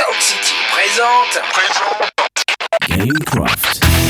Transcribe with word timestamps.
Sound 0.00 0.22
City 0.22 0.54
présente. 0.72 1.42
Gamecraft. 2.88 4.09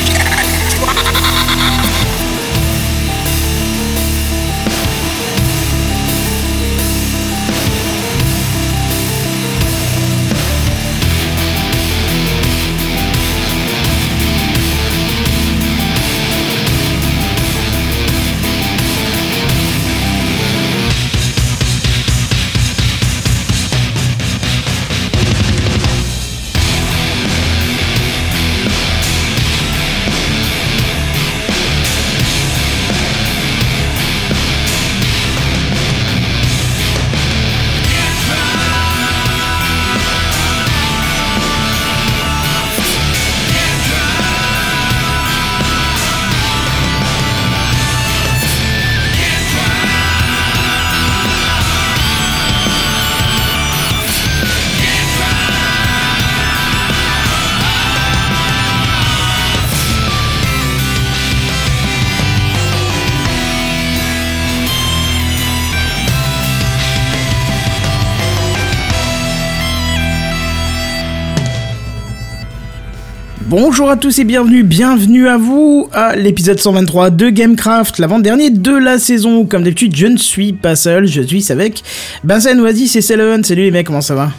Bonjour 73.70 73.88
à 73.88 73.96
tous 73.96 74.18
et 74.18 74.24
bienvenue, 74.24 74.64
bienvenue 74.64 75.28
à 75.28 75.38
vous 75.38 75.88
à 75.92 76.16
l'épisode 76.16 76.58
123 76.58 77.10
de 77.10 77.30
Gamecraft, 77.30 78.00
l'avant-dernier 78.00 78.50
de 78.50 78.72
la 78.72 78.98
saison. 78.98 79.46
Comme 79.46 79.62
d'habitude, 79.62 79.94
je 79.94 80.08
ne 80.08 80.16
suis 80.16 80.52
pas 80.52 80.74
seul, 80.74 81.06
je 81.06 81.22
suis 81.22 81.52
avec 81.52 81.84
Benzen, 82.24 82.58
Oasis 82.58 82.96
et 82.96 83.00
Celeon. 83.00 83.44
Salut 83.44 83.62
les 83.62 83.70
mecs, 83.70 83.86
comment 83.86 84.00
ça 84.00 84.16
va? 84.16 84.32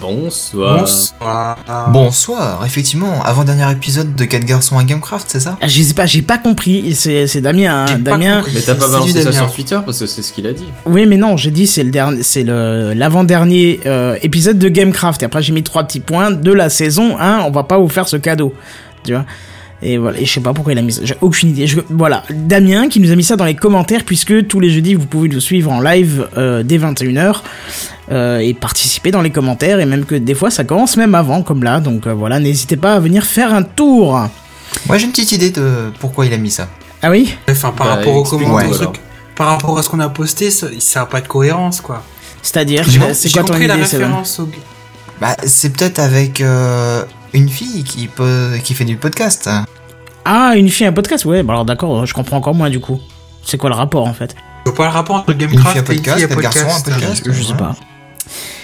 Bonsoir. 0.00 0.78
Bonsoir. 0.80 1.90
Bonsoir, 1.92 2.64
effectivement, 2.64 3.22
avant-dernier 3.24 3.70
épisode 3.72 4.14
de 4.14 4.24
4 4.24 4.44
garçons 4.44 4.78
à 4.78 4.84
Gamecraft, 4.84 5.26
c'est 5.28 5.40
ça? 5.40 5.56
Ah, 5.60 5.68
Je 5.68 5.82
sais 5.82 5.94
pas, 5.94 6.06
j'ai 6.06 6.22
pas 6.22 6.38
compris, 6.38 6.94
c'est 6.94 7.26
c'est 7.26 7.40
Damien, 7.40 7.86
hein, 7.88 7.98
Damien. 7.98 8.36
compris. 8.38 8.52
Mais 8.54 8.60
t'as 8.62 8.74
pas 8.74 8.88
balancé 8.88 9.22
ça 9.22 9.32
sur 9.32 9.52
Twitter 9.52 9.78
parce 9.84 9.98
que 9.98 10.06
c'est 10.06 10.22
ce 10.22 10.32
qu'il 10.32 10.46
a 10.46 10.52
dit. 10.52 10.66
Oui, 10.86 11.06
mais 11.06 11.16
non, 11.16 11.36
j'ai 11.36 11.50
dit 11.50 11.66
c'est 11.66 11.84
le 11.84 11.90
dernier, 11.90 12.22
c'est 12.22 12.42
le 12.44 12.92
l'avant-dernier 12.94 13.80
euh, 13.86 14.16
épisode 14.22 14.58
de 14.58 14.68
Gamecraft. 14.68 15.22
Et 15.22 15.26
après 15.26 15.42
j'ai 15.42 15.52
mis 15.52 15.62
trois 15.62 15.84
petits 15.84 16.00
points 16.00 16.30
de 16.30 16.52
la 16.52 16.68
saison 16.70 17.18
1. 17.18 17.40
On 17.40 17.50
va 17.50 17.62
pas 17.64 17.78
vous 17.78 17.88
faire 17.88 18.08
ce 18.08 18.16
cadeau, 18.16 18.54
tu 19.04 19.12
vois. 19.12 19.24
Et 19.82 19.98
voilà, 19.98 20.18
et 20.20 20.24
je 20.24 20.32
sais 20.32 20.40
pas 20.40 20.52
pourquoi 20.52 20.72
il 20.72 20.78
a 20.78 20.82
mis 20.82 20.92
ça. 20.92 21.00
J'ai 21.04 21.16
aucune 21.20 21.50
idée. 21.50 21.66
Je- 21.66 21.80
voilà, 21.90 22.22
Damien 22.30 22.88
qui 22.88 23.00
nous 23.00 23.10
a 23.10 23.16
mis 23.16 23.24
ça 23.24 23.34
dans 23.36 23.44
les 23.44 23.56
commentaires 23.56 24.04
puisque 24.04 24.46
tous 24.46 24.60
les 24.60 24.70
jeudis 24.70 24.94
vous 24.94 25.06
pouvez 25.06 25.28
nous 25.28 25.40
suivre 25.40 25.72
en 25.72 25.80
live 25.80 26.28
euh, 26.36 26.62
dès 26.62 26.78
21h 26.78 27.42
euh, 28.12 28.38
et 28.38 28.54
participer 28.54 29.10
dans 29.10 29.22
les 29.22 29.30
commentaires 29.30 29.80
et 29.80 29.86
même 29.86 30.04
que 30.04 30.14
des 30.14 30.34
fois 30.34 30.50
ça 30.50 30.62
commence 30.64 30.96
même 30.96 31.14
avant 31.16 31.42
comme 31.42 31.64
là. 31.64 31.80
Donc 31.80 32.06
euh, 32.06 32.14
voilà, 32.14 32.38
n'hésitez 32.38 32.76
pas 32.76 32.94
à 32.94 33.00
venir 33.00 33.24
faire 33.24 33.52
un 33.52 33.62
tour. 33.64 34.28
Moi 34.86 34.98
j'ai 34.98 35.04
une 35.06 35.10
petite 35.10 35.32
idée 35.32 35.50
de 35.50 35.90
pourquoi 35.98 36.26
il 36.26 36.32
a 36.32 36.38
mis 36.38 36.50
ça. 36.50 36.68
Ah 37.02 37.10
oui? 37.10 37.34
Enfin, 37.50 37.72
par 37.72 37.88
Bah, 37.88 37.94
rapport 37.96 38.14
aux 38.14 38.22
commentaires, 38.22 38.70
truc, 38.70 39.00
par 39.34 39.48
rapport 39.48 39.76
à 39.76 39.82
ce 39.82 39.88
qu'on 39.88 39.98
a 39.98 40.08
posté, 40.08 40.52
ça, 40.52 40.68
ça 40.78 41.00
a 41.02 41.06
pas 41.06 41.20
de 41.20 41.26
cohérence, 41.26 41.80
quoi. 41.80 42.04
C'est-à-dire, 42.42 42.84
c'est 43.14 43.32
quoi 43.32 43.42
ton 43.42 43.54
la 43.54 43.58
idée, 43.74 43.84
Seven 43.84 44.02
référence 44.04 44.38
au... 44.38 44.48
Bah 45.20 45.36
c'est 45.44 45.70
peut-être 45.76 45.98
avec 46.00 46.40
euh, 46.40 47.04
une 47.32 47.48
fille 47.48 47.84
qui, 47.84 48.08
peut, 48.08 48.52
qui 48.62 48.74
fait 48.74 48.84
du 48.84 48.96
podcast. 48.96 49.48
Ah, 50.24 50.52
une 50.56 50.68
fille, 50.68 50.86
un 50.86 50.92
podcast 50.92 51.24
Ouais, 51.24 51.42
bah 51.42 51.52
alors 51.54 51.64
d'accord, 51.64 52.06
je 52.06 52.14
comprends 52.14 52.36
encore 52.36 52.54
moins 52.54 52.70
du 52.70 52.80
coup. 52.80 53.00
C'est 53.44 53.58
quoi 53.58 53.70
le 53.70 53.76
rapport 53.76 54.06
en 54.06 54.14
fait 54.14 54.34
Je 54.64 54.70
vois 54.70 54.76
pas 54.76 54.84
le 54.84 54.90
rapport 54.92 55.16
entre 55.16 55.30
Une 55.32 55.38
fille 55.40 55.48
Gamecraft 55.48 55.76
et 55.78 55.82
podcast, 55.82 56.24
à 56.24 56.28
quatre 56.28 56.40
garçons 56.40 56.58
à 56.60 56.62
podcast. 56.90 57.24
podcast. 57.24 57.26
Je 57.32 57.42
sais 57.42 57.54
pas. 57.54 57.74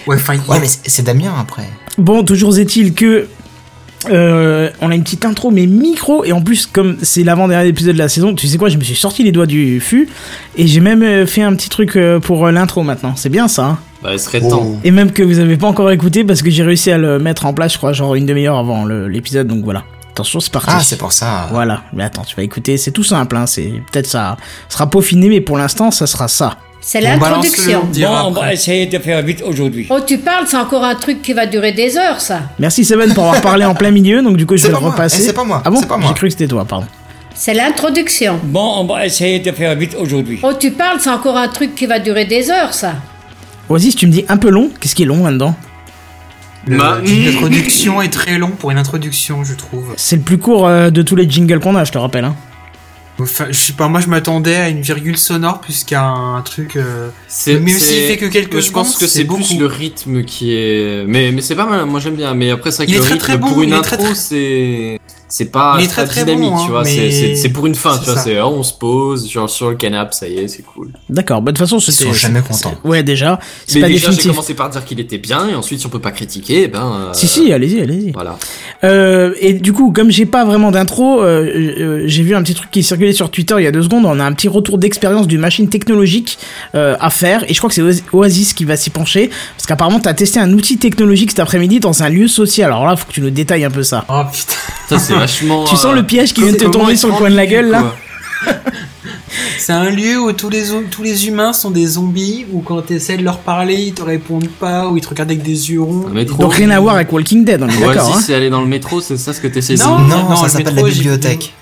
Ouais, 0.06 0.16
enfin, 0.16 0.34
il- 0.34 0.50
Ouais 0.50 0.58
mais 0.60 0.66
c'est 0.68 0.88
c'est 0.88 1.02
Damien 1.02 1.32
après. 1.40 1.68
Bon, 1.98 2.22
toujours 2.22 2.56
est-il 2.58 2.94
que 2.94 3.26
euh, 4.10 4.70
on 4.80 4.92
a 4.92 4.94
une 4.94 5.02
petite 5.02 5.24
intro, 5.24 5.50
mais 5.50 5.66
micro, 5.66 6.24
et 6.24 6.30
en 6.30 6.40
plus, 6.40 6.66
comme 6.66 6.98
c'est 7.02 7.24
l'avant-dernier 7.24 7.68
épisode 7.68 7.94
de 7.94 7.98
la 7.98 8.08
saison, 8.08 8.32
tu 8.32 8.46
sais 8.46 8.56
quoi, 8.56 8.68
je 8.68 8.78
me 8.78 8.84
suis 8.84 8.94
sorti 8.94 9.24
les 9.24 9.32
doigts 9.32 9.44
du 9.46 9.80
fût, 9.80 10.08
et 10.56 10.68
j'ai 10.68 10.78
même 10.78 11.02
euh, 11.02 11.26
fait 11.26 11.42
un 11.42 11.52
petit 11.56 11.68
truc 11.68 11.96
euh, 11.96 12.20
pour 12.20 12.46
l'intro 12.48 12.84
maintenant. 12.84 13.14
C'est 13.16 13.28
bien 13.28 13.48
ça, 13.48 13.64
hein 13.64 13.78
Bah, 14.00 14.10
il 14.12 14.20
serait 14.20 14.40
temps. 14.40 14.78
Et 14.84 14.92
même 14.92 15.10
que 15.10 15.24
vous 15.24 15.40
avez 15.40 15.56
pas 15.56 15.66
encore 15.66 15.90
écouté, 15.90 16.22
parce 16.22 16.42
que 16.42 16.48
j'ai 16.50 16.62
réussi 16.62 16.92
à 16.92 16.96
le 16.96 17.18
mettre 17.18 17.44
en 17.44 17.52
place, 17.52 17.72
je 17.72 17.78
crois, 17.78 17.92
genre 17.92 18.14
une 18.14 18.24
demi-heure 18.24 18.56
avant 18.56 18.86
l'épisode, 18.86 19.48
donc 19.48 19.64
voilà. 19.64 19.82
Attention, 20.18 20.40
c'est 20.40 20.50
parti. 20.52 20.70
Ah 20.72 20.80
c'est 20.82 20.98
pour 20.98 21.12
ça. 21.12 21.46
Voilà, 21.52 21.82
mais 21.92 22.02
attends, 22.02 22.22
tu 22.24 22.34
vas 22.34 22.42
écouter, 22.42 22.76
c'est 22.76 22.90
tout 22.90 23.04
simple, 23.04 23.36
hein, 23.36 23.46
c'est 23.46 23.72
peut-être 23.92 24.08
ça 24.08 24.36
sera 24.68 24.90
peaufiné, 24.90 25.28
mais 25.28 25.40
pour 25.40 25.56
l'instant, 25.56 25.92
ça 25.92 26.08
sera 26.08 26.26
ça. 26.26 26.56
C'est 26.80 27.00
l'introduction. 27.00 27.88
Bon, 27.94 28.08
on 28.26 28.30
va 28.32 28.52
essayer 28.52 28.86
de 28.86 28.98
faire 28.98 29.22
vite 29.22 29.44
aujourd'hui. 29.46 29.86
Oh, 29.90 30.00
tu 30.04 30.18
parles, 30.18 30.46
c'est 30.48 30.56
encore 30.56 30.82
un 30.82 30.96
truc 30.96 31.22
qui 31.22 31.34
va 31.34 31.46
durer 31.46 31.70
des 31.70 31.96
heures, 31.96 32.20
ça. 32.20 32.40
Merci 32.58 32.84
Seven 32.84 33.14
pour 33.14 33.26
avoir 33.26 33.40
parlé 33.42 33.64
en 33.64 33.76
plein 33.76 33.92
milieu, 33.92 34.20
donc 34.20 34.36
du 34.36 34.44
coup 34.44 34.56
je 34.56 34.62
C'est 34.62 34.68
vais 34.68 34.74
pas 34.74 34.80
le 34.80 34.86
moi, 34.86 34.90
repasser. 34.92 35.18
eh, 35.22 35.26
c'est 35.26 35.32
pas 35.32 35.44
moi, 35.44 35.62
Ah 35.64 35.70
bon 35.70 35.78
c'est 35.80 35.86
pas 35.86 35.96
moi. 35.98 36.08
J'ai 36.08 36.14
cru 36.14 36.26
que 36.26 36.32
c'était 36.32 36.48
toi, 36.48 36.64
pardon. 36.64 36.86
C'est 37.36 37.54
l'introduction. 37.54 38.40
Bon, 38.42 38.72
on 38.78 38.84
va 38.92 39.06
essayer 39.06 39.38
de 39.38 39.52
faire 39.52 39.76
vite 39.76 39.94
aujourd'hui. 39.96 40.40
Oh, 40.42 40.50
tu 40.58 40.72
parles, 40.72 40.98
c'est 41.00 41.10
encore 41.10 41.36
un 41.36 41.46
truc 41.46 41.76
qui 41.76 41.86
va 41.86 42.00
durer 42.00 42.24
des 42.24 42.50
heures, 42.50 42.74
ça. 42.74 42.94
Oasis, 43.68 43.94
tu 43.94 44.08
me 44.08 44.12
dis 44.12 44.24
un 44.28 44.36
peu 44.36 44.48
long, 44.50 44.70
qu'est-ce 44.80 44.96
qui 44.96 45.04
est 45.04 45.06
long 45.06 45.24
là-dedans? 45.24 45.54
Le- 46.66 46.76
Ma- 46.76 46.98
L'introduction 47.00 48.02
est 48.02 48.08
très 48.10 48.38
long 48.38 48.50
pour 48.50 48.70
une 48.70 48.78
introduction, 48.78 49.44
je 49.44 49.54
trouve. 49.54 49.94
C'est 49.96 50.16
le 50.16 50.22
plus 50.22 50.38
court 50.38 50.66
euh, 50.66 50.90
de 50.90 51.02
tous 51.02 51.16
les 51.16 51.28
jingles 51.28 51.60
qu'on 51.60 51.76
a, 51.76 51.84
je 51.84 51.92
te 51.92 51.98
rappelle. 51.98 52.24
Hein. 52.24 52.36
Enfin, 53.20 53.46
je 53.50 53.58
sais 53.58 53.72
pas, 53.72 53.88
moi 53.88 54.00
je 54.00 54.06
m'attendais 54.06 54.54
à 54.54 54.68
une 54.68 54.80
virgule 54.80 55.16
sonore 55.16 55.60
plus 55.60 55.82
qu'à 55.82 56.04
un 56.04 56.40
truc. 56.42 56.76
euh, 56.76 57.08
C'est, 57.26 57.58
Mais 57.58 57.72
s'il 57.72 58.02
fait 58.02 58.16
que 58.16 58.26
quelques 58.26 58.60
Je 58.60 58.70
pense 58.70 58.96
que 58.96 59.06
c'est 59.08 59.18
c'est 59.20 59.24
plus 59.24 59.58
le 59.58 59.66
rythme 59.66 60.22
qui 60.22 60.54
est. 60.54 61.04
Mais, 61.06 61.32
mais 61.32 61.40
c'est 61.42 61.56
pas 61.56 61.66
mal, 61.66 61.84
moi 61.86 61.98
j'aime 61.98 62.14
bien. 62.14 62.34
Mais 62.34 62.50
après, 62.52 62.70
c'est 62.70 62.84
vrai 62.84 62.86
Il 62.86 62.90
que 62.92 62.96
est 62.96 62.98
le 63.00 63.04
très, 63.04 63.14
rythme 63.14 63.24
très 63.24 63.36
bon, 63.38 63.48
pour 63.48 63.62
une 63.62 63.72
intro, 63.72 63.96
très, 63.96 64.04
très- 64.04 64.14
c'est. 64.14 65.00
C'est 65.30 65.46
pas, 65.52 65.76
Il 65.78 65.82
est 65.84 65.84
c'est 65.84 65.90
très, 65.90 66.02
pas 66.04 66.08
très 66.08 66.24
dynamique, 66.24 66.50
bon, 66.52 66.56
tu 66.58 66.64
hein, 66.64 66.70
vois. 66.70 66.84
mais 66.84 67.34
C'est, 67.36 67.48
pour 67.50 67.66
une 67.66 67.74
fin, 67.74 67.98
tu 67.98 68.04
vois. 68.10 68.16
C'est, 68.18 68.40
oh, 68.40 68.46
on 68.56 68.62
se 68.62 68.72
pose, 68.72 69.30
genre 69.30 69.50
sur 69.50 69.68
le 69.68 69.76
canapé, 69.76 70.12
ça 70.14 70.26
y 70.26 70.38
est, 70.38 70.48
c'est 70.48 70.62
cool. 70.62 70.90
D'accord, 71.10 71.42
bah 71.42 71.52
de 71.52 71.56
toute 71.58 71.66
façon 71.66 71.78
Ils 71.78 71.92
c'était. 71.92 72.04
sont 72.10 72.14
jamais 72.14 72.40
contents. 72.40 72.74
Ouais, 72.82 73.02
déjà, 73.02 73.38
c'est 73.66 73.74
Mais 73.76 73.82
pas 73.82 73.88
déjà, 73.88 74.10
j'ai 74.10 74.28
commencé 74.30 74.54
par 74.54 74.70
dire 74.70 74.84
qu'il 74.86 74.98
était 75.00 75.18
bien, 75.18 75.46
et 75.48 75.54
ensuite, 75.54 75.80
si 75.80 75.86
on 75.86 75.90
peut 75.90 75.98
pas 76.00 76.12
critiquer, 76.12 76.62
eh 76.64 76.68
ben. 76.68 76.80
euh, 77.10 77.12
Si, 77.12 77.28
si, 77.28 77.52
allez-y, 77.52 77.80
allez-y. 77.80 78.12
Voilà. 78.12 78.38
Euh, 78.84 79.34
et 79.40 79.52
du 79.52 79.72
coup, 79.74 79.92
comme 79.92 80.10
j'ai 80.10 80.24
pas 80.26 80.44
vraiment 80.46 80.70
d'intro, 80.70 81.20
euh, 81.22 81.44
euh, 81.78 82.02
j'ai 82.06 82.22
vu 82.22 82.34
un 82.34 82.42
petit 82.42 82.54
truc 82.54 82.70
qui 82.70 82.82
circulait 82.82 83.12
sur 83.12 83.30
Twitter 83.30 83.54
il 83.58 83.64
y 83.64 83.66
a 83.66 83.72
deux 83.72 83.82
secondes. 83.82 84.06
On 84.06 84.18
a 84.20 84.24
un 84.24 84.32
petit 84.32 84.48
retour 84.48 84.78
d'expérience 84.78 85.26
d'une 85.26 85.40
machine 85.40 85.68
technologique 85.68 86.38
euh, 86.74 86.96
à 87.00 87.10
faire, 87.10 87.44
et 87.50 87.52
je 87.54 87.58
crois 87.58 87.68
que 87.68 87.74
c'est 87.74 87.82
Oas- 87.82 88.02
Oasis 88.12 88.54
qui 88.54 88.64
va 88.64 88.76
s'y 88.76 88.88
pencher, 88.90 89.28
parce 89.56 89.66
qu'apparemment 89.66 90.00
t'as 90.00 90.14
testé 90.14 90.40
un 90.40 90.52
outil 90.54 90.78
technologique 90.78 91.30
cet 91.32 91.40
après-midi 91.40 91.80
dans 91.80 92.02
un 92.02 92.08
lieu 92.08 92.28
social. 92.28 92.70
Alors 92.72 92.86
là, 92.86 92.96
faut 92.96 93.06
que 93.06 93.12
tu 93.12 93.20
nous 93.20 93.30
détailles 93.30 93.64
un 93.64 93.70
peu 93.70 93.82
ça. 93.82 94.06
Oh 94.08 94.22
putain. 94.32 94.54
Ça, 94.88 94.98
c'est 94.98 95.14
vachement. 95.18 95.64
Tu 95.64 95.76
sens 95.76 95.92
euh, 95.92 95.94
le 95.94 96.02
piège 96.04 96.32
qui 96.32 96.42
vient 96.42 96.52
de 96.52 96.56
te 96.56 96.64
tomber 96.64 96.96
sur 96.96 97.08
le 97.08 97.14
coin 97.14 97.30
de 97.30 97.36
la 97.36 97.46
gueule 97.46 97.70
là. 97.70 97.94
C'est 99.58 99.72
un 99.72 99.90
lieu 99.90 100.18
où 100.18 100.32
tous 100.32 100.48
les, 100.48 100.64
tous 100.90 101.02
les 101.02 101.26
humains 101.28 101.52
sont 101.52 101.70
des 101.70 101.86
zombies, 101.86 102.46
où 102.52 102.60
quand 102.60 102.80
t'essaies 102.80 103.18
de 103.18 103.24
leur 103.24 103.38
parler, 103.38 103.74
ils 103.74 103.92
te 103.92 104.02
répondent 104.02 104.48
pas, 104.48 104.88
ou 104.88 104.96
ils 104.96 105.00
te 105.00 105.08
regardent 105.08 105.30
avec 105.30 105.42
des 105.42 105.70
yeux 105.70 105.82
ronds. 105.82 106.08
Métro. 106.08 106.40
Donc 106.40 106.54
rien 106.54 106.70
à 106.70 106.80
voir 106.80 106.94
avec 106.94 107.12
Walking 107.12 107.44
Dead, 107.44 107.62
on 107.62 107.68
est 107.68 107.78
d'accord. 107.78 108.08
Oasis, 108.08 108.16
hein. 108.16 108.20
c'est 108.24 108.34
aller 108.34 108.50
dans 108.50 108.60
le 108.60 108.66
métro, 108.66 109.00
c'est 109.00 109.16
ça 109.16 109.32
ce 109.32 109.40
que 109.40 109.48
t'essaies 109.48 109.74
de 109.74 109.82
Non, 109.82 109.98
dire 109.98 110.16
Non, 110.16 110.28
non, 110.30 110.36
ça 110.36 110.44
le 110.44 110.48
s'appelle 110.50 110.74
la 110.74 110.82
bibliothèque. 110.82 111.52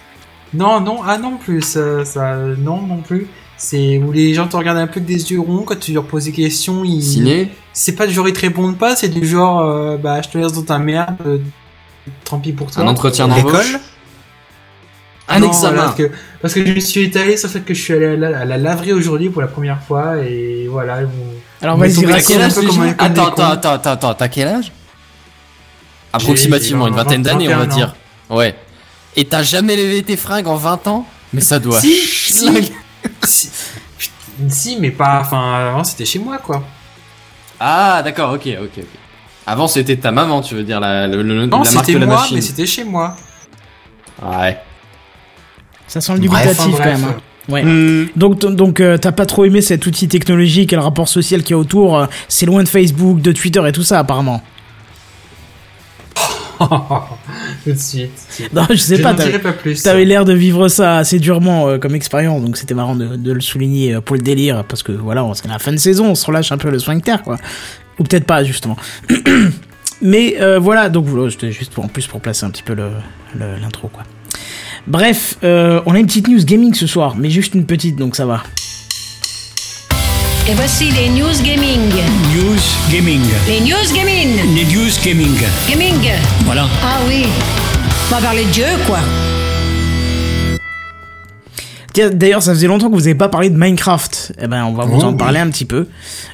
Non, 0.54 0.80
non, 0.80 0.98
ah 1.06 1.18
non 1.18 1.36
plus, 1.36 1.62
ça, 1.62 2.04
ça- 2.04 2.36
non, 2.58 2.82
non 2.82 2.98
plus. 2.98 3.26
C'est 3.56 3.98
où 3.98 4.12
les 4.12 4.34
gens 4.34 4.46
te 4.46 4.56
regardent 4.56 4.78
un 4.78 4.86
peu 4.86 5.00
avec 5.00 5.06
des 5.06 5.32
yeux 5.32 5.40
ronds 5.40 5.62
quand 5.66 5.78
tu 5.78 5.92
leur 5.92 6.04
poses 6.04 6.26
des 6.26 6.32
questions. 6.32 6.84
Ils... 6.84 7.02
Ciné 7.02 7.50
C'est 7.72 7.96
pas 7.96 8.06
du 8.06 8.12
genre 8.12 8.28
ils 8.28 8.34
te 8.34 8.40
répondent 8.40 8.76
pas, 8.76 8.94
c'est 8.96 9.08
du 9.08 9.26
genre 9.26 9.60
euh, 9.60 9.96
bah 9.96 10.20
je 10.22 10.28
te 10.28 10.38
laisse 10.38 10.52
dans 10.52 10.62
ta 10.62 10.78
merde, 10.78 11.16
euh, 11.26 11.38
tant 12.24 12.38
pis 12.38 12.52
pour 12.52 12.70
toi. 12.70 12.82
Un 12.82 12.86
entretien 12.88 13.28
d'embauche 13.28 13.76
Un 15.28 15.40
Non, 15.40 15.48
examen 15.48 15.68
voilà, 15.74 15.82
parce, 15.84 15.94
que, 15.96 16.10
parce 16.42 16.54
que 16.54 16.64
je 16.66 16.72
me 16.72 16.80
suis 16.80 17.02
étalé 17.02 17.36
sur 17.36 17.48
le 17.48 17.52
fait 17.54 17.60
que 17.60 17.74
je 17.74 17.82
suis 17.82 17.92
allé 17.94 18.06
à 18.06 18.16
la, 18.16 18.38
à 18.40 18.44
la 18.44 18.56
laverie 18.58 18.92
aujourd'hui 18.92 19.28
pour 19.30 19.42
la 19.42 19.48
première 19.48 19.82
fois 19.82 20.18
et 20.18 20.68
voilà. 20.70 21.00
ils 21.02 21.06
m'ont- 21.06 21.34
Alors 21.62 21.76
Mais 21.78 21.88
vas-y, 21.88 22.24
quel 22.24 22.40
un 22.42 22.44
âge 22.46 22.54
comme 22.54 22.94
Attends, 22.98 23.26
attends, 23.26 23.50
attends, 23.50 23.70
attends, 23.72 23.90
attends, 23.90 24.14
t'as 24.14 24.28
quel 24.28 24.48
âge 24.48 24.72
Approximativement, 26.12 26.86
une 26.86 26.94
vingtaine 26.94 27.22
d'années, 27.22 27.48
on 27.52 27.58
va 27.58 27.64
21 27.64 27.72
ans. 27.72 27.76
dire. 27.76 27.96
Ouais. 28.30 28.56
Et 29.16 29.24
t'as 29.24 29.42
jamais 29.42 29.76
levé 29.76 30.02
tes 30.02 30.16
fringues 30.16 30.46
en 30.46 30.56
20 30.56 30.86
ans 30.86 31.06
Mais 31.32 31.40
ça 31.40 31.58
doit. 31.58 31.80
Si, 31.80 31.94
si, 31.94 32.70
si, 33.24 33.50
si, 34.48 34.76
mais 34.80 34.90
pas. 34.90 35.20
Enfin, 35.20 35.70
avant 35.70 35.84
c'était 35.84 36.04
chez 36.04 36.18
moi 36.18 36.38
quoi. 36.38 36.62
Ah, 37.58 38.02
d'accord, 38.04 38.32
ok, 38.32 38.46
ok, 38.62 38.70
ok. 38.78 38.84
Avant, 39.46 39.68
c'était 39.68 39.96
ta 39.96 40.10
maman, 40.10 40.40
tu 40.40 40.54
veux 40.56 40.64
dire, 40.64 40.80
la, 40.80 41.06
le- 41.06 41.22
le- 41.22 41.46
Non, 41.46 41.62
la 41.62 41.70
marque 41.72 41.86
de 41.92 41.98
la 41.98 42.06
moi, 42.06 42.16
machine. 42.16 42.36
mais 42.36 42.42
c'était 42.42 42.66
chez 42.66 42.82
moi. 42.84 43.16
Ouais. 44.22 44.58
Ça 45.86 46.00
sent 46.00 46.14
le 46.14 46.26
Bref, 46.26 46.42
dubitatif 46.46 46.64
quand 46.76 46.82
bref. 46.82 47.00
même. 47.00 47.04
hein. 47.10 47.16
Ouais. 47.48 48.08
Donc, 48.16 48.40
t- 48.40 48.50
donc 48.52 48.80
euh, 48.80 48.98
t'as 48.98 49.12
pas 49.12 49.24
trop 49.24 49.44
aimé 49.44 49.60
cet 49.60 49.86
outil 49.86 50.08
technologique 50.08 50.72
et 50.72 50.76
le 50.76 50.82
rapport 50.82 51.06
social 51.08 51.42
qu'il 51.44 51.50
y 51.52 51.54
a 51.54 51.58
autour. 51.58 51.96
euh, 51.96 52.06
c'est 52.26 52.44
loin 52.44 52.64
de 52.64 52.68
Facebook, 52.68 53.20
de 53.20 53.30
Twitter 53.30 53.62
et 53.68 53.70
tout 53.70 53.84
ça, 53.84 54.00
apparemment. 54.00 54.42
Tout 56.58 57.72
de 57.72 57.76
suite. 57.76 58.50
Non, 58.52 58.66
je 58.70 58.76
sais 58.76 58.96
Je 58.96 59.02
pas. 59.02 59.12
dirai 59.12 59.38
pas 59.38 59.52
plus. 59.52 59.82
T'avais 59.82 60.04
l'air 60.06 60.24
de 60.24 60.32
vivre 60.32 60.68
ça 60.68 60.96
assez 60.98 61.18
durement 61.18 61.68
euh, 61.68 61.78
comme 61.78 61.94
expérience, 61.94 62.42
donc 62.42 62.56
c'était 62.56 62.74
marrant 62.74 62.96
de, 62.96 63.16
de 63.16 63.32
le 63.32 63.40
souligner 63.42 63.94
euh, 63.94 64.00
pour 64.00 64.16
le 64.16 64.22
délire, 64.22 64.64
parce 64.64 64.82
que 64.82 64.92
voilà, 64.92 65.22
on- 65.24 65.34
c'est 65.34 65.46
la 65.48 65.58
fin 65.58 65.72
de 65.72 65.76
saison, 65.76 66.06
on 66.06 66.14
se 66.14 66.24
relâche 66.26 66.50
un 66.52 66.58
peu 66.58 66.70
le 66.70 66.78
sphincter, 66.78 67.16
quoi. 67.22 67.36
Ou 67.98 68.04
peut-être 68.04 68.26
pas, 68.26 68.44
justement. 68.44 68.76
Mais 70.02 70.36
euh, 70.40 70.58
voilà, 70.58 70.88
donc 70.88 71.06
voilà, 71.06 71.30
c'était 71.30 71.52
juste 71.52 71.72
pour, 71.72 71.84
en 71.84 71.88
plus 71.88 72.06
pour 72.06 72.20
placer 72.20 72.44
un 72.44 72.50
petit 72.50 72.62
peu 72.62 72.76
l'intro, 73.34 73.88
quoi. 73.88 74.02
Bref, 74.86 75.36
euh, 75.42 75.80
on 75.86 75.94
a 75.94 75.98
une 75.98 76.06
petite 76.06 76.28
news 76.28 76.44
gaming 76.44 76.74
ce 76.74 76.86
soir, 76.86 77.16
mais 77.16 77.28
juste 77.28 77.54
une 77.54 77.66
petite, 77.66 77.96
donc 77.96 78.14
ça 78.14 78.24
va. 78.24 78.42
Et 80.48 80.54
voici 80.54 80.92
les 80.92 81.08
news 81.08 81.42
gaming. 81.42 81.90
News 82.36 82.60
Gaming. 82.92 83.20
Les 83.48 83.60
news 83.62 83.92
gaming. 83.92 84.54
Les 84.54 84.64
News 84.64 84.92
Gaming. 85.04 85.36
Gaming. 85.68 86.12
Voilà. 86.44 86.68
Ah 86.84 86.98
oui. 87.08 87.24
On 88.08 88.14
va 88.14 88.20
parler 88.20 88.44
de 88.44 88.50
Dieu, 88.50 88.66
quoi. 88.86 89.00
D'ailleurs, 92.12 92.42
ça 92.42 92.52
faisait 92.52 92.66
longtemps 92.66 92.88
que 92.88 92.94
vous 92.94 93.06
avez 93.06 93.14
pas 93.14 93.28
parlé 93.28 93.50
de 93.50 93.56
Minecraft. 93.56 94.32
Eh 94.40 94.46
ben, 94.46 94.64
on 94.64 94.72
va 94.74 94.84
vous 94.84 94.98
Oh, 95.00 95.04
en 95.04 95.10
oui. 95.12 95.16
parler 95.18 95.38
un 95.40 95.48
petit 95.50 95.64
peu. 95.64 95.88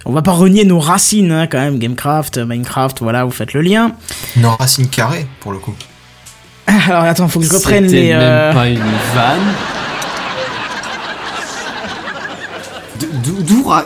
On 0.04 0.12
va 0.12 0.22
pas 0.22 0.32
renier 0.32 0.64
nos 0.64 0.78
racines, 0.80 1.30
hein, 1.32 1.46
quand 1.46 1.58
même. 1.58 1.78
Gamecraft, 1.78 2.38
Minecraft, 2.38 3.00
voilà, 3.00 3.24
vous 3.24 3.30
faites 3.30 3.52
le 3.52 3.62
lien. 3.62 3.92
Non, 4.36 4.56
racine 4.58 4.88
carrée, 4.88 5.26
pour 5.40 5.52
le 5.52 5.58
coup. 5.58 5.74
Alors 6.66 7.02
attends, 7.04 7.28
faut 7.28 7.40
que 7.40 7.46
je 7.46 7.52
reprenne 7.52 7.88
C'était 7.88 8.02
les. 8.02 8.08
même 8.10 8.20
euh, 8.20 8.52
pas 8.52 8.68
une 8.68 8.78
vanne. 9.14 9.54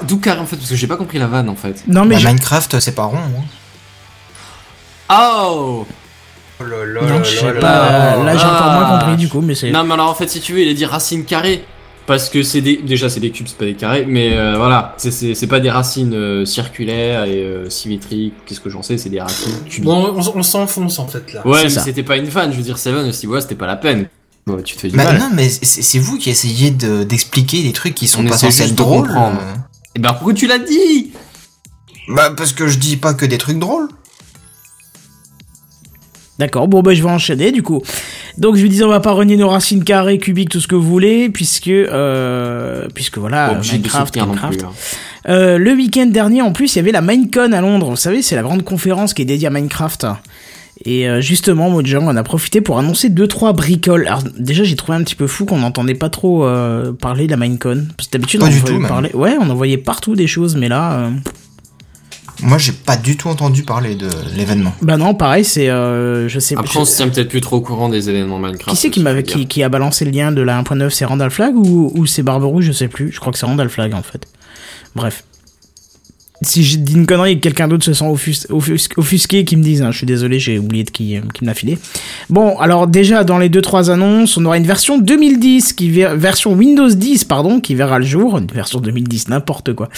D'où, 0.06 0.18
carré 0.18 0.40
en 0.40 0.46
fait 0.46 0.56
Parce 0.56 0.68
que 0.70 0.76
j'ai 0.76 0.86
pas 0.86 0.96
compris 0.96 1.18
la 1.18 1.26
vanne 1.26 1.48
en 1.48 1.54
fait. 1.56 1.82
Non 1.86 2.04
mais 2.04 2.16
Bah, 2.16 2.20
je- 2.20 2.26
Minecraft, 2.28 2.80
c'est 2.80 2.94
pas 2.94 3.04
rond. 3.04 3.16
Hein. 3.16 3.42
Oh 5.10 5.86
Oh 6.60 6.64
là 6.64 6.86
là 6.86 7.00
non, 7.02 7.18
là 7.18 7.22
je 7.22 7.36
sais 7.36 7.52
pas. 7.54 8.16
là. 8.22 8.36
j'ai 8.36 8.44
encore 8.44 8.72
moins 8.72 8.86
Ah. 8.88 8.98
compris 9.00 9.16
du 9.16 9.28
coup, 9.28 9.40
mais 9.42 9.54
c'est. 9.54 9.70
Non 9.70 9.84
mais 9.84 9.94
alors 9.94 10.08
en 10.10 10.14
fait 10.14 10.28
si 10.28 10.40
tu 10.40 10.52
veux 10.54 10.60
il 10.60 10.68
a 10.70 10.74
dit 10.74 10.84
racines 10.86 11.24
carrées. 11.24 11.64
Parce 12.06 12.28
que 12.30 12.44
c'est 12.44 12.60
des... 12.60 12.76
Déjà 12.76 13.08
c'est 13.10 13.18
des 13.18 13.30
cubes, 13.32 13.48
c'est 13.48 13.58
pas 13.58 13.64
des 13.64 13.74
carrés. 13.74 14.04
Mais 14.06 14.36
euh, 14.36 14.54
voilà, 14.56 14.94
c'est, 14.96 15.46
pas 15.48 15.58
des 15.58 15.70
racines 15.70 16.14
euh, 16.14 16.44
circulaires 16.44 17.24
et 17.24 17.42
euh, 17.42 17.68
symétriques. 17.68 18.32
Qu'est-ce 18.46 18.60
que 18.60 18.70
j'en 18.70 18.80
sais? 18.82 18.96
C'est 18.96 19.08
des 19.08 19.20
racines 19.20 19.52
cubiques. 19.68 19.82
Bon, 19.84 20.14
on, 20.16 20.36
on 20.38 20.42
s'enfonce 20.44 21.00
en 21.00 21.08
fait 21.08 21.32
là. 21.32 21.44
ouais 21.44 21.68
c'est 21.68 21.74
mais 21.78 21.82
c'était 21.82 22.04
pas 22.04 22.16
une 22.16 22.28
vanne. 22.28 22.52
Je 22.52 22.58
veux 22.58 22.62
dire 22.62 22.78
Seven 22.78 23.08
aussi, 23.08 23.26
ouais 23.26 23.40
c'était 23.40 23.56
pas 23.56 23.66
la 23.66 23.74
peine. 23.76 24.06
Ouais, 24.46 24.62
tu 24.62 24.76
te 24.76 24.80
fais 24.82 24.88
du 24.88 24.96
Bah, 24.96 25.02
mal. 25.02 25.18
non, 25.18 25.30
mais 25.34 25.48
c'est 25.48 25.98
vous 25.98 26.16
qui 26.18 26.30
essayez 26.30 26.70
de- 26.70 27.02
d'expliquer 27.02 27.64
des 27.64 27.72
trucs 27.72 27.96
qui 27.96 28.06
sont 28.06 28.24
On 28.24 28.28
pas 28.30 28.38
censés 28.38 28.62
être 28.62 28.76
drôles. 28.76 29.08
comprendre. 29.08 29.40
Et 29.96 29.98
ben 29.98 30.12
pourquoi 30.12 30.34
tu 30.34 30.46
l'as 30.46 30.60
dit? 30.60 31.10
Bah, 32.08 32.30
parce 32.36 32.52
que 32.52 32.68
je 32.68 32.78
dis 32.78 32.96
pas 32.96 33.14
que 33.14 33.26
des 33.26 33.38
trucs 33.38 33.58
drôles. 33.58 33.88
D'accord, 36.38 36.68
bon 36.68 36.82
bah 36.82 36.92
je 36.92 37.02
vais 37.02 37.08
enchaîner 37.08 37.50
du 37.50 37.62
coup. 37.62 37.82
Donc 38.36 38.56
je 38.56 38.62
vous 38.62 38.68
disais 38.68 38.84
on 38.84 38.88
va 38.90 39.00
pas 39.00 39.12
renier 39.12 39.36
nos 39.36 39.48
racines 39.48 39.84
carrées, 39.84 40.18
cubiques, 40.18 40.50
tout 40.50 40.60
ce 40.60 40.68
que 40.68 40.74
vous 40.74 40.82
voulez, 40.88 41.30
puisque 41.30 41.68
euh, 41.68 42.88
puisque 42.94 43.18
voilà, 43.18 43.52
obligé 43.52 43.78
Minecraft, 43.78 44.16
Minecraft. 44.16 44.58
plus. 44.58 44.66
hein. 44.66 44.72
Euh, 45.28 45.56
le 45.58 45.72
week-end 45.72 46.06
dernier 46.06 46.42
en 46.42 46.52
plus 46.52 46.74
il 46.74 46.76
y 46.76 46.80
avait 46.80 46.92
la 46.92 47.00
Minecon 47.00 47.52
à 47.52 47.60
Londres, 47.60 47.88
vous 47.90 47.96
savez 47.96 48.20
c'est 48.22 48.36
la 48.36 48.42
grande 48.42 48.64
conférence 48.64 49.14
qui 49.14 49.22
est 49.22 49.26
dédiée 49.26 49.48
à 49.48 49.50
Minecraft. 49.50 50.06
Et 50.84 51.08
euh, 51.08 51.22
justement, 51.22 51.70
Mojang 51.70 52.06
en 52.06 52.16
a 52.16 52.22
profité 52.22 52.60
pour 52.60 52.78
annoncer 52.78 53.08
deux 53.08 53.26
trois 53.26 53.54
bricoles. 53.54 54.06
Alors 54.06 54.22
déjà, 54.38 54.62
j'ai 54.62 54.76
trouvé 54.76 54.98
un 54.98 55.02
petit 55.02 55.14
peu 55.14 55.26
fou 55.26 55.46
qu'on 55.46 55.60
n'entendait 55.60 55.94
pas 55.94 56.10
trop 56.10 56.44
euh, 56.44 56.92
parler 56.92 57.24
de 57.24 57.30
la 57.30 57.38
Minecon. 57.38 57.86
Parce 57.96 58.08
que 58.08 58.12
d'habitude, 58.12 58.42
on 58.42 58.46
du 58.48 58.56
en 58.56 58.60
tout, 58.60 58.66
voyait 58.66 58.78
même. 58.80 58.88
parler. 58.88 59.10
Ouais, 59.14 59.36
on 59.40 59.48
en 59.48 59.54
voyait 59.54 59.78
partout 59.78 60.14
des 60.14 60.26
choses, 60.26 60.54
mais 60.54 60.68
là, 60.68 60.92
euh, 60.98 61.10
Moi, 62.42 62.58
j'ai 62.58 62.72
pas 62.72 62.96
du 62.96 63.16
tout 63.16 63.28
entendu 63.28 63.62
parler 63.62 63.94
de 63.94 64.08
l'événement. 64.36 64.72
bah 64.82 64.96
non, 64.96 65.14
pareil, 65.14 65.44
c'est, 65.44 65.70
euh, 65.70 66.28
je 66.28 66.38
sais 66.38 66.54
Après, 66.56 66.74
je- 66.74 66.78
on 66.78 66.84
se 66.84 66.96
tient 66.96 67.08
peut-être 67.08 67.28
plus 67.28 67.40
trop 67.40 67.56
au 67.56 67.60
courant 67.60 67.88
des 67.88 68.08
événements 68.10 68.38
Minecraft. 68.38 68.70
Qui 68.70 68.76
c'est 68.76 68.90
qui 68.90 69.00
m'avait 69.00 69.22
qui 69.22 69.62
a 69.62 69.68
balancé 69.68 70.04
le 70.04 70.10
lien 70.10 70.32
de 70.32 70.42
la 70.42 70.56
1.9 70.58 70.90
C'est 70.92 71.04
Randall 71.06 71.30
Flag 71.30 71.56
ou, 71.56 71.92
ou 71.94 72.06
c'est 72.06 72.22
Barberouge 72.22 72.64
Je 72.66 72.72
sais 72.72 72.88
plus. 72.88 73.10
Je 73.12 73.20
crois 73.20 73.32
que 73.32 73.38
c'est 73.38 73.46
Randall 73.46 73.68
Flag 73.70 73.94
en 73.94 74.02
fait. 74.02 74.26
Bref. 74.94 75.24
Si 76.42 76.62
j'ai 76.62 76.76
dit 76.76 76.94
une 76.94 77.06
connerie 77.06 77.32
et 77.32 77.36
que 77.36 77.40
quelqu'un 77.40 77.66
d'autre 77.66 77.84
se 77.84 77.94
sent 77.94 78.04
offus- 78.04 78.46
offus- 78.50 78.88
offusqué, 78.98 79.44
qui 79.46 79.56
me 79.56 79.62
dise, 79.62 79.80
hein, 79.82 79.90
je 79.90 79.96
suis 79.98 80.06
désolé, 80.06 80.38
j'ai 80.38 80.58
oublié 80.58 80.84
de 80.84 80.90
qui, 80.90 81.16
euh, 81.16 81.20
qui 81.32 81.42
me 81.44 81.46
l'a 81.48 81.54
filé. 81.54 81.78
Bon, 82.28 82.58
alors 82.58 82.86
déjà 82.86 83.24
dans 83.24 83.38
les 83.38 83.48
deux 83.48 83.62
trois 83.62 83.90
annonces, 83.90 84.36
on 84.36 84.44
aura 84.44 84.58
une 84.58 84.66
version 84.66 84.98
2010 84.98 85.72
qui 85.72 85.88
ver- 85.90 86.14
version 86.16 86.52
Windows 86.52 86.90
10 86.90 87.24
pardon, 87.24 87.60
qui 87.60 87.74
verra 87.74 87.98
le 87.98 88.04
jour, 88.04 88.36
une 88.36 88.46
version 88.46 88.80
2010 88.80 89.28
n'importe 89.28 89.72
quoi. 89.72 89.88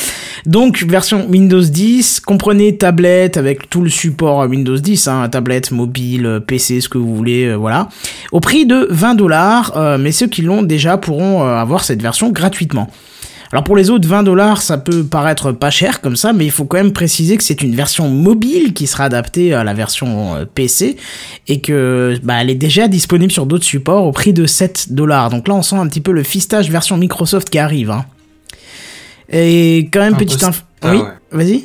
Donc 0.47 0.85
version 0.85 1.27
Windows 1.29 1.61
10, 1.61 2.21
comprenez 2.21 2.77
tablette 2.77 3.37
avec 3.37 3.69
tout 3.69 3.83
le 3.83 3.91
support 3.91 4.49
Windows 4.49 4.79
10, 4.79 5.09
hein, 5.09 5.29
tablette, 5.29 5.73
mobile, 5.73 6.25
euh, 6.27 6.41
PC, 6.41 6.81
ce 6.81 6.89
que 6.89 6.99
vous 6.99 7.17
voulez, 7.17 7.47
euh, 7.47 7.55
voilà, 7.57 7.89
au 8.31 8.39
prix 8.41 8.65
de 8.65 8.87
20 8.91 9.15
dollars. 9.17 9.73
mais 9.99 10.13
ceux 10.13 10.27
qui 10.29 10.43
l'ont 10.43 10.63
déjà 10.63 10.97
pourront 10.99 11.43
avoir 11.43 11.83
cette 11.85 12.01
version 12.01 12.31
gratuitement. 12.31 12.89
Alors 13.51 13.65
pour 13.65 13.77
les 13.77 13.89
autres, 13.89 14.07
20 14.07 14.25
dollars, 14.25 14.61
ça 14.61 14.77
peut 14.77 15.05
paraître 15.05 15.53
pas 15.53 15.71
cher 15.71 16.01
comme 16.03 16.17
ça, 16.17 16.33
mais 16.35 16.45
il 16.45 16.51
faut 16.51 16.67
quand 16.67 16.77
même 16.77 16.93
préciser 16.93 17.37
que 17.39 17.45
c'est 17.45 17.63
une 17.63 17.75
version 17.75 18.09
mobile 18.11 18.75
qui 18.75 18.87
sera 18.87 19.05
adaptée 19.05 19.55
à 19.55 19.65
la 19.65 19.73
version 19.73 20.35
euh, 20.35 20.45
PC 20.45 20.97
et 21.47 21.61
que 21.63 22.19
bah, 22.23 22.35
elle 22.41 22.51
est 22.51 22.55
déjà 22.55 22.89
disponible 22.89 23.33
sur 23.33 23.47
d'autres 23.47 23.65
supports 23.65 24.05
au 24.05 24.13
prix 24.13 24.35
de 24.35 24.45
7 24.45 24.93
dollars. 24.93 25.31
Donc 25.31 25.49
là, 25.49 25.55
on 25.55 25.63
sent 25.63 25.77
un 25.77 25.87
petit 25.87 26.03
peu 26.03 26.13
le 26.13 26.23
fistage 26.25 26.71
version 26.71 26.99
Microsoft 26.99 27.49
qui 27.49 27.59
arrive. 27.59 27.91
Hein. 27.91 28.05
Et 29.31 29.89
quand 29.93 30.01
même, 30.01 30.17
petite 30.17 30.43
info. 30.45 30.63
Ah 30.83 30.91
oui, 30.93 30.99
ouais. 30.99 31.05
vas-y. 31.33 31.65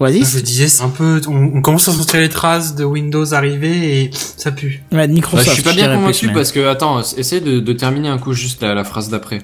Vas-y. 0.00 0.24
Je 0.24 0.38
disais, 0.38 0.68
c'est 0.68 0.84
un 0.84 0.90
peu, 0.90 1.20
on, 1.26 1.56
on 1.56 1.60
commence 1.60 1.88
à 1.88 1.92
sentir 1.92 2.20
les 2.20 2.28
traces 2.28 2.76
de 2.76 2.84
Windows 2.84 3.34
arriver 3.34 4.02
et 4.02 4.10
ça 4.12 4.52
pue. 4.52 4.80
Ouais, 4.92 4.98
Bah, 4.98 5.06
Microsoft. 5.08 5.48
je 5.48 5.54
suis 5.54 5.62
pas 5.64 5.72
bien 5.72 5.92
convaincu 5.92 6.28
parce 6.32 6.52
que 6.52 6.68
attends, 6.68 7.00
essaie 7.00 7.40
de, 7.40 7.58
de 7.58 7.72
terminer 7.72 8.08
un 8.08 8.18
coup 8.18 8.32
juste 8.32 8.62
la, 8.62 8.74
la 8.74 8.84
phrase 8.84 9.08
d'après. 9.08 9.40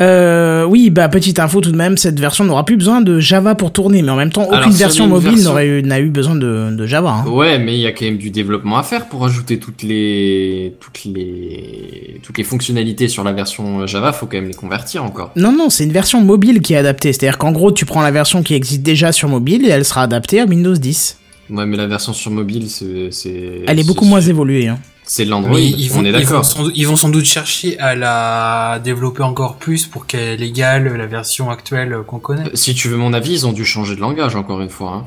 Euh, 0.00 0.64
oui, 0.64 0.90
bah 0.90 1.08
petite 1.08 1.38
info 1.40 1.60
tout 1.60 1.72
de 1.72 1.76
même, 1.76 1.96
cette 1.96 2.20
version 2.20 2.44
n'aura 2.44 2.64
plus 2.64 2.76
besoin 2.76 3.00
de 3.00 3.18
Java 3.18 3.54
pour 3.56 3.72
tourner, 3.72 4.02
mais 4.02 4.10
en 4.10 4.16
même 4.16 4.30
temps, 4.30 4.44
aucune 4.44 4.56
Alors, 4.58 4.70
version 4.70 5.06
mobile 5.08 5.30
version- 5.30 5.50
n'aurait 5.50 5.66
eu, 5.66 5.82
n'a 5.82 5.98
eu 5.98 6.08
besoin 6.10 6.36
de, 6.36 6.70
de 6.74 6.86
Java. 6.86 7.24
Hein. 7.24 7.28
Ouais, 7.28 7.58
mais 7.58 7.74
il 7.74 7.80
y 7.80 7.86
a 7.86 7.92
quand 7.92 8.04
même 8.04 8.16
du 8.16 8.30
développement 8.30 8.78
à 8.78 8.82
faire 8.84 9.06
pour 9.08 9.24
ajouter 9.24 9.58
toutes 9.58 9.82
les 9.82 10.74
toutes 10.80 11.04
les 11.04 12.20
toutes 12.22 12.38
les 12.38 12.44
fonctionnalités 12.44 13.08
sur 13.08 13.24
la 13.24 13.32
version 13.32 13.86
Java. 13.86 14.12
Faut 14.12 14.26
quand 14.26 14.36
même 14.38 14.48
les 14.48 14.54
convertir 14.54 15.02
encore. 15.04 15.32
Non, 15.36 15.50
non, 15.52 15.68
c'est 15.70 15.84
une 15.84 15.92
version 15.92 16.20
mobile 16.22 16.60
qui 16.60 16.74
est 16.74 16.76
adaptée. 16.78 17.12
C'est-à-dire 17.12 17.38
qu'en 17.38 17.52
gros, 17.52 17.72
tu 17.72 17.84
prends 17.84 18.02
la 18.02 18.10
version 18.10 18.42
qui 18.42 18.54
existe 18.54 18.82
déjà 18.82 19.10
sur 19.12 19.28
mobile 19.28 19.66
et 19.66 19.70
elle 19.70 19.84
sera 19.84 20.02
adaptée 20.02 20.40
à 20.40 20.44
Windows 20.44 20.74
10. 20.74 21.18
Ouais, 21.50 21.64
mais 21.66 21.76
la 21.76 21.86
version 21.86 22.12
sur 22.12 22.30
mobile, 22.30 22.66
c'est 22.68 23.62
Elle 23.66 23.80
est 23.80 23.86
beaucoup 23.86 24.04
moins 24.04 24.20
évoluée. 24.20 24.68
Hein. 24.68 24.78
C'est 25.10 25.24
de 25.24 25.30
l'Android. 25.30 25.58
Ils 25.58 25.88
vont, 25.90 26.00
on 26.00 26.04
est 26.04 26.08
ils, 26.10 26.12
vont 26.12 26.18
d'accord. 26.20 26.44
sans, 26.44 26.68
ils 26.74 26.86
vont 26.86 26.96
sans 26.96 27.08
doute 27.08 27.24
chercher 27.24 27.78
à 27.78 27.94
la 27.94 28.78
développer 28.84 29.22
encore 29.22 29.56
plus 29.56 29.86
pour 29.86 30.06
qu'elle 30.06 30.42
égale 30.42 30.94
la 30.96 31.06
version 31.06 31.50
actuelle 31.50 31.96
qu'on 32.06 32.18
connaît. 32.18 32.44
Si 32.54 32.74
tu 32.74 32.88
veux 32.88 32.96
mon 32.98 33.12
avis, 33.14 33.32
ils 33.32 33.46
ont 33.46 33.52
dû 33.52 33.64
changer 33.64 33.96
de 33.96 34.00
langage 34.00 34.36
encore 34.36 34.60
une 34.60 34.68
fois. 34.68 34.92
Hein. 34.92 35.04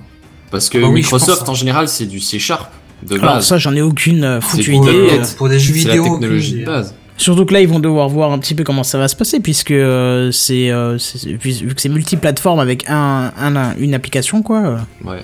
Parce 0.50 0.70
que 0.70 0.79
Bah 0.79 0.88
oui, 0.88 1.01
je 1.01 1.05
Microsoft 1.05 1.43
hein. 1.48 1.51
en 1.51 1.55
général, 1.55 1.88
c'est 1.88 2.08
du 2.08 2.20
C 2.20 2.39
Sharp 2.39 2.72
de 3.03 3.15
Alors 3.20 3.36
base. 3.36 3.46
ça, 3.48 3.58
j'en 3.60 3.75
ai 3.75 3.81
aucune 3.81 4.24
euh, 4.24 4.41
foutue 4.41 4.75
idée. 4.75 4.88
euh, 4.89 5.22
euh. 5.22 5.25
pour 5.38 5.48
des 5.50 5.60
jeux 5.60 5.74
c'est 5.75 5.88
la 5.88 5.93
vidéo. 5.96 6.03
technologie 6.20 6.51
aucune 6.53 6.60
de 6.62 6.65
base. 6.65 6.96
Surtout 7.17 7.46
que 7.46 7.53
là, 7.53 7.62
ils 7.62 7.67
vont 7.67 7.79
devoir 7.79 8.10
voir 8.10 8.31
un 8.31 8.39
petit 8.39 8.55
peu 8.55 8.63
comment 8.63 8.84
ça 8.84 8.98
va 8.98 9.08
se 9.08 9.15
passer, 9.15 9.39
puisque 9.39 9.70
euh, 9.70 10.31
c'est, 10.31 10.72
euh, 10.72 10.98
c'est- 10.98 11.29
vu 11.34 11.75
que 11.75 11.79
c'est 11.81 11.89
multiplateforme 11.89 12.60
avec 12.60 12.86
un, 12.89 13.31
un, 13.38 13.55
un- 13.55 13.75
une 13.77 13.93
application, 13.93 14.41
quoi. 14.41 14.58
euh, 14.58 14.77
Ouais. 15.05 15.20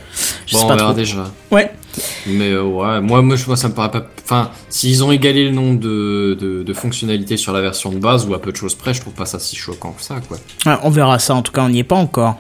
Je 0.46 0.54
bon, 0.54 0.60
sais 0.60 0.66
on 0.66 0.68
pas 0.68 0.76
verra 0.76 0.90
trop. 0.90 0.98
déjà. 1.00 1.32
Ouais. 1.50 1.72
Mais 2.28 2.52
euh, 2.52 2.64
ouais, 2.64 3.02
moi, 3.02 3.22
moi, 3.22 3.38
ça 3.38 3.70
me 3.70 3.74
paraît 3.74 3.92
pas. 3.92 4.06
Enfin, 4.24 4.52
s'ils 4.70 5.04
ont 5.04 5.12
égalé 5.12 5.46
le 5.46 5.52
nombre 5.52 5.80
de, 5.80 6.74
fonctionnalités 6.74 7.38
sur 7.38 7.54
la 7.54 7.62
version 7.62 7.92
de 7.92 7.98
base 7.98 8.28
ou 8.28 8.34
à 8.34 8.42
peu 8.42 8.52
de 8.52 8.58
choses 8.58 8.76
près, 8.76 8.94
je 8.94 9.02
trouve 9.02 9.14
pas 9.14 9.26
ça 9.26 9.40
si 9.40 9.56
choquant 9.56 9.92
que 9.92 10.04
ça, 10.04 10.16
quoi. 10.28 10.38
Ouais, 10.66 10.78
on 10.84 10.90
verra 10.90 11.18
ça, 11.20 11.34
en 11.34 11.42
tout 11.42 11.52
cas, 11.52 11.64
on 11.64 11.70
n'y 11.70 11.80
est 11.80 11.84
pas 11.84 11.96
encore. 11.96 12.40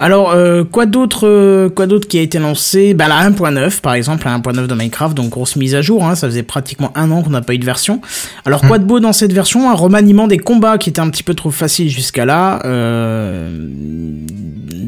Alors, 0.00 0.30
euh, 0.30 0.64
quoi 0.64 0.86
d'autre 0.86 1.26
euh, 1.26 1.68
quoi 1.68 1.86
d'autre 1.86 2.06
qui 2.06 2.18
a 2.18 2.22
été 2.22 2.38
lancé? 2.38 2.94
Bah 2.94 3.08
la 3.08 3.28
1.9, 3.28 3.80
par 3.80 3.94
exemple, 3.94 4.26
la 4.26 4.38
1.9 4.38 4.66
de 4.66 4.74
Minecraft, 4.74 5.16
donc 5.16 5.30
grosse 5.30 5.56
mise 5.56 5.74
à 5.74 5.82
jour, 5.82 6.04
hein, 6.04 6.14
ça 6.14 6.28
faisait 6.28 6.42
pratiquement 6.44 6.92
un 6.94 7.10
an 7.10 7.22
qu'on 7.22 7.30
n'a 7.30 7.42
pas 7.42 7.54
eu 7.54 7.58
de 7.58 7.64
version. 7.64 8.00
Alors, 8.44 8.62
quoi 8.62 8.78
de 8.78 8.84
beau 8.84 9.00
dans 9.00 9.12
cette 9.12 9.32
version? 9.32 9.70
Un 9.70 9.74
remaniement 9.74 10.28
des 10.28 10.38
combats 10.38 10.78
qui 10.78 10.90
était 10.90 11.00
un 11.00 11.10
petit 11.10 11.22
peu 11.24 11.34
trop 11.34 11.50
facile 11.50 11.88
jusqu'à 11.88 12.24
là. 12.24 12.60
Euh, 12.64 13.50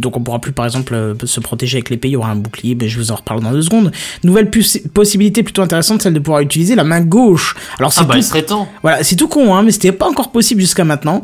donc 0.01 0.17
on 0.17 0.21
pourra 0.23 0.39
plus, 0.39 0.53
par 0.53 0.65
exemple, 0.65 0.95
euh, 0.95 1.15
se 1.25 1.41
protéger 1.41 1.77
avec 1.79 1.91
l'épée, 1.91 2.09
il 2.09 2.13
y 2.13 2.17
aura 2.17 2.31
un 2.31 2.37
bouclier, 2.37 2.75
mais 2.75 2.89
je 2.89 2.99
vous 2.99 3.13
en 3.13 3.17
reparle 3.17 3.43
dans 3.43 3.53
deux 3.53 3.63
secondes. 3.63 3.93
Nouvelle 4.25 4.49
possibilité 4.95 5.43
plutôt 5.43 5.63
intéressante, 5.63 6.03
celle 6.03 6.15
de 6.15 6.21
pouvoir 6.21 6.41
utiliser 6.41 6.75
la 6.75 6.85
main 6.85 7.01
gauche. 7.01 7.55
Alors 7.79 7.93
c'est 7.93 8.01
Ah 8.03 8.05
bah, 8.05 8.15
tout 8.15 8.21
il 8.21 8.25
serait 8.25 8.43
temps. 8.43 8.67
voilà, 8.83 9.05
c'est 9.05 9.17
tout 9.17 9.29
con, 9.29 9.55
hein, 9.55 9.63
mais 9.63 9.73
c'était 9.73 9.93
pas 9.93 10.09
encore 10.09 10.31
possible 10.31 10.61
jusqu'à 10.61 10.85
maintenant. 10.85 11.21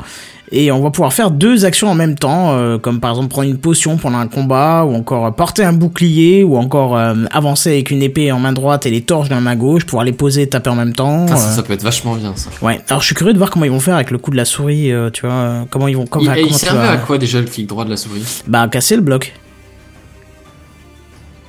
Et 0.53 0.71
on 0.71 0.81
va 0.81 0.91
pouvoir 0.91 1.11
faire 1.11 1.29
deux 1.29 1.65
actions 1.65 1.89
en 1.89 1.93
même 1.95 2.15
temps, 2.17 2.51
euh, 2.53 2.77
comme 2.77 3.01
par 3.01 3.11
exemple 3.11 3.27
prendre 3.27 3.49
une 3.49 3.57
potion 3.57 3.97
pendant 3.97 4.17
un 4.19 4.27
combat, 4.29 4.85
ou 4.85 4.95
encore 4.95 5.35
porter 5.35 5.65
un 5.65 5.73
bouclier, 5.73 6.45
ou 6.45 6.55
encore 6.55 6.95
euh, 6.95 7.15
avancer 7.31 7.69
avec 7.71 7.91
une 7.91 8.01
épée 8.01 8.31
en 8.31 8.39
main 8.39 8.53
droite 8.53 8.85
et 8.85 8.89
les 8.89 9.01
torches 9.01 9.27
dans 9.27 9.35
la 9.35 9.41
main 9.41 9.57
gauche, 9.57 9.85
pouvoir 9.85 10.05
les 10.05 10.13
poser 10.13 10.43
et 10.43 10.47
taper 10.47 10.69
en 10.69 10.75
même 10.75 10.93
temps. 10.93 11.25
Putain, 11.25 11.35
ça, 11.35 11.49
euh. 11.49 11.55
ça 11.57 11.63
peut 11.63 11.73
être 11.73 11.83
vachement 11.83 12.15
bien 12.15 12.31
ça. 12.37 12.49
Ouais, 12.61 12.79
alors 12.87 13.01
je 13.01 13.07
suis 13.07 13.15
curieux 13.15 13.33
de 13.33 13.37
voir 13.37 13.49
comment 13.49 13.65
ils 13.65 13.71
vont 13.71 13.81
faire 13.81 13.95
avec 13.95 14.09
le 14.09 14.17
coup 14.19 14.31
de 14.31 14.37
la 14.37 14.45
souris, 14.45 14.89
euh, 14.91 15.09
tu 15.09 15.25
vois, 15.25 15.35
euh, 15.35 15.63
comment 15.69 15.89
ils 15.89 15.97
vont... 15.97 16.05
Comment, 16.07 16.33
Il, 16.33 16.53
servait 16.53 16.79
vas- 16.79 16.91
à 16.91 16.97
quoi 16.97 17.17
déjà 17.17 17.41
le 17.41 17.47
clic 17.47 17.67
droit 17.67 17.83
de 17.83 17.89
la 17.89 17.97
souris? 17.97 18.43
Bah, 18.47 18.69
casser 18.69 18.95
le 18.95 19.01
bloc. 19.01 19.33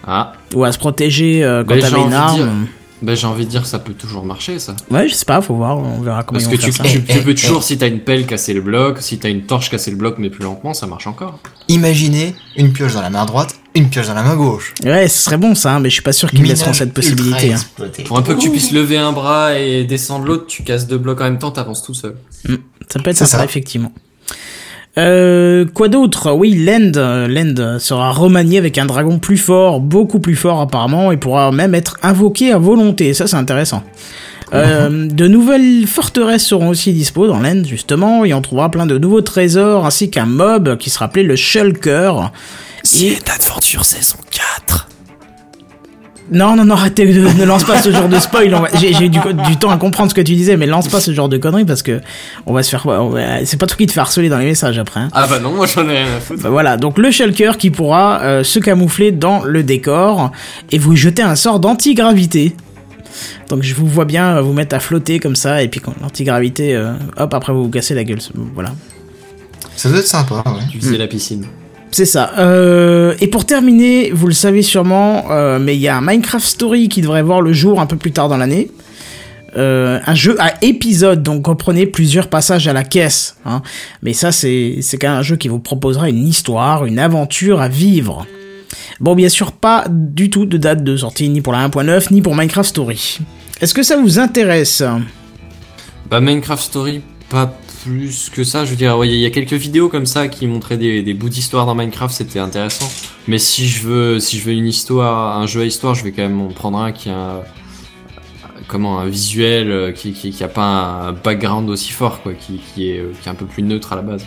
Ah, 0.06 0.32
Ou 0.54 0.64
à 0.64 0.72
se 0.72 0.78
protéger 0.78 1.44
euh, 1.44 1.62
quand 1.62 1.74
Bah, 1.74 1.80
j'ai 1.84 1.90
t'avais 1.90 2.02
une 2.02 2.12
arme. 2.14 2.66
Ben 3.02 3.14
j'ai 3.16 3.26
envie 3.26 3.44
de 3.44 3.50
dire 3.50 3.62
que 3.62 3.68
ça 3.68 3.78
peut 3.78 3.92
toujours 3.94 4.24
marcher 4.24 4.58
ça. 4.58 4.74
Ouais, 4.90 5.08
je 5.08 5.14
sais 5.14 5.24
pas, 5.24 5.40
faut 5.40 5.54
voir, 5.54 5.78
on 5.78 6.00
verra 6.00 6.22
comment 6.24 6.40
Parce 6.40 6.52
ils 6.52 6.56
que 6.58 6.62
vont 6.62 6.68
tu, 6.68 6.72
faire 6.72 6.86
ça. 6.86 6.92
tu, 6.92 7.04
tu 7.04 7.12
Eh, 7.18 7.20
peux 7.22 7.30
eh, 7.30 7.34
toujours, 7.34 7.62
si 7.62 7.78
t'as 7.78 7.86
une 7.88 8.00
pelle, 8.00 8.26
casser 8.26 8.52
le 8.54 8.60
bloc, 8.60 8.98
si 9.00 9.18
t'as 9.18 9.28
une 9.30 9.42
torche, 9.42 9.70
casser 9.70 9.90
le 9.90 9.96
bloc, 9.96 10.16
mais 10.18 10.30
plus 10.30 10.42
lentement, 10.44 10.74
ça 10.74 10.86
marche 10.86 11.06
encore. 11.06 11.38
Imaginez 11.68 12.34
une 12.56 12.72
pioche 12.72 12.94
dans 12.94 13.02
la 13.02 13.10
main 13.10 13.24
droite, 13.24 13.54
une 13.74 13.88
pioche 13.88 14.06
dans 14.08 14.14
la 14.14 14.22
main 14.22 14.36
gauche. 14.36 14.74
Ouais, 14.84 15.06
ce 15.08 15.22
serait 15.22 15.36
bon 15.38 15.54
ça, 15.54 15.74
hein, 15.74 15.80
mais 15.80 15.88
je 15.90 15.94
suis 15.94 16.02
pas 16.02 16.12
sûr 16.12 16.28
qu'ils 16.30 16.40
Minage 16.42 16.58
laisseront 16.58 16.72
cette 16.72 16.92
possibilité. 16.94 17.52
hein. 17.52 17.60
Pour 18.06 18.18
un 18.18 18.22
peu 18.22 18.34
que 18.34 18.40
tu 18.40 18.50
puisses 18.50 18.72
lever 18.72 18.98
un 18.98 19.12
bras 19.12 19.58
et 19.58 19.84
descendre 19.84 20.24
l'autre, 20.26 20.46
tu 20.46 20.62
casses 20.64 20.86
deux 20.86 20.98
blocs 20.98 21.20
en 21.20 21.24
même 21.24 21.38
temps, 21.38 21.50
t'avances 21.50 21.82
tout 21.82 21.94
seul. 21.94 22.16
Ça 22.44 22.98
peut 23.00 23.10
être 23.10 23.16
C'est 23.16 23.26
sympa, 23.26 23.38
ça. 23.38 23.44
effectivement. 23.44 23.92
Euh, 24.98 25.64
quoi 25.72 25.88
d'autre? 25.88 26.32
Oui, 26.32 26.54
Land, 26.54 26.92
euh, 26.96 27.28
Land 27.28 27.78
sera 27.78 28.10
remanié 28.10 28.58
avec 28.58 28.78
un 28.78 28.86
dragon 28.86 29.18
plus 29.18 29.36
fort, 29.36 29.80
beaucoup 29.80 30.18
plus 30.18 30.34
fort 30.34 30.60
apparemment, 30.60 31.12
et 31.12 31.16
pourra 31.16 31.52
même 31.52 31.74
être 31.74 31.98
invoqué 32.02 32.52
à 32.52 32.58
volonté. 32.58 33.14
Ça, 33.14 33.26
c'est 33.26 33.36
intéressant. 33.36 33.82
Euh, 34.54 35.06
de 35.08 35.28
nouvelles 35.28 35.86
forteresses 35.86 36.46
seront 36.46 36.68
aussi 36.68 36.92
dispo 36.92 37.26
dans 37.26 37.38
Land, 37.38 37.62
justement, 37.64 38.24
et 38.24 38.34
on 38.34 38.40
trouvera 38.40 38.70
plein 38.70 38.86
de 38.86 38.98
nouveaux 38.98 39.20
trésors, 39.20 39.86
ainsi 39.86 40.10
qu'un 40.10 40.26
mob 40.26 40.76
qui 40.78 40.90
sera 40.90 41.06
appelé 41.06 41.22
le 41.22 41.36
Shulker. 41.36 42.30
Et... 43.00 43.18
d'Adventure 43.24 43.84
saison 43.84 44.16
4. 44.30 44.87
Non, 46.30 46.56
non, 46.56 46.64
non, 46.66 46.74
arrêtez, 46.74 47.06
ne 47.06 47.44
lance 47.44 47.64
pas 47.64 47.80
ce 47.80 47.90
genre 47.90 48.08
de 48.08 48.18
spoil. 48.18 48.54
J'ai 48.78 48.90
eu 49.04 49.08
du, 49.08 49.18
du 49.46 49.56
temps 49.56 49.70
à 49.70 49.78
comprendre 49.78 50.10
ce 50.10 50.14
que 50.14 50.20
tu 50.20 50.34
disais, 50.34 50.56
mais 50.58 50.66
lance 50.66 50.88
pas 50.88 51.00
ce 51.00 51.12
genre 51.14 51.28
de 51.30 51.38
conneries 51.38 51.64
parce 51.64 51.82
que 51.82 52.00
on 52.44 52.52
va 52.52 52.62
se 52.62 52.70
faire. 52.70 52.86
C'est 53.44 53.58
pas 53.58 53.66
tout 53.66 53.76
qui 53.76 53.86
te 53.86 53.92
fait 53.92 54.00
harceler 54.00 54.28
dans 54.28 54.36
les 54.38 54.44
messages 54.44 54.78
après. 54.78 55.00
hein. 55.00 55.08
Ah 55.12 55.26
bah 55.26 55.38
non, 55.38 55.52
moi 55.52 55.66
j'en 55.66 55.88
ai 55.88 56.02
rien 56.04 56.16
à 56.16 56.20
foutre. 56.20 56.42
Bah 56.42 56.50
voilà, 56.50 56.76
donc 56.76 56.98
le 56.98 57.10
Shulker 57.10 57.52
qui 57.56 57.70
pourra 57.70 58.20
euh, 58.22 58.44
se 58.44 58.58
camoufler 58.58 59.10
dans 59.10 59.42
le 59.42 59.62
décor 59.62 60.30
et 60.70 60.78
vous 60.78 60.94
jeter 60.96 61.22
un 61.22 61.34
sort 61.34 61.60
d'antigravité. 61.60 62.54
Donc 63.48 63.62
je 63.62 63.74
vous 63.74 63.86
vois 63.86 64.04
bien 64.04 64.36
euh, 64.36 64.42
vous 64.42 64.52
mettre 64.52 64.76
à 64.76 64.80
flotter 64.80 65.20
comme 65.20 65.34
ça 65.36 65.62
et 65.62 65.68
puis 65.68 65.80
quand 65.80 65.94
l'antigravité, 66.02 66.76
euh, 66.76 66.92
hop, 67.16 67.32
après 67.32 67.54
vous 67.54 67.64
vous 67.64 67.70
cassez 67.70 67.94
la 67.94 68.04
gueule. 68.04 68.18
Voilà. 68.54 68.72
Ça 69.76 69.88
doit 69.88 69.98
être 70.00 70.06
sympa, 70.06 70.34
ouais. 70.46 70.62
Tu 70.70 70.78
faisais 70.78 70.98
la 70.98 71.06
piscine. 71.06 71.46
C'est 71.90 72.06
ça. 72.06 72.32
Euh, 72.38 73.14
et 73.20 73.28
pour 73.28 73.46
terminer, 73.46 74.10
vous 74.10 74.26
le 74.26 74.34
savez 74.34 74.62
sûrement, 74.62 75.26
euh, 75.30 75.58
mais 75.58 75.74
il 75.76 75.80
y 75.80 75.88
a 75.88 75.96
un 75.96 76.00
Minecraft 76.00 76.46
Story 76.46 76.88
qui 76.88 77.00
devrait 77.00 77.22
voir 77.22 77.40
le 77.40 77.52
jour 77.52 77.80
un 77.80 77.86
peu 77.86 77.96
plus 77.96 78.12
tard 78.12 78.28
dans 78.28 78.36
l'année. 78.36 78.70
Euh, 79.56 79.98
un 80.06 80.14
jeu 80.14 80.36
à 80.38 80.52
épisode, 80.62 81.22
donc 81.22 81.42
comprenez 81.42 81.86
plusieurs 81.86 82.28
passages 82.28 82.68
à 82.68 82.72
la 82.72 82.84
caisse. 82.84 83.36
Hein. 83.46 83.62
Mais 84.02 84.12
ça, 84.12 84.30
c'est 84.32 84.80
quand 85.00 85.08
même 85.08 85.18
un 85.18 85.22
jeu 85.22 85.36
qui 85.36 85.48
vous 85.48 85.58
proposera 85.58 86.08
une 86.08 86.26
histoire, 86.26 86.84
une 86.84 86.98
aventure 86.98 87.60
à 87.60 87.68
vivre. 87.68 88.26
Bon, 89.00 89.14
bien 89.14 89.28
sûr, 89.28 89.52
pas 89.52 89.84
du 89.88 90.28
tout 90.28 90.44
de 90.44 90.58
date 90.58 90.84
de 90.84 90.96
sortie, 90.96 91.28
ni 91.28 91.40
pour 91.40 91.52
la 91.52 91.66
1.9, 91.66 92.12
ni 92.12 92.20
pour 92.20 92.34
Minecraft 92.34 92.68
Story. 92.68 93.20
Est-ce 93.60 93.72
que 93.72 93.82
ça 93.82 93.96
vous 93.96 94.18
intéresse? 94.18 94.82
Bah 96.10 96.20
Minecraft 96.20 96.62
Story, 96.62 97.02
pas 97.28 97.58
plus 97.88 98.30
que 98.30 98.44
ça. 98.44 98.64
Je 98.64 98.70
veux 98.70 98.76
dire, 98.76 98.96
ouais, 98.98 99.08
il 99.08 99.14
y 99.16 99.26
a 99.26 99.30
quelques 99.30 99.54
vidéos 99.54 99.88
comme 99.88 100.06
ça 100.06 100.28
qui 100.28 100.46
montraient 100.46 100.76
des, 100.76 101.02
des 101.02 101.14
bouts 101.14 101.28
d'histoire 101.28 101.66
dans 101.66 101.74
Minecraft, 101.74 102.14
c'était 102.14 102.38
intéressant. 102.38 102.90
Mais 103.26 103.38
si 103.38 103.66
je 103.66 103.86
veux, 103.86 104.20
si 104.20 104.38
je 104.38 104.44
veux 104.44 104.52
une 104.52 104.66
histoire, 104.66 105.38
un 105.38 105.46
jeu 105.46 105.62
à 105.62 105.64
histoire, 105.64 105.94
je 105.94 106.04
vais 106.04 106.12
quand 106.12 106.22
même 106.22 106.40
en 106.40 106.48
prendre 106.48 106.78
un 106.78 106.92
qui 106.92 107.08
a 107.08 107.16
un, 107.16 107.42
comment 108.66 109.00
un 109.00 109.06
visuel 109.06 109.70
euh, 109.70 109.92
qui, 109.92 110.12
qui, 110.12 110.30
qui 110.30 110.44
a 110.44 110.48
pas 110.48 111.08
un 111.08 111.12
background 111.12 111.68
aussi 111.70 111.92
fort, 111.92 112.22
quoi, 112.22 112.34
qui, 112.34 112.60
qui 112.74 112.90
est, 112.90 112.98
euh, 112.98 113.12
qui 113.20 113.28
est 113.28 113.32
un 113.32 113.34
peu 113.34 113.46
plus 113.46 113.62
neutre 113.62 113.92
à 113.92 113.96
la 113.96 114.02
base. 114.02 114.24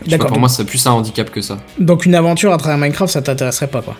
Pas, 0.00 0.10
D'accord. 0.10 0.28
Pour 0.28 0.38
moi, 0.38 0.48
c'est 0.48 0.64
plus 0.64 0.84
un 0.86 0.92
handicap 0.92 1.30
que 1.30 1.40
ça. 1.40 1.58
Donc 1.78 2.06
une 2.06 2.14
aventure 2.14 2.52
à 2.52 2.58
travers 2.58 2.78
Minecraft, 2.78 3.12
ça 3.12 3.22
t'intéresserait 3.22 3.68
pas, 3.68 3.82
quoi. 3.82 3.96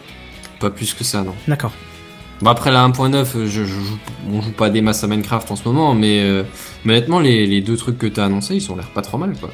Pas 0.61 0.71
plus 0.71 0.93
que 0.95 1.05
ça, 1.05 1.23
non. 1.23 1.35
D'accord. 1.47 1.73
Bah 2.41 2.53
après 2.53 2.71
la 2.71 2.87
1.9, 2.87 3.17
euh, 3.17 3.25
je, 3.47 3.49
je 3.49 3.65
joue, 3.65 3.99
on 4.33 4.41
joue 4.41 4.53
pas 4.53 4.71
des 4.71 4.81
masses 4.81 5.03
à 5.03 5.09
Minecraft 5.09 5.51
en 5.51 5.57
ce 5.57 5.65
moment, 5.67 5.95
mais, 5.95 6.21
euh, 6.21 6.45
mais 6.85 6.93
honnêtement, 6.95 7.19
les, 7.19 7.47
les 7.47 7.61
deux 7.61 7.77
trucs 7.77 7.99
que 7.99 8.07
t'as 8.07 8.27
annoncés, 8.27 8.55
ils 8.57 8.71
ont 8.71 8.77
l'air 8.77 8.91
pas 8.91 9.03
trop 9.03 9.19
mal, 9.19 9.33
quoi. 9.41 9.51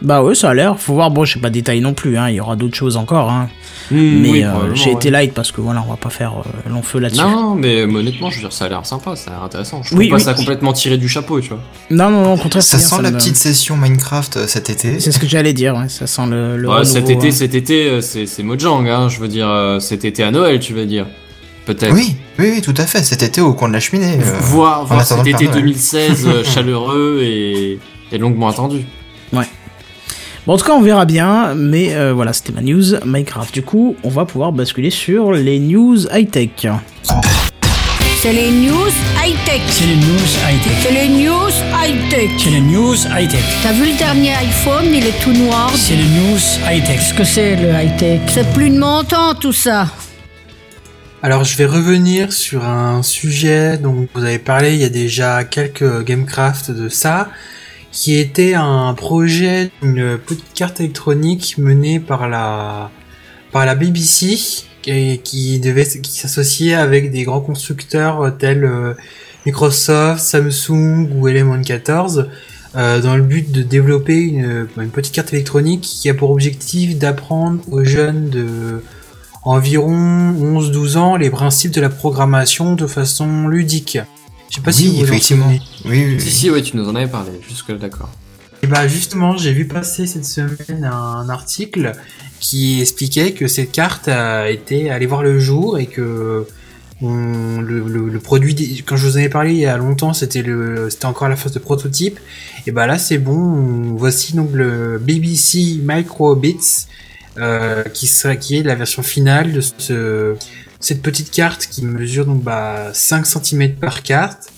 Bah 0.00 0.22
ouais, 0.22 0.34
ça 0.34 0.48
a 0.48 0.54
l'air. 0.54 0.80
Faut 0.80 0.94
voir, 0.94 1.10
bon, 1.10 1.26
je 1.26 1.34
sais 1.34 1.40
pas 1.40 1.50
de 1.50 1.54
détails 1.54 1.82
non 1.82 1.92
plus, 1.92 2.16
hein. 2.16 2.30
il 2.30 2.36
y 2.36 2.40
aura 2.40 2.56
d'autres 2.56 2.74
choses 2.74 2.96
encore. 2.96 3.30
Hein. 3.30 3.50
mais 3.90 4.30
oui, 4.30 4.42
euh, 4.44 4.74
j'ai 4.74 4.86
ouais. 4.86 4.92
été 4.96 5.10
light 5.10 5.34
parce 5.34 5.52
que 5.52 5.60
voilà, 5.60 5.84
on 5.86 5.90
va 5.90 5.96
pas 5.98 6.08
faire 6.08 6.38
euh, 6.38 6.70
long 6.70 6.80
feu 6.80 7.00
là-dessus. 7.00 7.20
Non, 7.20 7.54
mais 7.54 7.82
honnêtement, 7.82 8.30
je 8.30 8.36
veux 8.36 8.40
dire, 8.40 8.52
ça 8.54 8.64
a 8.64 8.68
l'air 8.70 8.86
sympa, 8.86 9.14
ça 9.14 9.30
a 9.30 9.34
l'air 9.34 9.42
intéressant. 9.42 9.82
Je 9.82 9.88
trouve 9.88 9.98
Oui, 9.98 10.08
pas 10.08 10.16
oui. 10.16 10.22
ça 10.22 10.32
complètement 10.32 10.72
tiré 10.72 10.96
du 10.96 11.06
chapeau, 11.06 11.38
tu 11.42 11.50
vois. 11.50 11.60
Non, 11.90 12.08
non, 12.08 12.22
non, 12.22 12.32
au 12.32 12.36
contraire, 12.38 12.62
Ça 12.62 12.78
bien, 12.78 12.86
sent 12.86 13.02
la 13.02 13.10
me- 13.10 13.18
petite 13.18 13.36
session 13.36 13.76
Minecraft 13.76 14.38
euh, 14.38 14.46
cet 14.46 14.70
été. 14.70 15.00
C'est 15.00 15.12
ce 15.12 15.18
que 15.18 15.26
j'allais 15.28 15.52
dire, 15.52 15.76
ouais, 15.76 15.90
ça 15.90 16.06
sent 16.06 16.26
le, 16.30 16.56
le 16.56 16.66
Ouais, 16.66 16.82
cet 16.86 17.10
été, 17.10 17.28
hein. 17.28 17.32
cet 17.32 17.54
été, 17.54 18.00
c'est 18.00 18.24
c'est 18.24 18.42
Mojang, 18.42 18.86
hein, 18.88 19.10
je 19.10 19.20
veux 19.20 19.28
dire, 19.28 19.50
euh, 19.50 19.80
cet 19.80 20.06
été 20.06 20.22
à 20.22 20.30
Noël, 20.30 20.60
tu 20.60 20.72
veux 20.72 20.86
dire. 20.86 21.04
Peut-être. 21.74 21.92
Oui, 21.94 22.16
oui, 22.38 22.50
oui, 22.54 22.62
tout 22.62 22.74
à 22.76 22.84
fait. 22.86 23.02
Cet 23.04 23.22
été 23.22 23.40
au 23.40 23.52
coin 23.54 23.68
de 23.68 23.74
la 23.74 23.80
cheminée. 23.80 24.18
euh, 24.20 24.38
voir 24.40 24.86
cet 25.04 25.20
été 25.20 25.32
Père 25.32 25.40
Noël. 25.50 25.62
2016 25.62 26.26
euh, 26.26 26.44
chaleureux 26.54 27.20
et, 27.22 27.78
et 28.12 28.18
longuement 28.18 28.48
attendu. 28.48 28.84
Bon, 30.46 30.54
en 30.54 30.56
tout 30.56 30.64
cas, 30.64 30.72
on 30.72 30.80
verra 30.80 31.04
bien, 31.04 31.54
mais 31.54 31.94
euh, 31.94 32.14
voilà, 32.14 32.32
c'était 32.32 32.52
ma 32.52 32.62
news 32.62 32.82
Minecraft. 33.04 33.52
Du 33.52 33.62
coup, 33.62 33.94
on 34.02 34.08
va 34.08 34.24
pouvoir 34.24 34.52
basculer 34.52 34.88
sur 34.90 35.32
les 35.32 35.58
news 35.60 35.98
high-tech. 36.10 36.66
C'est 38.22 38.32
les 38.32 38.50
news 38.50 38.88
high-tech. 39.22 39.60
C'est 39.68 39.84
les 39.86 39.96
news 39.96 40.30
high-tech. 40.48 40.72
C'est 40.82 40.92
les 40.92 41.08
news 41.08 41.50
high-tech. 41.74 42.30
C'est 42.38 42.50
les 42.50 42.60
news 42.62 42.94
high-tech. 43.16 43.44
T'as 43.62 43.72
vu 43.72 43.90
le 43.92 43.98
dernier 43.98 44.32
iPhone, 44.34 44.86
il 44.86 45.06
est 45.06 45.22
tout 45.22 45.32
noir. 45.34 45.70
C'est 45.74 45.94
les 45.96 46.04
news 46.04 46.38
high-tech. 46.70 46.96
Qu'est-ce 46.98 47.14
que 47.14 47.24
c'est 47.24 47.56
le 47.56 47.68
high-tech? 47.70 48.20
C'est 48.28 48.50
plus 48.54 48.70
de 48.70 48.78
mon 48.78 49.04
temps 49.04 49.34
tout 49.34 49.52
ça. 49.52 49.86
Alors 51.22 51.44
je 51.44 51.54
vais 51.58 51.66
revenir 51.66 52.32
sur 52.32 52.64
un 52.64 53.02
sujet 53.02 53.76
dont 53.76 54.08
vous 54.14 54.24
avez 54.24 54.38
parlé 54.38 54.72
il 54.72 54.80
y 54.80 54.84
a 54.84 54.88
déjà 54.88 55.44
quelques 55.44 56.02
Gamecraft 56.02 56.70
de 56.70 56.88
ça, 56.88 57.28
qui 57.92 58.16
était 58.16 58.54
un 58.54 58.94
projet 58.94 59.70
d'une 59.82 60.16
petite 60.16 60.54
carte 60.54 60.80
électronique 60.80 61.58
menée 61.58 62.00
par 62.00 62.26
la 62.26 62.90
par 63.52 63.66
la 63.66 63.74
BBC 63.74 64.64
et 64.86 65.18
qui 65.18 65.60
devait 65.60 65.84
qui 65.84 66.18
s'associait 66.18 66.72
avec 66.72 67.10
des 67.10 67.24
grands 67.24 67.42
constructeurs 67.42 68.34
tels 68.38 68.64
euh, 68.64 68.94
Microsoft, 69.44 70.22
Samsung 70.22 71.10
ou 71.14 71.28
Element 71.28 71.60
14 71.60 72.30
euh, 72.76 73.00
dans 73.02 73.14
le 73.14 73.22
but 73.22 73.52
de 73.52 73.60
développer 73.60 74.22
une, 74.22 74.68
une 74.78 74.90
petite 74.90 75.14
carte 75.14 75.34
électronique 75.34 75.82
qui 75.82 76.08
a 76.08 76.14
pour 76.14 76.30
objectif 76.30 76.96
d'apprendre 76.96 77.60
aux 77.70 77.84
jeunes 77.84 78.30
de 78.30 78.82
environ 79.42 80.32
11-12 80.60 80.96
ans 80.96 81.16
les 81.16 81.30
principes 81.30 81.72
de 81.72 81.80
la 81.80 81.88
programmation 81.88 82.74
de 82.74 82.86
façon 82.86 83.48
ludique. 83.48 83.98
Je 84.50 84.56
sais 84.56 84.60
pas 84.62 84.72
si 84.72 84.84
oui, 84.84 84.88
vous 84.88 84.94
vous 84.96 85.00
en 85.00 85.04
effectivement. 85.04 85.44
souvenez. 85.44 85.62
Oui, 85.84 86.04
oui, 86.14 86.20
Si, 86.20 86.26
oui. 86.26 86.30
si, 86.32 86.50
ouais, 86.50 86.62
tu 86.62 86.76
nous 86.76 86.88
en 86.88 86.94
avais 86.94 87.06
parlé, 87.06 87.30
jusque 87.48 87.76
d'accord. 87.78 88.10
Et 88.62 88.66
bah 88.66 88.86
justement, 88.88 89.36
j'ai 89.38 89.52
vu 89.52 89.66
passer 89.66 90.06
cette 90.06 90.26
semaine 90.26 90.84
un 90.84 91.28
article 91.30 91.92
qui 92.40 92.80
expliquait 92.80 93.32
que 93.32 93.48
cette 93.48 93.72
carte 93.72 94.08
a 94.08 94.50
été 94.50 94.90
allée 94.90 95.06
voir 95.06 95.22
le 95.22 95.38
jour 95.38 95.78
et 95.78 95.86
que 95.86 96.46
on- 97.00 97.62
le, 97.62 97.80
le- 97.88 98.10
le 98.10 98.18
produit, 98.18 98.82
quand 98.86 98.96
je 98.96 99.06
vous 99.08 99.16
en 99.16 99.20
ai 99.20 99.30
parlé 99.30 99.52
il 99.52 99.58
y 99.60 99.64
a 99.66 99.78
longtemps, 99.78 100.12
c'était 100.12 100.42
le, 100.42 100.90
c'était 100.90 101.06
encore 101.06 101.28
à 101.28 101.30
la 101.30 101.36
phase 101.36 101.52
de 101.52 101.58
prototype. 101.58 102.20
Et 102.66 102.72
bah 102.72 102.86
là, 102.86 102.98
c'est 102.98 103.16
bon. 103.16 103.32
on- 103.38 103.94
voici 103.96 104.34
donc 104.34 104.50
le 104.52 104.98
BBC 104.98 105.80
Microbits, 105.82 106.86
euh, 107.40 107.82
qui 107.84 108.06
sera, 108.06 108.36
qui 108.36 108.56
est 108.58 108.62
la 108.62 108.74
version 108.74 109.02
finale 109.02 109.52
de 109.52 109.60
ce, 109.60 110.36
cette 110.78 111.02
petite 111.02 111.30
carte 111.30 111.66
qui 111.70 111.84
mesure 111.84 112.26
donc 112.26 112.42
bah 112.42 112.90
5 112.92 113.26
cm 113.26 113.74
par 113.74 114.02
carte 114.02 114.48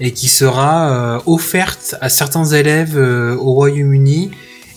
et 0.00 0.12
qui 0.12 0.28
sera 0.28 0.90
euh, 0.90 1.20
offerte 1.26 1.94
à 2.00 2.08
certains 2.08 2.46
élèves 2.46 2.96
euh, 2.96 3.36
au 3.36 3.52
Royaume-Uni 3.52 4.30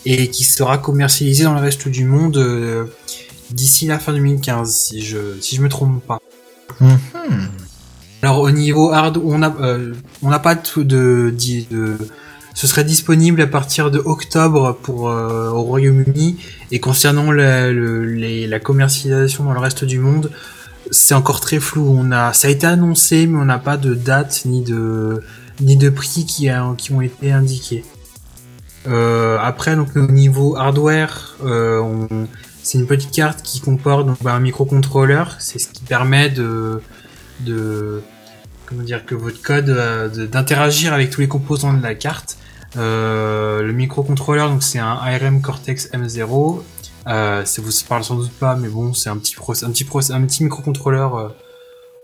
et 0.06 0.28
qui 0.28 0.44
sera 0.44 0.76
commercialisée 0.78 1.44
dans 1.44 1.54
le 1.54 1.60
reste 1.60 1.88
du 1.88 2.04
monde 2.04 2.38
d'ici 3.50 3.86
la 3.86 3.98
fin 3.98 4.12
2015 4.12 4.70
si 4.74 5.02
je 5.02 5.18
si 5.40 5.56
je 5.56 5.62
me 5.62 5.68
trompe 5.68 6.04
pas. 6.06 6.18
Mhm. 6.80 6.98
Alors 8.22 8.40
au 8.40 8.50
niveau 8.50 8.90
hard, 8.90 9.18
on 9.22 9.42
a 9.42 9.54
euh, 9.60 9.92
on 10.22 10.30
n'a 10.30 10.38
pas 10.38 10.54
de, 10.54 10.82
de, 10.82 11.34
de- 11.70 11.98
ce 12.54 12.66
serait 12.66 12.84
disponible 12.84 13.40
à 13.42 13.46
partir 13.46 13.90
de 13.90 14.00
octobre 14.04 14.78
pour 14.82 15.10
euh, 15.10 15.50
au 15.50 15.62
Royaume-Uni 15.62 16.38
et 16.70 16.80
concernant 16.80 17.30
la, 17.32 18.60
commercialisation 18.60 19.44
dans 19.44 19.52
le 19.52 19.60
reste 19.60 19.84
du 19.84 19.98
monde, 19.98 20.30
c'est 20.90 21.14
encore 21.14 21.40
très 21.40 21.60
flou. 21.60 21.86
On 21.86 22.10
a 22.12 22.32
ça 22.32 22.48
a 22.48 22.50
été 22.50 22.66
annoncé 22.66 23.26
mais 23.26 23.38
on 23.38 23.44
n'a 23.44 23.58
pas 23.58 23.76
de 23.76 23.94
date 23.94 24.42
ni 24.44 24.62
de 24.62 25.20
ni 25.60 25.76
de 25.76 25.88
prix 25.90 26.24
qui 26.24 26.48
ont 26.50 27.00
été 27.00 27.32
indiqués. 27.32 27.84
Euh, 28.86 29.38
après, 29.40 29.76
donc 29.76 29.96
au 29.96 30.06
niveau 30.06 30.56
hardware, 30.56 31.36
euh, 31.44 32.26
c'est 32.62 32.78
une 32.78 32.86
petite 32.86 33.12
carte 33.12 33.42
qui 33.42 33.60
comporte 33.60 34.06
donc, 34.06 34.22
bah, 34.22 34.34
un 34.34 34.40
microcontrôleur. 34.40 35.36
C'est 35.38 35.58
ce 35.58 35.68
qui 35.68 35.82
permet 35.82 36.28
de, 36.28 36.82
de 37.40 38.02
comment 38.66 38.82
dire 38.82 39.04
que 39.06 39.14
votre 39.14 39.40
code 39.42 39.70
euh, 39.70 40.26
d'interagir 40.26 40.92
avec 40.92 41.10
tous 41.10 41.20
les 41.20 41.28
composants 41.28 41.72
de 41.72 41.82
la 41.82 41.94
carte. 41.94 42.36
Euh, 42.76 43.62
le 43.62 43.72
microcontrôleur, 43.72 44.50
donc 44.50 44.62
c'est 44.62 44.78
un 44.78 44.92
ARM 44.92 45.40
Cortex 45.40 45.90
M0. 45.92 46.62
Euh, 47.06 47.44
ça 47.44 47.62
vous 47.62 47.70
parle 47.88 48.04
sans 48.04 48.16
doute 48.16 48.32
pas, 48.32 48.56
mais 48.56 48.68
bon, 48.68 48.94
c'est 48.94 49.10
un 49.10 49.16
petit 49.16 49.36
un 49.38 49.70
petit 50.22 50.44
microcontrôleur 50.44 51.16
euh, 51.16 51.28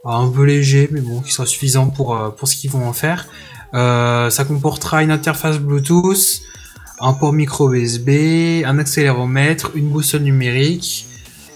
un 0.05 0.29
peu 0.29 0.45
léger, 0.45 0.89
mais 0.93 1.00
bon, 1.00 1.21
qui 1.21 1.33
sera 1.33 1.47
suffisant 1.47 1.89
pour 1.89 2.35
pour 2.37 2.49
ce 2.49 2.57
qu'ils 2.57 2.71
vont 2.71 2.87
en 2.87 2.93
faire. 2.93 3.27
Ça 3.73 4.45
comportera 4.47 5.03
une 5.03 5.11
interface 5.11 5.59
Bluetooth, 5.59 6.43
un 7.00 7.12
port 7.15 7.33
micro 7.33 7.73
USB, 7.73 8.62
un 8.65 8.79
accéléromètre, 8.79 9.73
une 9.75 9.89
boussole 9.89 10.23
numérique 10.23 11.07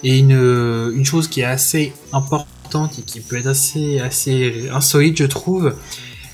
et 0.02 0.18
une, 0.18 0.92
une 0.94 1.04
chose 1.04 1.28
qui 1.28 1.40
est 1.40 1.44
assez 1.44 1.92
importante 2.12 2.98
et 2.98 3.02
qui 3.02 3.20
peut 3.20 3.36
être 3.36 3.46
assez, 3.46 4.00
assez 4.00 4.68
insolite, 4.72 5.16
je 5.18 5.24
trouve, 5.24 5.74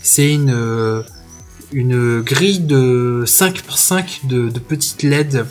c'est 0.02 0.32
une, 0.32 1.04
une 1.72 2.20
grille 2.20 2.60
de 2.60 3.24
5 3.26 3.62
par 3.62 3.78
5 3.78 4.20
de, 4.24 4.48
de 4.48 4.58
petites 4.58 5.02
LED 5.02 5.46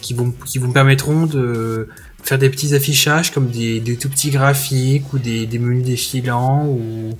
qui 0.00 0.14
vont, 0.14 0.32
qui 0.44 0.58
vous 0.58 0.72
permettront 0.72 1.26
de 1.26 1.88
faire 2.22 2.38
des 2.38 2.50
petits 2.50 2.74
affichages 2.74 3.32
comme 3.32 3.48
des, 3.50 3.80
des 3.80 3.96
tout 3.96 4.08
petits 4.08 4.30
graphiques 4.30 5.12
ou 5.12 5.18
des, 5.18 5.46
des 5.46 5.58
menus 5.58 5.84
défilants 5.84 6.66
ou, 6.66 7.10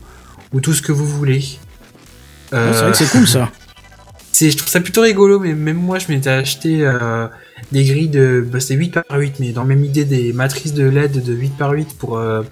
ou 0.52 0.60
tout 0.60 0.72
ce 0.72 0.82
que 0.82 0.92
vous 0.92 1.06
voulez. 1.06 1.44
Ouais, 2.52 2.58
Euh, 2.58 2.72
c'est 2.72 2.80
vrai 2.80 2.90
que 2.92 2.96
c'est 2.98 3.10
cool 3.10 3.26
ça. 3.26 3.50
c'est, 4.32 4.50
je 4.50 4.56
trouve 4.56 4.68
ça 4.68 4.80
plutôt 4.80 5.02
rigolo, 5.02 5.38
mais 5.38 5.54
même 5.54 5.76
moi, 5.76 5.98
je 5.98 6.12
m'étais 6.12 6.30
acheté 6.30 6.78
euh, 6.86 7.28
des 7.72 7.84
grilles 7.84 8.08
de, 8.08 8.46
bah, 8.46 8.60
c'était 8.60 8.74
8 8.74 8.92
par 9.08 9.18
8, 9.18 9.40
mais 9.40 9.52
dans 9.52 9.62
la 9.62 9.68
même 9.68 9.84
idée 9.84 10.04
des 10.04 10.32
matrices 10.32 10.74
de 10.74 10.84
LED 10.84 11.22
de 11.24 11.32
8 11.32 11.56
par 11.56 11.72
8 11.72 11.96
pour, 11.98 12.18
euh, 12.18 12.42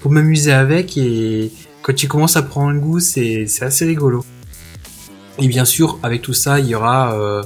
pour 0.00 0.10
m'amuser 0.10 0.52
avec, 0.52 0.96
et 0.96 1.52
quand 1.82 1.94
tu 1.94 2.08
commences 2.08 2.36
à 2.36 2.42
prendre 2.42 2.72
le 2.72 2.80
goût, 2.80 3.00
c'est, 3.00 3.46
c'est 3.46 3.64
assez 3.64 3.84
rigolo. 3.84 4.24
Et 5.40 5.48
bien 5.48 5.64
sûr, 5.64 5.98
avec 6.02 6.22
tout 6.22 6.34
ça, 6.34 6.58
il 6.58 6.66
y 6.66 6.74
aura, 6.74 7.14
euh, 7.14 7.42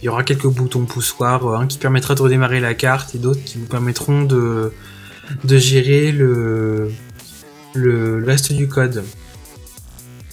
il 0.00 0.06
y 0.06 0.08
aura 0.08 0.22
quelques 0.24 0.46
boutons 0.46 0.84
poussoirs, 0.86 1.46
un 1.54 1.66
qui 1.66 1.78
permettra 1.78 2.14
de 2.14 2.22
redémarrer 2.22 2.60
la 2.60 2.74
carte 2.74 3.14
et 3.14 3.18
d'autres 3.18 3.44
qui 3.44 3.58
vous 3.58 3.66
permettront 3.66 4.22
de, 4.22 4.72
de 5.44 5.58
gérer 5.58 6.10
le, 6.10 6.90
le, 7.74 8.18
le 8.20 8.26
reste 8.26 8.52
du 8.52 8.66
code. 8.68 9.04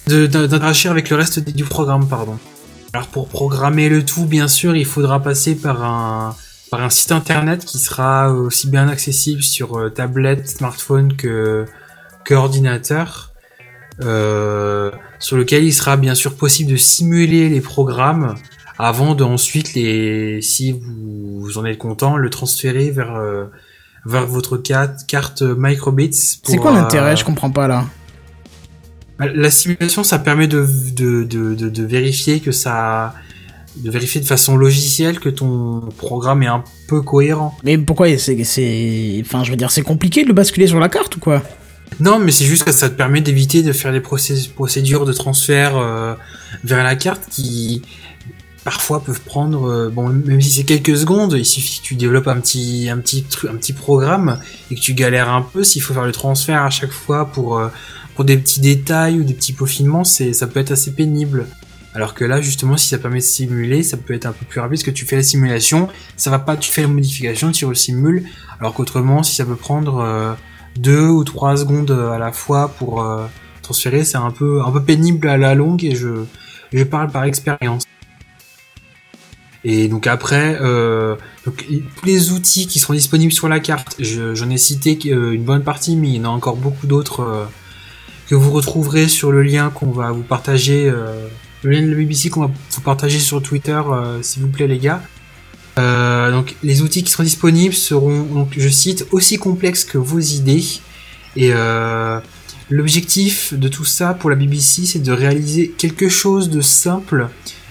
De, 0.06 0.26
de- 0.26 0.46
d'interagir 0.46 0.90
avec 0.90 1.10
le 1.10 1.16
reste 1.16 1.38
du 1.40 1.64
programme, 1.64 2.08
pardon. 2.08 2.38
Alors 2.94 3.06
pour 3.08 3.28
programmer 3.28 3.88
le 3.88 4.04
tout, 4.04 4.24
bien 4.24 4.48
sûr, 4.48 4.74
il 4.74 4.86
faudra 4.86 5.20
passer 5.20 5.54
par 5.54 5.82
un 5.84 6.34
par 6.70 6.82
un 6.82 6.88
site 6.88 7.12
internet 7.12 7.66
qui 7.66 7.78
sera 7.78 8.32
aussi 8.32 8.66
bien 8.68 8.88
accessible 8.88 9.42
sur 9.42 9.78
euh, 9.78 9.90
tablette, 9.90 10.48
smartphone 10.48 11.14
que 11.16 11.66
que 12.24 12.34
ordinateur, 12.34 13.31
sur 14.00 15.36
lequel 15.36 15.64
il 15.64 15.72
sera 15.72 15.96
bien 15.96 16.14
sûr 16.14 16.34
possible 16.34 16.70
de 16.72 16.76
simuler 16.76 17.48
les 17.48 17.60
programmes 17.60 18.34
avant 18.78 19.14
de 19.14 19.22
ensuite 19.22 19.74
les, 19.74 20.40
si 20.42 20.72
vous, 20.72 21.40
vous 21.40 21.58
en 21.58 21.64
êtes 21.64 21.78
content, 21.78 22.16
le 22.16 22.30
transférer 22.30 22.90
vers 22.90 23.14
euh, 23.14 23.44
vers 24.04 24.26
votre 24.26 24.56
carte, 24.56 25.06
carte 25.06 25.42
microbits. 25.42 26.10
C'est 26.42 26.56
quoi 26.56 26.72
euh, 26.72 26.76
l'intérêt 26.76 27.16
Je 27.16 27.24
comprends 27.24 27.50
pas 27.50 27.68
là. 27.68 27.86
la 29.18 29.50
simulation, 29.50 30.02
ça 30.02 30.18
permet 30.18 30.48
de, 30.48 30.66
de, 30.94 31.22
de, 31.22 31.54
de, 31.54 31.68
de 31.68 31.82
vérifier 31.84 32.40
que 32.40 32.50
ça, 32.50 33.14
de 33.76 33.90
vérifier 33.90 34.20
de 34.20 34.26
façon 34.26 34.56
logicielle 34.56 35.20
que 35.20 35.28
ton 35.28 35.80
programme 35.96 36.42
est 36.42 36.48
un 36.48 36.64
peu 36.88 37.02
cohérent. 37.02 37.56
Mais 37.62 37.78
pourquoi 37.78 38.08
c'est, 38.18 39.22
enfin, 39.24 39.44
je 39.44 39.50
veux 39.50 39.56
dire, 39.56 39.70
c'est 39.70 39.82
compliqué 39.82 40.24
de 40.24 40.28
le 40.28 40.34
basculer 40.34 40.66
sur 40.66 40.80
la 40.80 40.88
carte 40.88 41.14
ou 41.16 41.20
quoi? 41.20 41.42
Non, 42.00 42.18
mais 42.18 42.32
c'est 42.32 42.44
juste 42.44 42.64
que 42.64 42.72
ça 42.72 42.88
te 42.88 42.94
permet 42.94 43.20
d'éviter 43.20 43.62
de 43.62 43.72
faire 43.72 43.92
des 43.92 44.00
procé- 44.00 44.50
procédures 44.50 45.04
de 45.04 45.12
transfert 45.12 45.76
euh, 45.76 46.14
vers 46.64 46.82
la 46.82 46.96
carte 46.96 47.22
qui 47.30 47.82
parfois 48.64 49.02
peuvent 49.02 49.20
prendre 49.20 49.68
euh, 49.68 49.88
bon 49.90 50.08
même 50.08 50.40
si 50.40 50.50
c'est 50.50 50.64
quelques 50.64 50.96
secondes, 50.96 51.34
il 51.36 51.44
suffit 51.44 51.80
tu 51.82 51.96
développes 51.96 52.28
un 52.28 52.38
petit 52.40 52.88
programme 53.76 54.38
et 54.70 54.76
que 54.76 54.80
tu 54.80 54.94
galères 54.94 55.28
un 55.30 55.42
peu 55.42 55.64
s'il 55.64 55.82
faut 55.82 55.94
faire 55.94 56.04
le 56.06 56.12
transfert 56.12 56.62
à 56.62 56.70
chaque 56.70 56.92
fois 56.92 57.26
pour 57.26 57.58
euh, 57.58 57.68
des 58.20 58.36
petits 58.36 58.60
détails 58.60 59.18
ou 59.18 59.24
des 59.24 59.34
petits 59.34 59.52
peaufinements, 59.52 60.04
ça 60.04 60.46
peut 60.46 60.60
être 60.60 60.70
assez 60.70 60.92
pénible. 60.92 61.46
Alors 61.94 62.14
que 62.14 62.24
là, 62.24 62.40
justement, 62.40 62.76
si 62.76 62.88
ça 62.88 62.98
permet 62.98 63.18
de 63.18 63.24
simuler, 63.24 63.82
ça 63.82 63.96
peut 63.96 64.14
être 64.14 64.26
un 64.26 64.32
peu 64.32 64.46
plus 64.46 64.60
rapide 64.60 64.78
parce 64.78 64.84
que 64.84 64.90
tu 64.90 65.04
fais 65.04 65.16
la 65.16 65.22
simulation, 65.22 65.88
ça 66.16 66.30
va 66.30 66.38
pas, 66.38 66.56
tu 66.56 66.70
fais 66.70 66.82
la 66.82 66.88
modification, 66.88 67.52
tu 67.52 67.66
le 67.66 67.74
simules. 67.74 68.24
Alors 68.60 68.74
qu'autrement, 68.74 69.22
si 69.22 69.34
ça 69.34 69.44
peut 69.44 69.56
prendre 69.56 70.36
deux 70.76 71.06
ou 71.08 71.24
trois 71.24 71.56
secondes 71.56 71.90
à 71.90 72.18
la 72.18 72.32
fois 72.32 72.68
pour 72.78 73.02
euh, 73.02 73.26
transférer, 73.62 74.04
c'est 74.04 74.16
un 74.18 74.30
peu 74.30 74.62
un 74.62 74.70
peu 74.70 74.82
pénible 74.82 75.28
à 75.28 75.36
la 75.36 75.54
longue 75.54 75.84
et 75.84 75.94
je 75.94 76.24
je 76.72 76.84
parle 76.84 77.10
par 77.10 77.24
expérience. 77.24 77.84
Et 79.64 79.86
donc 79.88 80.06
après, 80.08 80.58
euh, 80.60 81.14
donc, 81.46 81.64
tous 81.96 82.06
les 82.06 82.32
outils 82.32 82.66
qui 82.66 82.80
seront 82.80 82.94
disponibles 82.94 83.32
sur 83.32 83.48
la 83.48 83.60
carte, 83.60 83.94
je- 84.00 84.34
j'en 84.34 84.50
ai 84.50 84.58
cité 84.58 84.98
euh, 85.12 85.32
une 85.32 85.44
bonne 85.44 85.62
partie, 85.62 85.94
mais 85.96 86.08
il 86.08 86.16
y 86.16 86.20
en 86.20 86.24
a 86.24 86.28
encore 86.28 86.56
beaucoup 86.56 86.86
d'autres 86.88 87.20
euh, 87.20 87.44
que 88.28 88.34
vous 88.34 88.50
retrouverez 88.50 89.06
sur 89.06 89.30
le 89.30 89.42
lien 89.42 89.70
qu'on 89.70 89.90
va 89.92 90.10
vous 90.10 90.22
partager, 90.22 90.90
le 90.90 91.70
lien 91.70 91.82
de 91.82 91.90
la 91.90 91.96
BBC 91.96 92.30
qu'on 92.30 92.40
va 92.46 92.50
vous 92.70 92.80
partager 92.80 93.18
sur 93.18 93.42
Twitter, 93.42 93.80
s'il 94.22 94.42
vous 94.42 94.48
plaît 94.48 94.66
les 94.68 94.78
gars. 94.78 95.02
Euh, 95.78 96.30
donc 96.30 96.54
les 96.62 96.82
outils 96.82 97.02
qui 97.02 97.10
seront 97.10 97.22
disponibles 97.22 97.74
seront, 97.74 98.22
donc 98.22 98.50
je 98.56 98.68
cite, 98.68 99.06
aussi 99.10 99.38
complexes 99.38 99.84
que 99.84 99.98
vos 99.98 100.18
idées. 100.18 100.64
Et 101.36 101.50
euh, 101.52 102.20
l'objectif 102.68 103.54
de 103.54 103.68
tout 103.68 103.84
ça 103.84 104.14
pour 104.14 104.30
la 104.30 104.36
BBC, 104.36 104.86
c'est 104.86 104.98
de 104.98 105.12
réaliser 105.12 105.70
quelque 105.70 106.08
chose 106.08 106.50
de 106.50 106.60
simple. 106.60 107.28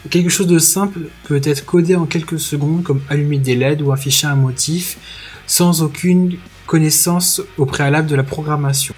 Quelque 0.10 0.30
chose 0.30 0.48
de 0.48 0.58
simple 0.58 1.00
peut 1.26 1.42
être 1.44 1.64
codé 1.64 1.96
en 1.96 2.06
quelques 2.06 2.40
secondes, 2.40 2.84
comme 2.84 3.02
allumer 3.10 3.38
des 3.38 3.56
LED 3.56 3.84
ou 3.84 3.92
afficher 3.92 4.26
un 4.26 4.36
motif, 4.36 4.98
sans 5.46 5.84
aucune 5.84 6.38
connaissance 6.66 7.42
au 7.58 7.66
préalable 7.66 8.08
de 8.08 8.16
la 8.16 8.24
programmation. 8.24 8.96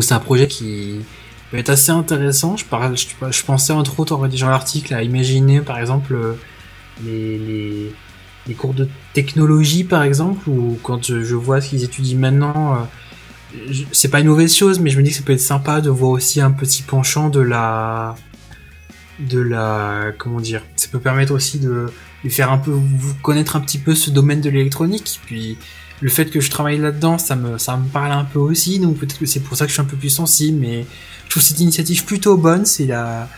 C'est 0.00 0.14
un 0.14 0.20
projet 0.20 0.46
qui 0.46 1.00
peut 1.50 1.56
être 1.56 1.70
assez 1.70 1.90
intéressant. 1.90 2.56
Je, 2.56 2.64
je 3.30 3.42
pensais 3.44 3.72
entre 3.72 3.98
autres 3.98 4.12
en 4.14 4.18
rédigeant 4.18 4.50
l'article 4.50 4.94
à 4.94 5.02
imaginer 5.02 5.60
par 5.60 5.78
exemple 5.78 6.14
euh, 6.14 6.34
les, 7.02 7.38
les, 7.38 7.92
les 8.46 8.54
cours 8.54 8.74
de 8.74 8.88
technologie 9.14 9.84
par 9.84 10.02
exemple, 10.02 10.48
ou 10.48 10.78
quand 10.82 11.02
je, 11.04 11.34
vois 11.34 11.60
ce 11.60 11.70
qu'ils 11.70 11.84
étudient 11.84 12.18
maintenant, 12.18 12.74
euh, 12.74 12.78
je- 13.70 13.84
c'est 13.92 14.08
pas 14.08 14.20
une 14.20 14.28
mauvaise 14.28 14.54
chose, 14.54 14.80
mais 14.80 14.90
je 14.90 14.98
me 14.98 15.02
dis 15.02 15.10
que 15.10 15.16
ça 15.16 15.22
peut 15.22 15.32
être 15.32 15.40
sympa 15.40 15.80
de 15.80 15.90
voir 15.90 16.10
aussi 16.12 16.40
un 16.40 16.50
petit 16.50 16.82
penchant 16.82 17.28
de 17.30 17.40
la 17.40 18.14
de 19.20 19.38
la 19.40 20.06
comment 20.18 20.40
dire 20.40 20.62
ça 20.74 20.88
peut 20.88 20.98
permettre 20.98 21.32
aussi 21.32 21.60
de, 21.60 21.86
de 22.24 22.28
faire 22.28 22.50
un 22.50 22.58
peu 22.58 22.72
vous 22.72 23.14
connaître 23.22 23.54
un 23.54 23.60
petit 23.60 23.78
peu 23.78 23.94
ce 23.94 24.10
domaine 24.10 24.40
de 24.40 24.50
l'électronique 24.50 25.20
puis 25.24 25.56
le 26.00 26.10
fait 26.10 26.26
que 26.26 26.40
je 26.40 26.50
travaille 26.50 26.78
là-dedans 26.78 27.16
ça 27.18 27.36
me 27.36 27.56
ça 27.56 27.76
me 27.76 27.86
parle 27.86 28.10
un 28.10 28.24
peu 28.24 28.40
aussi 28.40 28.80
donc 28.80 28.96
peut-être 28.98 29.20
que 29.20 29.26
c'est 29.26 29.38
pour 29.38 29.56
ça 29.56 29.66
que 29.66 29.68
je 29.68 29.74
suis 29.74 29.82
un 29.82 29.84
peu 29.84 29.96
plus 29.96 30.10
sensible 30.10 30.58
mais 30.60 30.84
je 31.26 31.30
trouve 31.30 31.44
cette 31.44 31.60
initiative 31.60 32.04
plutôt 32.04 32.36
bonne 32.36 32.64
c'est 32.66 32.86
la 32.86 33.28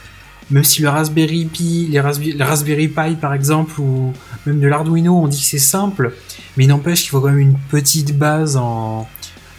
même 0.50 0.64
si 0.64 0.82
le 0.82 0.88
Raspberry 0.88 1.44
Pi 1.46 1.88
les 1.90 2.00
Raspberry, 2.00 2.88
Pi 2.88 3.16
par 3.20 3.34
exemple 3.34 3.80
ou 3.80 4.12
même 4.46 4.60
de 4.60 4.66
l'Arduino 4.66 5.16
on 5.16 5.28
dit 5.28 5.40
que 5.40 5.46
c'est 5.46 5.58
simple 5.58 6.14
mais 6.56 6.64
il 6.64 6.68
n'empêche 6.68 7.00
qu'il 7.02 7.10
faut 7.10 7.20
quand 7.20 7.30
même 7.30 7.38
une 7.38 7.58
petite 7.70 8.16
base 8.16 8.56
en 8.56 9.08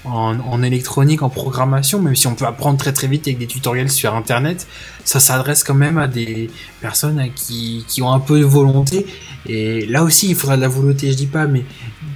en, 0.10 0.64
électronique, 0.64 1.22
en 1.22 1.30
programmation, 1.30 2.02
même 2.02 2.16
si 2.16 2.28
on 2.28 2.36
peut 2.36 2.46
apprendre 2.46 2.78
très 2.78 2.94
très 2.94 3.08
vite 3.08 3.28
avec 3.28 3.40
des 3.40 3.48
tutoriels 3.48 3.90
sur 3.90 4.16
internet, 4.16 4.68
ça 5.04 5.20
s'adresse 5.20 5.64
quand 5.64 5.74
même 5.74 5.98
à 5.98 6.08
des 6.08 6.50
personnes 6.82 7.22
qui, 7.36 7.86
qui 7.88 8.02
ont 8.02 8.12
un 8.12 8.20
peu 8.20 8.40
de 8.40 8.46
volonté. 8.46 9.06
Et 9.48 9.86
là 9.86 10.04
aussi, 10.04 10.30
il 10.30 10.36
faudra 10.36 10.56
de 10.56 10.62
la 10.62 10.68
volonté, 10.68 11.12
je 11.12 11.18
dis 11.18 11.28
pas, 11.28 11.48
mais 11.48 11.66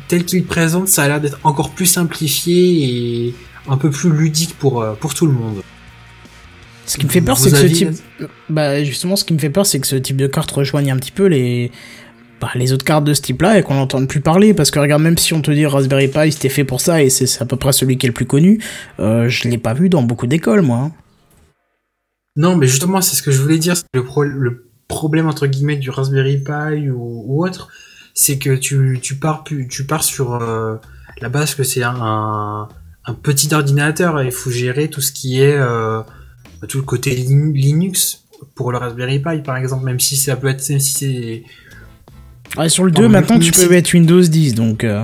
tel 0.08 0.26
qu'il 0.26 0.46
présente, 0.46 0.88
ça 0.88 1.04
a 1.04 1.08
l'air 1.08 1.22
d'être 1.22 1.40
encore 1.44 1.72
plus 1.72 1.86
simplifié 1.86 3.28
et 3.28 3.36
un 3.68 3.78
peu 3.78 3.90
plus 3.90 4.12
ludique 4.12 4.58
pour, 4.58 4.82
euh, 4.82 4.94
pour 4.94 5.14
tout 5.14 5.28
le 5.28 5.34
monde. 5.34 5.62
Ce 6.92 6.98
qui 6.98 7.06
me 7.06 7.12
fait 7.12 7.22
peur, 7.22 7.38
c'est 7.38 7.52
que 7.52 7.58
ce 7.58 7.68
type, 7.68 7.90
bah 8.50 8.84
justement, 8.84 9.16
ce 9.16 9.24
qui 9.24 9.34
me 9.34 9.40
fait 9.40 9.50
peur, 9.50 9.66
c'est 9.66 9.80
que 9.80 9.88
ce 9.88 9.96
type 9.96 10.18
de 10.18 10.28
carte 10.28 10.52
rejoigne 10.52 10.92
un 10.92 10.98
petit 10.98 11.12
peu 11.12 11.26
les, 11.28 11.72
bah, 12.42 12.50
les 12.56 12.74
autres 12.74 12.84
cartes 12.84 13.06
de 13.06 13.14
ce 13.14 13.22
type-là 13.22 13.58
et 13.58 13.64
qu'on 13.64 13.76
n'entende 13.76 14.08
plus 14.10 14.20
parler. 14.20 14.54
Parce 14.54 14.72
que 14.72 14.80
regarde, 14.80 15.02
même 15.02 15.18
si 15.18 15.34
on 15.34 15.42
te 15.42 15.52
dit 15.52 15.66
Raspberry 15.66 16.10
Pi, 16.10 16.32
c'était 16.34 16.50
fait 16.50 16.66
pour 16.66 16.82
ça 16.82 17.02
et 17.02 17.10
c'est 17.10 17.42
à 17.42 17.46
peu 17.46 17.56
près 17.56 17.72
celui 17.72 17.98
qui 17.98 18.08
est 18.08 18.10
le 18.10 18.14
plus 18.14 18.26
connu, 18.26 18.60
euh, 19.00 19.30
je 19.30 19.48
l'ai 19.48 19.58
pas 19.58 19.74
vu 19.74 19.88
dans 19.88 20.04
beaucoup 20.04 20.28
d'écoles, 20.28 20.62
moi. 20.64 20.78
hein. 20.80 20.92
Non, 22.36 22.56
mais 22.58 22.68
justement, 22.68 23.00
c'est 23.02 23.16
ce 23.16 23.22
que 23.24 23.32
je 23.32 23.42
voulais 23.42 23.58
dire. 23.58 23.76
Le, 23.94 24.04
pro- 24.04 24.24
le 24.24 24.70
problème 24.88 25.28
entre 25.28 25.48
guillemets 25.48 25.78
du 25.78 25.90
Raspberry 25.90 26.38
Pi 26.40 26.90
ou, 26.90 27.24
ou 27.26 27.46
autre, 27.46 27.70
c'est 28.14 28.38
que 28.38 28.54
tu, 28.56 29.00
tu 29.02 29.16
pars 29.16 29.46
tu 29.46 29.86
pars 29.86 30.04
sur 30.04 30.36
euh, 30.36 30.76
la 31.22 31.30
base 31.30 31.56
que 31.56 31.64
c'est 31.64 31.84
un, 31.84 32.68
un 33.06 33.14
petit 33.14 33.54
ordinateur 33.54 34.20
et 34.20 34.26
il 34.26 34.32
faut 34.34 34.52
gérer 34.52 34.90
tout 34.90 35.00
ce 35.02 35.14
qui 35.14 35.42
est 35.42 35.56
euh, 35.58 36.02
tout 36.68 36.78
le 36.78 36.84
côté 36.84 37.16
Lin- 37.16 37.52
Linux 37.54 38.24
pour 38.56 38.72
le 38.72 38.78
Raspberry 38.78 39.20
Pi 39.20 39.42
par 39.44 39.58
exemple, 39.58 39.86
même 39.86 40.00
si 40.00 40.16
ça 40.18 40.36
peut 40.36 40.48
être 40.48 40.62
si 40.62 40.80
c'est 40.82 41.44
Ouais, 42.58 42.68
sur 42.70 42.84
le 42.84 42.92
Non, 42.92 43.02
2, 43.02 43.08
mais 43.08 43.20
maintenant, 43.22 43.40
tu 43.40 43.52
peux 43.52 43.70
mettre 43.70 43.94
Windows 43.94 44.22
10, 44.22 44.56
donc... 44.56 44.84
euh, 44.84 45.04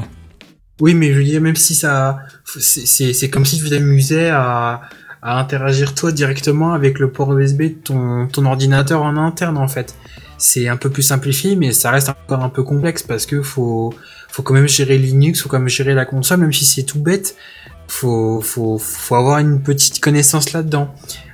Oui, 0.81 0.93
mais 0.93 1.13
je 1.13 1.17
veux 1.17 1.23
dire, 1.23 1.39
même 1.41 1.55
si 1.55 1.75
ça, 1.75 2.19
c'est- 2.59 2.85
c'est 2.85 3.13
c'est 3.13 3.29
comme 3.29 3.45
si 3.45 3.57
tu 3.57 3.69
t'amusais 3.69 4.29
à, 4.29 4.81
à 5.21 5.39
interagir 5.39 5.95
toi 5.95 6.11
directement 6.11 6.73
avec 6.73 6.99
le 6.99 7.09
port 7.09 7.35
USB 7.37 7.61
de 7.63 7.67
ton, 7.69 8.27
ton 8.27 8.45
ordinateur 8.45 9.01
en 9.01 9.15
interne 9.17 9.57
en 9.57 9.67
fait. 9.67 9.95
C'est 10.37 10.67
un 10.67 10.77
peu 10.77 10.89
plus 10.91 11.01
simplifié, 11.03 11.55
mais 11.55 11.71
ça 11.71 11.89
reste 11.89 12.09
encore 12.09 12.43
un 12.43 12.49
peu 12.49 12.63
complexe 12.63 13.01
parce 13.01 13.25
que 13.25 13.41
faut, 13.41 13.91
faut 14.29 14.43
quand 14.43 14.53
même 14.53 14.67
gérer 14.67 14.97
Linux, 14.99 15.41
faut 15.41 15.49
quand 15.49 15.57
même 15.59 15.69
gérer 15.69 15.95
la 15.95 16.05
console, 16.05 16.41
même 16.41 16.53
si 16.53 16.65
c'est 16.65 16.83
tout 16.83 16.99
bête. 16.99 17.35
Faut, 17.87 18.41
faut, 18.41 18.77
faut 18.77 19.15
avoir 19.15 19.39
une 19.39 19.61
petite 19.63 19.99
connaissance 20.01 20.51
là-dedans. 20.53 20.93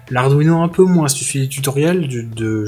L'Arduino 0.10 0.62
un 0.62 0.70
peu 0.70 0.84
moins. 0.84 1.08
Si 1.08 1.18
tu 1.18 1.24
suis 1.24 1.39
les 1.39 1.50
tutoriels, 1.50 2.08
de, 2.08 2.22
de 2.22 2.66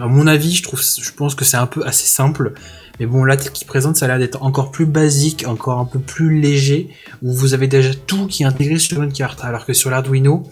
à 0.00 0.06
mon 0.06 0.26
avis, 0.26 0.54
je 0.54 0.62
trouve, 0.62 0.80
je 0.80 1.10
pense 1.12 1.34
que 1.34 1.44
c'est 1.44 1.56
un 1.56 1.66
peu 1.66 1.84
assez 1.84 2.06
simple. 2.06 2.54
Mais 2.98 3.06
bon, 3.06 3.24
là, 3.24 3.36
qu'il 3.36 3.66
présente, 3.66 3.96
ça 3.96 4.04
a 4.04 4.08
l'air 4.08 4.18
d'être 4.18 4.42
encore 4.42 4.70
plus 4.70 4.86
basique, 4.86 5.44
encore 5.46 5.78
un 5.78 5.84
peu 5.84 5.98
plus 5.98 6.40
léger, 6.40 6.88
où 7.22 7.32
vous 7.32 7.54
avez 7.54 7.66
déjà 7.66 7.90
tout 7.94 8.26
qui 8.26 8.42
est 8.42 8.46
intégré 8.46 8.78
sur 8.78 9.02
une 9.02 9.12
carte. 9.12 9.44
Alors 9.44 9.66
que 9.66 9.72
sur 9.72 9.90
l'Arduino, 9.90 10.44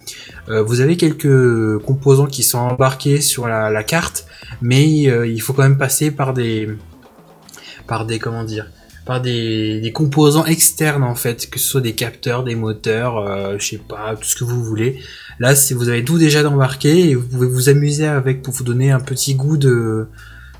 euh, 0.48 0.62
vous 0.62 0.80
avez 0.80 0.96
quelques 0.96 1.78
composants 1.84 2.26
qui 2.26 2.42
sont 2.42 2.58
embarqués 2.58 3.20
sur 3.20 3.46
la, 3.46 3.82
carte, 3.84 4.26
mais 4.60 5.08
euh, 5.08 5.26
il 5.26 5.40
faut 5.40 5.52
quand 5.52 5.62
même 5.62 5.78
passer 5.78 6.10
par 6.10 6.34
des, 6.34 6.68
par 7.86 8.04
des, 8.04 8.18
comment 8.18 8.44
dire, 8.44 8.70
par 9.06 9.20
des, 9.20 9.80
des 9.80 9.92
composants 9.92 10.44
externes 10.44 11.02
en 11.02 11.14
fait, 11.14 11.48
que 11.48 11.58
ce 11.58 11.66
soit 11.66 11.80
des 11.80 11.94
capteurs, 11.94 12.44
des 12.44 12.54
moteurs, 12.54 13.18
euh, 13.18 13.56
je 13.58 13.66
sais 13.66 13.78
pas, 13.78 14.16
tout 14.16 14.24
ce 14.24 14.36
que 14.36 14.44
vous 14.44 14.62
voulez. 14.62 15.00
Là, 15.40 15.54
c'est 15.56 15.74
vous 15.74 15.88
avez 15.88 16.04
tout 16.04 16.18
déjà 16.18 16.46
embarqué 16.48 17.08
et 17.10 17.14
vous 17.16 17.26
pouvez 17.26 17.46
vous 17.48 17.68
amuser 17.68 18.06
avec 18.06 18.42
pour 18.42 18.52
vous 18.54 18.62
donner 18.62 18.90
un 18.92 19.00
petit 19.00 19.34
goût 19.34 19.56
de 19.56 20.06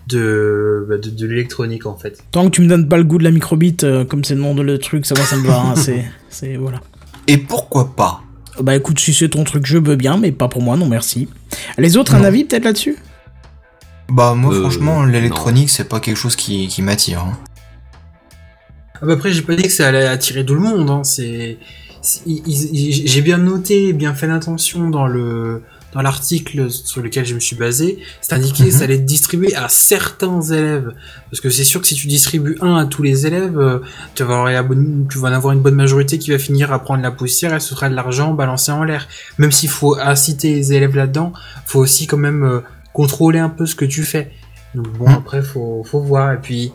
de, 0.09 0.85
bah, 0.89 0.97
de, 0.99 1.09
de 1.11 1.27
l'électronique 1.27 1.87
en 1.87 1.97
fait. 1.97 2.19
Tant 2.33 2.47
que 2.47 2.51
tu 2.51 2.63
me 2.63 2.67
donnes 2.69 2.89
pas 2.89 2.97
le 2.97 3.05
goût 3.05 3.19
de 3.19 3.23
la 3.25 3.31
microbit, 3.31 3.77
euh, 3.85 4.05
comme 4.05 4.25
c'est 4.25 4.35
le 4.35 4.41
nom 4.41 4.55
de 4.57 4.63
le 4.63 4.79
truc, 4.79 5.07
ça 5.07 5.15
va, 5.15 5.23
ça 5.25 5.37
me 5.37 5.47
va. 5.47 5.61
hein, 5.61 5.75
c'est, 5.77 6.05
c'est 6.31 6.57
voilà. 6.57 6.81
Et 7.29 7.37
pourquoi 7.39 7.95
pas? 7.95 8.23
Bah 8.61 8.75
écoute, 8.75 8.99
si 8.99 9.15
c'est 9.15 9.29
ton 9.29 9.45
truc, 9.45 9.65
je 9.67 9.79
veux 9.79 9.95
bien, 9.97 10.17
mais 10.17 10.33
pas 10.33 10.49
pour 10.49 10.63
moi, 10.63 10.77
non 10.77 10.89
merci. 10.89 11.29
Les 11.79 11.97
autres, 11.97 12.15
un 12.17 12.25
avis 12.25 12.45
peut-être 12.45 12.65
là-dessus? 12.65 12.97
Bah 14.09 14.35
moi 14.35 14.53
Euh, 14.53 14.61
franchement 14.63 15.05
l'électronique 15.05 15.71
c'est 15.71 15.89
pas 15.89 16.01
quelque 16.01 16.17
chose 16.17 16.35
qui, 16.35 16.67
qui 16.67 16.83
m'attire. 16.83 17.21
hein. 17.21 17.39
Ah 18.95 19.07
bah 19.07 19.13
après, 19.13 19.31
j'ai 19.33 19.43
pas 19.43 19.55
dit 19.55 19.63
que 19.63 19.73
ça 19.73 19.89
allait 19.89 20.07
attirer 20.07 20.45
tout 20.45 20.55
le 20.55 20.61
monde. 20.61 20.91
Hein. 20.91 21.05
C'est, 21.05 21.59
j'ai 22.05 23.23
bien 23.23 23.39
noté, 23.39 23.93
bien 23.93 24.15
fait 24.15 24.31
attention 24.31 24.89
dans 24.91 25.07
le 25.07 25.63
dans 25.93 26.03
l'article 26.03 26.71
sur 26.71 27.03
lequel 27.03 27.27
je 27.27 27.35
me 27.35 27.41
suis 27.41 27.57
basé. 27.57 27.99
C'est 28.21 28.33
indiqué 28.35 28.67
que 28.67 28.71
ça 28.71 28.85
allait 28.85 28.95
être 28.95 29.05
distribué 29.05 29.57
à 29.57 29.69
certains 29.69 30.41
élèves. 30.41 30.93
Parce 31.31 31.41
que 31.41 31.51
c'est 31.51 31.65
sûr 31.65 31.81
que 31.81 31.87
si 31.89 31.97
tu 31.97 32.07
distribues 32.07 32.57
un 32.61 32.77
à 32.77 32.87
tous 32.87 33.03
les 33.03 33.27
élèves, 33.27 33.59
euh, 33.59 33.81
tu 34.15 34.23
vas 34.23 34.35
avoir 34.35 34.53
la 34.53 34.63
bonne, 34.63 35.09
tu 35.11 35.19
vas 35.19 35.31
en 35.31 35.33
avoir 35.33 35.53
une 35.53 35.63
bonne 35.63 35.75
majorité 35.75 36.19
qui 36.19 36.31
va 36.31 36.39
finir 36.39 36.73
à 36.73 36.79
prendre 36.79 37.03
la 37.03 37.11
poussière 37.11 37.53
et 37.55 37.59
ce 37.59 37.71
sera 37.75 37.89
de 37.89 37.97
l'argent 37.97 38.35
balancé 38.35 38.71
en 38.71 38.85
l'air. 38.85 39.09
Même 39.39 39.51
s'il 39.51 39.69
faut 39.69 39.99
inciter 39.99 40.55
les 40.55 40.73
élèves 40.73 40.95
là-dedans, 40.95 41.33
faut 41.67 41.81
aussi 41.81 42.07
quand 42.07 42.19
même 42.19 42.45
euh, 42.45 42.61
contrôler 42.93 43.41
un 43.41 43.51
peu 43.51 43.67
ce 43.67 43.75
que 43.75 43.85
tu 43.85 44.05
fais. 44.05 44.31
Donc 44.77 44.89
bon, 44.97 45.09
Mhm. 45.09 45.15
après 45.15 45.43
faut 45.43 45.83
faut 45.85 46.01
voir 46.01 46.33
et 46.33 46.39
puis. 46.41 46.73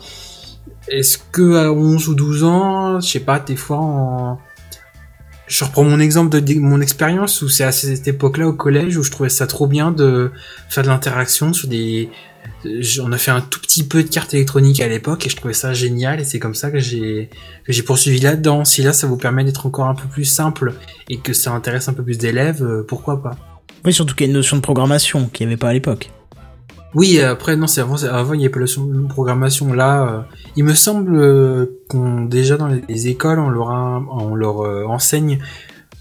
Est-ce 0.88 1.18
que 1.32 1.56
à 1.56 1.72
11 1.72 2.10
ou 2.10 2.14
12 2.16 2.44
ans, 2.44 3.00
je 3.00 3.08
sais 3.08 3.20
pas, 3.20 3.40
des 3.40 3.56
fois 3.56 3.78
en... 3.78 4.40
Je 5.48 5.64
reprends 5.64 5.84
mon 5.84 6.00
exemple 6.00 6.42
de, 6.42 6.60
mon 6.60 6.82
expérience 6.82 7.42
où 7.42 7.50
c'est 7.50 7.64
à 7.64 7.72
cette 7.72 8.08
époque-là 8.08 8.48
au 8.48 8.54
collège 8.54 8.98
où 8.98 9.04
je 9.04 9.12
trouvais 9.12 9.30
ça 9.30 9.46
trop 9.46 9.68
bien 9.68 9.92
de 9.92 10.32
faire 10.70 10.84
de 10.84 10.90
l'interaction 10.90 11.54
sur 11.54 11.68
des... 11.68 12.10
On 13.02 13.12
a 13.12 13.18
fait 13.18 13.32
un 13.32 13.42
tout 13.42 13.60
petit 13.60 13.84
peu 13.84 14.04
de 14.04 14.08
cartes 14.08 14.34
électroniques 14.34 14.80
à 14.80 14.88
l'époque 14.88 15.26
et 15.26 15.30
je 15.30 15.36
trouvais 15.36 15.54
ça 15.54 15.74
génial 15.74 16.20
et 16.20 16.24
c'est 16.24 16.40
comme 16.40 16.56
ça 16.56 16.72
que 16.72 16.80
j'ai 16.80 17.30
que 17.64 17.74
j'ai 17.74 17.84
poursuivi 17.84 18.20
là-dedans. 18.20 18.66
Si 18.66 18.82
là 18.82 18.94
ça 18.94 19.08
vous 19.08 19.18
permet 19.18 19.44
d'être 19.44 19.66
encore 19.66 19.88
un 19.88 19.96
peu 19.96 20.08
plus 20.08 20.26
simple 20.26 20.74
et 21.10 21.20
que 21.20 21.34
ça 21.34 21.52
intéresse 21.52 21.88
un 21.90 21.94
peu 21.94 22.04
plus 22.04 22.18
d'élèves, 22.18 22.64
euh, 22.64 22.84
pourquoi 22.88 23.22
pas? 23.22 23.36
Oui, 23.84 23.94
surtout 23.94 24.16
qu'il 24.16 24.26
y 24.26 24.30
a 24.30 24.32
une 24.32 24.38
notion 24.38 24.58
de 24.58 24.62
programmation 24.62 25.28
qu'il 25.28 25.46
n'y 25.46 25.54
avait 25.54 25.60
pas 25.60 25.70
à 25.70 25.74
l'époque. 25.74 26.12
Oui, 26.96 27.20
après 27.20 27.56
non, 27.58 27.68
c'est 27.68 27.82
avant, 27.82 28.02
avant 28.06 28.34
il 28.34 28.42
y 28.42 28.46
avait 28.46 28.54
pas 28.54 28.60
la 28.62 29.08
programmation. 29.10 29.74
Là, 29.74 30.02
euh, 30.08 30.22
il 30.56 30.64
me 30.64 30.74
semble 30.74 31.14
euh, 31.16 31.66
qu'on 31.90 32.24
déjà 32.26 32.56
dans 32.58 32.68
les, 32.68 32.82
les 32.88 33.08
écoles, 33.10 33.38
on 33.40 33.50
leur 33.50 33.70
a- 33.72 34.02
on 34.12 34.34
leur 34.34 34.62
euh, 34.66 34.86
enseigne. 34.86 35.40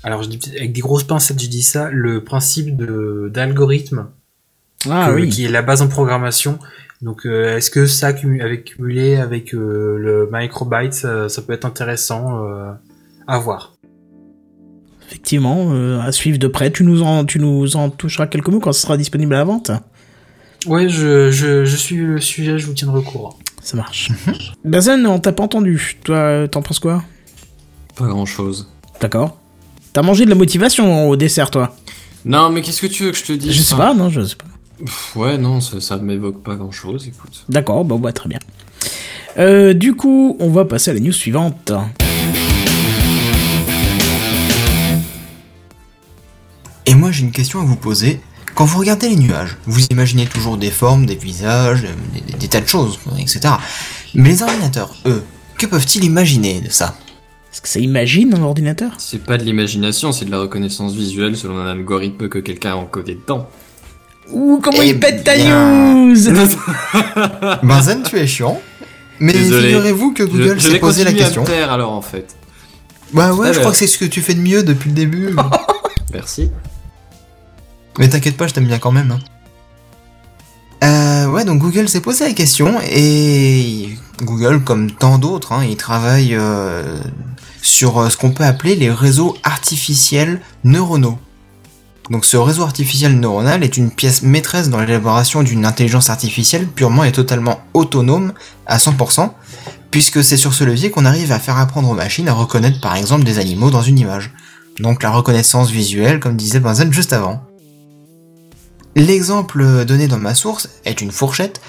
Alors 0.04 0.22
je 0.22 0.28
dis 0.28 0.38
avec 0.56 0.72
des 0.72 0.80
grosses 0.80 1.02
pincettes, 1.04 1.42
je 1.42 1.48
dis 1.48 1.62
ça, 1.62 1.90
le 1.90 2.22
principe 2.22 2.76
de 2.76 3.30
d'algorithme 3.32 4.06
Ah 4.88 5.08
que- 5.10 5.14
oui. 5.16 5.28
qui 5.30 5.44
est 5.44 5.48
la 5.50 5.62
base 5.62 5.82
en 5.82 5.88
programmation. 5.88 6.58
Donc 7.02 7.26
est-ce 7.26 7.70
que 7.70 7.86
ça 7.86 8.08
avec 8.08 8.64
cumulé 8.64 9.16
avec 9.16 9.52
le 9.52 10.28
microbyte, 10.32 10.94
ça, 10.94 11.28
ça 11.28 11.42
peut 11.42 11.52
être 11.52 11.64
intéressant 11.66 12.40
à 13.26 13.38
voir. 13.38 13.74
Effectivement, 15.06 15.72
à 16.00 16.12
suivre 16.12 16.38
de 16.38 16.46
près. 16.48 16.70
Tu 16.70 16.82
nous 16.84 17.02
en, 17.02 17.24
tu 17.24 17.38
nous 17.38 17.76
en 17.76 17.90
toucheras 17.90 18.26
quelques 18.26 18.48
mots 18.48 18.60
quand 18.60 18.72
ce 18.72 18.80
sera 18.82 18.96
disponible 18.96 19.34
à 19.34 19.38
la 19.38 19.44
vente. 19.44 19.70
Ouais, 20.66 20.88
je, 20.88 21.30
je, 21.30 21.64
je 21.64 21.76
suis 21.76 21.96
le 21.96 22.20
sujet, 22.20 22.58
je 22.58 22.66
vous 22.66 22.72
tiendrai 22.74 22.98
au 22.98 23.02
courant. 23.02 23.36
Ça 23.62 23.76
marche. 23.76 24.10
Bazen, 24.64 25.06
on 25.06 25.18
t'a 25.18 25.32
pas 25.32 25.42
entendu. 25.42 25.98
Toi, 26.04 26.48
t'en 26.48 26.62
penses 26.62 26.78
quoi? 26.78 27.02
Pas 27.96 28.06
grand 28.06 28.26
chose. 28.26 28.68
D'accord. 29.00 29.38
T'as 29.92 30.02
mangé 30.02 30.24
de 30.24 30.30
la 30.30 30.36
motivation 30.36 31.08
au 31.08 31.16
dessert, 31.16 31.50
toi? 31.50 31.74
Non, 32.24 32.50
mais 32.50 32.62
qu'est-ce 32.62 32.80
que 32.80 32.86
tu 32.86 33.04
veux 33.04 33.10
que 33.10 33.16
je 33.18 33.24
te 33.24 33.32
dise? 33.32 33.52
Je 33.52 33.62
sais 33.62 33.76
pas, 33.76 33.94
non, 33.94 34.08
je 34.10 34.22
sais 34.24 34.36
pas. 34.36 34.44
pff, 34.84 35.16
Ouais, 35.16 35.38
non, 35.38 35.60
ça, 35.60 35.80
ça 35.80 35.96
m'évoque 35.98 36.42
pas 36.42 36.56
grand 36.56 36.72
chose, 36.72 37.06
écoute. 37.06 37.44
D'accord, 37.48 37.84
bah, 37.84 37.96
bah 37.98 38.12
très 38.12 38.28
bien. 38.28 38.38
Euh, 39.38 39.72
du 39.74 39.94
coup, 39.94 40.36
on 40.40 40.50
va 40.50 40.64
passer 40.64 40.90
à 40.90 40.94
la 40.94 41.00
news 41.00 41.12
suivante. 41.12 41.72
Et 46.86 46.94
moi 46.94 47.10
j'ai 47.10 47.22
une 47.24 47.32
question 47.32 47.60
à 47.60 47.64
vous 47.64 47.76
poser. 47.76 48.20
Quand 48.54 48.64
vous 48.64 48.78
regardez 48.78 49.08
les 49.08 49.16
nuages, 49.16 49.56
vous 49.66 49.84
imaginez 49.90 50.26
toujours 50.26 50.56
des 50.56 50.70
formes, 50.70 51.06
des 51.06 51.16
visages, 51.16 51.84
euh, 51.84 51.88
des, 52.14 52.20
des- 52.20 52.38
des 52.38 52.48
tas 52.48 52.60
de 52.60 52.68
choses, 52.68 52.98
etc. 53.18 53.40
Mais 54.14 54.28
les 54.28 54.42
ordinateurs, 54.42 54.94
eux, 55.06 55.22
que 55.58 55.66
peuvent-ils 55.66 56.04
imaginer 56.04 56.60
de 56.60 56.70
ça? 56.70 56.96
Est-ce 57.52 57.60
que 57.62 57.68
ça 57.68 57.80
imagine 57.80 58.32
un 58.34 58.42
ordinateur? 58.42 58.92
C'est 58.98 59.24
pas 59.24 59.38
de 59.38 59.44
l'imagination, 59.44 60.12
c'est 60.12 60.24
de 60.24 60.30
la 60.30 60.40
reconnaissance 60.40 60.92
visuelle 60.94 61.36
selon 61.36 61.58
un 61.58 61.66
algorithme 61.70 62.28
que 62.28 62.38
quelqu'un 62.38 62.72
a 62.72 62.76
encodé 62.76 63.14
dedans. 63.16 63.48
Ouh, 64.30 64.60
comment 64.62 64.78
Eh 64.82 64.88
il 64.90 65.00
pète 65.00 65.22
ta 65.24 65.36
news 65.36 66.14
Benzen, 67.62 68.02
tu 68.02 68.16
es 68.18 68.26
chiant. 68.26 68.60
Mais 69.20 69.32
figurez-vous 69.32 70.12
que 70.12 70.24
Je, 70.26 70.30
Google 70.30 70.60
je 70.60 70.68
s'est 70.70 70.78
posé 70.78 71.04
la 71.04 71.12
question. 71.12 71.44
taire 71.44 71.70
alors 71.72 71.92
en 71.92 72.02
fait. 72.02 72.36
Bah 73.12 73.32
ouais, 73.32 73.52
je 73.52 73.58
crois 73.60 73.70
que 73.70 73.76
c'est 73.76 73.86
ce 73.86 73.98
que 73.98 74.04
tu 74.04 74.20
fais 74.22 74.34
de 74.34 74.40
mieux 74.40 74.62
depuis 74.62 74.88
le 74.90 74.94
début. 74.96 75.34
Merci. 76.12 76.50
Mais 77.98 78.08
t'inquiète 78.08 78.36
pas, 78.36 78.46
je 78.46 78.54
t'aime 78.54 78.66
bien 78.66 78.78
quand 78.78 78.92
même. 78.92 79.12
hein. 79.12 79.18
Euh, 80.82 81.26
ouais, 81.28 81.44
donc 81.44 81.60
Google 81.60 81.88
s'est 81.88 82.00
posé 82.00 82.24
la 82.26 82.32
question 82.34 82.74
et 82.90 83.88
Google, 84.22 84.62
comme 84.62 84.90
tant 84.90 85.18
d'autres, 85.18 85.52
hein, 85.52 85.64
il 85.64 85.76
travaille 85.76 86.34
euh, 86.34 86.98
sur 87.62 87.98
euh, 87.98 88.10
ce 88.10 88.16
qu'on 88.16 88.32
peut 88.32 88.44
appeler 88.44 88.76
les 88.76 88.90
réseaux 88.90 89.36
artificiels 89.44 90.40
neuronaux. 90.64 91.18
Donc 92.10 92.26
ce 92.26 92.36
réseau 92.36 92.64
artificiel 92.64 93.18
neuronal 93.18 93.64
est 93.64 93.78
une 93.78 93.90
pièce 93.90 94.20
maîtresse 94.22 94.68
dans 94.68 94.78
l'élaboration 94.78 95.42
d'une 95.42 95.64
intelligence 95.64 96.10
artificielle 96.10 96.66
purement 96.66 97.04
et 97.04 97.12
totalement 97.12 97.60
autonome 97.72 98.34
à 98.66 98.76
100%, 98.76 99.30
puisque 99.90 100.22
c'est 100.22 100.36
sur 100.36 100.52
ce 100.52 100.64
levier 100.64 100.90
qu'on 100.90 101.06
arrive 101.06 101.32
à 101.32 101.38
faire 101.38 101.56
apprendre 101.56 101.88
aux 101.88 101.94
machines 101.94 102.28
à 102.28 102.34
reconnaître 102.34 102.80
par 102.82 102.94
exemple 102.96 103.24
des 103.24 103.38
animaux 103.38 103.70
dans 103.70 103.80
une 103.80 103.98
image. 103.98 104.32
Donc 104.80 105.02
la 105.02 105.10
reconnaissance 105.10 105.70
visuelle, 105.70 106.20
comme 106.20 106.36
disait 106.36 106.60
Benzen 106.60 106.92
juste 106.92 107.14
avant. 107.14 107.42
L'exemple 108.96 109.84
donné 109.84 110.06
dans 110.06 110.18
ma 110.18 110.34
source 110.34 110.68
est 110.84 111.00
une 111.00 111.10
fourchette, 111.10 111.60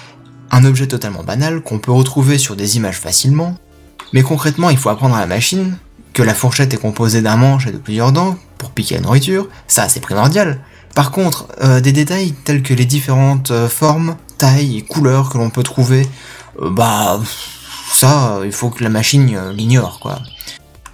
un 0.52 0.64
objet 0.64 0.86
totalement 0.86 1.24
banal 1.24 1.60
qu'on 1.60 1.80
peut 1.80 1.90
retrouver 1.90 2.38
sur 2.38 2.54
des 2.54 2.76
images 2.76 2.98
facilement, 2.98 3.56
mais 4.12 4.22
concrètement 4.22 4.70
il 4.70 4.78
faut 4.78 4.90
apprendre 4.90 5.16
à 5.16 5.20
la 5.20 5.26
machine 5.26 5.76
que 6.12 6.22
la 6.22 6.34
fourchette 6.34 6.72
est 6.72 6.78
composée 6.78 7.22
d'un 7.22 7.36
manche 7.36 7.66
et 7.66 7.72
de 7.72 7.78
plusieurs 7.78 8.12
dents 8.12 8.36
pour 8.58 8.70
piquer 8.70 8.94
la 8.94 9.00
nourriture, 9.00 9.48
ça 9.66 9.88
c'est 9.88 10.00
primordial. 10.00 10.60
Par 10.94 11.10
contre, 11.10 11.48
euh, 11.62 11.80
des 11.80 11.92
détails 11.92 12.32
tels 12.44 12.62
que 12.62 12.72
les 12.72 12.86
différentes 12.86 13.50
euh, 13.50 13.68
formes, 13.68 14.16
tailles 14.38 14.78
et 14.78 14.82
couleurs 14.82 15.28
que 15.28 15.36
l'on 15.36 15.50
peut 15.50 15.64
trouver, 15.64 16.08
euh, 16.62 16.70
bah 16.70 17.20
ça 17.90 18.40
il 18.44 18.52
faut 18.52 18.70
que 18.70 18.84
la 18.84 18.88
machine 18.88 19.50
l'ignore 19.50 19.98
quoi. 20.00 20.20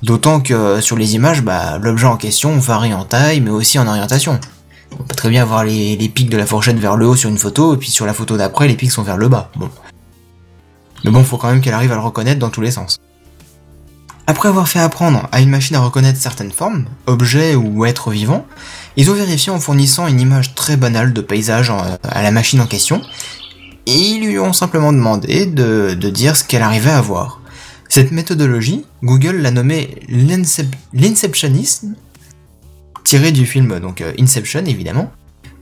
D'autant 0.02 0.40
que 0.40 0.80
sur 0.80 0.96
les 0.96 1.14
images, 1.14 1.42
bah, 1.42 1.78
l'objet 1.78 2.06
en 2.06 2.16
question 2.16 2.58
varie 2.58 2.94
en 2.94 3.04
taille 3.04 3.40
mais 3.40 3.50
aussi 3.50 3.78
en 3.78 3.86
orientation. 3.86 4.40
On 4.98 5.02
peut 5.04 5.14
très 5.14 5.30
bien 5.30 5.44
voir 5.44 5.64
les, 5.64 5.96
pics 6.08 6.30
de 6.30 6.36
la 6.36 6.46
fourchette 6.46 6.78
vers 6.78 6.96
le 6.96 7.06
haut 7.06 7.16
sur 7.16 7.30
une 7.30 7.38
photo, 7.38 7.74
et 7.74 7.76
puis 7.76 7.90
sur 7.90 8.06
la 8.06 8.14
photo 8.14 8.36
d'après, 8.36 8.68
les 8.68 8.74
pics 8.74 8.90
sont 8.92 9.02
vers 9.02 9.16
le 9.16 9.28
bas. 9.28 9.50
Bon. 9.56 9.70
Mais 11.04 11.10
bon, 11.10 11.24
faut 11.24 11.36
quand 11.36 11.48
même 11.48 11.60
qu'elle 11.60 11.74
arrive 11.74 11.92
à 11.92 11.96
le 11.96 12.00
reconnaître 12.00 12.38
dans 12.38 12.50
tous 12.50 12.60
les 12.60 12.70
sens. 12.70 12.98
Après 14.26 14.48
avoir 14.48 14.68
fait 14.68 14.78
apprendre 14.78 15.28
à 15.32 15.40
une 15.40 15.50
machine 15.50 15.74
à 15.76 15.80
reconnaître 15.80 16.20
certaines 16.20 16.52
formes, 16.52 16.86
objets 17.06 17.56
ou 17.56 17.84
êtres 17.84 18.10
vivants, 18.10 18.46
Ils 18.96 19.10
ont 19.10 19.14
vérifié 19.14 19.50
en 19.50 19.58
fournissant 19.58 20.06
une 20.06 20.20
image 20.20 20.54
très 20.54 20.76
banale 20.76 21.12
de 21.12 21.20
paysage 21.20 21.70
à 21.70 22.22
la 22.22 22.30
machine 22.30 22.60
en 22.60 22.66
question, 22.66 23.00
et 23.86 23.96
ils 23.96 24.24
lui 24.24 24.38
ont 24.38 24.52
simplement 24.52 24.92
demandé 24.92 25.46
de, 25.46 25.94
de 25.98 26.10
dire 26.10 26.36
ce 26.36 26.44
qu'elle 26.44 26.62
arrivait 26.62 26.90
à 26.90 27.00
voir. 27.00 27.40
Cette 27.88 28.12
méthodologie, 28.12 28.84
Google 29.02 29.36
l'a 29.36 29.50
nommée 29.50 29.96
l'incep- 30.08 30.74
l'inceptionisme, 30.92 31.94
tiré 33.12 33.30
du 33.30 33.44
film 33.44 33.78
donc 33.78 34.00
euh, 34.00 34.14
Inception 34.18 34.64
évidemment, 34.64 35.12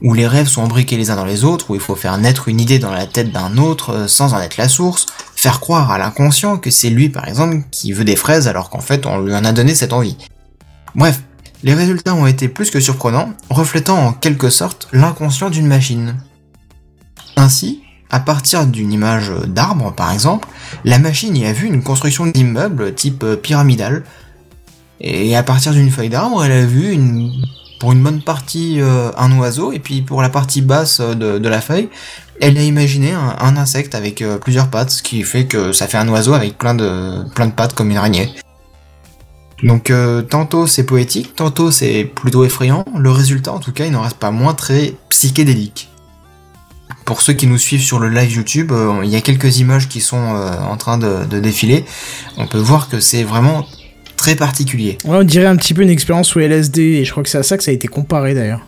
où 0.01 0.13
les 0.13 0.25
rêves 0.25 0.47
sont 0.47 0.63
imbriqués 0.63 0.95
les 0.95 1.09
uns 1.11 1.17
dans 1.17 1.25
les 1.25 1.43
autres, 1.43 1.69
où 1.69 1.75
il 1.75 1.81
faut 1.81 1.97
faire 1.97 2.17
naître 2.17 2.47
une 2.47 2.61
idée 2.61 2.79
dans 2.79 2.93
la 2.93 3.05
tête 3.05 3.33
d'un 3.33 3.57
autre 3.57 3.89
euh, 3.89 4.07
sans 4.07 4.33
en 4.33 4.39
être 4.39 4.55
la 4.55 4.69
source, 4.69 5.07
faire 5.35 5.59
croire 5.59 5.91
à 5.91 5.97
l'inconscient 5.97 6.57
que 6.57 6.71
c'est 6.71 6.89
lui 6.89 7.09
par 7.09 7.27
exemple 7.27 7.57
qui 7.69 7.91
veut 7.91 8.05
des 8.05 8.15
fraises 8.15 8.47
alors 8.47 8.69
qu'en 8.69 8.79
fait 8.79 9.05
on 9.05 9.19
lui 9.19 9.35
en 9.35 9.43
a 9.43 9.51
donné 9.51 9.75
cette 9.75 9.91
envie. 9.91 10.15
Bref, 10.95 11.23
les 11.63 11.73
résultats 11.73 12.15
ont 12.15 12.25
été 12.25 12.47
plus 12.47 12.71
que 12.71 12.79
surprenants, 12.79 13.33
reflétant 13.49 13.97
en 13.97 14.13
quelque 14.13 14.49
sorte 14.49 14.87
l'inconscient 14.93 15.49
d'une 15.49 15.67
machine. 15.67 16.15
Ainsi, 17.35 17.81
à 18.09 18.21
partir 18.21 18.65
d'une 18.65 18.93
image 18.93 19.29
d'arbre 19.45 19.93
par 19.93 20.13
exemple, 20.13 20.47
la 20.85 20.99
machine 20.99 21.35
y 21.35 21.45
a 21.45 21.51
vu 21.51 21.67
une 21.67 21.83
construction 21.83 22.27
d'immeuble 22.27 22.95
type 22.95 23.23
euh, 23.25 23.35
pyramidal, 23.35 24.05
et 25.03 25.35
à 25.35 25.41
partir 25.41 25.73
d'une 25.73 25.89
feuille 25.89 26.09
d'arbre, 26.09 26.45
elle 26.45 26.51
a 26.51 26.65
vu 26.65 26.91
une, 26.91 27.31
pour 27.79 27.91
une 27.91 28.03
bonne 28.03 28.21
partie 28.21 28.79
euh, 28.79 29.11
un 29.17 29.35
oiseau, 29.39 29.71
et 29.71 29.79
puis 29.79 30.03
pour 30.03 30.21
la 30.21 30.29
partie 30.29 30.61
basse 30.61 30.99
euh, 30.99 31.39
de, 31.39 31.49
la 31.49 31.59
feuille, 31.59 31.89
elle 32.39 32.55
a 32.59 32.61
imaginé 32.61 33.11
un, 33.11 33.57
insecte 33.57 33.95
avec 33.95 34.21
euh, 34.21 34.37
plusieurs 34.37 34.69
pattes, 34.69 34.91
ce 34.91 35.01
qui 35.01 35.23
fait 35.23 35.45
que 35.45 35.71
ça 35.71 35.87
fait 35.87 35.97
un 35.97 36.07
oiseau 36.07 36.33
avec 36.33 36.59
plein 36.59 36.75
de, 36.75 37.27
plein 37.33 37.47
de 37.47 37.51
pattes 37.51 37.73
comme 37.73 37.89
une 37.89 37.97
araignée. 37.97 38.29
Donc 39.63 39.93
tantôt 40.31 40.65
c'est 40.65 40.85
poétique, 40.85 41.35
tantôt 41.35 41.69
c'est 41.69 42.03
plutôt 42.03 42.43
effrayant, 42.43 42.83
le 42.97 43.11
résultat 43.11 43.51
en 43.53 43.59
tout 43.59 43.71
cas 43.71 43.85
il 43.85 43.91
n'en 43.91 44.01
reste 44.01 44.17
pas 44.17 44.31
moins 44.31 44.55
très 44.55 44.95
psychédélique. 45.09 45.89
Pour 47.05 47.21
ceux 47.21 47.33
qui 47.33 47.45
nous 47.45 47.59
suivent 47.59 47.83
sur 47.83 47.99
le 47.99 48.09
live 48.09 48.31
YouTube, 48.31 48.71
il 49.03 49.09
y 49.09 49.15
a 49.15 49.21
quelques 49.21 49.59
images 49.59 49.87
qui 49.87 50.01
sont 50.01 50.17
en 50.17 50.77
train 50.77 50.97
de 50.97 51.39
défiler. 51.39 51.85
On 52.37 52.47
peut 52.47 52.57
voir 52.57 52.89
que 52.89 52.99
c'est 52.99 53.21
vraiment 53.21 53.67
très 54.21 54.35
particulier. 54.35 54.99
Ouais, 55.03 55.17
on 55.17 55.23
dirait 55.23 55.47
un 55.47 55.55
petit 55.55 55.73
peu 55.73 55.81
une 55.81 55.89
expérience 55.89 56.27
sous 56.27 56.39
LSD, 56.39 56.79
et 56.79 57.05
je 57.05 57.11
crois 57.11 57.23
que 57.23 57.29
c'est 57.29 57.39
à 57.39 57.43
ça 57.43 57.57
que 57.57 57.63
ça 57.63 57.71
a 57.71 57.73
été 57.73 57.87
comparé 57.87 58.35
d'ailleurs. 58.35 58.61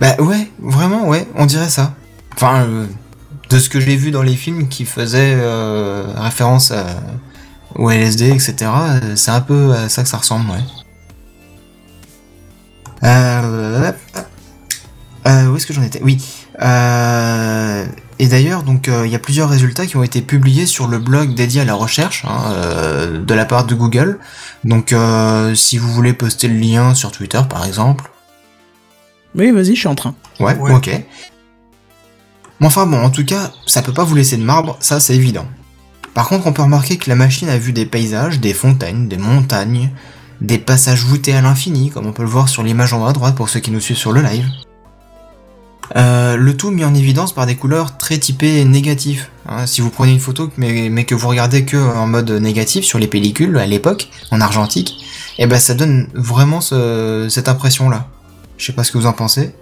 Bah 0.00 0.14
ouais, 0.20 0.48
vraiment 0.60 1.08
ouais, 1.08 1.26
on 1.34 1.44
dirait 1.44 1.68
ça. 1.68 1.96
Enfin, 2.36 2.62
euh, 2.62 2.86
de 3.48 3.58
ce 3.58 3.68
que 3.68 3.80
j'ai 3.80 3.96
vu 3.96 4.12
dans 4.12 4.22
les 4.22 4.36
films 4.36 4.68
qui 4.68 4.84
faisaient 4.84 5.34
euh, 5.34 6.06
référence 6.14 6.70
à, 6.70 6.86
au 7.74 7.90
LSD, 7.90 8.30
etc., 8.30 8.54
euh, 8.60 9.16
c'est 9.16 9.32
un 9.32 9.40
peu 9.40 9.72
à 9.72 9.88
ça 9.88 10.04
que 10.04 10.08
ça 10.08 10.18
ressemble, 10.18 10.48
ouais. 10.50 10.62
Euh, 13.02 13.92
où 15.48 15.56
est-ce 15.56 15.66
que 15.66 15.72
j'en 15.72 15.82
étais? 15.82 16.00
Oui. 16.00 16.22
Euh, 16.62 17.86
et 18.22 18.28
d'ailleurs, 18.28 18.64
donc, 18.64 18.88
euh, 18.88 19.06
il 19.06 19.12
y 19.12 19.14
a 19.14 19.18
plusieurs 19.18 19.48
résultats 19.48 19.86
qui 19.86 19.96
ont 19.96 20.02
été 20.02 20.20
publiés 20.20 20.66
sur 20.66 20.86
le 20.88 20.98
blog 20.98 21.34
dédié 21.34 21.62
à 21.62 21.64
la 21.64 21.72
recherche 21.72 22.26
hein, 22.28 22.52
euh, 22.52 23.18
de 23.24 23.32
la 23.32 23.46
part 23.46 23.64
de 23.64 23.74
Google. 23.74 24.18
Donc, 24.62 24.92
euh, 24.92 25.54
si 25.54 25.78
vous 25.78 25.90
voulez 25.90 26.12
poster 26.12 26.46
le 26.46 26.58
lien 26.58 26.94
sur 26.94 27.12
Twitter, 27.12 27.40
par 27.48 27.64
exemple. 27.64 28.10
Oui, 29.34 29.50
vas-y, 29.52 29.74
je 29.74 29.80
suis 29.80 29.88
en 29.88 29.94
train. 29.94 30.14
Ouais, 30.38 30.54
Ouais. 30.58 30.74
ok. 30.74 30.90
Mais 32.60 32.66
enfin 32.66 32.84
bon, 32.84 33.02
en 33.02 33.08
tout 33.08 33.24
cas, 33.24 33.52
ça 33.66 33.80
peut 33.80 33.94
pas 33.94 34.04
vous 34.04 34.14
laisser 34.14 34.36
de 34.36 34.42
marbre, 34.44 34.76
ça 34.80 35.00
c'est 35.00 35.16
évident. 35.16 35.46
Par 36.12 36.28
contre, 36.28 36.46
on 36.46 36.52
peut 36.52 36.60
remarquer 36.60 36.98
que 36.98 37.08
la 37.08 37.16
machine 37.16 37.48
a 37.48 37.56
vu 37.56 37.72
des 37.72 37.86
paysages, 37.86 38.38
des 38.38 38.52
fontaines, 38.52 39.08
des 39.08 39.16
montagnes, 39.16 39.92
des 40.42 40.58
passages 40.58 41.04
voûtés 41.04 41.32
à 41.32 41.40
l'infini, 41.40 41.88
comme 41.88 42.04
on 42.06 42.12
peut 42.12 42.22
le 42.22 42.28
voir 42.28 42.50
sur 42.50 42.62
l'image 42.62 42.92
en 42.92 43.02
haut 43.02 43.08
à 43.08 43.14
droite 43.14 43.34
pour 43.34 43.48
ceux 43.48 43.60
qui 43.60 43.70
nous 43.70 43.80
suivent 43.80 43.96
sur 43.96 44.12
le 44.12 44.20
live. 44.20 44.46
Euh, 45.96 46.36
le 46.36 46.56
tout 46.56 46.70
mis 46.70 46.84
en 46.84 46.94
évidence 46.94 47.32
par 47.34 47.46
des 47.46 47.56
couleurs 47.56 47.96
très 47.98 48.18
typées 48.18 48.64
négatives. 48.64 49.26
hein. 49.48 49.66
si 49.66 49.80
vous 49.80 49.90
prenez 49.90 50.12
une 50.12 50.20
photo 50.20 50.48
mais, 50.56 50.88
mais 50.88 51.04
que 51.04 51.16
vous 51.16 51.26
regardez 51.26 51.64
que 51.64 51.76
en 51.76 52.06
mode 52.06 52.30
négatif 52.30 52.84
sur 52.84 53.00
les 53.00 53.08
pellicules 53.08 53.56
à 53.58 53.66
l'époque, 53.66 54.08
en 54.30 54.40
argentique, 54.40 55.04
et 55.38 55.46
ben 55.48 55.58
ça 55.58 55.74
donne 55.74 56.06
vraiment 56.14 56.60
ce- 56.60 57.26
cette 57.28 57.48
impression-là. 57.48 58.06
Je 58.56 58.66
sais 58.66 58.72
pas 58.72 58.84
ce 58.84 58.92
que 58.92 58.98
vous 58.98 59.06
en 59.06 59.12
pensez. 59.12 59.52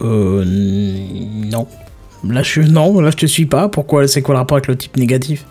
Euh. 0.00 0.44
Non. 0.46 1.66
Là, 2.24 2.42
je. 2.42 2.60
Non, 2.60 3.00
là, 3.00 3.10
je 3.10 3.16
te 3.16 3.26
suis 3.26 3.46
pas. 3.46 3.68
Pourquoi 3.68 4.06
C'est 4.06 4.22
quoi 4.22 4.34
le 4.34 4.38
rapport 4.40 4.56
avec 4.56 4.68
le 4.68 4.76
type 4.76 4.96
négatif? 4.96 5.44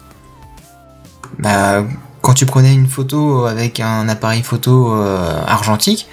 Bah, 1.39 1.83
quand 2.21 2.33
tu 2.33 2.45
prenais 2.45 2.73
une 2.73 2.87
photo 2.87 3.45
avec 3.45 3.79
un 3.79 4.07
appareil 4.09 4.41
photo 4.43 4.93
euh, 4.93 5.41
argentique, 5.47 6.07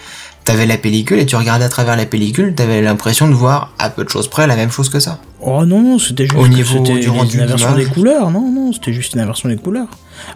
t'avais 0.44 0.66
la 0.66 0.76
pellicule 0.76 1.18
et 1.18 1.26
tu 1.26 1.36
regardais 1.36 1.64
à 1.64 1.68
travers 1.68 1.96
la 1.96 2.06
pellicule, 2.06 2.54
t'avais 2.54 2.82
l'impression 2.82 3.28
de 3.28 3.34
voir 3.34 3.72
à 3.78 3.90
peu 3.90 4.04
de 4.04 4.08
choses 4.08 4.28
près 4.28 4.46
la 4.46 4.56
même 4.56 4.70
chose 4.70 4.88
que 4.88 5.00
ça. 5.00 5.20
Oh 5.40 5.64
non, 5.64 5.98
c'était 5.98 6.24
juste 6.24 6.36
Au 6.38 6.48
niveau 6.48 6.80
du 6.80 7.00
une, 7.00 7.10
rendu 7.10 7.36
une 7.36 7.42
inversion 7.42 7.74
des 7.74 7.84
couleurs. 7.84 8.30
Non, 8.30 8.50
non, 8.50 8.72
c'était 8.72 8.92
juste 8.92 9.14
une 9.14 9.20
inversion 9.20 9.48
des 9.48 9.56
couleurs. 9.56 9.88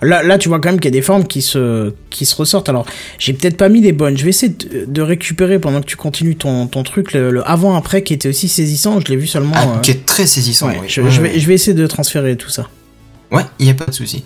Là, 0.03 0.23
là, 0.23 0.37
tu 0.39 0.49
vois 0.49 0.61
quand 0.61 0.71
même 0.71 0.81
qu'il 0.81 0.91
y 0.91 0.95
a 0.95 0.99
des 0.99 1.03
formes 1.03 1.27
qui 1.27 1.41
se, 1.41 1.95
qui 2.11 2.27
se 2.27 2.37
ressortent. 2.37 2.69
Alors, 2.69 2.85
j'ai 3.19 3.33
peut-être 3.33 3.57
pas 3.57 3.69
mis 3.69 3.81
les 3.81 3.93
bonnes. 3.93 4.19
Je 4.19 4.25
vais 4.25 4.31
essayer 4.31 4.53
de, 4.53 4.85
de 4.87 5.03
récupérer 5.03 5.59
pendant 5.59 5.81
que 5.81 5.87
tu 5.87 5.97
continues 5.97 6.37
ton, 6.37 6.67
ton 6.67 6.83
truc 6.83 7.13
le, 7.13 7.31
le 7.31 7.49
avant-après 7.49 8.03
qui 8.03 8.13
était 8.13 8.29
aussi 8.29 8.49
saisissant. 8.49 9.01
Je 9.01 9.07
l'ai 9.07 9.17
vu 9.17 9.27
seulement. 9.27 9.55
Ah, 9.55 9.63
euh, 9.77 9.79
qui 9.81 9.93
est 9.93 10.05
très 10.05 10.27
saisissant. 10.27 10.69
ouais, 10.69 10.79
oui. 10.83 10.89
je, 10.89 11.01
vais, 11.01 11.39
je 11.39 11.47
vais 11.47 11.55
essayer 11.55 11.75
de 11.75 11.87
transférer 11.87 12.37
tout 12.37 12.51
ça. 12.51 12.69
Ouais, 13.31 13.45
y 13.61 13.71
a 13.71 13.75
pas 13.75 13.87
de 13.87 13.93
souci. 13.93 14.25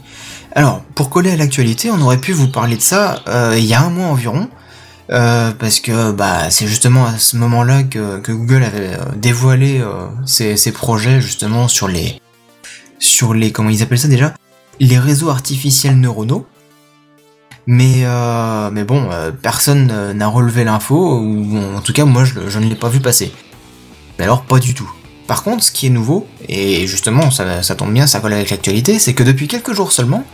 Alors, 0.54 0.82
pour 0.94 1.10
coller 1.10 1.30
à 1.30 1.36
l'actualité, 1.36 1.90
on 1.90 2.00
aurait 2.02 2.18
pu 2.18 2.32
vous 2.32 2.48
parler 2.48 2.76
de 2.76 2.82
ça 2.82 3.22
euh, 3.28 3.54
il 3.56 3.64
y 3.64 3.74
a 3.74 3.82
un 3.82 3.90
mois 3.90 4.06
environ, 4.06 4.48
euh, 5.12 5.52
parce 5.58 5.80
que 5.80 6.12
bah 6.12 6.50
c'est 6.50 6.66
justement 6.66 7.04
à 7.04 7.18
ce 7.18 7.36
moment-là 7.36 7.82
que, 7.82 8.18
Google 8.18 8.64
avait 8.64 8.94
euh, 8.94 9.04
dévoilé 9.16 9.80
euh, 9.80 10.08
ses, 10.26 10.72
projets 10.72 11.20
justement 11.20 11.68
sur 11.68 11.86
les 11.88 12.20
sur 12.98 13.34
les 13.34 13.52
comment 13.52 13.68
ils 13.70 13.82
appellent 13.82 13.98
ça 13.98 14.08
déjà? 14.08 14.34
Les 14.80 14.98
réseaux 14.98 15.28
artificiels 15.28 15.98
neuronaux. 15.98 16.46
Mais 17.66 18.04
euh, 18.04 18.70
mais 18.72 18.84
bon, 18.84 19.08
euh, 19.12 19.30
personne 19.30 20.12
n'a 20.12 20.26
relevé 20.26 20.64
l'info 20.64 21.20
ou 21.20 21.58
en 21.76 21.80
tout 21.80 21.92
cas 21.92 22.04
moi 22.04 22.24
je, 22.24 22.48
je 22.48 22.58
ne 22.58 22.68
l'ai 22.68 22.74
pas 22.74 22.88
vu 22.88 23.00
passer. 23.00 23.32
Mais 24.18 24.24
alors 24.24 24.42
pas 24.42 24.58
du 24.58 24.74
tout. 24.74 24.90
Par 25.28 25.44
contre, 25.44 25.62
ce 25.62 25.70
qui 25.70 25.86
est 25.86 25.90
nouveau, 25.90 26.26
et 26.48 26.86
justement 26.86 27.30
ça, 27.30 27.62
ça 27.62 27.74
tombe 27.74 27.92
bien, 27.92 28.06
ça 28.06 28.20
colle 28.20 28.32
avec 28.32 28.50
l'actualité, 28.50 28.98
c'est 28.98 29.14
que 29.14 29.22
depuis 29.22 29.46
quelques 29.46 29.72
jours 29.72 29.92
seulement, 29.92 30.24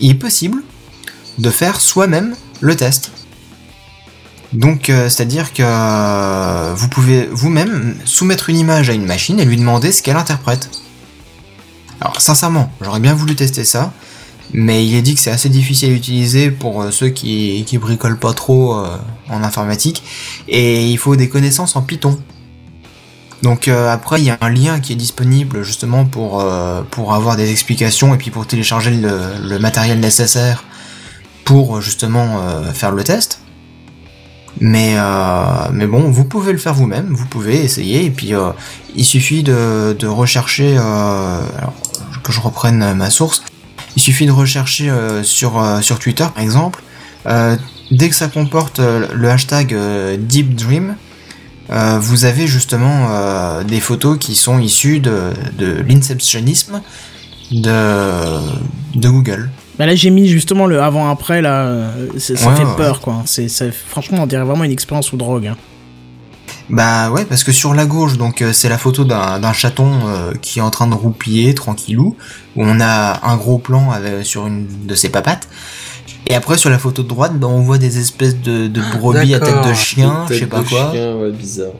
il 0.00 0.10
est 0.10 0.14
possible 0.14 0.62
de 1.38 1.50
faire 1.50 1.80
soi-même 1.80 2.34
le 2.60 2.74
test. 2.74 3.12
Donc, 4.52 4.90
euh, 4.90 5.08
c'est-à-dire 5.08 5.52
que 5.52 5.62
euh, 5.64 6.74
vous 6.74 6.88
pouvez 6.88 7.26
vous-même 7.26 7.96
soumettre 8.04 8.50
une 8.50 8.58
image 8.58 8.90
à 8.90 8.92
une 8.92 9.06
machine 9.06 9.40
et 9.40 9.44
lui 9.44 9.56
demander 9.56 9.92
ce 9.92 10.02
qu'elle 10.02 10.16
interprète. 10.16 10.68
Alors, 12.00 12.20
sincèrement, 12.20 12.70
j'aurais 12.80 13.00
bien 13.00 13.14
voulu 13.14 13.34
tester 13.34 13.64
ça, 13.64 13.92
mais 14.52 14.84
il 14.86 14.94
est 14.94 15.02
dit 15.02 15.14
que 15.14 15.20
c'est 15.20 15.30
assez 15.30 15.48
difficile 15.48 15.90
à 15.90 15.94
utiliser 15.94 16.50
pour 16.50 16.82
euh, 16.82 16.90
ceux 16.90 17.08
qui, 17.08 17.64
bricolent 17.80 18.18
pas 18.18 18.34
trop 18.34 18.76
en 19.30 19.42
informatique, 19.42 20.02
et 20.48 20.86
il 20.86 20.98
faut 20.98 21.16
des 21.16 21.28
connaissances 21.28 21.74
en 21.76 21.82
Python. 21.82 22.20
Donc 23.42 23.66
après, 23.66 24.20
il 24.20 24.24
y 24.24 24.30
a 24.30 24.38
un 24.40 24.50
lien 24.50 24.78
qui 24.78 24.92
est 24.92 24.96
disponible 24.96 25.64
justement 25.64 26.04
pour, 26.04 26.44
pour 26.92 27.12
avoir 27.12 27.36
des 27.36 27.50
explications 27.50 28.14
et 28.14 28.16
puis 28.16 28.30
pour 28.30 28.46
télécharger 28.46 28.92
le, 28.92 29.58
matériel 29.58 29.98
nécessaire 29.98 30.62
pour 31.44 31.80
justement 31.80 32.40
faire 32.72 32.92
le 32.92 33.02
test. 33.02 33.41
Mais, 34.60 34.94
euh, 34.96 35.68
mais 35.72 35.86
bon, 35.86 36.10
vous 36.10 36.24
pouvez 36.24 36.52
le 36.52 36.58
faire 36.58 36.74
vous-même, 36.74 37.08
vous 37.10 37.26
pouvez 37.26 37.62
essayer, 37.64 38.04
et 38.04 38.10
puis 38.10 38.34
euh, 38.34 38.50
il 38.94 39.04
suffit 39.04 39.42
de, 39.42 39.96
de 39.98 40.06
rechercher, 40.06 40.76
euh, 40.78 41.40
alors, 41.58 41.74
que 42.22 42.32
je 42.32 42.40
reprenne 42.40 42.94
ma 42.94 43.10
source, 43.10 43.42
il 43.96 44.02
suffit 44.02 44.26
de 44.26 44.32
rechercher 44.32 44.92
sur, 45.22 45.60
Twitter 45.98 46.24
par 46.32 46.42
exemple, 46.42 46.82
dès 47.90 48.08
que 48.08 48.14
ça 48.14 48.28
comporte 48.28 48.78
le 48.78 49.28
hashtag 49.28 49.76
Deep 50.18 50.54
Dream, 50.54 50.96
vous 51.68 52.24
avez 52.24 52.46
justement 52.46 53.62
des 53.64 53.80
photos 53.80 54.18
qui 54.18 54.34
sont 54.34 54.60
issues 54.60 55.00
de, 55.00 55.32
de 55.58 55.82
l'inceptionnisme 55.86 56.80
de 57.50 59.08
Google. 59.08 59.50
Bah 59.82 59.86
là, 59.86 59.96
j'ai 59.96 60.10
mis 60.10 60.28
justement 60.28 60.66
le 60.66 60.80
avant-après, 60.80 61.42
là. 61.42 61.64
euh, 61.66 62.06
Ça 62.16 62.34
Ouais, 62.34 62.54
fait 62.54 62.76
peur, 62.76 63.00
quoi. 63.00 63.22
C'est, 63.26 63.48
ça- 63.48 63.64
franchement, 63.72 64.18
on 64.22 64.26
dirait 64.28 64.44
vraiment 64.44 64.62
une 64.62 64.70
expérience 64.70 65.06
sous 65.08 65.16
drogue. 65.16 65.48
hein. 65.48 65.56
Bah 66.70 67.10
ouais, 67.10 67.24
parce 67.24 67.42
que 67.42 67.50
sur 67.50 67.74
la 67.74 67.84
gauche, 67.84 68.16
donc 68.16 68.42
euh, 68.42 68.52
c'est 68.52 68.68
la 68.68 68.78
photo 68.78 69.04
d'un 69.04 69.52
chaton 69.52 69.90
euh, 70.06 70.32
qui 70.40 70.60
est 70.60 70.62
en 70.62 70.70
train 70.70 70.86
de 70.86 70.94
roupiller 70.94 71.52
tranquillou, 71.52 72.16
où 72.54 72.62
on 72.64 72.78
a 72.80 73.26
un 73.26 73.36
gros 73.36 73.58
plan 73.58 73.90
avec, 73.90 74.24
sur 74.24 74.46
une 74.46 74.68
de 74.86 74.94
ses 74.94 75.08
papates. 75.08 75.48
Et 76.28 76.36
après 76.36 76.56
sur 76.56 76.70
la 76.70 76.78
photo 76.78 77.02
de 77.02 77.08
droite, 77.08 77.32
bah, 77.34 77.48
on 77.50 77.62
voit 77.62 77.78
des 77.78 77.98
espèces 77.98 78.40
de, 78.40 78.68
de 78.68 78.80
brebis 78.96 79.34
à 79.34 79.40
tête 79.40 79.68
de 79.68 79.74
chien, 79.74 80.24
je 80.30 80.34
sais 80.34 80.46
pas 80.46 80.62
quoi. 80.62 80.92
ouais, 80.92 81.32
bizarre. 81.32 81.72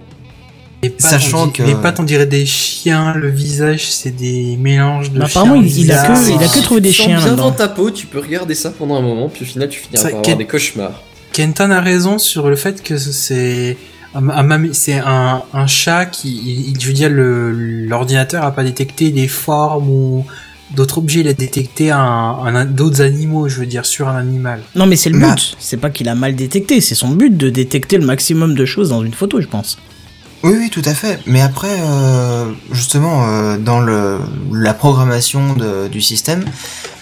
Les 0.82 0.90
pattes, 0.90 1.00
Sachant 1.12 1.44
on 1.44 1.46
dit- 1.46 1.52
que- 1.52 1.62
Les 1.62 1.74
pattes, 1.76 2.00
on 2.00 2.02
dirait 2.02 2.26
des 2.26 2.44
chiens, 2.44 3.14
le 3.14 3.28
visage, 3.30 3.88
c'est 3.92 4.10
des 4.10 4.56
mélanges 4.56 5.12
de 5.12 5.18
Bah, 5.20 5.26
chiens. 5.26 5.42
apparemment, 5.42 5.62
il- 5.62 5.78
il 5.78 5.92
a 5.92 6.06
que- 6.08 6.28
il 6.28 6.42
a 6.42 6.48
que 6.48 6.62
trouvé 6.62 6.80
des 6.80 6.90
chiens 6.92 7.18
bien 7.22 7.34
dans 7.34 7.52
ta 7.52 7.68
peau, 7.68 7.90
tu 7.92 8.06
peux 8.06 8.18
regarder 8.18 8.56
ça 8.56 8.70
pendant 8.70 8.96
un 8.96 9.00
moment, 9.00 9.28
puis 9.28 9.44
au 9.44 9.46
final 9.48 9.68
tu 9.68 9.78
finiras 9.78 10.02
Ça, 10.02 10.10
par 10.10 10.22
quel- 10.22 10.32
avoir 10.32 10.38
des 10.38 10.50
cauchemars. 10.50 11.00
Kenton 11.32 11.70
a 11.70 11.80
raison 11.80 12.18
sur 12.18 12.48
le 12.48 12.56
fait 12.56 12.82
que 12.82 12.98
c'est 12.98 13.76
un, 14.16 15.42
un 15.54 15.66
chat 15.68 16.06
qui, 16.06 16.28
il- 16.44 16.70
il- 16.70 16.80
je 16.80 16.86
veux 16.88 16.92
dire, 16.92 17.08
le- 17.10 17.52
l'ordinateur 17.86 18.44
a 18.44 18.50
pas 18.50 18.64
détecté 18.64 19.10
des 19.10 19.28
formes 19.28 19.88
ou 19.88 20.24
d'autres 20.74 20.98
objets, 20.98 21.20
il 21.20 21.28
a 21.28 21.32
détecté 21.32 21.90
un, 21.92 21.98
un- 22.00 22.64
d'autres 22.64 23.02
animaux, 23.02 23.48
je 23.48 23.60
veux 23.60 23.66
dire, 23.66 23.86
sur 23.86 24.08
un 24.08 24.16
animal. 24.16 24.60
Non, 24.74 24.86
mais 24.86 24.96
c'est 24.96 25.10
le 25.10 25.18
Bah. 25.20 25.34
but. 25.34 25.54
C'est 25.60 25.76
pas 25.76 25.90
qu'il 25.90 26.08
a 26.08 26.14
mal 26.16 26.34
détecté, 26.34 26.80
c'est 26.80 26.94
son 26.96 27.10
but 27.10 27.36
de 27.36 27.50
détecter 27.50 27.98
le 27.98 28.04
maximum 28.06 28.54
de 28.56 28.64
choses 28.64 28.88
dans 28.88 29.04
une 29.04 29.14
photo, 29.14 29.40
je 29.40 29.46
pense. 29.46 29.78
Oui, 30.42 30.54
oui, 30.58 30.70
tout 30.70 30.82
à 30.84 30.92
fait. 30.92 31.20
Mais 31.26 31.40
après, 31.40 31.76
euh, 31.80 32.50
justement, 32.72 33.28
euh, 33.28 33.58
dans 33.58 33.80
la 33.80 34.74
programmation 34.74 35.54
du 35.90 36.00
système, 36.00 36.44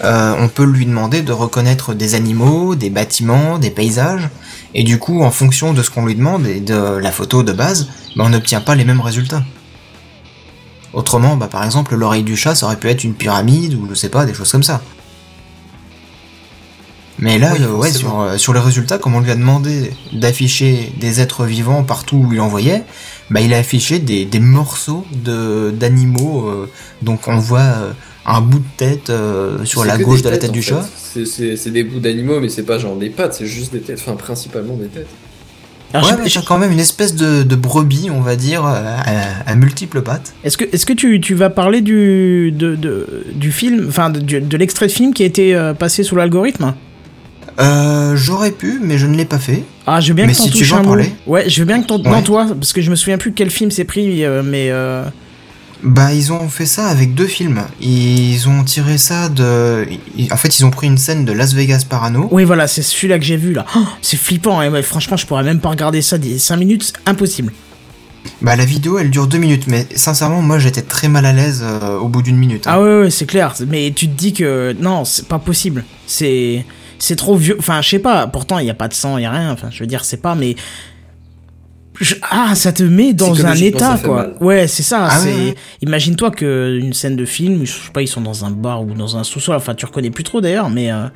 euh, 0.05 0.35
on 0.39 0.49
peut 0.49 0.65
lui 0.65 0.85
demander 0.85 1.23
de 1.23 1.33
reconnaître 1.33 1.95
des 1.95 2.15
animaux, 2.15 2.75
des 2.75 2.91
bâtiments, 2.91 3.59
des 3.59 3.71
paysages. 3.71 4.29
Et 4.75 4.83
du 4.85 4.99
coup, 4.99 5.23
en 5.23 5.31
fonction 5.31 5.73
de 5.73 5.83
ce 5.83 5.91
qu'on 5.91 6.05
lui 6.05 6.15
demande 6.15 6.47
et 6.47 6.61
de 6.61 6.75
la 6.75 7.11
photo 7.11 7.43
de 7.43 7.53
base, 7.53 7.89
bah, 8.15 8.25
on 8.27 8.29
n'obtient 8.29 8.61
pas 8.61 8.75
les 8.75 8.85
mêmes 8.85 9.01
résultats. 9.01 9.43
Autrement, 10.93 11.37
bah, 11.37 11.49
par 11.51 11.65
exemple, 11.65 11.95
l'oreille 11.95 12.25
du 12.25 12.37
chat, 12.37 12.55
ça 12.55 12.67
aurait 12.67 12.77
pu 12.77 12.91
être 12.91 13.05
une 13.05 13.15
pyramide 13.15 13.75
ou 13.75 13.87
je 13.89 13.95
sais 13.95 14.11
pas, 14.11 14.27
des 14.27 14.35
choses 14.35 14.53
comme 14.53 14.63
ça. 14.63 14.83
Mais 17.23 17.39
là, 17.39 17.53
Oui, 17.53 17.59
euh, 17.63 17.73
ouais, 17.75 17.93
sur, 17.93 18.19
euh, 18.21 18.37
sur 18.39 18.55
les 18.55 18.61
résultats, 18.61 18.97
comme 18.99 19.15
on 19.15 19.21
lui 19.21 19.31
a 19.31 19.35
demandé 19.35 19.91
d'afficher 20.13 20.91
des 20.99 21.21
êtres 21.21 21.45
vivants 21.45 21.83
partout 21.85 22.17
où 22.17 22.33
il 22.33 22.41
envoyait, 22.41 22.83
bah, 23.31 23.41
il 23.43 23.53
a 23.53 23.59
affiché 23.59 23.99
des, 23.99 24.25
des 24.25 24.41
morceaux 24.41 25.05
de 25.13 25.71
d'animaux. 25.71 26.49
euh, 26.49 26.67
donc 27.03 27.29
on 27.29 27.37
voit 27.37 27.61
euh, 27.61 27.93
un 28.27 28.41
bout 28.41 28.59
de 28.61 28.65
tête 28.79 29.11
euh, 29.11 29.65
sur 29.65 29.85
la 29.85 29.99
gauche 29.99 30.23
de 30.23 30.31
la 30.31 30.39
tête 30.39 30.51
du 30.53 30.63
fait. 30.63 30.71
chat. 30.71 30.89
C'est- 31.25 31.69
des 31.71 31.85
bouts 31.85 32.01
d'animaux, 32.01 32.41
mais 32.41 32.49
c'est 32.49 32.63
pas 32.63 32.79
genre 32.79 32.97
des 32.97 33.11
pattes, 33.11 33.35
c'est 33.35 33.47
juste 33.47 33.73
des 33.73 33.81
têtes, 33.81 33.99
enfin 34.01 34.17
principalement 34.17 34.75
des 34.75 34.87
têtes. 34.87 35.09
Alors, 35.93 36.07
ouais, 36.07 36.17
je- 36.19 36.23
mais 36.23 36.31
t'as 36.31 36.43
quand 36.43 36.57
même 36.59 36.71
une 36.73 36.79
espèce 36.81 37.15
de, 37.17 37.43
de 37.43 37.57
brebis, 37.57 38.09
on 38.13 38.21
va 38.21 38.37
dire, 38.37 38.65
à, 38.65 39.01
à 39.45 39.55
multiples 39.57 40.03
pattes. 40.03 40.33
Est-ce 40.45 40.57
que, 40.57 40.65
est-ce 40.73 40.87
que 40.87 40.93
tu, 40.93 41.21
tu 41.21 41.35
vas 41.35 41.51
parler 41.51 41.81
du, 41.81 42.53
de, 42.53 42.77
de- 42.77 43.27
du 43.35 43.51
film, 43.53 43.87
enfin 43.89 44.09
de, 44.09 44.21
de 44.21 44.57
l'extrait 44.57 44.87
de 44.87 44.93
film 44.93 45.13
qui 45.13 45.25
a 45.25 45.27
été 45.27 45.73
passé 45.79 46.03
sous 46.05 46.15
l'algorithme? 46.17 46.75
Euh, 47.59 48.17
J'aurais 48.17 48.51
pu, 48.51 48.79
mais 48.83 48.99
je 48.99 49.07
ne 49.07 49.17
l'ai 49.17 49.25
pas 49.25 49.39
fait. 49.39 49.65
Ah, 49.87 50.01
je 50.01 50.09
veux 50.09 50.15
bien 50.15 50.27
Mais 50.27 50.33
que 50.33 50.39
t'en 50.39 50.45
si 50.45 50.51
tu 50.51 50.65
veux 50.65 50.83
mot. 50.83 50.97
Ouais, 51.27 51.49
je 51.49 51.61
veux 51.61 51.67
bien 51.67 51.81
que 51.83 51.87
t'en... 51.87 51.99
Non, 51.99 52.11
Ouais. 52.11 52.23
toi, 52.23 52.47
parce 52.55 52.73
que 52.73 52.81
je 52.81 52.91
me 52.91 52.97
souviens 52.97 53.19
plus 53.19 53.33
quel 53.33 53.51
film 53.51 53.71
c'est 53.71 53.85
pris, 53.85 54.25
euh, 54.25 54.43
mais... 54.45 54.69
euh, 54.71 55.05
Bah, 55.83 56.13
ils 56.13 56.33
ont 56.33 56.49
fait 56.49 56.67
ça 56.67 56.87
avec 56.89 57.15
deux 57.15 57.27
films. 57.27 57.63
Ils 57.81 58.49
ont 58.49 58.65
tiré 58.65 58.99
ça 58.99 59.29
de. 59.29 59.87
En 60.31 60.37
fait, 60.37 60.59
ils 60.59 60.65
ont 60.65 60.71
pris 60.71 60.87
une 60.87 60.99
scène 60.99 61.25
de 61.25 61.33
Las 61.33 61.55
Vegas 61.55 61.85
Parano. 61.89 62.29
Oui, 62.31 62.45
voilà, 62.45 62.67
c'est 62.69 62.83
celui-là 62.83 63.19
que 63.19 63.25
j'ai 63.25 63.37
vu, 63.39 63.53
là. 63.55 63.65
Oh, 63.77 63.81
c'est 64.03 64.19
flippant, 64.19 64.61
hein, 64.61 64.71
ouais, 64.71 64.83
franchement, 64.83 65.17
je 65.17 65.27
pourrais 65.27 65.43
même 65.45 65.61
pas 65.61 65.71
regarder 65.71 66.03
ça 66.03 66.19
des 66.19 66.39
5 66.39 66.57
minutes, 66.57 66.93
impossible. 67.07 67.53
Bah, 68.43 68.55
la 68.57 68.67
vidéo, 68.67 68.99
elle 68.99 69.09
dure 69.09 69.27
deux 69.27 69.39
minutes, 69.39 69.65
mais 69.67 69.87
sincèrement, 69.95 70.43
moi, 70.43 70.59
j'étais 70.59 70.83
très 70.83 71.09
mal 71.09 71.25
à 71.25 71.33
l'aise 71.33 71.63
euh, 71.65 71.97
au 71.97 72.09
bout 72.09 72.21
d'une 72.21 72.37
minute. 72.37 72.67
hein. 72.67 72.73
Ah 72.75 72.81
ouais, 72.83 73.01
ouais, 73.05 73.11
c'est 73.11 73.25
clair. 73.25 73.55
Mais 73.67 73.91
tu 73.97 74.07
te 74.09 74.13
dis 74.17 74.35
que 74.35 74.77
non, 74.79 75.07
c'est 75.07 75.27
pas 75.27 75.39
possible. 75.39 75.85
C'est 76.07 76.67
c'est 77.01 77.17
trop 77.17 77.35
vieux. 77.35 77.57
Enfin, 77.59 77.83
je 77.83 77.89
sais 77.89 77.99
pas. 77.99 78.29
Pourtant, 78.29 78.59
il 78.61 78.67
y 78.67 78.71
a 78.71 78.75
pas 78.75 78.87
de 78.87 78.95
sang, 78.95 79.17
il 79.19 79.23
y 79.23 79.27
a 79.27 79.31
rien. 79.33 79.51
Enfin, 79.51 79.69
je 79.73 79.81
veux 79.81 79.87
dire, 79.89 80.05
c'est 80.05 80.19
pas. 80.23 80.37
Mais 80.37 80.55
Je- 82.01 82.15
ah, 82.31 82.55
ça 82.55 82.73
te 82.73 82.83
met 82.83 83.13
dans 83.13 83.45
un 83.45 83.55
état 83.57 83.99
quoi. 84.03 84.15
mal. 84.17 84.37
Ouais, 84.41 84.67
c'est 84.69 84.83
ça. 84.83 85.09
Ah 85.11 85.19
c'est. 85.19 85.29
ouais, 85.35 85.35
ouais. 85.51 85.55
Imagine-toi 85.83 86.31
que 86.31 86.79
une 86.81 86.95
scène 86.95 87.15
de 87.17 87.27
film, 87.27 87.67
je 87.67 87.73
sais 87.73 87.91
pas, 87.93 88.01
ils 88.01 88.09
sont 88.09 88.23
dans 88.23 88.45
un 88.47 88.51
bar 88.51 88.83
ou 88.83 88.95
dans 88.95 89.17
un 89.19 89.25
sous-sol. 89.25 89.57
Enfin, 89.57 89.75
tu 89.75 89.85
reconnais 89.85 90.11
plus 90.11 90.25
trop 90.25 90.41
d'ailleurs, 90.41 90.71
mais. 90.71 90.91
euh, 90.91 91.07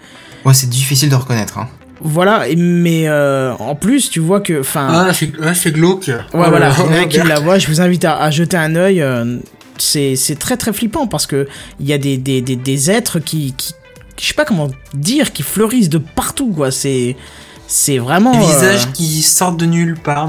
Ouais, 0.44 0.52
c'est 0.52 0.68
difficile 0.68 1.08
de 1.08 1.14
reconnaître. 1.14 1.56
Hein. 1.58 1.68
Voilà, 2.02 2.48
et- 2.48 2.56
mais 2.56 3.04
euh, 3.08 3.54
en 3.60 3.76
plus, 3.76 4.10
tu 4.10 4.20
vois 4.20 4.40
que, 4.40 4.60
enfin, 4.60 4.88
Ah, 5.08 5.14
c'est 5.14 5.32
ah, 5.42 5.54
c'est 5.54 5.72
glauque. 5.72 6.08
ouais, 6.08 6.16
Oh 6.34 6.38
là 6.42 6.48
voilà, 6.50 6.70
qui 6.70 6.82
Robert. 6.82 7.24
la 7.24 7.40
voient. 7.40 7.58
Je 7.58 7.68
vous 7.68 7.80
invite 7.80 8.04
à, 8.04 8.18
à 8.18 8.30
jeter 8.30 8.56
un 8.58 8.74
œil. 8.76 9.00
euh, 9.00 9.38
c'est 9.78 10.16
c'est 10.16 10.36
très 10.36 10.56
très 10.56 10.72
flippant 10.72 11.06
parce 11.06 11.26
que 11.26 11.48
il 11.80 11.86
y 11.86 11.92
a 11.94 11.98
des 11.98 12.16
des, 12.18 12.42
des, 12.42 12.56
des 12.56 12.90
êtres 12.90 13.18
qui, 13.20 13.54
qui, 13.56 13.72
je 14.20 14.26
sais 14.26 14.34
pas 14.34 14.44
comment 14.44 14.68
dire, 14.94 15.32
qui 15.32 15.42
fleurissent 15.42 15.88
de 15.88 15.98
partout 15.98 16.52
quoi. 16.52 16.70
C'est 16.70 17.16
c'est 17.66 17.98
vraiment. 17.98 18.32
Des 18.32 18.38
euh, 18.38 18.46
visages 18.46 18.92
qui 18.92 19.22
sortent 19.22 19.56
de 19.58 19.64
nulle 19.66 19.96
part. 19.98 20.28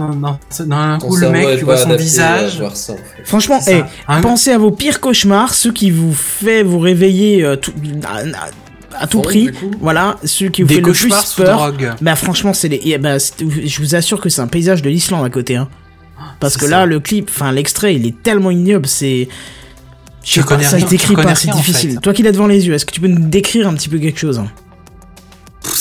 D'un 0.59 0.97
coup, 0.99 1.15
le 1.17 1.29
mec, 1.29 1.59
tu 1.59 1.65
vois 1.65 1.77
son 1.77 1.93
visage. 1.95 2.59
ça, 2.73 2.93
en 2.93 2.95
fait. 2.95 3.03
Franchement, 3.25 3.59
hey. 3.67 3.83
Un- 4.07 4.21
pensez 4.21 4.51
à 4.51 4.57
vos 4.57 4.71
pires 4.71 5.01
cauchemars, 5.01 5.53
ceux 5.53 5.71
qui 5.73 5.91
vous 5.91 6.13
fait 6.13 6.63
vous 6.63 6.79
réveiller 6.79 7.43
euh, 7.43 7.55
tout- 7.57 7.73
à, 8.07 8.19
à- 8.19 9.03
à 9.03 9.07
tout 9.07 9.21
prix. 9.21 9.49
Voilà, 9.81 10.15
ceux 10.23 10.47
qui 10.47 10.61
vous 10.61 10.69
Des 10.69 10.75
fait 10.75 10.81
le 10.81 10.93
plus 10.93 11.33
peur. 11.35 11.57
drogue. 11.57 11.91
Bah 12.01 12.15
franchement, 12.15 12.53
c'est 12.53 12.69
les. 12.69 12.79
eh 12.85 12.97
bah, 12.97 13.17
je 13.17 13.79
vous 13.81 13.95
assure 13.95 14.21
que 14.21 14.29
c'est 14.29 14.41
un 14.41 14.47
paysage 14.47 14.81
de 14.81 14.89
l'Islande 14.89 15.25
à 15.25 15.29
côté. 15.29 15.57
Hein. 15.57 15.67
Parce 16.39 16.53
C'est 16.53 16.59
que 16.61 16.65
ça. 16.65 16.71
là, 16.71 16.85
le 16.85 17.01
clip, 17.01 17.29
enfin 17.29 17.51
l'extrait, 17.51 17.95
il 17.95 18.05
est 18.07 18.23
tellement 18.23 18.51
ignoble, 18.51 18.87
c'est. 18.87 19.27
Je 20.25 20.41
pas, 20.41 20.47
connais 20.47 20.63
ça 20.65 20.75
rien, 20.77 20.85
décrit 20.85 21.13
connais 21.15 21.27
pas, 21.29 21.35
c'est 21.35 21.51
en 21.51 21.55
difficile. 21.55 21.91
fait. 21.93 21.97
Toi 21.99 22.13
qui 22.13 22.23
l'as 22.23 22.31
devant 22.33 22.47
les 22.47 22.65
yeux, 22.67 22.73
est-ce 22.73 22.85
que 22.85 22.91
tu 22.91 22.99
peux 22.99 23.07
nous 23.07 23.27
décrire 23.29 23.67
un 23.69 23.73
petit 23.75 23.87
peu 23.89 23.99
quelque 23.99 24.19
chose 24.19 24.39
hein 24.39 24.47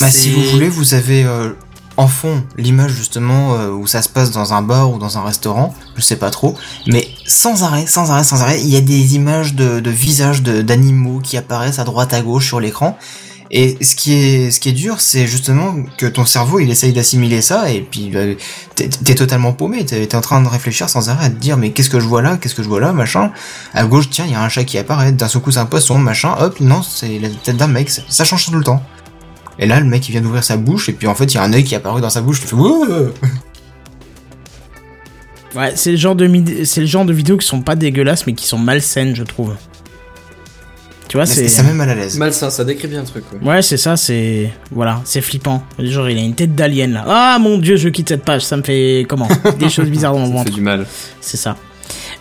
Bah, 0.01 0.11
si 0.11 0.31
vous 0.31 0.43
voulez, 0.51 0.69
vous 0.69 0.95
avez 0.95 1.25
euh, 1.25 1.51
en 1.97 2.09
fond 2.09 2.43
l'image 2.59 2.93
justement 2.93 3.55
euh, 3.55 3.71
où 3.71 3.87
ça 3.87 4.03
se 4.03 4.09
passe 4.09 4.31
dans 4.33 4.53
un 4.53 4.63
bar 4.63 4.91
ou 4.93 4.99
dans 4.99 5.17
un 5.19 5.23
restaurant, 5.25 5.75
je 5.97 6.03
sais 6.03 6.17
pas 6.17 6.31
trop, 6.31 6.55
mais 6.87 7.09
sans 7.27 7.63
arrêt, 7.63 7.87
sans 7.87 8.11
arrêt, 8.11 8.25
sans 8.25 8.43
arrêt, 8.43 8.61
il 8.61 8.69
y 8.69 8.77
a 8.77 8.81
des 8.81 9.15
images 9.15 9.55
de, 9.55 9.81
de 9.81 9.91
visages 9.91 10.43
de- 10.43 10.63
d'animaux 10.63 11.21
qui 11.21 11.37
apparaissent 11.37 11.79
à 11.79 11.85
droite 11.85 12.13
à 12.13 12.21
gauche 12.21 12.47
sur 12.47 12.61
l'écran. 12.61 12.99
Et 13.51 13.77
ce 13.85 13.95
qui 13.95 14.15
est, 14.15 14.51
ce 14.51 14.59
qui 14.59 14.71
est 14.71 14.73
dur, 14.73 15.01
c'est 15.01 15.27
justement 15.27 15.77
que 15.99 16.07
ton 16.07 16.25
cerveau, 16.25 16.61
il 16.61 16.71
essaye 16.71 16.93
d'assimiler 16.93 17.43
ça, 17.43 17.71
et 17.71 17.81
puis 17.83 18.11
euh, 18.15 18.35
t'es 18.75 19.15
totalement 19.15 19.53
paumé, 19.53 19.85
t'es 19.85 20.15
en 20.15 20.21
train 20.21 20.41
de 20.43 20.49
réfléchir 20.49 20.89
sans 20.89 21.09
arrêt 21.11 21.27
à 21.27 21.31
te 21.31 21.37
dire, 21.37 21.57
mais 21.57 21.71
qu'est-ce 21.71 21.91
que 21.91 22.01
je 22.01 22.07
vois 22.07 22.23
là, 22.23 22.37
qu'est-ce 22.37 22.55
que 22.55 22.63
je 22.63 22.69
vois 22.69 22.81
là, 22.81 22.93
machin. 22.93 23.33
À 23.75 23.85
gauche, 23.85 24.09
tiens, 24.11 24.25
il 24.27 24.33
y 24.33 24.35
a 24.35 24.43
un 24.43 24.49
chat 24.49 24.65
qui 24.65 24.79
apparaît, 24.79 25.13
d'un 25.13 25.29
seul 25.29 25.43
coup 25.43 25.51
c'est 25.51 25.61
un 25.61 25.67
poisson, 25.67 25.99
machin, 25.99 26.35
hop, 26.41 26.59
non, 26.61 26.83
c'est 26.83 27.19
la 27.19 27.29
tête 27.29 27.57
d'un 27.57 27.69
mec, 27.69 27.91
ça- 27.91 28.25
change 28.25 28.47
tout 28.47 28.53
le 28.55 28.65
temps. 28.65 28.83
Et 29.59 29.67
là, 29.67 29.79
le 29.79 29.87
mec, 29.87 30.09
il 30.09 30.13
vient 30.13 30.21
d'ouvrir 30.23 30.43
sa 30.43 30.57
bouche, 30.57 30.89
et 30.89 30.93
puis 30.93 31.07
en 31.07 31.15
fait, 31.15 31.27
il 31.27 31.35
y 31.35 31.39
a 31.39 31.43
un 31.43 31.53
œil 31.53 31.65
qui 31.65 31.75
est 31.75 31.77
apparu 31.77 32.01
dans 32.01 32.11
sa 32.11 32.23
bouche, 32.23 32.41
tu 32.41 32.47
fais 32.47 32.57
Wouah! 32.57 33.11
Ouais, 35.55 35.73
c'est 35.77 35.93
le 35.93 35.97
genre 35.97 36.17
de 36.17 37.13
vidéos 37.13 37.37
qui 37.37 37.47
sont 37.47 37.61
pas 37.63 37.77
dégueulasses 37.77 38.27
mais 38.27 38.33
qui 38.35 38.47
sont 38.47 38.59
malsaines, 38.59 39.15
je 39.15 39.23
trouve. 39.23 39.55
Tu 41.15 41.19
vois, 41.19 41.27
c'est 41.27 41.47
Ça 41.47 41.63
met 41.63 41.73
mal 41.73 41.89
à 41.89 41.95
l'aise. 41.95 42.19
Malsain, 42.19 42.51
ça 42.51 42.65
décrit 42.65 42.89
bien 42.89 43.03
le 43.03 43.07
truc, 43.07 43.23
ouais. 43.33 43.49
Ouais, 43.49 43.63
c'est 43.63 43.77
ça, 43.77 43.97
c'est 43.97 44.51
voilà, 44.73 45.01
c'est 45.05 45.21
flippant. 45.21 45.63
Genre 45.79 46.11
il 46.11 46.19
a 46.19 46.23
une 46.23 46.35
tête 46.35 46.57
d'alien 46.57 46.93
là. 46.93 47.05
Ah 47.07 47.39
mon 47.41 47.59
dieu, 47.59 47.77
je 47.77 47.89
quitte 47.89 48.09
cette 48.09 48.25
page, 48.25 48.43
ça 48.43 48.57
me 48.57 48.65
fait 48.65 49.07
comment? 49.09 49.29
Des 49.61 49.69
choses 49.69 49.89
bizarres 49.91 50.15
dans 50.15 50.19
mon 50.19 50.27
Ça 50.27 50.33
ventre. 50.33 50.45
fait 50.47 50.55
du 50.57 50.61
mal. 50.61 50.85
C'est 51.21 51.37
ça. 51.37 51.57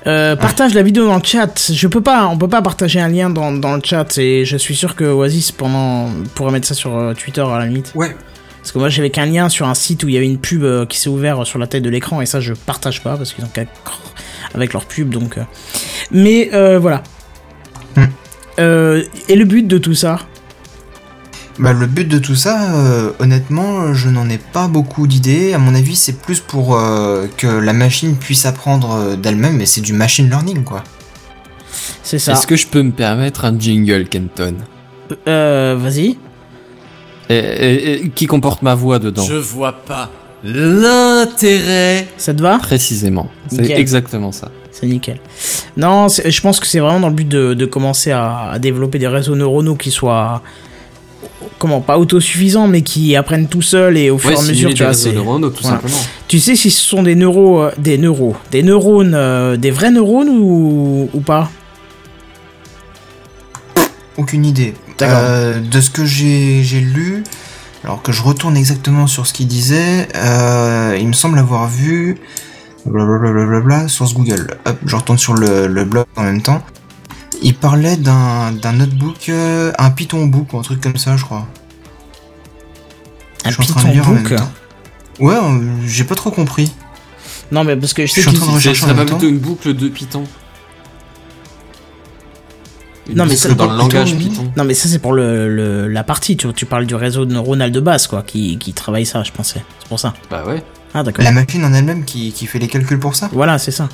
Euh, 0.06 0.36
partage 0.36 0.76
la 0.76 0.84
vidéo 0.84 1.08
dans 1.08 1.16
le 1.18 1.24
chat. 1.24 1.72
Je 1.74 1.88
peux 1.88 2.02
pas, 2.02 2.28
on 2.28 2.38
peut 2.38 2.48
pas 2.48 2.62
partager 2.62 3.00
un 3.00 3.08
lien 3.08 3.32
dans, 3.32 3.52
dans 3.52 3.76
le 3.76 3.82
chat 3.84 4.16
et 4.20 4.46
je 4.46 4.58
suis 4.58 4.76
sûr 4.76 4.96
que 4.96 5.06
Oasis 5.06 5.52
pendant 5.52 6.10
pourrait 6.36 6.52
mettre 6.52 6.68
ça 6.68 6.76
sur 6.76 6.96
euh, 6.96 7.16
Twitter 7.16 7.42
à 7.42 7.58
la 7.58 7.66
limite. 7.66 7.94
Ouais. 7.96 8.16
Parce 8.62 8.74
que 8.74 8.78
moi 8.78 8.90
j'avais 8.90 9.10
qu'un 9.10 9.26
lien 9.26 9.50
sur 9.50 9.68
un 9.68 9.74
site 9.74 10.04
où 10.04 10.08
il 10.08 10.14
y 10.14 10.18
avait 10.18 10.28
une 10.28 10.38
pub 10.38 10.64
euh, 10.64 10.86
qui 10.86 11.00
s'est 11.00 11.10
ouvert 11.10 11.48
sur 11.48 11.58
la 11.58 11.66
tête 11.66 11.82
de 11.82 11.90
l'écran 11.90 12.22
et 12.22 12.28
ça 12.28 12.42
je 12.42 12.54
partage 12.54 13.02
pas 13.02 13.18
parce 13.18 13.34
qu'ils 13.34 13.44
ont 13.44 13.50
qu'à 13.52 13.64
avec 14.54 14.72
leur 14.72 14.86
pub 14.86 15.10
donc. 15.10 15.38
Mais 16.12 16.52
euh, 16.54 16.78
voilà. 16.78 17.02
Euh, 18.60 19.04
et 19.30 19.36
le 19.36 19.46
but 19.46 19.66
de 19.68 19.78
tout 19.78 19.96
ça 19.96 20.20
Bah, 21.60 21.74
le 21.74 21.86
but 21.88 22.08
de 22.08 22.18
tout 22.20 22.36
ça, 22.36 22.74
euh, 22.76 23.12
honnêtement, 23.20 23.94
je 23.94 24.10
n'en 24.10 24.30
ai 24.30 24.38
pas 24.38 24.68
beaucoup 24.68 25.08
d'idées. 25.08 25.54
À 25.54 25.58
mon 25.60 25.74
avis, 25.76 25.96
c'est 25.96 26.20
plus 26.20 26.40
pour 26.40 26.78
euh, 26.78 27.26
que 27.38 27.48
la 27.48 27.74
machine 27.74 28.16
puisse 28.16 28.46
apprendre 28.46 29.16
d'elle-même, 29.16 29.60
et 29.62 29.66
c'est 29.66 29.82
du 29.82 29.94
machine 29.94 30.30
learning, 30.30 30.64
quoi. 30.64 30.84
C'est 32.04 32.20
ça. 32.20 32.34
Est-ce 32.34 32.46
que 32.48 32.56
je 32.56 32.68
peux 32.68 32.84
me 32.84 32.92
permettre 32.92 33.46
un 33.46 33.58
jingle, 33.60 34.06
Kenton 34.08 34.56
Euh, 35.28 35.76
vas-y. 35.80 36.18
et, 37.30 37.36
et- 37.36 37.94
et- 38.06 38.10
Qui 38.10 38.28
comporte 38.28 38.62
ma 38.62 38.76
voix 38.76 39.00
dedans 39.00 39.24
Je 39.28 39.36
vois 39.36 39.74
pas. 39.74 40.10
L'intérêt 40.44 42.08
Ça 42.18 42.34
te 42.34 42.42
va? 42.42 42.58
Précisément. 42.60 43.30
C'est 43.50 43.72
exactement 43.72 44.32
ça. 44.32 44.50
C'est 44.84 44.90
nickel. 44.90 45.20
Non, 45.78 46.08
je 46.10 46.42
pense 46.42 46.60
que 46.60 46.68
c'est 46.68 46.80
vraiment 46.80 47.00
dans 47.00 47.08
le 47.08 47.14
but 47.14 47.28
de, 47.28 47.54
de 47.54 47.66
commencer 47.66 48.12
à, 48.12 48.50
à 48.52 48.60
développer 48.60 49.00
des 49.00 49.08
réseaux 49.08 49.36
neuronaux 49.36 49.76
qui 49.76 49.92
soient 49.92 50.42
comment 51.58 51.80
pas 51.80 51.98
autosuffisants 51.98 52.68
mais 52.68 52.82
qui 52.82 53.16
apprennent 53.16 53.48
tout 53.48 53.62
seuls 53.62 53.98
et 53.98 54.10
au 54.10 54.18
fur 54.18 54.32
et 54.32 54.38
à 54.38 54.42
mesure 54.42 54.70
tu 54.70 54.76
tout 54.76 54.84
voilà. 54.84 54.94
simplement. 55.62 55.98
tu 56.28 56.40
sais 56.40 56.58
si 56.58 56.70
ce 56.70 56.84
sont 56.84 57.04
des 57.04 57.16
neuros 57.16 57.62
euh, 57.62 57.72
des 57.78 57.98
neuros 57.98 58.36
des 58.52 58.64
neurones 58.64 59.14
euh, 59.16 59.56
des 59.56 59.72
vrais 59.72 59.92
neurones 59.92 60.30
ou, 60.30 61.10
ou 61.14 61.22
pas? 61.22 61.50
Aucune 64.18 64.46
idée. 64.46 64.74
Euh, 65.02 65.60
de 65.60 65.82
ce 65.82 65.90
que 65.90 66.06
j'ai 66.06 66.64
j'ai 66.64 66.82
lu, 66.82 67.24
alors 67.84 68.02
que 68.02 68.12
je 68.12 68.22
retourne 68.22 68.56
exactement 68.58 69.08
sur 69.08 69.26
ce 69.26 69.34
qu'il 69.34 69.48
disait, 69.48 70.08
euh, 70.16 70.98
il 71.00 71.08
me 71.08 71.14
semble 71.14 71.40
avoir 71.40 71.68
vu 71.68 72.18
blablabla 72.86 73.88
source 73.88 74.14
Google. 74.14 74.58
Hop, 74.66 74.78
je 74.86 74.96
retourne 74.96 75.18
sur 75.18 75.34
le, 75.34 75.68
le 75.68 75.86
blog 75.86 76.06
en 76.16 76.24
même 76.24 76.42
temps. 76.42 76.62
Il 77.42 77.56
parlait 77.56 77.98
d'un 77.98 78.52
d'un 78.52 78.74
notebook, 78.74 79.30
euh, 79.30 79.72
un 79.78 79.90
Python 79.92 80.26
book 80.28 80.54
ou 80.54 80.60
un 80.60 80.62
truc 80.62 80.80
comme 80.82 80.98
ça, 80.98 81.18
je 81.18 81.24
crois. 81.26 81.46
un 83.46 83.50
Je 83.50 83.54
suis 83.62 83.64
en 83.64 83.66
train 83.76 83.82
Python 83.82 83.88
de 83.90 83.94
lire 83.94 84.08
en 84.10 84.12
même 84.14 84.24
book 84.24 84.36
temps. 84.38 84.52
Ouais, 85.20 85.36
euh, 85.36 85.60
j'ai 85.86 86.04
pas 86.06 86.16
trop 86.16 86.32
compris. 86.32 86.72
Non, 87.52 87.64
mais 87.64 87.76
parce 87.76 87.94
que 87.94 88.06
je 88.06 88.12
sais 88.12 88.22
Je 88.22 88.30
suis 88.30 88.38
en 88.38 88.42
train 88.42 88.52
de 88.52 88.56
rechercher 88.58 88.82
serait 88.82 88.96
pas 88.96 89.06
plutôt 89.06 89.28
une 89.28 89.38
boucle 89.40 89.74
de 89.76 89.88
Python 89.90 90.24
Une 93.10 93.18
Non, 93.18 93.26
mais 93.26 93.36
ça, 93.36 93.54
dans 93.54 93.70
le 93.70 93.78
langage 93.78 94.16
Python. 94.16 94.30
Python. 94.32 94.52
Non, 94.58 94.64
mais 94.64 94.74
ça, 94.74 94.88
c'est 94.88 95.00
pour 95.00 95.12
le, 95.14 95.54
le- 95.54 95.88
la 95.90 96.04
partie. 96.04 96.38
Tu, 96.38 96.52
tu 96.54 96.66
parles 96.66 96.86
du 96.86 96.96
réseau 96.96 97.26
neuronal 97.26 97.72
de 97.72 97.80
base, 97.82 98.08
quoi, 98.08 98.24
qui, 98.24 98.58
qui 98.58 98.74
travaille 98.74 99.06
ça, 99.06 99.24
je 99.24 99.32
pensais. 99.32 99.62
C'est 99.80 99.90
pour 99.90 100.00
ça. 100.00 100.14
Bah 100.32 100.44
ouais. 100.48 100.64
Ah, 100.94 101.04
d'accord. 101.04 101.24
La 101.24 101.32
machine 101.32 101.64
en 101.66 101.74
elle-même 101.74 102.06
qui, 102.06 102.32
qui 102.32 102.46
fait 102.46 102.60
les 102.60 102.68
calculs 102.68 103.00
pour 103.00 103.16
ça. 103.16 103.30
Voilà, 103.32 103.58
c'est 103.58 103.72
ça. 103.72 103.90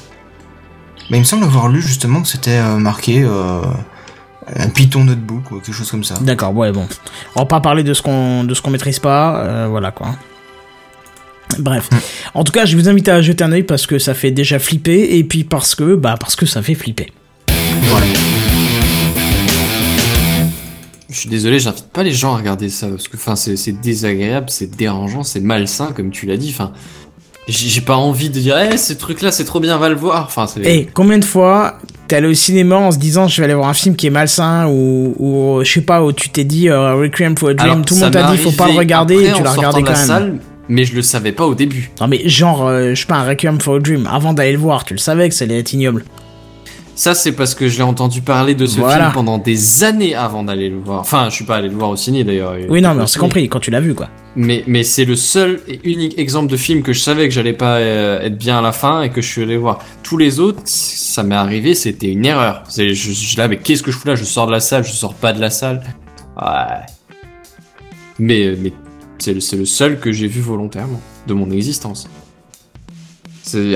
Mais 1.09 1.17
il 1.17 1.21
me 1.21 1.25
semble 1.25 1.43
avoir 1.43 1.69
lu 1.69 1.81
justement 1.81 2.21
que 2.21 2.27
c'était 2.27 2.57
euh, 2.57 2.77
marqué 2.77 3.23
euh, 3.23 3.61
un 4.55 4.69
Python 4.69 5.03
notebook 5.03 5.51
ou 5.51 5.59
quelque 5.59 5.73
chose 5.73 5.89
comme 5.89 6.03
ça. 6.03 6.15
D'accord, 6.21 6.55
ouais, 6.55 6.71
bon. 6.71 6.87
On 7.35 7.39
va 7.39 7.45
pas 7.45 7.61
parler 7.61 7.83
de 7.83 7.93
ce 7.93 8.01
qu'on 8.01 8.43
de 8.43 8.53
ce 8.53 8.61
qu'on 8.61 8.69
maîtrise 8.69 8.99
pas, 8.99 9.39
euh, 9.43 9.67
voilà 9.69 9.91
quoi. 9.91 10.15
Bref. 11.57 11.89
En 12.35 12.43
tout 12.43 12.51
cas, 12.51 12.65
je 12.65 12.77
vous 12.77 12.87
invite 12.89 13.07
à 13.09 13.21
jeter 13.21 13.43
un 13.43 13.51
œil 13.51 13.63
parce 13.63 13.87
que 13.87 13.97
ça 13.97 14.13
fait 14.13 14.31
déjà 14.31 14.59
flipper 14.59 15.17
et 15.17 15.23
puis 15.23 15.43
parce 15.43 15.73
que 15.73 15.95
bah 15.95 16.15
parce 16.19 16.35
que 16.35 16.45
ça 16.45 16.61
fait 16.61 16.75
flipper. 16.75 17.11
Voilà. 17.83 18.05
Je 21.09 21.17
suis 21.17 21.29
désolé, 21.29 21.59
j'invite 21.59 21.87
pas 21.87 22.03
les 22.03 22.11
gens 22.11 22.33
à 22.33 22.37
regarder 22.37 22.69
ça 22.69 22.87
parce 22.87 23.07
que 23.07 23.17
enfin 23.17 23.35
c'est 23.35 23.71
désagréable, 23.81 24.47
c'est 24.49 24.69
dérangeant, 24.69 25.23
c'est 25.23 25.39
malsain 25.39 25.91
comme 25.95 26.11
tu 26.11 26.27
l'as 26.27 26.37
dit. 26.37 26.49
Enfin, 26.53 26.71
j'ai 27.47 27.81
pas 27.81 27.95
envie 27.95 28.29
de 28.29 28.39
dire, 28.39 28.55
eh, 28.59 28.77
ce 28.77 28.93
truc-là, 28.93 29.31
c'est 29.31 29.43
trop 29.45 29.59
bien, 29.59 29.75
va 29.77 29.89
le 29.89 29.95
voir. 29.95 30.25
Enfin, 30.25 30.45
c'est. 30.45 30.61
Et 30.61 30.85
combien 30.93 31.17
de 31.17 31.25
fois 31.25 31.79
t'es 32.07 32.17
allé 32.17 32.27
au 32.27 32.33
cinéma 32.35 32.77
en 32.77 32.91
se 32.91 32.97
disant 32.97 33.27
je 33.27 33.41
vais 33.41 33.45
aller 33.45 33.53
voir 33.55 33.69
un 33.69 33.73
film 33.73 33.95
qui 33.95 34.07
est 34.07 34.11
malsain 34.11 34.67
ou, 34.67 35.15
ou 35.17 35.63
je 35.63 35.71
sais 35.71 35.81
pas 35.81 36.03
où 36.03 36.11
tu 36.11 36.29
t'es 36.29 36.43
dit 36.43 36.69
euh, 36.69 36.95
Requiem 36.95 37.35
for 37.37 37.49
a 37.49 37.53
Dream, 37.55 37.71
Alors, 37.71 37.85
tout 37.85 37.95
le 37.95 38.01
monde 38.01 38.11
t'a 38.11 38.31
dit 38.31 38.37
faut 38.37 38.51
pas 38.51 38.67
le 38.67 38.77
regarder 38.77 39.15
après, 39.15 39.29
et 39.29 39.33
tu 39.33 39.43
l'as 39.43 39.51
regardé 39.51 39.81
quand 39.81 39.91
la 39.91 39.97
même. 39.97 40.07
salle, 40.07 40.39
mais 40.67 40.85
je 40.85 40.93
le 40.95 41.01
savais 41.01 41.31
pas 41.31 41.45
au 41.45 41.55
début. 41.55 41.89
Non 41.99 42.07
mais 42.07 42.27
genre 42.29 42.67
euh, 42.67 42.93
je 42.93 42.99
sais 43.01 43.07
pas 43.07 43.15
un 43.17 43.27
Requiem 43.27 43.59
for 43.59 43.75
a 43.75 43.79
Dream 43.79 44.07
avant 44.11 44.33
d'aller 44.33 44.51
le 44.51 44.59
voir, 44.59 44.85
tu 44.85 44.93
le 44.93 44.99
savais 44.99 45.27
que 45.29 45.33
ça 45.35 45.45
allait 45.45 45.59
être 45.59 45.73
ignoble. 45.73 46.05
Ça, 46.99 47.15
c'est 47.15 47.31
parce 47.31 47.55
que 47.55 47.69
je 47.69 47.77
l'ai 47.77 47.83
entendu 47.83 48.21
parler 48.21 48.55
de 48.55 48.65
ce 48.65 48.77
Voilà. 48.77 49.03
film 49.05 49.13
pendant 49.13 49.37
des 49.37 49.85
années 49.85 50.15
avant 50.15 50.43
d'aller 50.43 50.67
le 50.69 50.77
voir. 50.79 50.99
Enfin, 50.99 51.29
je 51.29 51.35
suis 51.35 51.45
pas 51.45 51.55
allé 51.55 51.69
le 51.69 51.75
voir 51.75 51.91
au 51.91 51.95
ciné 51.95 52.25
d'ailleurs. 52.25 52.55
Oui 52.67 52.81
non 52.81 52.93
mais 52.93 53.03
on 53.03 53.07
s'est 53.07 53.19
compris 53.19 53.47
quand 53.47 53.61
tu 53.61 53.71
l'as 53.71 53.79
vu 53.79 53.95
quoi. 53.95 54.09
Mais, 54.35 54.65
mais 54.67 54.83
c'est 54.83 55.05
le 55.05 55.15
seul 55.15 55.61
et 55.69 55.79
unique 55.89 56.19
exemple 56.19 56.51
de 56.51 56.57
film 56.57 56.83
que 56.83 56.91
je 56.91 56.99
savais 56.99 57.29
que 57.29 57.33
j'allais 57.33 57.53
pas 57.53 57.77
euh, 57.77 58.19
être 58.19 58.37
bien 58.37 58.59
à 58.59 58.61
la 58.61 58.73
fin 58.73 59.01
et 59.01 59.11
que 59.11 59.21
je 59.21 59.27
suis 59.31 59.43
allé 59.43 59.55
voir. 59.55 59.79
Tous 60.03 60.17
les 60.17 60.41
autres, 60.41 60.59
ça 60.65 61.23
m'est 61.23 61.35
arrivé, 61.35 61.73
c'était 61.73 62.09
une 62.11 62.25
erreur. 62.25 62.63
Je, 62.75 62.91
je 62.93 63.37
là, 63.37 63.47
mais 63.47 63.59
qu'est-ce 63.59 63.81
que 63.81 63.91
je 63.93 63.97
fous 63.97 64.07
là? 64.09 64.15
Je 64.15 64.25
sors 64.25 64.47
de 64.47 64.51
la 64.51 64.59
salle, 64.59 64.83
je 64.83 64.91
sors 64.91 65.13
pas 65.13 65.31
de 65.31 65.39
la 65.39 65.49
salle. 65.51 65.81
Ouais. 66.35 66.85
Mais, 68.19 68.55
mais 68.61 68.73
c'est 69.19 69.33
le, 69.33 69.39
c'est 69.39 69.55
le 69.55 69.63
seul 69.65 70.01
que 70.01 70.11
j'ai 70.11 70.27
vu 70.27 70.41
volontairement 70.41 70.99
de 71.27 71.33
mon 71.33 71.49
existence. 71.51 72.09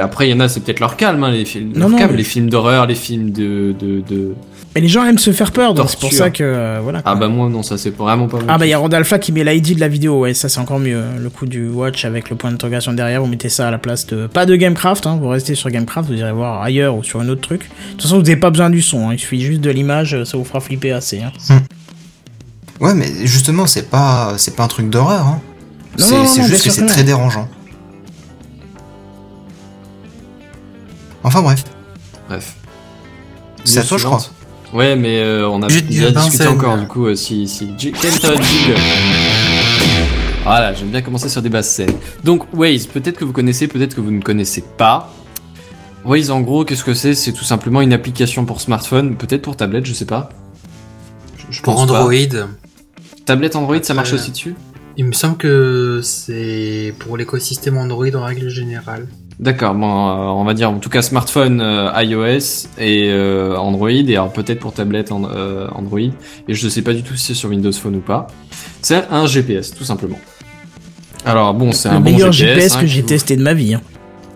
Après, 0.02 0.28
il 0.28 0.32
y 0.32 0.34
en 0.34 0.40
a, 0.40 0.48
c'est 0.50 0.60
peut-être 0.60 0.80
leur 0.80 0.96
calme, 0.98 1.24
hein, 1.24 1.32
les 1.32 1.46
films, 1.46 1.72
Non, 1.74 1.80
leur 1.82 1.90
non, 1.90 1.98
calme, 1.98 2.12
mais- 2.12 2.18
les 2.18 2.24
films 2.24 2.50
d'horreur, 2.50 2.86
les 2.88 2.96
films 2.96 3.32
de, 3.32 3.74
de, 3.80 4.02
de... 4.02 4.34
Mais 4.76 4.82
les 4.82 4.88
gens 4.88 5.06
aiment 5.06 5.20
se 5.20 5.32
faire 5.32 5.52
peur 5.52 5.76
donc 5.76 5.88
c'est 5.88 6.00
pour 6.00 6.12
ça 6.12 6.32
que 6.32 6.44
euh, 6.44 6.80
voilà. 6.82 7.04
quoi. 7.04 7.12
Ah 7.12 7.16
bah 7.16 7.28
moi 7.28 7.48
non, 7.48 7.62
ça 7.62 7.78
c'est 7.78 7.96
vraiment 7.96 8.28
pas. 8.28 8.40
Ah 8.48 8.58
bah 8.58 8.66
il 8.66 8.70
y 8.70 8.74
a 8.74 8.80
Randalfa 8.80 9.20
qui 9.20 9.32
met 9.32 9.44
l'ID 9.44 9.76
de 9.76 9.80
la 9.80 9.88
vidéo, 9.88 10.22
ouais 10.22 10.34
ça 10.34 10.50
c'est 10.50 10.60
encore 10.60 10.80
mieux. 10.80 11.00
Le 11.22 11.30
coup 11.30 11.46
du 11.46 11.70
watch 11.70 12.06
avec 12.06 12.32
le 12.32 12.36
point 12.38 12.50
d'interrogation 12.50 12.92
derrière, 12.92 13.22
vous 13.22 13.28
mettez 13.28 13.50
ça 13.50 13.68
à 13.68 13.72
la 13.72 13.78
place 13.78 14.08
de... 14.08 14.26
Pas 14.26 14.48
de 14.48 14.56
Gamecraft, 14.56 15.06
hein, 15.06 15.20
vous 15.22 15.28
restez 15.30 15.54
sur 15.54 15.70
Gamecraft, 15.70 16.10
vous 16.10 16.16
irez 16.18 16.32
voir 16.32 16.64
ailleurs 16.64 16.96
ou 16.98 17.04
sur 17.04 17.20
un 17.20 17.30
autre 17.30 17.42
truc. 17.42 17.62
De 17.62 17.92
toute 17.92 18.02
façon 18.02 18.16
vous 18.16 18.24
n'avez 18.24 18.36
pas 18.36 18.50
besoin 18.50 18.72
du 18.72 18.82
son, 18.82 19.10
hein, 19.10 19.14
il 19.14 19.20
suffit 19.20 19.42
juste 19.42 19.62
de 19.62 19.70
l'image, 19.70 20.24
ça 20.24 20.38
vous 20.38 20.44
fera 20.44 20.60
flipper 20.60 20.92
assez. 20.92 21.22
Hein. 21.22 21.32
Ouais, 22.80 22.96
mais 22.96 23.06
justement, 23.26 23.68
c'est 23.68 23.92
pas, 23.92 24.34
c'est 24.38 24.56
pas 24.56 24.64
un 24.64 24.68
truc 24.68 24.90
d'horreur. 24.90 25.28
Hein. 25.28 25.42
Non, 26.00 26.26
C'est 26.26 26.44
juste 26.48 26.64
que 26.66 26.72
c'est 26.72 26.88
très 26.88 27.04
dérangeant. 27.04 27.48
Enfin 31.24 31.42
bref, 31.42 31.64
Bref. 32.28 32.56
c'est 33.64 33.80
à 33.80 33.84
toi, 33.84 33.98
je 33.98 34.06
crois. 34.06 34.22
Ouais, 34.74 34.96
mais 34.96 35.20
euh, 35.22 35.48
on 35.48 35.62
a 35.62 35.70
J'ai 35.70 35.82
déjà 35.82 36.12
discuté 36.12 36.44
Vincent. 36.46 36.56
encore 36.56 36.78
du 36.78 36.88
coup 36.88 37.06
euh, 37.06 37.16
si 37.16 37.48
si 37.48 37.70
J- 37.78 37.92
quel 38.00 38.10
est 38.14 38.26
votre 38.26 38.44
jingle 38.44 38.80
Voilà, 40.44 40.74
j'aime 40.74 40.90
bien 40.90 41.02
commencer 41.02 41.30
sur 41.30 41.42
des 41.42 41.50
basses 41.50 41.70
scènes. 41.70 41.94
Donc 42.24 42.46
Waze, 42.54 42.88
peut-être 42.88 43.18
que 43.18 43.24
vous 43.24 43.32
connaissez, 43.34 43.68
peut-être 43.68 43.96
que 43.96 44.02
vous 44.02 44.12
ne 44.12 44.22
connaissez 44.22 44.64
pas. 44.78 45.14
Waze, 46.06 46.32
en 46.32 46.42
gros, 46.42 46.66
qu'est-ce 46.66 46.84
que 46.84 46.94
c'est? 46.94 47.14
C'est 47.14 47.32
tout 47.32 47.46
simplement 47.46 47.82
une 47.82 47.94
application 47.94 48.44
pour 48.46 48.60
smartphone, 48.60 49.16
peut-être 49.16 49.44
pour 49.44 49.56
tablette, 49.56 49.86
je 49.86 49.94
sais 49.94 50.06
pas. 50.06 50.30
Je, 51.38 51.46
je 51.56 51.62
Pour 51.62 51.76
pense 51.76 51.88
pas. 51.88 52.00
Android, 52.02 52.48
Tablette 53.26 53.56
Android, 53.56 53.82
ça 53.84 53.94
marche 53.94 54.12
aussi 54.12 54.32
dessus? 54.32 54.56
Il 54.98 55.06
me 55.06 55.14
semble 55.14 55.38
que 55.38 56.00
c'est 56.04 56.94
pour 57.00 57.18
l'écosystème 57.18 57.78
Android 57.78 58.08
en 58.16 58.24
règle 58.24 58.50
générale. 58.50 59.08
D'accord, 59.40 59.74
bon, 59.74 59.88
euh, 59.88 60.16
on 60.40 60.44
va 60.44 60.54
dire 60.54 60.70
en 60.70 60.78
tout 60.78 60.90
cas 60.90 61.02
smartphone 61.02 61.60
euh, 61.60 61.90
iOS 62.02 62.68
et 62.78 63.10
euh, 63.10 63.58
Android, 63.58 63.90
et 63.90 64.12
alors 64.16 64.32
peut-être 64.32 64.60
pour 64.60 64.74
tablette 64.74 65.12
euh, 65.12 65.68
Android, 65.74 66.00
et 66.00 66.54
je 66.54 66.70
sais 66.70 66.84
pas 66.84 66.94
du 66.94 67.02
tout 67.02 67.16
si 67.16 67.28
c'est 67.28 67.34
sur 67.34 67.50
Windows 67.50 67.72
Phone 67.72 67.96
ou 67.96 68.00
pas. 68.02 68.28
C'est 68.82 69.06
un 69.10 69.26
GPS, 69.26 69.74
tout 69.74 69.84
simplement. 69.84 70.20
Alors 71.26 71.54
bon, 71.54 71.72
c'est 71.72 71.90
Le 71.90 71.96
un 71.96 72.00
bon 72.00 72.12
meilleur 72.12 72.32
GPS, 72.32 72.56
GPS 72.56 72.76
hein, 72.76 72.82
que 72.82 72.88
j'ai 72.88 73.02
vous- 73.02 73.08
testé 73.08 73.36
de 73.36 73.42
ma 73.42 73.54
vie. 73.54 73.74
Hein. 73.74 73.82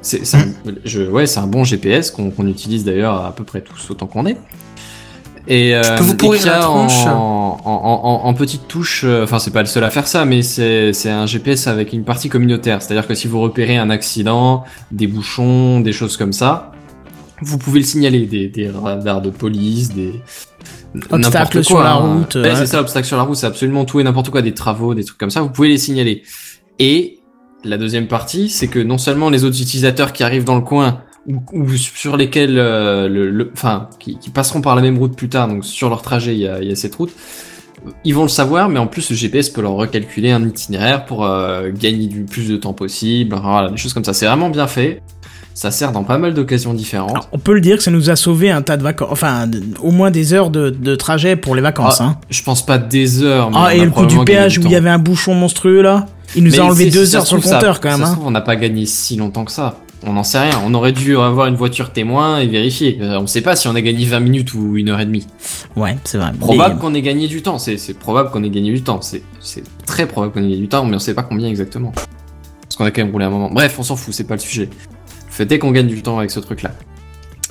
C'est, 0.01 0.25
c'est 0.25 0.37
un, 0.37 0.45
je, 0.85 1.01
ouais, 1.03 1.27
c'est 1.27 1.39
un 1.39 1.47
bon 1.47 1.63
GPS 1.63 2.11
qu'on, 2.11 2.31
qu'on 2.31 2.47
utilise 2.47 2.83
d'ailleurs 2.85 3.25
à 3.25 3.33
peu 3.35 3.43
près 3.43 3.61
tous 3.61 3.89
autant 3.91 4.07
qu'on 4.07 4.25
est. 4.25 4.37
Et 5.49 5.75
euh, 5.75 5.81
peux 5.97 6.03
vous 6.03 6.15
pourrir 6.17 6.45
la 6.45 6.69
en, 6.69 6.87
tronche 6.87 7.05
en, 7.05 7.61
en, 7.63 7.71
en- 8.03 8.25
en 8.27 8.33
petite 8.33 8.67
touche, 8.67 9.03
euh, 9.05 9.23
enfin 9.23 9.39
c'est 9.39 9.51
pas 9.51 9.61
le 9.61 9.65
seul 9.67 9.83
à 9.85 9.89
faire 9.89 10.05
ça, 10.07 10.25
mais 10.25 10.41
c'est, 10.41 10.91
c'est 10.93 11.09
un 11.09 11.25
GPS 11.25 11.67
avec 11.67 11.93
une 11.93 12.03
partie 12.03 12.27
communautaire. 12.29 12.81
C'est-à-dire 12.81 13.07
que 13.07 13.15
si 13.15 13.27
vous 13.27 13.39
repérez 13.39 13.77
un 13.77 13.89
accident, 13.89 14.63
des 14.91 15.07
bouchons, 15.07 15.79
des 15.79 15.93
choses 15.93 16.17
comme 16.17 16.33
ça, 16.33 16.71
vous 17.41 17.57
pouvez 17.57 17.79
le 17.79 17.85
signaler, 17.85 18.25
des, 18.25 18.47
des 18.49 18.69
radars 18.69 19.21
de 19.21 19.29
police, 19.29 19.93
des 19.93 20.21
Obstacles 21.11 21.19
n'importe 21.21 21.61
sur 21.61 21.79
la 21.81 21.91
hein. 21.93 21.95
route, 22.17 22.35
Ouais, 22.35 22.41
ouais. 22.41 22.55
c'est 22.55 22.65
ça, 22.65 22.79
obstacles 22.81 23.07
sur 23.07 23.17
la 23.17 23.23
route, 23.23 23.35
c'est 23.35 23.45
absolument 23.45 23.85
tout 23.85 23.99
et 23.99 24.03
n'importe 24.03 24.29
quoi, 24.31 24.41
des 24.41 24.53
travaux, 24.53 24.93
des 24.95 25.03
trucs 25.03 25.17
comme 25.17 25.29
ça, 25.29 25.41
vous 25.41 25.49
pouvez 25.49 25.69
les 25.69 25.77
signaler. 25.77 26.23
Et 26.79 27.19
la 27.63 27.77
deuxième 27.77 28.07
partie, 28.07 28.49
c'est 28.49 28.67
que 28.67 28.79
non 28.79 28.97
seulement 28.97 29.29
les 29.29 29.43
autres 29.43 29.61
utilisateurs 29.61 30.11
qui 30.13 30.23
arrivent 30.23 30.43
dans 30.45 30.55
le 30.55 30.61
coin 30.61 31.01
ou, 31.27 31.41
ou 31.53 31.69
sur 31.75 32.15
lesquels, 32.17 32.57
euh, 32.57 33.07
le, 33.07 33.29
le- 33.29 33.51
enfin, 33.53 33.89
qui, 33.99 34.17
qui 34.17 34.29
passeront 34.29 34.61
par 34.61 34.75
la 34.75 34.81
même 34.81 34.97
route 34.97 35.15
plus 35.15 35.29
tard, 35.29 35.47
donc 35.47 35.65
sur 35.65 35.89
leur 35.89 36.01
trajet, 36.01 36.33
il 36.33 36.39
y 36.39 36.47
a, 36.47 36.61
il 36.61 36.69
y 36.69 36.71
a 36.71 36.75
cette 36.75 36.95
route, 36.95 37.11
ils 38.03 38.15
vont 38.15 38.23
le 38.23 38.27
savoir, 38.29 38.69
mais 38.69 38.79
en 38.79 38.87
plus 38.87 39.09
le 39.09 39.15
GPS 39.15 39.49
peut 39.49 39.61
leur 39.61 39.73
recalculer 39.73 40.31
un 40.31 40.43
itinéraire 40.47 41.05
pour 41.05 41.25
euh, 41.25 41.69
gagner 41.73 42.07
du 42.07 42.21
plus 42.23 42.47
de 42.49 42.57
temps 42.57 42.73
possible, 42.73 43.35
voilà, 43.41 43.69
des 43.69 43.77
choses 43.77 43.93
comme 43.93 44.03
ça. 44.03 44.13
C'est 44.13 44.25
vraiment 44.25 44.49
bien 44.49 44.67
fait. 44.67 45.01
Ça 45.53 45.71
sert 45.71 45.91
dans 45.91 46.03
pas 46.03 46.19
mal 46.19 46.35
d'occasions 46.35 46.75
différentes. 46.75 47.09
Alors, 47.11 47.29
on 47.31 47.39
peut 47.39 47.53
le 47.53 47.61
dire 47.61 47.77
que 47.77 47.83
ça 47.83 47.89
nous 47.89 48.11
a 48.11 48.15
sauvé 48.15 48.51
un 48.51 48.61
tas 48.61 48.77
de 48.77 48.83
vacances, 48.83 49.07
enfin 49.11 49.49
au 49.81 49.89
moins 49.89 50.11
des 50.11 50.33
heures 50.33 50.51
de, 50.51 50.69
de 50.69 50.95
trajet 50.95 51.35
pour 51.35 51.55
les 51.55 51.63
vacances. 51.63 51.99
Ah, 51.99 52.03
hein. 52.03 52.17
Je 52.29 52.43
pense 52.43 52.63
pas 52.63 52.77
des 52.77 53.23
heures. 53.23 53.49
mais 53.49 53.57
Ah 53.59 53.73
et 53.75 53.83
le 53.83 53.89
coup 53.89 54.05
du 54.05 54.23
péage 54.23 54.59
où 54.59 54.61
il 54.65 54.69
y 54.71 54.75
avait 54.75 54.91
un 54.91 54.99
bouchon 54.99 55.33
monstrueux 55.33 55.81
là, 55.81 56.05
il 56.35 56.43
nous 56.43 56.51
Mais 56.51 56.59
a 56.59 56.65
enlevé 56.65 56.91
deux 56.91 57.15
heures 57.15 57.25
sur 57.25 57.37
le 57.37 57.41
ça- 57.41 57.55
compteur 57.55 57.79
quand 57.81 57.89
même. 57.89 58.03
Hein. 58.03 58.11
trouve, 58.13 58.27
on 58.27 58.31
n'a 58.31 58.41
pas 58.41 58.55
gagné 58.55 58.85
si 58.85 59.15
longtemps 59.15 59.45
que 59.45 59.51
ça. 59.51 59.79
On 60.05 60.13
n'en 60.13 60.23
sait 60.23 60.39
rien. 60.39 60.61
On 60.63 60.73
aurait 60.73 60.91
dû 60.91 61.17
avoir 61.17 61.47
une 61.47 61.55
voiture 61.55 61.91
témoin 61.91 62.39
et 62.39 62.47
vérifier. 62.47 62.99
Euh, 63.01 63.19
On 63.19 63.27
sait 63.27 63.41
pas 63.41 63.55
si 63.55 63.67
on 63.67 63.75
a 63.75 63.81
gagné 63.81 64.05
20 64.05 64.19
minutes 64.19 64.53
ou 64.53 64.77
une 64.77 64.89
heure 64.89 64.99
et 64.99 65.05
demie. 65.05 65.25
Ouais, 65.75 65.97
c'est 66.03 66.17
vrai. 66.17 66.31
Probable 66.39 66.75
Mais- 66.75 66.81
qu'on 66.81 66.93
ait 66.93 67.01
gagné 67.01 67.27
du 67.27 67.41
temps. 67.41 67.57
C'est 67.57 67.77
probable 67.97 68.29
qu'on 68.31 68.43
ait 68.43 68.49
gagné 68.49 68.71
du 68.71 68.83
temps. 68.83 69.01
C'est 69.01 69.23
très 69.85 70.07
probable 70.07 70.33
qu'on 70.33 70.39
ait 70.41 70.49
gagné 70.49 70.57
du 70.57 70.67
temps, 70.67 70.85
mais 70.85 70.95
on 70.95 70.99
sait 70.99 71.13
pas 71.15 71.23
combien 71.23 71.47
exactement. 71.47 71.91
Parce 72.61 72.75
qu'on 72.77 72.85
a 72.85 72.91
quand 72.91 73.01
même 73.03 73.11
roulé 73.11 73.25
un 73.25 73.29
moment. 73.29 73.49
Bref, 73.51 73.75
on 73.79 73.83
s'en 73.83 73.95
fout. 73.95 74.13
C'est 74.13 74.25
pas 74.25 74.35
le 74.35 74.39
sujet. 74.39 74.69
Le 75.27 75.31
fait 75.33 75.51
est 75.51 75.59
qu'on 75.59 75.71
gagne 75.71 75.87
du 75.87 76.01
temps 76.03 76.17
avec 76.19 76.31
ce 76.31 76.39
truc-là. 76.39 76.71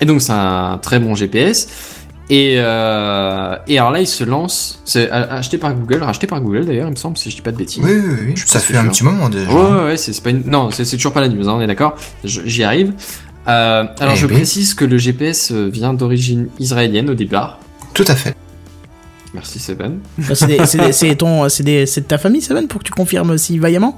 Et 0.01 0.05
donc 0.05 0.21
c'est 0.21 0.33
un 0.33 0.79
très 0.81 0.99
bon 1.01 1.15
GPS. 1.15 1.96
Et, 2.29 2.57
euh, 2.59 3.57
et 3.69 3.79
alors 3.79 3.93
là, 3.93 4.01
il 4.01 4.07
se 4.07 4.25
lance. 4.25 4.81
C'est 4.85 5.09
acheté 5.11 5.59
par 5.59 5.75
Google, 5.75 6.03
racheté 6.03 6.27
par 6.27 6.41
Google 6.41 6.67
d'ailleurs, 6.67 6.89
il 6.89 6.93
me 6.93 6.97
semble, 6.97 7.17
si 7.17 7.31
je 7.31 7.37
dis 7.37 7.43
pas 7.43 7.53
de 7.53 7.57
bêtises. 7.57 7.83
Oui, 7.85 7.93
oui, 8.05 8.15
oui. 8.29 8.33
Je 8.37 8.47
Ça 8.47 8.59
fait 8.59 8.77
un 8.77 8.83
sûr. 8.83 8.91
petit 8.91 9.05
moment 9.05 9.29
déjà. 9.29 9.49
Ouais, 9.53 9.71
ouais, 9.71 9.85
ouais, 9.85 9.97
c'est 9.97 10.21
pas 10.21 10.31
une... 10.31 10.43
Non, 10.45 10.71
c'est 10.73 10.85
c'est 10.85 10.97
toujours 10.97 11.13
pas 11.13 11.21
la 11.21 11.29
news, 11.29 11.49
hein, 11.49 11.55
on 11.57 11.61
est 11.61 11.67
d'accord 11.69 11.95
J'y 12.25 12.65
arrive. 12.65 12.95
Euh, 13.47 13.85
alors, 14.01 14.15
Eh 14.15 14.19
je 14.19 14.27
précise 14.27 14.75
que 14.75 14.85
le 14.85 14.99
GPS 14.99 15.53
euh, 15.53 15.69
vient 15.73 15.95
d'origine 15.95 16.49
israélienne 16.59 17.09
au 17.11 17.15
départ. 17.15 17.61
Tout 17.95 18.05
à 18.09 18.17
fait. 18.17 18.35
Merci, 19.33 19.61
Seven. 19.61 20.01
Bah, 20.19 20.35
c'est 20.35 20.47
de 20.49 22.01
ta 22.07 22.19
famille, 22.19 22.43
Seven, 22.43 22.67
pour 22.67 22.81
que 22.81 22.87
tu 22.87 22.93
confirmes 22.93 23.39
si 23.39 23.59
vaillamment? 23.59 23.97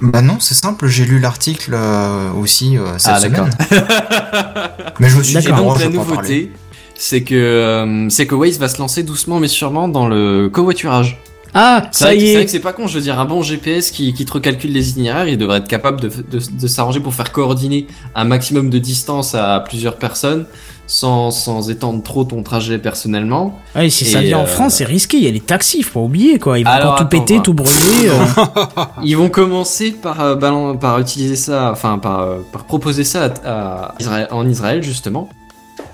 Bah 0.00 0.22
non, 0.22 0.36
c'est 0.38 0.54
simple, 0.54 0.86
j'ai 0.86 1.04
lu 1.06 1.18
l'article 1.18 1.72
euh, 1.74 2.30
aussi 2.34 2.78
euh, 2.78 2.96
cette 2.98 3.14
Ah, 3.16 3.20
d'accord. 3.20 3.48
semaine. 3.68 3.84
Mais 5.00 5.08
je 5.08 5.16
me 5.18 5.22
suis 5.24 5.38
dit, 5.38 5.48
donc, 5.48 5.76
la 5.80 5.88
nouveauté, 5.88 6.52
c'est 7.00 7.22
que, 7.22 7.34
euh, 7.34 8.08
c'est 8.10 8.26
que 8.26 8.34
Waze 8.34 8.58
va 8.58 8.68
se 8.68 8.78
lancer 8.78 9.04
doucement 9.04 9.38
mais 9.38 9.48
sûrement 9.48 9.88
dans 9.88 10.08
le 10.08 10.48
covoiturage. 10.52 11.18
Ah, 11.54 11.84
ça 11.92 12.12
y 12.14 12.20
c'est 12.20 12.32
vrai 12.34 12.42
est. 12.42 12.44
que 12.44 12.50
c'est 12.50 12.60
pas 12.60 12.74
con, 12.74 12.86
je 12.86 12.94
veux 12.96 13.00
dire, 13.00 13.18
un 13.18 13.24
bon 13.24 13.40
GPS 13.42 13.90
qui, 13.90 14.12
qui 14.12 14.26
te 14.26 14.32
recalcule 14.34 14.70
les 14.70 14.90
itinéraires, 14.90 15.26
il 15.28 15.38
devrait 15.38 15.58
être 15.58 15.66
capable 15.68 15.98
de, 16.00 16.08
de, 16.08 16.38
de 16.60 16.66
s'arranger 16.66 17.00
pour 17.00 17.14
faire 17.14 17.32
coordonner 17.32 17.86
un 18.14 18.24
maximum 18.24 18.68
de 18.68 18.78
distance 18.78 19.34
à 19.34 19.58
plusieurs 19.66 19.96
personnes 19.96 20.44
sans, 20.86 21.30
sans 21.30 21.70
étendre 21.70 22.02
trop 22.02 22.24
ton 22.24 22.42
trajet 22.42 22.78
personnellement. 22.78 23.58
Ouais, 23.74 23.88
si 23.88 24.04
ça 24.04 24.20
vient 24.20 24.38
en 24.38 24.42
euh, 24.42 24.46
France, 24.46 24.74
c'est 24.74 24.84
risqué. 24.84 25.16
Il 25.16 25.24
y 25.24 25.26
a 25.26 25.30
les 25.30 25.40
taxis, 25.40 25.82
faut 25.82 26.00
pas 26.00 26.04
oublier 26.04 26.38
quoi. 26.38 26.58
Ils 26.58 26.64
vont 26.64 26.70
Alors, 26.70 26.96
tout 26.96 27.02
attends, 27.04 27.08
péter, 27.08 27.36
va. 27.36 27.42
tout 27.42 27.54
brûler. 27.54 28.08
euh. 28.10 28.84
Ils 29.04 29.16
vont 29.16 29.30
commencer 29.30 29.92
par, 29.92 30.20
euh, 30.20 30.74
par 30.74 30.98
utiliser 31.00 31.36
ça, 31.36 31.70
enfin 31.72 31.98
par, 31.98 32.26
par 32.52 32.64
proposer 32.64 33.04
ça 33.04 33.32
à, 33.44 33.86
à 33.86 33.94
Israël, 34.00 34.28
en 34.32 34.46
Israël 34.46 34.82
justement, 34.82 35.30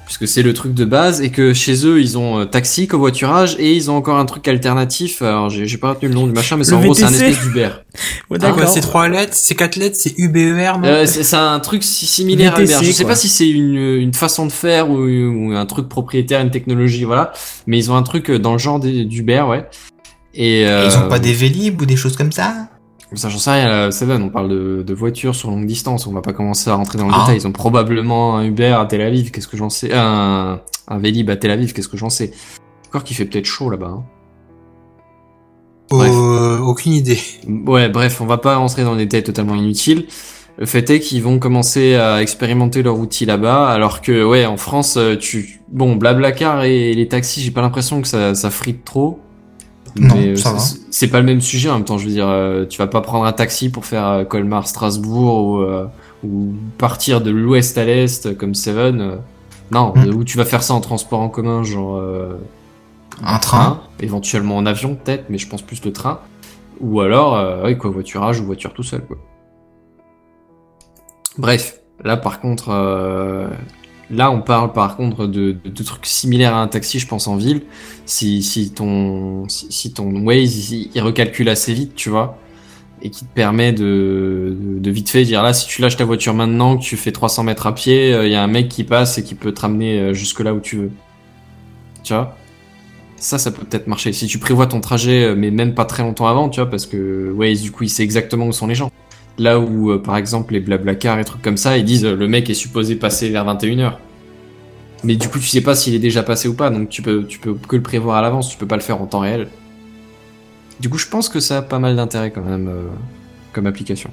puisque 0.06 0.28
c'est 0.28 0.42
le 0.42 0.52
truc 0.54 0.74
de 0.74 0.84
base 0.84 1.20
et 1.22 1.30
que 1.30 1.52
chez 1.54 1.86
eux 1.86 2.00
ils 2.00 2.18
ont 2.18 2.40
euh, 2.40 2.44
taxi, 2.44 2.86
covoiturage 2.86 3.56
et 3.58 3.72
ils 3.74 3.90
ont 3.90 3.96
encore 3.96 4.18
un 4.18 4.26
truc 4.26 4.46
alternatif. 4.48 5.22
Alors 5.22 5.50
j'ai 5.50 5.66
j'ai 5.66 5.78
pas 5.78 5.90
retenu 5.90 6.08
le 6.08 6.14
nom 6.14 6.26
du 6.26 6.32
machin, 6.32 6.56
mais 6.56 6.64
c'est 6.64 6.74
en 6.74 6.80
gros 6.82 6.94
c'est 6.94 7.04
un 7.04 7.12
espèce 7.12 7.40
d'Uber. 7.42 7.68
Ouais, 8.30 8.38
Ah, 8.42 8.48
quoi, 8.50 8.56
d'accord. 8.56 8.68
c'est 8.68 8.80
trois 8.80 9.08
lettres, 9.08 9.34
c'est 9.34 9.54
quatre 9.54 9.76
lettres, 9.76 9.96
c'est 9.98 10.14
UBER, 10.18 10.72
non 10.80 10.84
Euh, 10.88 11.06
c'est 11.06 11.22
c'est 11.22 11.36
un 11.36 11.60
truc 11.60 11.84
si- 11.84 12.06
similaire 12.06 12.56
VTC, 12.56 12.72
à 12.74 12.78
Uber. 12.78 12.86
Je 12.86 12.92
sais 12.92 13.04
quoi. 13.04 13.10
pas 13.12 13.16
si 13.16 13.28
c'est 13.28 13.48
une, 13.48 13.76
une 13.76 14.12
façon 14.14 14.46
de 14.46 14.52
faire 14.52 14.90
ou, 14.90 14.96
ou 14.98 15.52
un 15.52 15.64
truc 15.66 15.88
propriétaire, 15.88 16.40
une 16.40 16.50
technologie, 16.50 17.04
voilà. 17.04 17.32
Mais 17.68 17.78
ils 17.78 17.90
ont 17.92 17.96
un 17.96 18.02
truc 18.02 18.30
dans 18.32 18.52
le 18.52 18.58
genre 18.58 18.80
d'Uber, 18.80 19.42
ouais. 19.48 19.66
Et 20.34 20.66
euh, 20.66 20.88
Ils 20.90 20.98
ont 20.98 21.08
pas 21.08 21.20
des 21.20 21.32
Vélib 21.32 21.80
ou 21.80 21.86
des 21.86 21.94
choses 21.96 22.16
comme 22.16 22.32
ça 22.32 22.68
Ça, 23.16 23.28
j'en 23.28 23.38
sais 23.38 23.50
rien, 23.52 23.68
euh, 23.68 23.90
Seven, 23.90 24.22
on 24.22 24.28
parle 24.28 24.48
de, 24.48 24.82
de 24.86 24.94
voitures 24.94 25.34
sur 25.34 25.50
longue 25.50 25.66
distance, 25.66 26.06
on 26.06 26.12
va 26.12 26.20
pas 26.22 26.32
commencer 26.32 26.70
à 26.70 26.74
rentrer 26.74 26.98
dans 26.98 27.06
le 27.06 27.12
Ah. 27.14 27.20
détail. 27.26 27.36
Ils 27.38 27.46
ont 27.46 27.52
probablement 27.52 28.36
un 28.36 28.44
Uber 28.44 28.76
à 28.78 28.84
Tel 28.86 29.00
Aviv, 29.02 29.30
qu'est-ce 29.30 29.48
que 29.48 29.56
j'en 29.56 29.70
sais 29.70 29.90
Un, 29.94 30.60
un 30.88 30.98
Vélib 30.98 31.30
à 31.30 31.36
Tel 31.36 31.50
Aviv, 31.50 31.72
qu'est-ce 31.72 31.88
que 31.88 31.96
j'en 31.96 32.10
sais 32.10 32.32
Encore 32.88 33.04
qu'il 33.04 33.16
fait 33.16 33.24
peut-être 33.24 33.44
chaud 33.46 33.70
là-bas. 33.70 33.90
hein. 33.94 34.02
Euh, 35.92 36.58
Aucune 36.60 36.92
idée. 36.92 37.18
Ouais, 37.66 37.88
bref, 37.88 38.20
on 38.20 38.26
va 38.26 38.38
pas 38.38 38.56
rentrer 38.56 38.84
dans 38.84 38.96
des 38.96 39.04
détails 39.04 39.22
totalement 39.22 39.54
inutiles. 39.54 40.06
Le 40.56 40.66
fait 40.66 40.88
est 40.90 41.00
qu'ils 41.00 41.22
vont 41.22 41.38
commencer 41.38 41.94
à 41.96 42.22
expérimenter 42.22 42.82
leur 42.82 42.98
outil 42.98 43.26
là-bas, 43.26 43.68
alors 43.70 44.00
que, 44.00 44.24
ouais, 44.24 44.46
en 44.46 44.56
France, 44.56 44.96
euh, 44.96 45.16
tu... 45.16 45.60
Bon, 45.68 45.96
Blablacar 45.96 46.62
et 46.64 46.94
les 46.94 47.08
taxis, 47.08 47.40
j'ai 47.42 47.50
pas 47.50 47.60
l'impression 47.60 48.00
que 48.00 48.08
ça, 48.08 48.34
ça 48.34 48.50
frite 48.50 48.84
trop. 48.84 49.18
Non, 49.96 50.16
euh, 50.16 50.34
ça 50.36 50.56
c'est- 50.58 51.08
pas 51.08 51.20
le 51.20 51.26
même 51.26 51.40
sujet 51.40 51.70
en 51.70 51.74
même 51.74 51.84
temps, 51.84 51.98
je 51.98 52.06
veux 52.06 52.10
dire, 52.12 52.28
euh, 52.28 52.64
tu 52.66 52.78
vas 52.78 52.86
pas 52.88 53.00
prendre 53.00 53.24
un 53.26 53.32
taxi 53.32 53.70
pour 53.70 53.84
faire 53.84 54.06
euh, 54.06 54.24
Colmar-Strasbourg 54.24 55.46
ou, 55.46 55.58
euh, 55.60 55.86
ou 56.24 56.52
partir 56.78 57.20
de 57.20 57.30
l'ouest 57.30 57.78
à 57.78 57.84
l'est 57.84 58.36
comme 58.36 58.54
Seven. 58.54 59.18
non, 59.70 59.92
Mm. 59.94 60.00
euh, 60.08 60.12
ou 60.12 60.24
tu 60.24 60.36
vas 60.36 60.44
faire 60.44 60.62
ça 60.64 60.74
en 60.74 60.80
transport 60.80 61.20
en 61.20 61.28
commun, 61.28 61.62
genre 61.62 62.00
Un 63.22 63.38
train 63.38 63.80
éventuellement 64.00 64.56
en 64.56 64.66
avion 64.66 64.96
peut-être, 64.96 65.26
mais 65.30 65.38
je 65.38 65.48
pense 65.48 65.62
plus 65.62 65.84
le 65.84 65.92
train. 65.92 66.18
Ou 66.80 67.00
alors, 67.00 67.36
euh, 67.36 67.62
ouais, 67.62 67.78
covoiturage 67.78 68.40
ou 68.40 68.44
voiture 68.46 68.72
tout 68.72 68.82
seul, 68.82 69.02
quoi. 69.06 69.16
Bref, 71.38 71.80
là 72.02 72.16
par 72.16 72.40
contre, 72.40 72.68
euh, 72.70 73.48
là 74.14 74.30
on 74.30 74.40
parle 74.40 74.72
par 74.72 74.96
contre 74.96 75.26
de, 75.26 75.56
trucs 75.84 76.06
similaires 76.06 76.54
à 76.54 76.62
un 76.62 76.68
taxi, 76.68 76.98
je 76.98 77.06
pense 77.06 77.28
en 77.28 77.36
ville. 77.36 77.62
Si, 78.06 78.72
ton 78.74 79.48
si, 79.48 79.92
ton 79.92 80.24
Waze 80.24 80.72
il, 80.72 81.00
recalcule 81.00 81.48
assez 81.48 81.72
vite, 81.74 81.94
tu 81.94 82.10
vois, 82.10 82.38
et 83.02 83.10
qui 83.10 83.24
te 83.24 83.34
permet 83.34 83.72
de, 83.72 84.56
vite 84.84 85.10
fait 85.10 85.24
dire 85.24 85.42
là 85.42 85.52
si 85.52 85.66
tu 85.66 85.82
lâches 85.82 85.96
ta 85.96 86.04
voiture 86.04 86.34
maintenant, 86.34 86.76
que 86.76 86.82
tu 86.82 86.96
fais 86.96 87.12
300 87.12 87.44
mètres 87.44 87.66
à 87.66 87.74
pied, 87.74 88.10
il 88.24 88.30
y 88.30 88.34
a 88.34 88.42
un 88.42 88.48
mec 88.48 88.68
qui 88.68 88.84
passe 88.84 89.18
et 89.18 89.24
qui 89.24 89.34
peut 89.34 89.52
te 89.52 89.60
ramener 89.60 89.98
euh, 89.98 90.14
jusque 90.14 90.40
là 90.40 90.54
où 90.54 90.60
tu 90.60 90.76
veux. 90.76 90.90
Tu 92.02 92.12
vois? 92.12 92.36
Ça, 93.16 93.38
ça 93.38 93.50
peut 93.50 93.64
peut-être 93.64 93.86
marcher. 93.86 94.12
Si 94.12 94.26
tu 94.26 94.38
prévois 94.38 94.66
ton 94.66 94.80
trajet, 94.80 95.24
euh, 95.24 95.34
mais 95.34 95.50
même 95.50 95.74
pas 95.74 95.86
très 95.86 96.02
longtemps 96.02 96.26
avant, 96.26 96.50
tu 96.50 96.60
vois, 96.60 96.68
parce 96.68 96.84
que 96.84 97.32
Waze, 97.32 97.62
du 97.62 97.72
coup, 97.72 97.84
il 97.84 97.88
sait 97.88 98.02
exactement 98.02 98.46
où 98.46 98.52
sont 98.52 98.66
les 98.66 98.74
gens. 98.74 98.90
Là 99.38 99.58
où, 99.58 99.90
euh, 99.90 100.00
par 100.00 100.16
exemple, 100.16 100.52
les 100.54 100.60
blablacar 100.60 101.18
et 101.18 101.24
trucs 101.24 101.42
comme 101.42 101.56
ça, 101.56 101.76
ils 101.76 101.84
disent 101.84 102.04
euh, 102.04 102.14
le 102.14 102.28
mec 102.28 102.48
est 102.50 102.54
supposé 102.54 102.94
passer 102.94 103.30
vers 103.30 103.44
21h. 103.44 103.94
Mais 105.02 105.16
du 105.16 105.28
coup, 105.28 105.38
tu 105.38 105.46
sais 105.48 105.60
pas 105.60 105.74
s'il 105.74 105.94
est 105.94 105.98
déjà 105.98 106.22
passé 106.22 106.48
ou 106.48 106.54
pas, 106.54 106.70
donc 106.70 106.88
tu 106.88 107.02
peux, 107.02 107.24
tu 107.26 107.38
peux 107.38 107.54
que 107.54 107.76
le 107.76 107.82
prévoir 107.82 108.16
à 108.16 108.22
l'avance, 108.22 108.48
tu 108.48 108.56
peux 108.56 108.66
pas 108.66 108.76
le 108.76 108.82
faire 108.82 109.00
en 109.02 109.06
temps 109.06 109.18
réel. 109.20 109.48
Du 110.80 110.88
coup, 110.88 110.98
je 110.98 111.06
pense 111.08 111.28
que 111.28 111.40
ça 111.40 111.58
a 111.58 111.62
pas 111.62 111.78
mal 111.78 111.96
d'intérêt 111.96 112.30
quand 112.30 112.42
même 112.42 112.68
euh, 112.68 112.82
comme 113.52 113.66
application. 113.66 114.10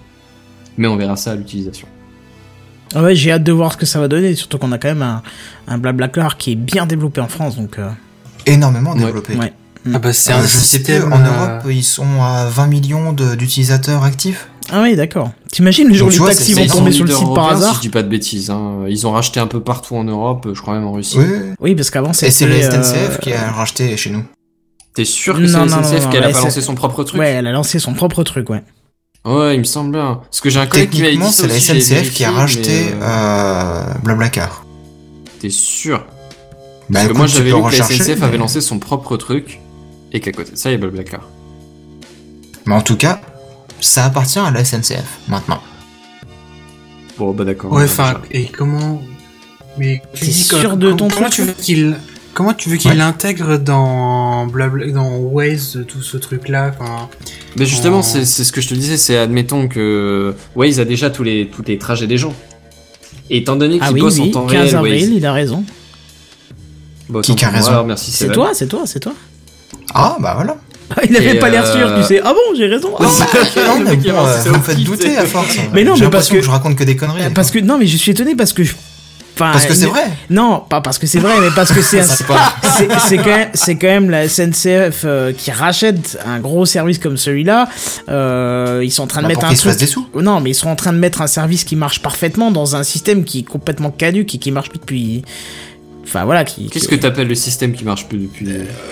Mais 0.77 0.87
on 0.87 0.95
verra 0.97 1.15
ça 1.15 1.31
à 1.31 1.35
l'utilisation. 1.35 1.87
Ah 2.93 3.03
ouais, 3.03 3.15
j'ai 3.15 3.31
hâte 3.31 3.43
de 3.43 3.51
voir 3.53 3.71
ce 3.71 3.77
que 3.77 3.85
ça 3.85 3.99
va 3.99 4.07
donner. 4.07 4.35
Surtout 4.35 4.57
qu'on 4.57 4.71
a 4.73 4.77
quand 4.77 4.89
même 4.89 5.01
un, 5.01 5.21
un 5.67 5.77
Blablacar 5.77 6.37
qui 6.37 6.51
est 6.53 6.55
bien 6.55 6.85
développé 6.85 7.21
en 7.21 7.27
France, 7.29 7.55
donc. 7.55 7.79
euh, 7.79 7.89
Énormément 8.45 8.95
développé. 8.95 9.35
Ouais. 9.35 9.53
Ah 9.93 9.97
bah 9.97 10.13
c'est 10.13 10.31
un 10.33 10.41
je 10.43 10.47
sais 10.47 10.79
plus, 10.79 10.93
système. 10.93 11.11
en 11.13 11.19
euh, 11.21 11.25
Europe, 11.57 11.63
ils 11.71 11.83
sont 11.83 12.21
à 12.21 12.45
20 12.49 12.67
millions 12.67 13.13
d'utilisateurs 13.13 14.03
actifs. 14.03 14.47
Ah 14.69 14.81
oui, 14.83 14.95
d'accord. 14.95 15.31
T'imagines 15.51 15.87
le 15.87 15.93
jour 15.93 16.07
où 16.07 16.11
les 16.11 16.17
taxis 16.17 16.53
vont 16.53 16.67
tomber 16.67 16.91
sur 16.91 17.05
le 17.05 17.11
site 17.11 17.19
par 17.33 17.45
européens, 17.45 17.57
Si 17.57 17.63
hasard 17.63 17.75
je 17.75 17.81
dis 17.81 17.89
pas 17.89 18.03
de 18.03 18.07
bêtises, 18.07 18.49
hein. 18.49 18.85
Ils 18.87 19.05
ont 19.07 19.11
racheté 19.11 19.39
un 19.39 19.47
peu 19.47 19.59
partout 19.61 19.95
en 19.95 20.03
Europe, 20.03 20.47
je 20.53 20.61
crois 20.61 20.75
même 20.75 20.85
en 20.85 20.93
Russie. 20.93 21.17
Oui, 21.17 21.25
oui. 21.59 21.75
Parce 21.75 21.89
qu'avant 21.89 22.11
Et 22.11 22.13
c'était. 22.13 22.31
c'est 22.31 22.47
la 22.47 22.55
euh, 22.55 22.83
SNCF 22.83 23.19
qui 23.19 23.33
a 23.33 23.51
racheté 23.51 23.97
chez 23.97 24.11
nous. 24.11 24.23
T'es 24.93 25.05
sûr 25.05 25.37
que 25.37 25.47
c'est 25.47 25.57
la 25.57 25.67
SNCF 25.67 26.09
qu'elle 26.09 26.23
a 26.23 26.29
pas 26.29 26.41
lancé 26.41 26.61
son 26.61 26.75
propre 26.75 27.03
truc 27.03 27.19
Ouais, 27.19 27.31
elle 27.31 27.47
a 27.47 27.51
lancé 27.51 27.79
son 27.79 27.93
propre 27.93 28.23
truc, 28.23 28.49
ouais. 28.49 28.63
Ouais, 29.23 29.55
il 29.55 29.59
me 29.59 29.63
semble 29.65 29.91
bien. 29.91 30.21
Parce 30.23 30.41
que 30.41 30.49
j'ai 30.49 30.59
un 30.59 30.65
collègue 30.65 30.89
qui 30.89 31.01
m'avait 31.01 31.15
dit 31.15 31.31
c'est 31.31 31.47
la 31.47 31.59
SNCF 31.59 32.13
qui 32.13 32.23
a 32.23 32.31
racheté 32.31 32.87
euh, 32.93 33.03
euh, 33.03 33.83
Blablacar. 34.03 34.65
T'es 35.39 35.49
sûr? 35.49 35.99
Bah, 36.89 36.99
Parce 36.99 37.07
que 37.07 37.13
moi 37.13 37.27
j'avais 37.27 37.51
lu 37.51 37.61
que 37.63 37.77
la 37.77 37.83
SNCF 37.85 38.21
avait 38.23 38.37
lancé 38.37 38.61
son 38.61 38.79
propre 38.79 39.17
truc 39.17 39.59
et 40.11 40.19
qu'à 40.19 40.31
côté 40.31 40.51
de 40.51 40.57
ça 40.57 40.69
il 40.69 40.73
y 40.73 40.75
a 40.75 40.77
Blablacar. 40.79 41.21
Mais 42.65 42.75
en 42.75 42.81
tout 42.81 42.97
cas, 42.97 43.21
ça 43.81 44.05
appartient 44.05 44.39
à 44.39 44.49
la 44.51 44.63
SNCF 44.63 45.03
maintenant. 45.27 45.61
Bon 47.17 47.33
bah 47.33 47.43
d'accord. 47.43 47.71
Ouais, 47.73 47.83
on 47.83 47.85
enfin, 47.85 48.21
et 48.31 48.45
comment 48.45 49.01
Mais 49.77 50.01
tu 50.13 50.25
dis 50.25 50.47
que- 50.47 50.59
sûr 50.59 50.77
de 50.77 50.91
ton 50.91 51.07
comment 51.09 51.29
truc 51.29 51.29
tu 51.33 51.41
veux 51.43 51.53
qu'il 51.53 51.95
comment 52.33 52.53
tu 52.53 52.69
veux 52.69 52.77
qu'il 52.77 52.91
Ouais. 52.91 52.97
l'intègre 52.97 53.57
dans 53.57 54.47
blabla 54.47 54.87
dans 54.91 55.17
Waze 55.17 55.83
tout 55.87 56.01
ce 56.01 56.17
truc 56.17 56.47
là 56.49 56.71
enfin, 56.79 57.09
Mais 57.57 57.65
justement, 57.65 58.01
c'est 58.01 58.25
c'est 58.25 58.43
ce 58.43 58.51
que 58.51 58.61
je 58.61 58.69
te 58.69 58.73
disais, 58.73 58.97
c'est 58.97 59.17
admettons 59.17 59.67
que 59.67 60.33
Waze 60.55 60.79
a 60.79 60.85
déjà 60.85 61.09
tous 61.09 61.23
les, 61.23 61.47
tous 61.49 61.63
les 61.67 61.77
trajets 61.77 62.07
des 62.07 62.17
gens. 62.17 62.33
Et 63.29 63.37
étant 63.37 63.55
donné 63.55 63.75
qu'il 63.75 63.83
Ah 63.87 63.91
oui, 63.91 64.01
bosse 64.01 64.19
oui, 64.19 64.29
en 64.29 64.31
temps 64.31 64.45
15 64.47 64.61
réel, 64.61 64.75
avril, 64.75 64.93
Waze. 65.03 65.09
il 65.17 65.25
a 65.25 65.33
raison. 65.33 65.63
bosse 67.09 67.25
Qui 67.27 67.45
a 67.45 67.49
raison 67.49 67.83
merci, 67.85 68.11
C'est 68.11 68.31
toi, 68.31 68.51
c'est 68.53 68.67
toi, 68.67 68.83
c'est 68.85 68.99
toi. 68.99 69.13
Ah, 69.93 70.17
bah 70.19 70.33
voilà. 70.35 70.57
Il 71.09 71.15
avait 71.17 71.35
Et, 71.35 71.39
pas 71.39 71.49
l'air 71.49 71.65
sûr, 71.65 71.87
euh, 71.87 72.01
tu 72.01 72.07
sais. 72.07 72.21
Ah 72.23 72.33
bon, 72.33 72.55
j'ai 72.57 72.67
raison. 72.67 72.91
Ah, 72.99 73.03
non, 73.03 73.79
mais 73.83 73.95
bon, 73.95 74.09
euh, 74.09 74.37
vous 74.45 74.57
me 74.57 74.61
faites 74.63 74.83
douter 74.83 75.17
à 75.17 75.25
force. 75.25 75.57
Mais 75.73 75.83
non, 75.83 75.95
J'ai 75.95 76.05
mais 76.05 76.11
parce 76.11 76.29
l'impression 76.29 76.35
que- 76.35 76.41
je 76.41 76.49
raconte 76.49 76.75
que 76.75 76.83
des 76.83 76.95
conneries. 76.95 77.23
parce 77.33 77.51
que 77.51 77.59
non, 77.59 77.77
mais 77.77 77.87
je 77.87 77.97
suis 77.97 78.11
étonné 78.11 78.35
parce 78.35 78.53
que. 78.53 78.63
je- 78.63 78.73
Enfin, 79.33 79.53
Parce 79.53 79.65
que 79.65 79.73
c'est 79.73 79.85
vrai. 79.85 80.03
Non, 80.29 80.61
pas 80.69 80.81
parce 80.81 80.99
que 80.99 81.07
c'est 81.07 81.17
vrai, 81.17 81.33
mais 81.39 81.47
parce 81.55 81.71
que 81.71 81.81
c'est 81.81 82.01
un- 82.01 82.03
C'est 82.03 82.27
pas- 82.27 82.53
c'est 82.77 82.87
c'est 83.07 83.17
quand 83.17 83.25
même 83.27 83.49
c'est 83.53 83.75
quand 83.75 83.87
même 83.87 84.09
la 84.11 84.27
SNCF 84.27 85.01
euh, 85.05 85.31
qui 85.35 85.49
rachète 85.51 86.19
un 86.27 86.39
gros 86.39 86.65
service 86.65 86.99
comme 86.99 87.15
celui-là. 87.17 87.67
Euh, 88.09 88.81
ils 88.83 88.91
sont 88.91 89.03
en 89.03 89.07
train 89.07 89.21
de 89.21 89.27
Bah, 89.27 89.29
mettre 89.29 89.45
un 89.45 89.53
truc. 89.53 89.59
fassent 89.61 89.77
des 89.77 89.87
sous. 89.87 90.05
Non, 90.21 90.41
mais 90.41 90.51
ils 90.51 90.55
sont 90.55 90.69
en 90.69 90.75
train 90.75 90.91
de 90.93 90.97
mettre 90.97 91.21
un 91.21 91.27
service 91.27 91.63
qui 91.63 91.75
marche 91.77 92.01
parfaitement 92.01 92.51
dans 92.51 92.75
un 92.75 92.83
système 92.83 93.23
qui 93.23 93.39
est 93.39 93.43
complètement 93.43 93.89
caduque 93.89 94.35
et 94.35 94.37
qui 94.37 94.51
marche 94.51 94.69
plus 94.69 94.79
depuis. 94.79 95.23
Enfin 96.03 96.25
voilà, 96.25 96.43
qui. 96.43 96.67
Qu'est-ce 96.67 96.87
qui- 96.87 96.95
que 96.97 97.01
t'appelles 97.01 97.27
le 97.27 97.35
système 97.35 97.73
qui 97.73 97.83
marche 97.85 98.07
plus 98.07 98.17
depuis 98.17 98.47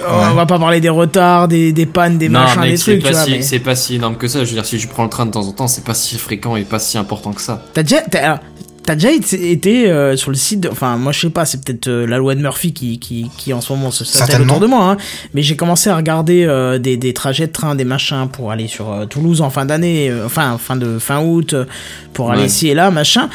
On 0.07 0.33
va 0.35 0.45
pas 0.45 0.59
parler 0.59 0.79
des 0.79 0.89
retards, 0.89 1.47
des, 1.47 1.73
des 1.73 1.85
pannes, 1.85 2.17
des 2.17 2.29
Non, 2.29 2.39
machins, 2.41 2.61
mec, 2.61 2.71
des 2.71 2.77
trucs, 2.77 2.97
tu 2.97 3.01
pas, 3.03 3.11
vois. 3.11 3.23
si, 3.25 3.31
mais- 3.31 3.41
c'est 3.41 3.59
pas 3.59 3.75
si 3.75 3.95
énorme 3.95 4.15
que 4.15 4.27
ça. 4.27 4.39
Je 4.43 4.49
veux 4.49 4.55
dire, 4.55 4.65
si 4.65 4.79
je 4.79 4.87
prends 4.87 5.03
le 5.03 5.09
train 5.09 5.25
de 5.25 5.31
temps 5.31 5.45
en 5.47 5.51
temps, 5.51 5.67
c'est 5.67 5.83
pas 5.83 5.93
si 5.95 6.17
fréquent 6.17 6.55
et 6.55 6.63
pas 6.63 6.79
si 6.79 6.97
important 6.97 7.33
que 7.33 7.41
ça. 7.41 7.65
T'as 7.73 7.83
déjà, 7.83 8.01
t'as, 8.09 8.39
t'as 8.85 8.95
déjà 8.95 9.11
été, 9.11 9.89
euh, 9.91 10.15
sur 10.15 10.31
le 10.31 10.37
site, 10.37 10.61
de- 10.61 10.69
enfin 10.69 10.97
moi 10.97 11.11
je 11.11 11.19
sais 11.21 11.29
pas, 11.29 11.45
c'est 11.45 11.63
peut-être 11.63 11.87
euh, 11.87 12.07
la 12.07 12.17
loi 12.17 12.35
de 12.35 12.41
Murphy 12.41 12.73
qui, 12.73 12.99
qui, 12.99 13.29
qui 13.37 13.53
en 13.53 13.61
ce 13.61 13.73
moment 13.73 13.91
se 13.91 14.05
s'attelle 14.05 14.43
autour 14.43 14.59
de 14.59 14.67
moi, 14.67 14.91
hein, 14.91 14.97
mais 15.33 15.41
j'ai 15.41 15.55
commencé 15.55 15.89
à 15.89 15.95
regarder 15.97 16.45
euh, 16.45 16.79
des, 16.79 16.95
des 16.95 17.13
trajets 17.13 17.47
de 17.47 17.51
train, 17.51 17.75
des 17.75 17.83
machins 17.85 18.27
pour 18.31 18.51
aller 18.51 18.67
sur 18.67 18.91
euh, 18.93 19.05
Toulouse 19.05 19.41
en 19.41 19.49
fin 19.49 19.65
d'année, 19.65 20.09
euh, 20.09 20.25
enfin 20.25 20.57
fin 20.57 20.75
de 20.75 20.97
fin 20.99 21.21
août, 21.21 21.53
euh, 21.53 21.65
pour 22.13 22.31
aller 22.31 22.41
Ouais. 22.41 22.47
ici 22.47 22.69
et 22.69 22.73
là, 22.73 22.89
machin. 22.91 23.29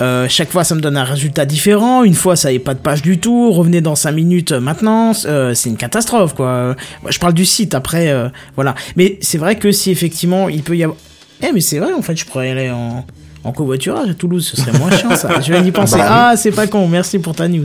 Euh, 0.00 0.26
chaque 0.28 0.50
fois 0.50 0.64
ça 0.64 0.74
me 0.74 0.80
donne 0.80 0.96
un 0.96 1.04
résultat 1.04 1.44
différent, 1.44 2.04
une 2.04 2.14
fois 2.14 2.34
ça 2.34 2.48
avait 2.48 2.58
pas 2.58 2.74
de 2.74 2.78
page 2.78 3.02
du 3.02 3.18
tout, 3.18 3.50
revenez 3.52 3.80
dans 3.80 3.94
5 3.94 4.12
minutes 4.12 4.52
euh, 4.52 4.60
maintenant, 4.60 5.12
euh, 5.26 5.52
c'est 5.54 5.68
une 5.68 5.76
catastrophe 5.76 6.34
quoi. 6.34 6.74
Je 7.08 7.18
parle 7.18 7.34
du 7.34 7.44
site 7.44 7.74
après, 7.74 8.08
euh, 8.08 8.28
voilà. 8.56 8.74
Mais 8.96 9.18
c'est 9.20 9.36
vrai 9.38 9.56
que 9.56 9.72
si 9.72 9.90
effectivement 9.90 10.48
il 10.48 10.62
peut 10.62 10.76
y 10.76 10.84
avoir... 10.84 10.98
Eh 11.42 11.52
mais 11.52 11.60
c'est 11.60 11.78
vrai 11.78 11.92
en 11.92 12.02
fait 12.02 12.16
je 12.16 12.24
pourrais 12.24 12.50
aller 12.50 12.70
en... 12.70 13.04
En 13.42 13.52
covoiturage 13.52 14.10
à 14.10 14.12
Toulouse, 14.12 14.46
ce 14.46 14.60
serait 14.60 14.78
moins 14.78 14.90
chiant 14.90 15.16
ça. 15.16 15.40
Je 15.40 15.50
viens 15.50 15.62
d'y 15.62 15.72
penser. 15.72 15.96
Bah 15.96 16.28
ah, 16.32 16.36
c'est 16.36 16.50
pas 16.50 16.66
con, 16.66 16.86
merci 16.88 17.18
pour 17.18 17.34
ta 17.34 17.48
news. 17.48 17.64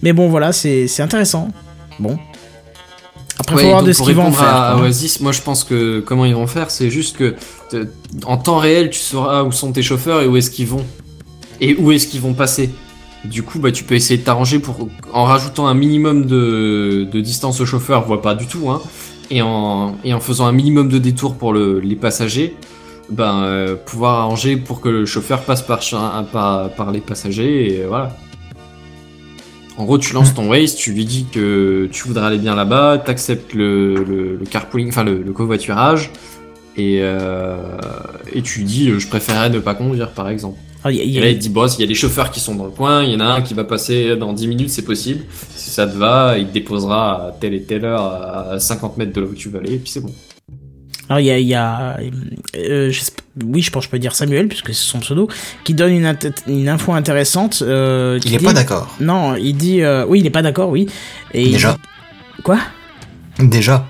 Mais 0.00 0.12
bon, 0.12 0.28
voilà, 0.28 0.52
c'est 0.52 0.86
c'est 0.86 1.02
intéressant. 1.02 1.48
Bon. 1.98 2.16
Après, 3.40 3.56
Ouais, 3.56 3.62
faut 3.62 3.68
voir 3.70 3.82
de 3.82 3.92
ce 3.92 4.00
qu'ils 4.00 4.14
vont 4.14 4.30
faire. 4.30 4.46
à. 4.46 4.76
Oasis, 4.80 5.18
moi 5.18 5.32
je 5.32 5.40
pense 5.40 5.64
que 5.64 5.98
comment 5.98 6.24
ils 6.24 6.36
vont 6.36 6.46
faire, 6.46 6.70
c'est 6.70 6.88
juste 6.88 7.16
que 7.16 7.34
en 8.24 8.36
temps 8.36 8.58
réel, 8.58 8.90
tu 8.90 9.00
sauras 9.00 9.42
où 9.42 9.50
sont 9.50 9.72
tes 9.72 9.82
chauffeurs 9.82 10.22
et 10.22 10.28
où 10.28 10.36
est-ce 10.36 10.52
qu'ils 10.52 10.68
vont 10.68 10.84
et 11.62 11.74
où 11.76 11.92
est-ce 11.92 12.06
qu'ils 12.08 12.20
vont 12.20 12.34
passer? 12.34 12.68
Du 13.24 13.44
coup, 13.44 13.60
bah 13.60 13.70
tu 13.70 13.84
peux 13.84 13.94
essayer 13.94 14.18
de 14.18 14.24
t'arranger 14.24 14.58
pour 14.58 14.88
en 15.12 15.24
rajoutant 15.24 15.68
un 15.68 15.74
minimum 15.74 16.26
de, 16.26 17.08
de 17.10 17.20
distance 17.20 17.60
au 17.60 17.66
chauffeur, 17.66 18.04
voire 18.04 18.20
pas 18.20 18.34
du 18.34 18.46
tout, 18.46 18.68
hein, 18.68 18.82
et 19.30 19.40
en, 19.42 19.96
et 20.04 20.12
en 20.12 20.18
faisant 20.18 20.46
un 20.46 20.52
minimum 20.52 20.88
de 20.88 20.98
détours 20.98 21.36
pour 21.36 21.52
le, 21.52 21.78
les 21.78 21.94
passagers, 21.94 22.56
ben, 23.10 23.44
euh, 23.44 23.76
pouvoir 23.76 24.18
arranger 24.22 24.56
pour 24.56 24.80
que 24.80 24.88
le 24.88 25.06
chauffeur 25.06 25.42
passe 25.42 25.62
par, 25.62 25.80
par, 26.32 26.70
par 26.70 26.90
les 26.90 27.00
passagers 27.00 27.78
et 27.78 27.84
voilà. 27.86 28.16
En 29.78 29.84
gros, 29.84 29.98
tu 29.98 30.12
lances 30.14 30.34
ton 30.34 30.48
Waze, 30.50 30.74
tu 30.74 30.92
lui 30.92 31.04
dis 31.04 31.26
que 31.32 31.88
tu 31.90 32.06
voudrais 32.08 32.26
aller 32.26 32.38
bien 32.38 32.56
là-bas, 32.56 32.98
t'acceptes 32.98 33.54
le, 33.54 33.94
le, 34.04 34.36
le 34.36 34.46
carpooling, 34.46 34.88
enfin 34.88 35.04
le, 35.04 35.22
le 35.22 35.32
covoiturage, 35.32 36.10
et, 36.76 36.98
euh, 37.02 37.56
et 38.32 38.42
tu 38.42 38.58
lui 38.58 38.66
dis 38.66 38.90
je 38.98 39.08
préférerais 39.08 39.48
ne 39.48 39.60
pas 39.60 39.74
conduire 39.74 40.10
par 40.10 40.28
exemple. 40.28 40.58
Ah, 40.84 40.90
y 40.90 41.00
a- 41.00 41.04
Et 41.04 41.20
là, 41.20 41.30
il 41.30 41.38
dit, 41.38 41.48
boss, 41.48 41.76
il 41.78 41.82
y 41.82 41.84
a 41.84 41.86
des 41.86 41.94
chauffeurs 41.94 42.30
qui 42.30 42.40
sont 42.40 42.54
dans 42.56 42.64
le 42.64 42.70
coin, 42.70 43.04
il 43.04 43.12
y 43.12 43.14
en 43.16 43.20
a 43.20 43.24
un 43.26 43.42
qui 43.42 43.54
va 43.54 43.64
passer 43.64 44.16
dans 44.16 44.32
10 44.32 44.48
minutes, 44.48 44.70
c'est 44.70 44.82
possible. 44.84 45.24
Si 45.54 45.70
ça 45.70 45.86
te 45.86 45.96
va, 45.96 46.36
il 46.38 46.46
te 46.48 46.52
déposera 46.52 47.28
à 47.28 47.32
telle 47.32 47.54
et 47.54 47.62
telle 47.62 47.84
heure 47.84 48.02
à 48.02 48.58
50 48.58 48.96
mètres 48.98 49.12
de 49.12 49.20
là 49.20 49.26
où 49.28 49.34
tu 49.34 49.48
veux 49.48 49.60
aller, 49.60 49.74
et 49.74 49.78
puis 49.78 49.90
c'est 49.90 50.00
bon. 50.00 50.12
Alors 51.08 51.20
il 51.20 51.26
y 51.26 51.30
a, 51.30 51.38
il 51.38 51.46
y 51.46 51.54
a 51.54 51.98
euh, 52.56 52.90
je 52.90 53.00
sais- 53.00 53.12
oui, 53.44 53.60
je 53.60 53.70
pense 53.70 53.82
que 53.82 53.86
je 53.86 53.90
peux 53.90 53.98
dire 53.98 54.14
Samuel 54.14 54.48
puisque 54.48 54.68
c'est 54.68 54.86
son 54.86 55.00
pseudo, 55.00 55.28
qui 55.64 55.74
donne 55.74 55.92
une, 55.92 56.68
info 56.68 56.92
intéressante. 56.94 57.62
Euh, 57.66 58.18
Il 58.24 58.34
est 58.34 58.38
dit- 58.38 58.44
pas 58.44 58.52
d'accord. 58.54 58.94
Non, 59.00 59.34
il 59.36 59.54
dit, 59.56 59.82
euh, 59.82 60.06
oui, 60.08 60.20
il 60.20 60.26
est 60.26 60.30
pas 60.30 60.42
d'accord, 60.42 60.70
oui. 60.70 60.86
Et 61.34 61.50
Déjà. 61.50 61.76
Quoi? 62.44 62.58
Déjà. 63.38 63.86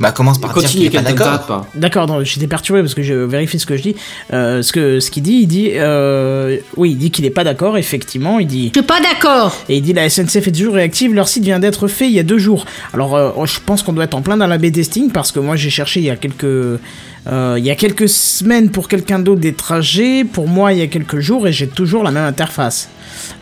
Bah 0.00 0.12
commence 0.12 0.38
par 0.38 0.52
dire 0.54 0.68
qu'il 0.68 0.90
Continue, 0.90 1.04
d'accord. 1.04 1.66
D'accord, 1.74 2.24
j'étais 2.24 2.46
perturbé 2.46 2.80
parce 2.80 2.94
que 2.94 3.02
je 3.02 3.14
vérifie 3.14 3.58
ce 3.58 3.66
que 3.66 3.76
je 3.76 3.82
dis. 3.82 3.96
Euh, 4.32 4.62
ce 4.62 4.72
que 4.72 5.00
ce 5.00 5.10
qu'il 5.10 5.22
dit, 5.22 5.40
il 5.42 5.46
dit, 5.46 5.70
euh, 5.74 6.58
oui, 6.76 6.92
il 6.92 6.98
dit 6.98 7.10
qu'il 7.10 7.24
est 7.24 7.30
pas 7.30 7.44
d'accord. 7.44 7.78
Effectivement, 7.78 8.38
il 8.38 8.46
dit. 8.46 8.72
Je 8.74 8.80
suis 8.80 8.86
pas 8.86 9.00
d'accord. 9.00 9.56
Et 9.68 9.76
il 9.76 9.82
dit 9.82 9.92
la 9.92 10.08
SNCF 10.08 10.48
est 10.48 10.52
toujours 10.52 10.74
réactive, 10.74 11.14
leur 11.14 11.28
site 11.28 11.44
vient 11.44 11.58
d'être 11.58 11.88
fait 11.88 12.06
il 12.06 12.12
y 12.12 12.18
a 12.18 12.22
deux 12.22 12.38
jours. 12.38 12.64
Alors 12.92 13.14
euh, 13.14 13.30
je 13.44 13.58
pense 13.64 13.82
qu'on 13.82 13.92
doit 13.92 14.04
être 14.04 14.14
en 14.14 14.22
plein 14.22 14.36
dans 14.36 14.46
la 14.46 14.58
B-testing 14.58 15.10
parce 15.10 15.32
que 15.32 15.40
moi 15.40 15.56
j'ai 15.56 15.70
cherché 15.70 16.00
il 16.00 16.06
y 16.06 16.10
a 16.10 16.16
quelques 16.16 16.44
euh, 17.26 17.54
il 17.56 17.64
y 17.64 17.70
a 17.70 17.74
quelques 17.74 18.08
semaines 18.08 18.70
pour 18.70 18.88
quelqu'un 18.88 19.18
d'autre 19.18 19.40
des 19.40 19.54
trajets, 19.54 20.24
pour 20.24 20.46
moi 20.46 20.72
il 20.72 20.78
y 20.78 20.82
a 20.82 20.86
quelques 20.86 21.20
jours 21.20 21.46
et 21.48 21.52
j'ai 21.52 21.68
toujours 21.68 22.02
la 22.02 22.10
même 22.10 22.24
interface. 22.24 22.88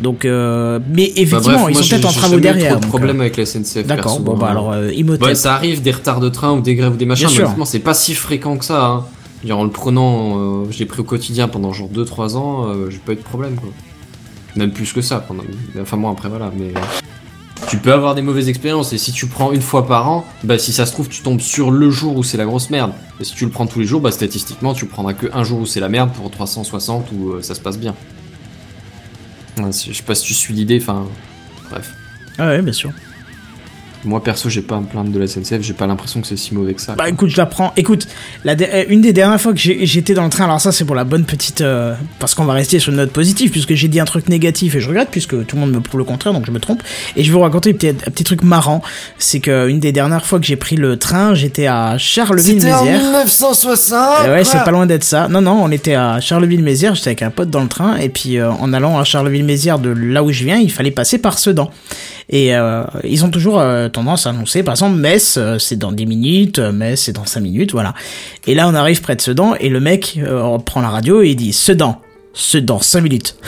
Donc 0.00 0.24
euh, 0.24 0.78
mais 0.88 1.06
Bah, 1.06 1.12
effectivement 1.16 1.58
bref, 1.58 1.66
ils 1.68 1.72
moi, 1.74 1.82
sont 1.82 1.88
peut-être 1.88 2.08
en 2.08 2.12
travaux 2.12 2.40
derrière. 2.40 2.70
trop 2.70 2.76
de 2.76 2.82
donc, 2.82 2.88
problème 2.90 3.16
euh, 3.18 3.22
avec 3.22 3.36
la 3.36 3.46
SNCF. 3.46 3.86
D'accord, 3.86 4.20
bon 4.20 4.36
bah 4.36 4.46
hein. 4.46 4.50
alors 4.50 4.72
euh. 4.72 4.90
Ouais, 5.20 5.34
ça 5.34 5.54
arrive 5.54 5.82
des 5.82 5.92
retards 5.92 6.20
de 6.20 6.28
train 6.28 6.52
ou 6.52 6.60
des 6.60 6.74
grèves 6.74 6.92
ou 6.92 6.96
des 6.96 7.06
machins, 7.06 7.28
Bien 7.28 7.54
mais 7.56 7.64
c'est 7.64 7.78
pas 7.78 7.94
si 7.94 8.14
fréquent 8.14 8.56
que 8.56 8.64
ça. 8.64 8.84
Hein. 8.84 9.04
Dire, 9.44 9.58
en 9.58 9.64
le 9.64 9.70
prenant, 9.70 10.38
euh, 10.38 10.64
je 10.70 10.78
l'ai 10.78 10.86
pris 10.86 11.00
au 11.00 11.04
quotidien 11.04 11.48
pendant 11.48 11.72
genre 11.72 11.88
2-3 11.88 12.36
ans, 12.36 12.66
euh, 12.68 12.90
j'ai 12.90 12.98
pas 12.98 13.12
eu 13.12 13.16
de 13.16 13.22
problème 13.22 13.56
quoi. 13.56 13.70
Même 14.54 14.70
plus 14.70 14.92
que 14.92 15.00
ça, 15.00 15.18
pendant... 15.18 15.42
enfin 15.80 15.96
moi 15.96 16.10
après 16.10 16.28
voilà, 16.28 16.52
mais. 16.56 16.72
Tu 17.68 17.78
peux 17.78 17.92
avoir 17.92 18.14
des 18.14 18.22
mauvaises 18.22 18.48
expériences 18.48 18.92
et 18.92 18.98
si 18.98 19.12
tu 19.12 19.26
prends 19.26 19.52
une 19.52 19.62
fois 19.62 19.86
par 19.86 20.08
an, 20.10 20.24
bah 20.44 20.58
si 20.58 20.72
ça 20.72 20.84
se 20.84 20.92
trouve 20.92 21.08
tu 21.08 21.22
tombes 21.22 21.40
sur 21.40 21.70
le 21.70 21.90
jour 21.90 22.16
où 22.16 22.22
c'est 22.22 22.36
la 22.36 22.44
grosse 22.44 22.70
merde. 22.70 22.92
Et 23.20 23.24
si 23.24 23.34
tu 23.34 23.44
le 23.44 23.50
prends 23.50 23.66
tous 23.66 23.78
les 23.78 23.86
jours, 23.86 24.00
bah 24.00 24.10
statistiquement 24.10 24.74
tu 24.74 24.86
prendras 24.86 25.14
que 25.14 25.28
un 25.32 25.44
jour 25.44 25.60
où 25.60 25.66
c'est 25.66 25.80
la 25.80 25.88
merde 25.88 26.10
pour 26.12 26.30
360 26.30 27.06
où 27.12 27.30
euh, 27.30 27.42
ça 27.42 27.54
se 27.54 27.60
passe 27.60 27.78
bien. 27.78 27.94
Je 29.56 29.92
sais 29.92 30.02
pas 30.02 30.14
si 30.14 30.26
tu 30.26 30.34
suis 30.34 30.54
l'idée, 30.54 30.78
enfin 30.80 31.06
bref. 31.70 31.92
Ah 32.38 32.48
ouais, 32.48 32.62
bien 32.62 32.72
sûr. 32.72 32.90
Moi 34.04 34.22
perso 34.22 34.48
j'ai 34.48 34.62
pas 34.62 34.76
à 34.76 34.80
me 34.80 34.86
plaindre 34.86 35.10
de 35.10 35.18
la 35.18 35.26
SNCF, 35.26 35.60
j'ai 35.62 35.74
pas 35.74 35.86
l'impression 35.86 36.20
que 36.20 36.26
c'est 36.26 36.36
si 36.36 36.54
mauvais 36.54 36.74
que 36.74 36.80
ça. 36.82 36.94
Bah 36.96 37.08
écoute, 37.08 37.30
je 37.30 37.36
la 37.36 37.46
prends. 37.46 37.72
Écoute, 37.76 38.08
la 38.44 38.52
euh, 38.54 38.84
une 38.88 39.00
des 39.00 39.12
dernières 39.12 39.40
fois 39.40 39.52
que 39.52 39.58
j'ai- 39.58 39.86
j'étais 39.86 40.14
dans 40.14 40.24
le 40.24 40.30
train, 40.30 40.44
alors 40.44 40.60
ça 40.60 40.72
c'est 40.72 40.84
pour 40.84 40.94
la 40.96 41.04
bonne 41.04 41.24
petite... 41.24 41.60
euh, 41.60 41.94
parce 42.18 42.34
qu'on 42.34 42.44
va 42.44 42.52
rester 42.54 42.78
sur 42.78 42.90
une 42.90 42.98
note 42.98 43.12
positive, 43.12 43.50
puisque 43.50 43.74
j'ai 43.74 43.88
dit 43.88 44.00
un 44.00 44.04
truc 44.04 44.28
négatif 44.28 44.74
et 44.74 44.80
je 44.80 44.88
regrette, 44.88 45.08
puisque 45.10 45.46
tout 45.46 45.56
le 45.56 45.60
monde 45.60 45.72
me 45.72 45.80
prouve 45.80 45.98
le 45.98 46.04
contraire, 46.04 46.32
donc 46.32 46.46
je 46.46 46.50
me 46.50 46.58
trompe. 46.58 46.82
Et 47.16 47.22
je 47.22 47.28
vais 47.30 47.34
vous 47.34 47.40
raconter 47.42 47.70
un 47.70 47.74
petit, 47.74 47.88
un 47.88 48.10
petit 48.10 48.24
truc 48.24 48.42
marrant. 48.42 48.82
C'est 49.18 49.40
que 49.40 49.68
une 49.68 49.78
des 49.80 49.92
dernières 49.92 50.26
fois 50.26 50.40
que 50.40 50.46
j'ai 50.46 50.56
pris 50.56 50.76
le 50.76 50.96
train, 50.98 51.34
j'étais 51.34 51.66
à 51.66 51.96
Charleville-Mézières. 51.96 52.82
1960 53.26 53.98
Eh 54.26 54.28
ouais, 54.30 54.44
c'est 54.44 54.64
pas 54.64 54.70
loin 54.70 54.86
d'être 54.86 55.04
ça. 55.04 55.28
Non, 55.28 55.40
non, 55.40 55.60
on 55.62 55.70
était 55.70 55.94
à 55.94 56.20
Charleville-Mézières, 56.20 56.94
j'étais 56.94 57.08
avec 57.10 57.22
un 57.22 57.30
pote 57.30 57.50
dans 57.50 57.62
le 57.62 57.68
train, 57.68 57.96
et 57.96 58.08
puis 58.08 58.38
euh, 58.38 58.50
en 58.50 58.72
allant 58.72 58.98
à 58.98 59.04
Charleville-Mézières 59.04 59.78
de 59.78 59.90
là 59.90 60.22
où 60.24 60.32
je 60.32 60.44
viens, 60.44 60.56
il 60.58 60.70
fallait 60.72 60.90
passer 60.90 61.18
par 61.18 61.38
Sedan. 61.38 61.70
Et 62.30 62.54
euh, 62.54 62.84
ils 63.04 63.24
ont 63.24 63.30
toujours 63.30 63.58
euh, 63.60 63.88
tendance 63.88 64.26
à 64.26 64.30
annoncer, 64.30 64.62
par 64.62 64.74
exemple, 64.74 64.96
Metz, 64.96 65.36
euh, 65.38 65.58
c'est 65.58 65.76
dans 65.76 65.92
10 65.92 66.06
minutes, 66.06 66.58
Metz, 66.58 67.00
c'est 67.02 67.12
dans 67.12 67.24
5 67.26 67.40
minutes, 67.40 67.72
voilà. 67.72 67.94
Et 68.46 68.54
là, 68.54 68.68
on 68.68 68.74
arrive 68.74 69.00
près 69.02 69.16
de 69.16 69.20
Sedan, 69.20 69.54
et 69.58 69.68
le 69.68 69.80
mec 69.80 70.18
euh, 70.22 70.58
prend 70.58 70.80
la 70.80 70.90
radio 70.90 71.22
et 71.22 71.30
il 71.30 71.36
dit 71.36 71.52
Sedan, 71.52 72.00
Sedan, 72.32 72.80
5 72.80 73.00
minutes. 73.02 73.36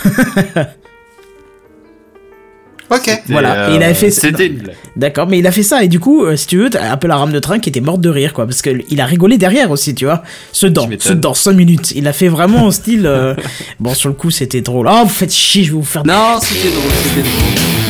Ok. 2.90 3.22
Voilà, 3.30 3.70
il 3.70 3.82
avait 3.82 3.94
fait- 3.94 4.10
C'était. 4.10 4.52
D'accord, 4.94 5.26
mais 5.26 5.38
il 5.38 5.46
a 5.46 5.50
fait 5.50 5.62
ça, 5.62 5.82
et 5.82 5.88
du 5.88 5.98
coup, 5.98 6.22
euh, 6.24 6.36
si 6.36 6.46
tu 6.46 6.58
veux, 6.58 6.68
t'as 6.68 6.92
un 6.92 6.96
peu 6.98 7.08
la 7.08 7.16
rame 7.16 7.32
de 7.32 7.38
train 7.38 7.58
qui 7.58 7.70
était 7.70 7.80
morte 7.80 8.02
de 8.02 8.10
rire, 8.10 8.34
quoi, 8.34 8.44
parce 8.44 8.60
qu'il 8.60 9.00
a 9.00 9.06
rigolé 9.06 9.38
derrière 9.38 9.70
aussi, 9.70 9.94
tu 9.94 10.04
vois. 10.04 10.22
Sedan. 10.52 10.86
Sedan, 11.00 11.32
5 11.34 11.52
minutes. 11.54 11.92
Il 11.96 12.06
a 12.06 12.12
fait 12.12 12.28
vraiment 12.28 12.66
en 12.66 12.70
style. 12.70 13.06
euh, 13.06 13.34
Bon, 13.80 13.94
sur 13.94 14.10
le 14.10 14.14
coup, 14.14 14.30
c'était 14.30 14.60
drôle. 14.60 14.86
Oh, 14.90 15.00
vous 15.04 15.08
faites 15.08 15.32
chier, 15.32 15.64
je 15.64 15.70
vais 15.70 15.78
vous 15.78 15.82
faire. 15.82 16.04
Non, 16.06 16.38
c'était 16.42 16.68
drôle, 16.68 16.90
c'était 17.02 17.22
drôle. 17.22 17.83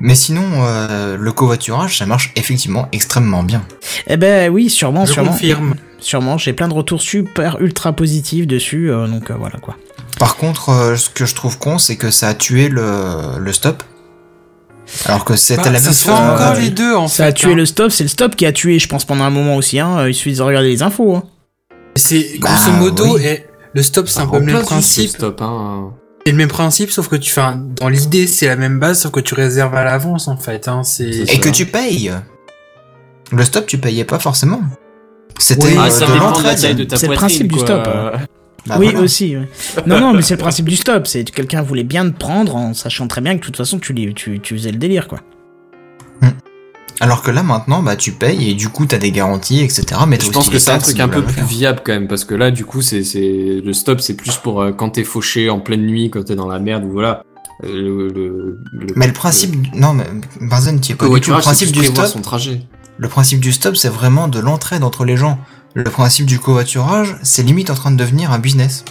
Mais 0.00 0.14
sinon, 0.14 0.42
euh, 0.56 1.16
le 1.18 1.32
covoiturage, 1.32 1.98
ça 1.98 2.06
marche 2.06 2.32
effectivement 2.36 2.88
extrêmement 2.92 3.42
bien. 3.42 3.62
Eh 4.06 4.16
ben 4.18 4.50
oui, 4.52 4.68
sûrement, 4.68 5.06
Je 5.06 5.12
sûrement. 5.12 5.30
confirme. 5.32 5.74
Sûrement, 5.98 6.36
j'ai 6.36 6.52
plein 6.52 6.68
de 6.68 6.74
retours 6.74 7.00
super 7.00 7.56
ultra 7.60 7.92
positifs 7.94 8.46
dessus, 8.46 8.90
euh, 8.90 9.06
donc 9.06 9.30
euh, 9.30 9.34
voilà 9.38 9.56
quoi. 9.58 9.76
Par 10.18 10.36
contre, 10.36 10.68
euh, 10.70 10.96
ce 10.96 11.08
que 11.08 11.24
je 11.24 11.34
trouve 11.34 11.58
con, 11.58 11.78
c'est 11.78 11.96
que 11.96 12.10
ça 12.10 12.28
a 12.28 12.34
tué 12.34 12.68
le, 12.68 13.38
le 13.38 13.52
stop. 13.52 13.82
Alors 15.06 15.24
que 15.24 15.34
c'était 15.34 15.62
Bah, 15.64 15.70
la 15.70 15.78
ça 15.78 15.84
même 15.86 15.92
se 15.94 16.02
fait 16.04 16.10
chose. 16.10 16.20
encore 16.20 16.52
euh, 16.56 16.60
les 16.60 16.70
deux 16.70 16.94
en 16.94 17.08
Ça 17.08 17.24
fait. 17.24 17.28
a 17.30 17.32
tué 17.32 17.52
hein. 17.52 17.56
le 17.56 17.66
stop, 17.66 17.90
c'est 17.90 18.04
le 18.04 18.08
stop 18.08 18.36
qui 18.36 18.46
a 18.46 18.52
tué, 18.52 18.78
je 18.78 18.86
pense, 18.88 19.04
pendant 19.06 19.24
un 19.24 19.30
moment 19.30 19.56
aussi, 19.56 19.80
hein. 19.80 20.06
Il 20.06 20.14
suffit 20.14 20.36
de 20.36 20.42
regarder 20.42 20.68
les 20.68 20.82
infos, 20.82 21.16
hein. 21.16 21.24
C'est 21.96 22.38
Bah, 22.40 22.50
grosso 22.50 22.70
modo, 22.72 23.16
oui. 23.16 23.24
et 23.24 23.46
le 23.72 23.82
stop 23.82 24.06
c'est 24.08 24.20
un 24.20 24.24
Ça 24.26 24.30
peu 24.30 24.38
le 24.38 24.44
même 24.44 24.62
principe. 24.62 25.04
le 25.12 25.18
Stop, 25.18 25.40
hein. 25.42 25.90
C'est 26.26 26.32
le 26.32 26.38
même 26.38 26.48
principe, 26.48 26.90
sauf 26.90 27.06
que 27.06 27.14
tu 27.14 27.30
fais 27.30 27.40
un- 27.40 27.54
dans 27.54 27.88
l'idée 27.88 28.26
c'est 28.26 28.48
la 28.48 28.56
même 28.56 28.80
base, 28.80 29.00
sauf 29.02 29.12
que 29.12 29.20
tu 29.20 29.34
réserves 29.34 29.72
à 29.76 29.84
l'avance 29.84 30.26
en 30.26 30.36
fait. 30.36 30.66
Hein, 30.66 30.82
c'est 30.82 31.04
Et 31.08 31.38
que 31.38 31.48
tu 31.48 31.66
payes. 31.66 32.10
Le 33.30 33.44
stop, 33.44 33.64
tu 33.66 33.78
payais 33.78 34.02
pas 34.04 34.18
forcément. 34.18 34.60
C'était 35.38 35.66
Oui, 35.66 35.72
euh, 35.76 35.82
Ah, 35.84 35.90
ça 35.90 36.06
de 36.06 36.12
l'entraide. 36.18 36.58
taille 36.60 36.74
de 36.74 36.82
ta 36.82 36.96
C'est 36.96 37.06
le 37.06 37.14
principe 37.14 37.52
du 37.52 37.60
stop, 37.60 37.86
hein. 37.86 38.12
Bah 38.66 38.74
oui, 38.80 38.86
voilà. 38.86 39.02
aussi. 39.02 39.36
ouais. 39.36 39.48
Non, 39.86 40.00
non, 40.00 40.12
mais 40.14 40.22
c'est 40.22 40.34
le 40.34 40.40
principe 40.40 40.68
du 40.68 40.74
stop. 40.74 41.06
C'est 41.06 41.22
que 41.22 41.30
quelqu'un 41.30 41.62
voulait 41.62 41.84
bien 41.84 42.10
te 42.10 42.16
prendre 42.18 42.56
en 42.56 42.74
sachant 42.74 43.06
très 43.06 43.20
bien 43.20 43.34
que 43.34 43.40
de 43.42 43.44
toute 43.44 43.56
façon 43.56 43.78
tu, 43.78 43.94
tu, 44.14 44.40
tu 44.40 44.56
faisais 44.56 44.72
le 44.72 44.78
délire, 44.78 45.06
quoi. 45.06 45.20
Alors 47.00 47.22
que 47.22 47.30
là 47.30 47.42
maintenant, 47.42 47.82
bah 47.82 47.94
tu 47.96 48.12
payes 48.12 48.50
et 48.50 48.54
du 48.54 48.68
coup 48.70 48.86
t'as 48.86 48.98
des 48.98 49.12
garanties, 49.12 49.60
etc. 49.60 49.84
Mais 50.08 50.18
Je 50.20 50.30
pense 50.30 50.48
que 50.48 50.58
c'est 50.58 50.70
un 50.70 50.78
truc 50.78 50.98
un 51.00 51.08
peu 51.08 51.22
plus 51.22 51.42
viable 51.42 51.80
quand 51.84 51.92
même 51.92 52.08
parce 52.08 52.24
que 52.24 52.34
là 52.34 52.50
du 52.50 52.64
coup 52.64 52.80
c'est 52.82 53.04
c'est 53.04 53.60
le 53.62 53.72
stop 53.74 54.00
c'est 54.00 54.14
plus 54.14 54.36
pour 54.36 54.62
euh, 54.62 54.72
quand 54.72 54.90
t'es 54.90 55.04
fauché 55.04 55.50
en 55.50 55.60
pleine 55.60 55.84
nuit 55.86 56.08
quand 56.10 56.24
t'es 56.24 56.36
dans 56.36 56.48
la 56.48 56.58
merde 56.58 56.84
ou 56.84 56.92
voilà 56.92 57.22
Euh, 57.64 57.68
le, 57.72 58.08
le, 58.08 58.58
le- 58.72 58.92
Mais 58.96 59.06
le 59.06 59.14
principe, 59.14 59.58
du- 59.62 59.70
non, 59.78 59.94
mais 59.94 60.04
Benzen, 60.42 60.78
tu 60.80 60.94
pas. 60.94 61.06
Le 61.06 61.20
principe 61.40 61.72
du 61.72 61.84
stop, 61.86 62.06
son 62.06 62.20
trajet 62.20 62.60
le 62.98 63.08
principe 63.08 63.40
du 63.40 63.52
stop, 63.52 63.76
c'est 63.76 63.88
vraiment 63.90 64.26
de 64.28 64.38
l'entraide 64.40 64.82
entre 64.84 65.04
les 65.04 65.16
gens. 65.18 65.38
Le 65.74 65.84
principe 65.84 66.24
du 66.26 66.38
covoiturage, 66.38 67.16
c'est 67.22 67.42
limite 67.42 67.68
en 67.70 67.74
train 67.74 67.90
de 67.90 67.96
devenir 67.96 68.30
un 68.32 68.38
business. 68.38 68.84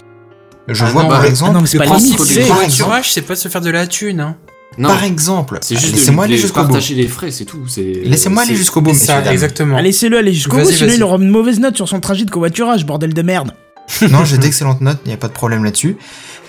Je 0.68 0.84
Ah 0.84 0.90
vois 0.90 1.02
non, 1.04 1.08
par 1.08 1.20
bah, 1.22 1.28
exemple, 1.28 1.50
ah 1.50 1.54
non, 1.54 1.60
mais 1.60 1.66
c'est 1.66 1.78
pas 1.78 1.86
limite, 1.86 2.18
Le 2.18 2.46
covoiturage, 2.48 3.12
c'est 3.12 3.22
pas 3.22 3.34
de 3.34 3.38
se 3.38 3.48
faire 3.48 3.60
de 3.60 3.70
la 3.70 3.86
thune. 3.88 4.20
Hein. 4.20 4.36
Non 4.78 4.88
par 4.88 5.04
exemple, 5.04 5.58
c'est 5.62 5.76
juste 5.76 5.94
laissez-moi 5.94 6.26
de, 6.26 6.32
aller 6.32 6.40
jusqu'au 6.40 6.60
bout. 6.60 6.66
partager 6.68 6.94
les 6.94 7.08
frais 7.08 7.30
c'est 7.30 7.44
tout 7.44 7.66
c'est 7.66 7.82
Laissez-moi 8.04 8.42
aller 8.42 8.56
jusqu'au 8.56 8.80
bout, 8.80 8.90
messieurs, 8.90 9.06
ça, 9.06 9.32
exactement. 9.32 9.78
Laissez-le 9.78 10.18
aller 10.18 10.32
jusqu'au 10.32 10.56
bout, 10.56 10.64
Vas-y, 10.64 10.74
sinon 10.74 10.86
vas-y. 10.88 10.96
il 10.96 11.02
aura 11.02 11.16
une 11.16 11.30
mauvaise 11.30 11.60
note 11.60 11.76
sur 11.76 11.88
son 11.88 12.00
trajet 12.00 12.24
de 12.24 12.30
covoiturage, 12.30 12.84
bordel 12.84 13.14
de 13.14 13.22
merde. 13.22 13.52
Non, 14.10 14.24
j'ai 14.24 14.38
d'excellentes 14.38 14.80
notes, 14.80 15.00
il 15.04 15.08
n'y 15.08 15.14
a 15.14 15.18
pas 15.18 15.28
de 15.28 15.32
problème 15.32 15.64
là-dessus. 15.64 15.96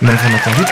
Malgré 0.01 0.29
ma 0.29 0.39
conduite. 0.39 0.67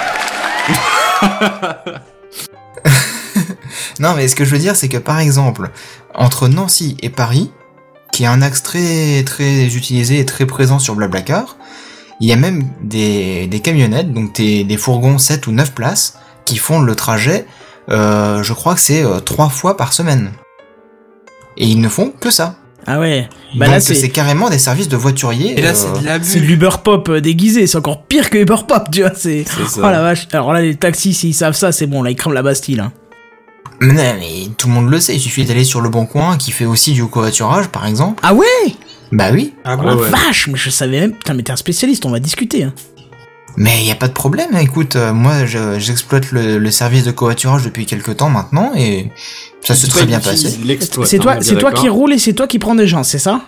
non, 4.00 4.14
mais 4.16 4.28
ce 4.28 4.36
que 4.36 4.46
je 4.46 4.52
veux 4.52 4.60
dire, 4.60 4.76
c'est 4.76 4.90
que 4.90 4.98
par 4.98 5.20
exemple, 5.20 5.72
entre 6.14 6.48
Nancy 6.48 6.98
et 7.02 7.10
Paris, 7.10 7.52
qui 8.12 8.24
est 8.24 8.28
un 8.28 8.42
axe 8.42 8.64
très, 8.64 9.24
très 9.24 9.66
utilisé 9.76 10.20
et 10.20 10.26
très 10.26 10.46
présent 10.46 10.80
sur 10.80 10.96
Blablacar, 10.96 11.58
il 12.22 12.30
y 12.30 12.32
a 12.32 12.38
même 12.38 12.64
des, 12.82 13.48
des 13.48 13.60
camionnettes, 13.60 14.14
donc 14.14 14.36
des, 14.36 14.64
des 14.64 14.78
fourgons 14.78 15.18
7 15.18 15.48
ou 15.48 15.52
9 15.52 15.74
places, 15.74 16.18
qui 16.46 16.58
font 16.58 16.80
le 16.80 16.96
trajet, 16.96 17.46
euh, 17.90 18.44
je 18.44 18.54
crois 18.54 18.76
que 18.76 18.80
c'est 18.82 19.04
euh, 19.04 19.20
trois 19.20 19.50
fois 19.50 19.78
par 19.78 19.94
semaine. 19.94 20.32
Et 21.58 21.66
ils 21.68 21.80
ne 21.80 21.90
font 21.90 22.12
que 22.20 22.32
ça. 22.32 22.56
Ah 22.88 23.00
ouais. 23.00 23.28
Bah 23.56 23.66
donc 23.66 23.76
là, 23.76 23.80
c'est 23.80 24.10
carrément 24.10 24.50
des 24.50 24.60
services 24.60 24.90
de 24.90 24.98
voiturier. 24.98 25.58
Et 25.58 25.62
là, 25.62 25.70
euh, 25.70 25.74
c'est 25.74 26.02
de 26.02 26.06
l'abus. 26.06 26.26
C'est 26.28 26.40
de 26.40 26.46
l'Uber 26.46 26.70
Pop 26.84 27.12
déguisé, 27.12 27.66
c'est 27.66 27.78
encore 27.78 28.04
pire 28.04 28.30
que 28.30 28.38
Uber 28.38 28.58
Pop, 28.68 28.90
tu 28.92 29.02
vois. 29.02 29.12
C'est. 29.16 29.44
Oh 29.78 29.82
la 29.82 30.02
vache. 30.02 30.28
Alors 30.34 30.54
là, 30.54 30.62
les 30.62 30.76
taxis, 30.76 31.14
s'ils 31.14 31.34
savent 31.34 31.56
ça, 31.56 31.72
c'est 31.72 31.88
bon, 31.88 32.04
là, 32.04 32.12
ils 32.12 32.16
crament 32.16 32.34
la 32.36 32.44
Bastille. 32.44 32.80
Hein. 32.80 32.92
Mais 33.82 33.94
non, 33.94 34.20
mais 34.20 34.48
tout 34.58 34.68
le 34.68 34.74
monde 34.74 34.90
le 34.90 35.00
sait, 35.00 35.16
il 35.16 35.20
suffit 35.20 35.46
d'aller 35.46 35.64
sur 35.64 35.82
le 35.82 35.90
Bon 35.90 36.06
Coin 36.06 36.38
qui 36.38 36.52
fait 36.52 36.66
aussi 36.66 36.94
du 36.94 37.06
covoiturage 37.08 37.68
par 37.70 37.86
exemple. 37.88 38.22
Ah 38.24 38.34
ouais? 38.34 38.46
Bah 39.12 39.30
oui. 39.34 39.54
Ah 39.66 39.76
Oh 39.78 39.82
bon 39.82 39.88
la 39.88 39.96
ouais. 39.96 40.10
vache, 40.10 40.48
mais 40.48 40.58
je 40.58 40.70
savais 40.70 41.00
même. 41.00 41.14
Putain, 41.14 41.34
mais 41.34 41.44
t'es 41.44 41.52
un 41.52 41.58
spécialiste, 41.58 42.06
on 42.06 42.12
va 42.12 42.20
discuter. 42.20 42.64
Hein. 42.64 42.74
Mais 43.58 43.82
il 43.82 43.88
y 43.88 43.92
a 43.92 43.96
pas 43.96 44.08
de 44.08 44.14
problème, 44.14 44.50
écoute, 44.58 44.96
euh, 44.98 45.14
moi 45.14 45.46
je- 45.46 45.80
j'exploite 45.80 46.32
le, 46.32 46.58
le 46.58 46.72
service 46.72 47.04
de 47.06 47.12
covoiturage 47.12 47.64
depuis 47.64 47.86
quelques 47.86 48.18
temps 48.18 48.30
maintenant 48.30 48.72
et 48.76 49.12
ça 49.64 49.74
s'est 49.76 49.82
C'est 49.86 49.88
très 49.92 50.06
bien 50.06 50.20
passé. 50.20 50.50
C'est 51.06 51.18
hein, 51.18 51.20
toi, 51.22 51.38
c'est 51.42 51.56
toi 51.58 51.72
qui 51.72 51.88
roule 51.88 52.14
et 52.14 52.18
c'est 52.18 52.34
toi 52.34 52.48
qui 52.48 52.60
prends 52.60 52.76
des 52.76 52.88
gens, 52.88 53.04
c'est 53.04 53.18
ça? 53.20 53.42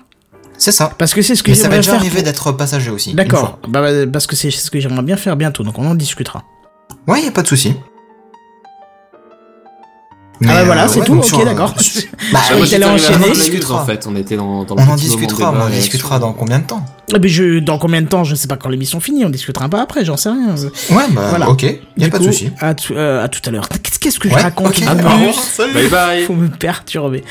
C'est 0.57 0.71
ça. 0.71 0.91
Parce 0.97 1.13
que 1.13 1.21
c'est 1.21 1.35
ce 1.35 1.43
que 1.43 1.51
Mais 1.51 1.55
ça 1.55 1.63
j'aimerais 1.63 1.75
m'est 1.77 1.81
déjà 1.81 1.91
faire. 1.91 1.99
arrivé 2.01 2.21
d'être 2.23 2.51
passager 2.53 2.89
aussi. 2.89 3.13
D'accord. 3.13 3.59
Bah, 3.67 3.81
bah, 3.81 4.07
parce 4.11 4.25
que 4.27 4.35
c'est 4.35 4.49
ce 4.49 4.71
que 4.71 4.79
j'aimerais 4.79 5.03
bien 5.03 5.17
faire 5.17 5.35
bientôt, 5.35 5.63
donc 5.63 5.77
on 5.77 5.85
en 5.85 5.93
discutera. 5.93 6.43
Ouais, 7.05 7.21
y 7.23 7.27
a 7.27 7.31
pas 7.31 7.43
de 7.43 7.47
souci. 7.47 7.73
Ah 10.43 10.45
bah 10.47 10.63
voilà, 10.65 10.83
euh, 10.85 10.87
c'est 10.87 10.99
ouais, 10.99 11.05
tout, 11.05 11.13
ok, 11.17 11.45
d'accord. 11.45 11.73
Bah, 12.31 12.39
Ah, 12.49 12.53
la 12.79 12.87
On 12.87 12.91
en 12.91 13.33
discutera. 13.33 13.81
en 13.81 13.85
fait, 13.85 14.05
on 14.07 14.15
était 14.15 14.35
dans, 14.35 14.63
dans 14.65 14.75
le 14.75 14.81
On 14.81 14.89
en 14.91 14.95
discutera, 14.95 15.51
mais 15.51 15.63
on 15.65 15.69
discutera 15.69 16.19
dans 16.19 16.33
combien 16.33 16.59
de 16.59 16.65
temps 16.65 16.85
Ah, 17.13 17.17
mais 17.21 17.27
je, 17.27 17.59
dans 17.59 17.77
combien 17.77 18.01
de 18.01 18.07
temps 18.07 18.23
Je 18.23 18.35
sais 18.35 18.47
pas 18.47 18.57
quand 18.57 18.69
l'émission 18.69 18.99
finit, 18.99 19.25
on 19.25 19.29
discutera 19.29 19.65
un 19.65 19.69
peu 19.69 19.77
après, 19.79 20.05
j'en 20.05 20.17
sais 20.17 20.29
rien. 20.29 20.55
Ouais, 20.91 21.03
bah 21.11 21.27
Voilà. 21.29 21.49
ok, 21.49 21.63
y 21.63 21.67
a 22.03 22.05
Du 22.05 22.09
pas 22.11 22.19
de 22.19 22.23
souci. 22.25 22.51
À, 22.59 22.73
tout- 22.75 22.93
euh, 22.93 23.23
à 23.23 23.27
tout 23.29 23.41
à 23.45 23.51
l'heure. 23.51 23.67
Qu'est-ce 23.99 24.19
que 24.19 24.29
je 24.29 24.33
Ouais, 24.35 24.41
raconte 24.41 24.77
ok. 24.77 24.83
en 24.87 24.95
Ah. 25.05 25.65
Bye 25.73 25.87
bye. 25.89 26.23
Faut 26.25 26.33
me 26.35 26.49
perturber. 26.49 27.23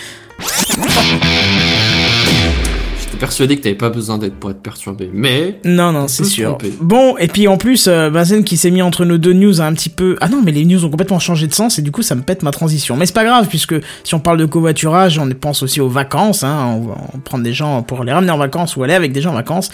J'étais 3.17 3.25
persuadé 3.25 3.57
que 3.57 3.63
t'avais 3.63 3.75
pas 3.75 3.89
besoin 3.89 4.19
d'être 4.19 4.35
pour 4.35 4.51
être 4.51 4.61
perturbé, 4.61 5.09
mais 5.11 5.59
Non, 5.65 5.91
non, 5.91 6.07
c'est 6.07 6.25
sûr. 6.25 6.51
tromper. 6.59 6.71
Bon, 6.83 7.17
et 7.17 7.29
puis 7.29 7.49
en 7.49 7.57
plus, 7.57 7.87
euh, 7.89 8.11
qui 8.45 8.59
s'est 8.59 8.71
mis 8.71 8.83
entre 8.83 9.07
nos 9.07 9.17
deux 9.17 9.33
news 9.33 9.63
a 9.63 9.65
un 9.65 9.73
petit 9.73 9.89
peu... 9.89 10.19
Ah 10.21 10.29
non, 10.29 10.43
mais 10.45 10.53
les 10.53 10.67
news 10.67 10.85
ont 10.85 10.91
complètement 10.91 11.19
changé 11.19 11.47
de 11.47 11.55
sens 11.55 11.79
et 11.79 11.83
du 11.83 11.91
coup 11.91 12.03
ça 12.03 12.15
me 12.15 12.21
pète 12.21 12.43
ma 12.43 12.51
transition. 12.51 12.95
Mais 12.95 13.07
c'est 13.07 13.15
pas 13.15 13.25
grave, 13.25 13.47
puisque 13.49 13.75
si 14.05 14.15
on 14.15 14.21
parle 14.21 14.37
de 14.37 14.45
covoiturage, 14.45 15.19
on 15.19 15.31
pense 15.31 15.63
aussi 15.63 15.81
aux 15.81 15.89
vacances. 15.89 16.45
Hein, 16.45 16.77
on 16.77 16.89
va 16.89 16.97
on 17.15 17.19
prend 17.19 17.39
des 17.39 17.55
gens 17.55 17.83
pour 17.83 18.05
les 18.05 18.13
ramener 18.13 18.33
en 18.33 18.39
vacances 18.39 18.77
ou 18.77 18.83
aller 18.83 18.93
avec 18.93 19.13
des 19.13 19.23
gens 19.23 19.31
en 19.31 19.37
vacances. 19.37 19.71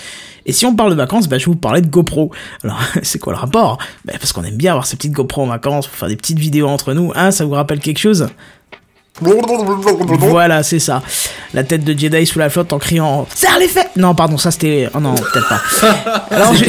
Et 0.46 0.52
si 0.52 0.64
on 0.64 0.76
parle 0.76 0.90
de 0.90 0.96
vacances, 0.96 1.28
bah, 1.28 1.38
je 1.38 1.46
vais 1.46 1.50
vous 1.52 1.58
parler 1.58 1.80
de 1.80 1.88
GoPro. 1.88 2.30
Alors, 2.62 2.78
c'est 3.02 3.18
quoi 3.18 3.32
le 3.32 3.40
rapport? 3.40 3.78
Bah, 4.04 4.12
Parce 4.20 4.32
qu'on 4.32 4.44
aime 4.44 4.56
bien 4.56 4.70
avoir 4.70 4.86
ces 4.86 4.94
petites 4.96 5.12
GoPro 5.12 5.42
en 5.42 5.46
vacances 5.46 5.88
pour 5.88 5.96
faire 5.96 6.08
des 6.08 6.16
petites 6.16 6.38
vidéos 6.38 6.68
entre 6.68 6.94
nous. 6.94 7.10
Hein, 7.16 7.32
ça 7.32 7.44
vous 7.44 7.52
rappelle 7.52 7.80
quelque 7.80 7.98
chose? 7.98 8.28
Voilà, 9.20 10.62
c'est 10.62 10.78
ça. 10.78 11.02
La 11.54 11.64
tête 11.64 11.84
de 11.84 11.96
Jedi 11.98 12.26
sous 12.26 12.38
la 12.38 12.48
flotte 12.48 12.72
en 12.72 12.78
criant 12.78 13.26
Serre 13.34 13.58
les 13.58 13.68
fesses 13.68 13.86
Non, 13.96 14.14
pardon, 14.14 14.38
ça 14.38 14.50
c'était. 14.50 14.88
Oh 14.94 15.00
non, 15.00 15.14
peut-être 15.14 15.48
pas. 15.48 15.60
Alors, 16.30 16.54
je... 16.54 16.64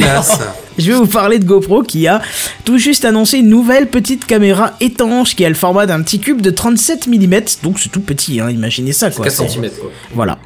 Vais 0.76 0.92
vous 0.92 1.06
parler 1.06 1.38
de 1.38 1.44
GoPro 1.44 1.82
qui 1.82 2.08
a 2.08 2.20
tout 2.64 2.78
juste 2.78 3.04
annoncé 3.04 3.38
une 3.38 3.48
nouvelle 3.48 3.86
petite 3.86 4.26
caméra 4.26 4.72
étanche 4.80 5.36
qui 5.36 5.44
a 5.44 5.48
le 5.48 5.54
format 5.54 5.86
d'un 5.86 6.02
petit 6.02 6.18
cube 6.18 6.40
de 6.40 6.50
37 6.50 7.06
mm. 7.06 7.40
Donc 7.62 7.78
c'est 7.78 7.90
tout 7.90 8.00
petit, 8.00 8.40
hein, 8.40 8.50
imaginez 8.50 8.92
ça 8.92 9.10
quoi. 9.10 9.24
4 9.24 9.36
C'est- 9.36 9.48
cm 9.48 9.70
quoi. 9.80 9.90
voilà. 10.14 10.38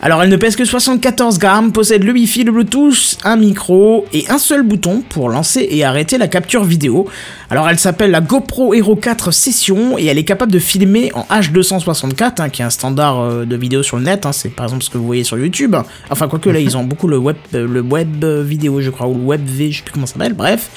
Alors 0.00 0.22
elle 0.22 0.30
ne 0.30 0.36
pèse 0.36 0.56
que 0.56 0.64
74 0.64 1.38
grammes, 1.38 1.72
possède 1.72 2.02
le 2.02 2.12
Wi-Fi, 2.12 2.44
le 2.44 2.52
Bluetooth, 2.52 3.18
un 3.24 3.36
micro 3.36 4.06
et 4.12 4.24
un 4.30 4.38
seul 4.38 4.62
bouton 4.62 5.02
pour 5.06 5.28
lancer 5.28 5.66
et 5.70 5.84
arrêter 5.84 6.16
la 6.16 6.28
capture 6.28 6.64
vidéo. 6.64 7.06
Alors 7.50 7.68
elle 7.68 7.78
s'appelle 7.78 8.10
la 8.10 8.20
GoPro 8.20 8.74
Hero 8.74 8.94
4 8.94 9.30
Session 9.30 9.96
et 9.98 10.04
elle 10.06 10.18
est 10.18 10.24
capable 10.24 10.52
de 10.52 10.58
filmer 10.58 11.10
en 11.14 11.22
H264, 11.30 12.42
hein, 12.42 12.48
qui 12.50 12.60
est 12.60 12.64
un 12.66 12.70
standard 12.70 13.20
euh, 13.20 13.44
de 13.46 13.56
vidéo 13.56 13.82
sur 13.82 13.96
le 13.96 14.02
net. 14.02 14.26
hein. 14.26 14.32
c'est 14.32 14.50
par 14.50 14.66
exemple 14.66 14.82
ce 14.84 14.90
que 14.90 14.98
vous 14.98 15.06
voyez 15.06 15.24
sur 15.24 15.38
YouTube. 15.38 15.74
Enfin 16.10 16.28
quoique 16.28 16.50
là 16.50 16.60
ils 16.68 16.76
ont 16.76 16.84
beaucoup 16.84 17.08
le 17.08 17.16
web, 17.16 17.36
euh, 17.54 17.66
le 17.66 17.80
web 17.80 18.22
euh, 18.22 18.42
vidéo 18.42 18.82
je 18.82 18.90
crois 18.90 19.06
ou 19.06 19.14
le 19.14 19.20
web 19.24 19.40
V, 19.46 19.70
je 19.72 19.78
sais 19.78 19.82
plus 19.82 19.92
comment 19.92 20.04
ça 20.06 20.14
s'appelle. 20.14 20.34
Bref. 20.34 20.68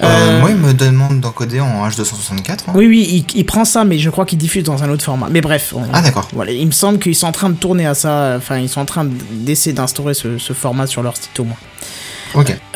Moi, 0.00 0.50
il 0.50 0.56
me 0.56 0.72
demande 0.72 1.20
d'encoder 1.20 1.60
en 1.60 1.88
H264. 1.88 2.50
hein. 2.68 2.72
Oui 2.74 2.86
oui, 2.86 3.24
il, 3.32 3.38
il 3.40 3.44
prend 3.44 3.64
ça 3.64 3.84
mais 3.84 3.98
je 3.98 4.08
crois 4.10 4.24
qu'il 4.24 4.38
diffuse 4.38 4.62
dans 4.64 4.82
un 4.84 4.90
autre 4.90 5.04
format. 5.04 5.26
Mais 5.28 5.40
bref. 5.40 5.72
on- 5.76 5.82
Ah 5.92 6.02
d'accord. 6.02 6.28
voilà, 6.32 6.52
il 6.52 6.66
me 6.66 6.72
semble 6.72 6.98
qu'ils 7.00 7.16
sont 7.16 7.26
en 7.26 7.32
train 7.32 7.50
de 7.50 7.56
tourner 7.56 7.86
à 7.86 7.94
ça, 7.94 8.34
enfin 8.36 8.58
ils 8.58 8.68
sont 8.68 8.80
en 8.80 8.84
train 8.86 9.06
d'essayer 9.32 9.72
d'instaurer 9.72 10.14
ce, 10.14 10.38
ce 10.38 10.52
format 10.52 10.86
sur 10.86 11.02
leur 11.02 11.16
site 11.16 11.38
au 11.40 11.44
moins. 11.44 11.56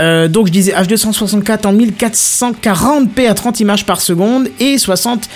Euh, 0.01 0.29
donc 0.29 0.47
je 0.47 0.53
disais 0.53 0.73
H264 0.73 1.67
en 1.67 1.75
1440p 1.75 3.29
à 3.29 3.35
30 3.35 3.61
images 3.61 3.87
par 3.87 4.01
seconde 4.01 4.49
et 4.61 4.79
60 4.79 5.29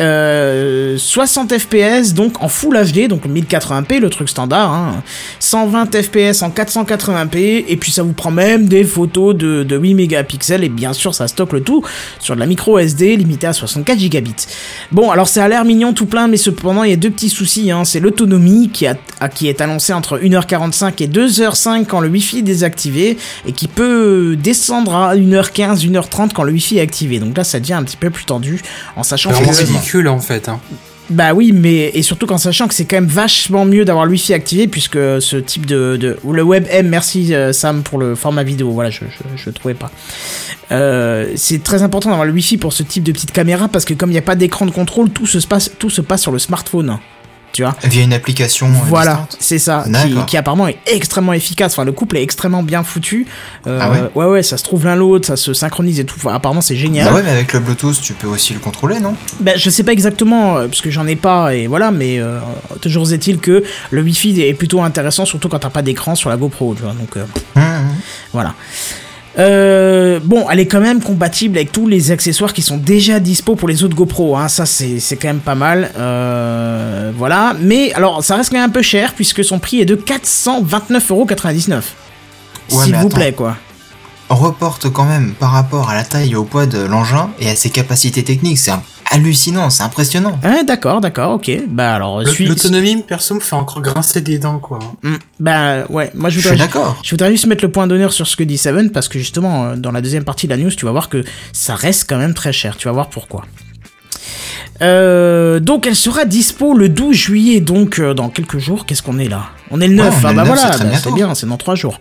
euh, 0.00 0.96
60 0.96 1.58
fps 1.58 2.14
donc 2.14 2.40
en 2.40 2.48
full 2.48 2.78
HD 2.78 3.08
donc 3.08 3.26
1080p 3.26 3.98
le 3.98 4.10
truc 4.10 4.28
standard 4.28 4.72
hein, 4.72 5.02
120 5.40 6.02
fps 6.02 6.42
en 6.42 6.50
480p 6.50 7.64
et 7.66 7.76
puis 7.76 7.90
ça 7.90 8.04
vous 8.04 8.12
prend 8.12 8.30
même 8.30 8.66
des 8.66 8.84
photos 8.84 9.34
de, 9.34 9.64
de 9.64 9.76
8 9.76 9.94
mégapixels 9.94 10.62
et 10.62 10.68
bien 10.68 10.92
sûr 10.92 11.14
ça 11.14 11.26
stocke 11.26 11.52
le 11.52 11.62
tout 11.62 11.84
sur 12.20 12.36
de 12.36 12.40
la 12.40 12.46
micro 12.46 12.78
SD 12.78 13.16
limitée 13.16 13.48
à 13.48 13.52
64 13.52 13.98
gigabits. 13.98 14.46
Bon 14.92 15.10
alors 15.10 15.26
ça 15.26 15.44
a 15.44 15.48
l'air 15.48 15.64
mignon 15.64 15.92
tout 15.92 16.06
plein 16.06 16.28
mais 16.28 16.36
cependant 16.36 16.84
il 16.84 16.90
y 16.90 16.94
a 16.94 16.96
deux 16.96 17.10
petits 17.10 17.30
soucis 17.30 17.70
hein. 17.72 17.84
c'est 17.84 18.00
l'autonomie 18.00 18.70
qui, 18.70 18.86
a, 18.86 18.96
qui 19.28 19.48
est 19.48 19.60
annoncée 19.60 19.92
entre 19.92 20.18
1h45 20.18 21.02
et 21.02 21.08
2h05 21.08 21.86
quand 21.86 22.00
le 22.00 22.08
wifi 22.08 22.38
est 22.38 22.42
désactivé 22.42 23.16
et 23.46 23.52
qui 23.52 23.66
peut 23.66 24.36
descendre 24.36 24.94
à 24.94 25.16
1h15 25.16 25.88
1h30 25.90 26.32
quand 26.32 26.44
le 26.44 26.52
wifi 26.52 26.78
est 26.78 26.82
activé. 26.82 27.18
Donc 27.18 27.36
là 27.36 27.42
ça 27.42 27.58
devient 27.58 27.74
un 27.74 27.82
petit 27.82 27.96
peu 27.96 28.10
plus 28.10 28.26
tendu 28.26 28.62
en 28.94 29.02
sachant 29.02 29.30
que 29.30 29.87
en 29.96 30.20
fait. 30.20 30.48
Hein. 30.48 30.60
bah 31.10 31.32
oui, 31.32 31.52
mais 31.52 31.90
et 31.94 32.02
surtout 32.02 32.26
qu'en 32.26 32.38
sachant 32.38 32.68
que 32.68 32.74
c'est 32.74 32.84
quand 32.84 32.96
même 32.96 33.06
vachement 33.06 33.64
mieux 33.64 33.84
d'avoir 33.84 34.04
le 34.04 34.12
wifi 34.12 34.34
activé 34.34 34.68
puisque 34.68 34.98
ce 35.20 35.36
type 35.36 35.66
de, 35.66 35.96
de 35.96 36.16
le 36.30 36.42
WebM, 36.42 36.88
merci 36.88 37.34
euh, 37.34 37.52
Sam 37.52 37.82
pour 37.82 37.98
le 37.98 38.14
format 38.14 38.42
vidéo. 38.42 38.70
Voilà, 38.70 38.90
je 38.90 39.04
je, 39.10 39.42
je 39.42 39.50
trouvais 39.50 39.74
pas. 39.74 39.90
Euh, 40.70 41.32
c'est 41.36 41.62
très 41.62 41.82
important 41.82 42.10
d'avoir 42.10 42.26
le 42.26 42.32
wifi 42.32 42.58
pour 42.58 42.72
ce 42.72 42.82
type 42.82 43.04
de 43.04 43.12
petite 43.12 43.32
caméra 43.32 43.68
parce 43.68 43.84
que 43.84 43.94
comme 43.94 44.10
il 44.10 44.14
n'y 44.14 44.18
a 44.18 44.22
pas 44.22 44.36
d'écran 44.36 44.66
de 44.66 44.70
contrôle, 44.70 45.10
tout 45.10 45.26
se 45.26 45.46
passe 45.46 45.70
tout 45.78 45.90
se 45.90 46.02
passe 46.02 46.22
sur 46.22 46.32
le 46.32 46.38
smartphone. 46.38 46.98
Tu 47.58 47.64
vois 47.64 47.74
Via 47.82 48.04
une 48.04 48.12
application. 48.12 48.68
euh, 48.68 48.70
voilà, 48.86 49.26
c'est 49.40 49.58
ça, 49.58 49.84
qui, 50.28 50.36
apparemment 50.36 50.68
est 50.68 50.78
extrêmement 50.86 51.32
efficace. 51.32 51.72
Enfin, 51.72 51.84
le 51.84 51.90
couple 51.90 52.16
est 52.16 52.22
extrêmement 52.22 52.62
bien 52.62 52.84
foutu. 52.84 53.26
Euh, 53.66 53.80
Ah 53.82 53.90
ouais 53.90 53.98
ouais, 54.14 54.26
ouais, 54.26 54.42
ça 54.44 54.56
se 54.56 54.62
trouve 54.62 54.84
l'un 54.84 54.94
l'autre, 54.94 55.26
ça 55.26 55.34
se 55.36 55.52
synchronise 55.54 55.98
et 55.98 56.04
tout. 56.04 56.14
Enfin, 56.18 56.32
apparemment, 56.36 56.60
c'est 56.60 56.76
génial. 56.76 57.08
Bah 57.08 57.14
ouais, 57.16 57.22
mais 57.24 57.32
avec 57.32 57.52
le 57.52 57.58
Bluetooth, 57.58 58.00
tu 58.00 58.12
peux 58.14 58.28
aussi 58.28 58.52
le 58.54 58.60
contrôler, 58.60 59.00
non? 59.00 59.16
Ben, 59.40 59.54
je 59.58 59.70
sais 59.70 59.82
pas 59.82 59.90
exactement, 59.90 60.56
euh, 60.56 60.68
parce 60.68 60.80
que 60.80 60.92
j'en 60.92 61.08
ai 61.08 61.16
pas, 61.16 61.52
et 61.52 61.66
voilà, 61.66 61.90
mais 61.90 62.20
euh, 62.20 62.38
toujours 62.80 63.12
est-il 63.12 63.38
que 63.40 63.64
le 63.90 64.02
Wi-Fi 64.02 64.40
est 64.42 64.54
plutôt 64.54 64.80
intéressant, 64.80 65.24
surtout 65.24 65.48
quand 65.48 65.58
t'as 65.58 65.68
pas 65.70 65.82
d'écran 65.82 66.14
sur 66.14 66.30
la 66.30 66.36
GoPro, 66.36 66.76
tu 66.76 66.82
vois, 66.84 66.92
donc 66.92 67.16
euh, 67.16 67.24
Hum, 67.56 67.62
hum. 67.64 67.88
voilà. 68.32 68.54
Euh, 69.38 70.20
bon, 70.24 70.46
elle 70.50 70.58
est 70.60 70.66
quand 70.66 70.80
même 70.80 71.00
compatible 71.02 71.58
avec 71.58 71.70
tous 71.70 71.86
les 71.86 72.10
accessoires 72.10 72.52
qui 72.52 72.62
sont 72.62 72.76
déjà 72.76 73.20
dispo 73.20 73.54
pour 73.56 73.68
les 73.68 73.84
autres 73.84 73.94
GoPro, 73.94 74.36
hein, 74.36 74.48
ça 74.48 74.66
c'est 74.66 74.98
c'est 75.00 75.16
quand 75.16 75.28
même 75.28 75.38
pas 75.40 75.54
mal, 75.54 75.90
euh, 75.96 77.12
voilà. 77.16 77.54
Mais 77.60 77.92
alors, 77.92 78.24
ça 78.24 78.36
reste 78.36 78.50
quand 78.50 78.56
même 78.56 78.70
un 78.70 78.72
peu 78.72 78.82
cher, 78.82 79.12
puisque 79.14 79.44
son 79.44 79.58
prix 79.58 79.80
est 79.80 79.84
de 79.84 79.94
429,99€. 79.94 81.74
Ouais, 81.74 81.82
S'il 82.84 82.94
vous 82.94 83.06
attends. 83.06 83.08
plaît, 83.16 83.32
quoi. 83.32 83.56
On 84.30 84.34
reporte 84.36 84.90
quand 84.90 85.04
même 85.04 85.32
par 85.38 85.52
rapport 85.52 85.88
à 85.88 85.94
la 85.94 86.04
taille 86.04 86.32
et 86.32 86.36
au 86.36 86.44
poids 86.44 86.66
de 86.66 86.78
l'engin 86.78 87.30
et 87.40 87.48
à 87.48 87.56
ses 87.56 87.70
capacités 87.70 88.22
techniques. 88.24 88.58
C'est 88.58 88.72
un- 88.72 88.82
hallucinant, 89.10 89.70
c'est 89.70 89.82
impressionnant. 89.82 90.38
Hein, 90.42 90.62
d'accord, 90.66 91.00
d'accord, 91.00 91.32
ok. 91.32 91.50
Bah 91.68 91.94
alors, 91.94 92.26
suis... 92.26 92.46
L'autonomie, 92.46 93.02
perso, 93.02 93.34
me 93.34 93.40
fait 93.40 93.54
encore 93.54 93.82
grincer 93.82 94.20
des 94.20 94.38
dents, 94.38 94.58
quoi. 94.58 94.78
Hmm, 95.02 95.16
bah 95.40 95.84
ouais, 95.88 96.10
moi 96.14 96.30
je 96.30 96.36
Je 96.36 96.48
voudrais... 96.48 96.56
suis 96.56 96.66
d'accord. 96.66 97.00
Je 97.02 97.10
voudrais 97.10 97.30
juste 97.30 97.46
mettre 97.46 97.64
le 97.64 97.70
point 97.70 97.86
d'honneur 97.86 98.12
sur 98.12 98.26
ce 98.26 98.36
que 98.36 98.44
dit 98.44 98.58
Seven 98.58 98.90
parce 98.90 99.08
que 99.08 99.18
justement 99.18 99.66
euh, 99.66 99.76
dans 99.76 99.92
la 99.92 100.00
deuxième 100.00 100.24
partie 100.24 100.46
de 100.46 100.52
la 100.54 100.56
news 100.56 100.70
tu 100.70 100.84
vas 100.84 100.92
voir 100.92 101.08
que 101.08 101.24
ça 101.52 101.74
reste 101.74 102.08
quand 102.08 102.18
même 102.18 102.34
très 102.34 102.52
cher. 102.52 102.76
Tu 102.76 102.86
vas 102.88 102.92
voir 102.92 103.08
pourquoi. 103.08 103.44
Euh, 104.80 105.58
donc 105.58 105.86
elle 105.86 105.96
sera 105.96 106.24
dispo 106.24 106.74
le 106.74 106.88
12 106.88 107.16
juillet 107.16 107.60
donc 107.60 107.98
euh, 107.98 108.14
dans 108.14 108.28
quelques 108.28 108.58
jours. 108.58 108.86
Qu'est-ce 108.86 109.02
qu'on 109.02 109.18
est 109.18 109.28
là? 109.28 109.46
On 109.70 109.80
est 109.80 109.88
le 109.88 109.94
9. 109.94 110.06
Ouais, 110.06 110.12
on 110.12 110.26
ah 110.26 110.32
est 110.32 110.34
bah 110.34 110.42
le 110.42 110.48
9, 110.48 110.58
voilà, 110.58 110.72
c'est 110.72 111.10
bah, 111.10 111.14
bien, 111.14 111.34
c'est 111.34 111.46
dans 111.46 111.56
3 111.56 111.74
jours. 111.74 111.98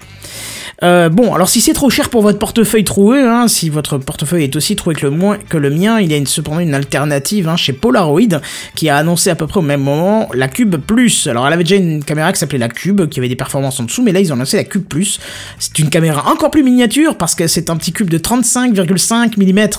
Euh, 0.84 1.09
bon, 1.09 1.34
alors 1.34 1.49
si 1.49 1.59
c'est 1.59 1.73
trop 1.73 1.89
cher 1.89 2.09
pour 2.09 2.21
votre 2.21 2.38
portefeuille 2.38 2.84
troué, 2.84 3.21
hein, 3.21 3.47
si 3.47 3.69
votre 3.69 3.97
portefeuille 3.97 4.43
est 4.43 4.55
aussi 4.55 4.75
troué 4.75 4.93
que 4.93 5.07
le, 5.07 5.11
moins, 5.11 5.38
que 5.38 5.57
le 5.57 5.71
mien, 5.71 5.99
il 5.99 6.11
y 6.11 6.13
a 6.13 6.17
une, 6.17 6.28
cependant 6.28 6.59
une 6.59 6.75
alternative 6.75 7.47
hein, 7.47 7.55
chez 7.55 7.73
Polaroid 7.73 8.41
qui 8.75 8.88
a 8.88 8.97
annoncé 8.97 9.32
à 9.32 9.36
peu 9.36 9.47
près 9.47 9.59
au 9.59 9.63
même 9.63 9.82
moment 9.82 10.30
la 10.36 10.47
Cube 10.47 10.75
Plus. 10.75 11.25
Alors 11.25 11.47
elle 11.47 11.53
avait 11.53 11.63
déjà 11.63 11.78
une 11.78 12.03
caméra 12.03 12.32
qui 12.32 12.39
s'appelait 12.39 12.59
la 12.59 12.69
Cube, 12.69 13.07
qui 13.09 13.19
avait 13.19 13.30
des 13.30 13.36
performances 13.36 13.80
en 13.80 13.84
dessous, 13.84 14.03
mais 14.03 14.11
là 14.11 14.19
ils 14.19 14.32
ont 14.32 14.36
annoncé 14.36 14.57
la 14.57 14.65
Cube 14.65 14.86
Plus. 14.86 15.19
C'est 15.57 15.80
une 15.80 15.89
caméra 15.89 16.32
encore 16.32 16.51
plus 16.51 16.61
miniature 16.63 17.17
parce 17.17 17.34
que 17.34 17.47
c'est 17.47 17.71
un 17.71 17.78
petit 17.78 17.91
cube 17.91 18.09
de 18.09 18.19
35,5 18.19 19.38
mm. 19.38 19.69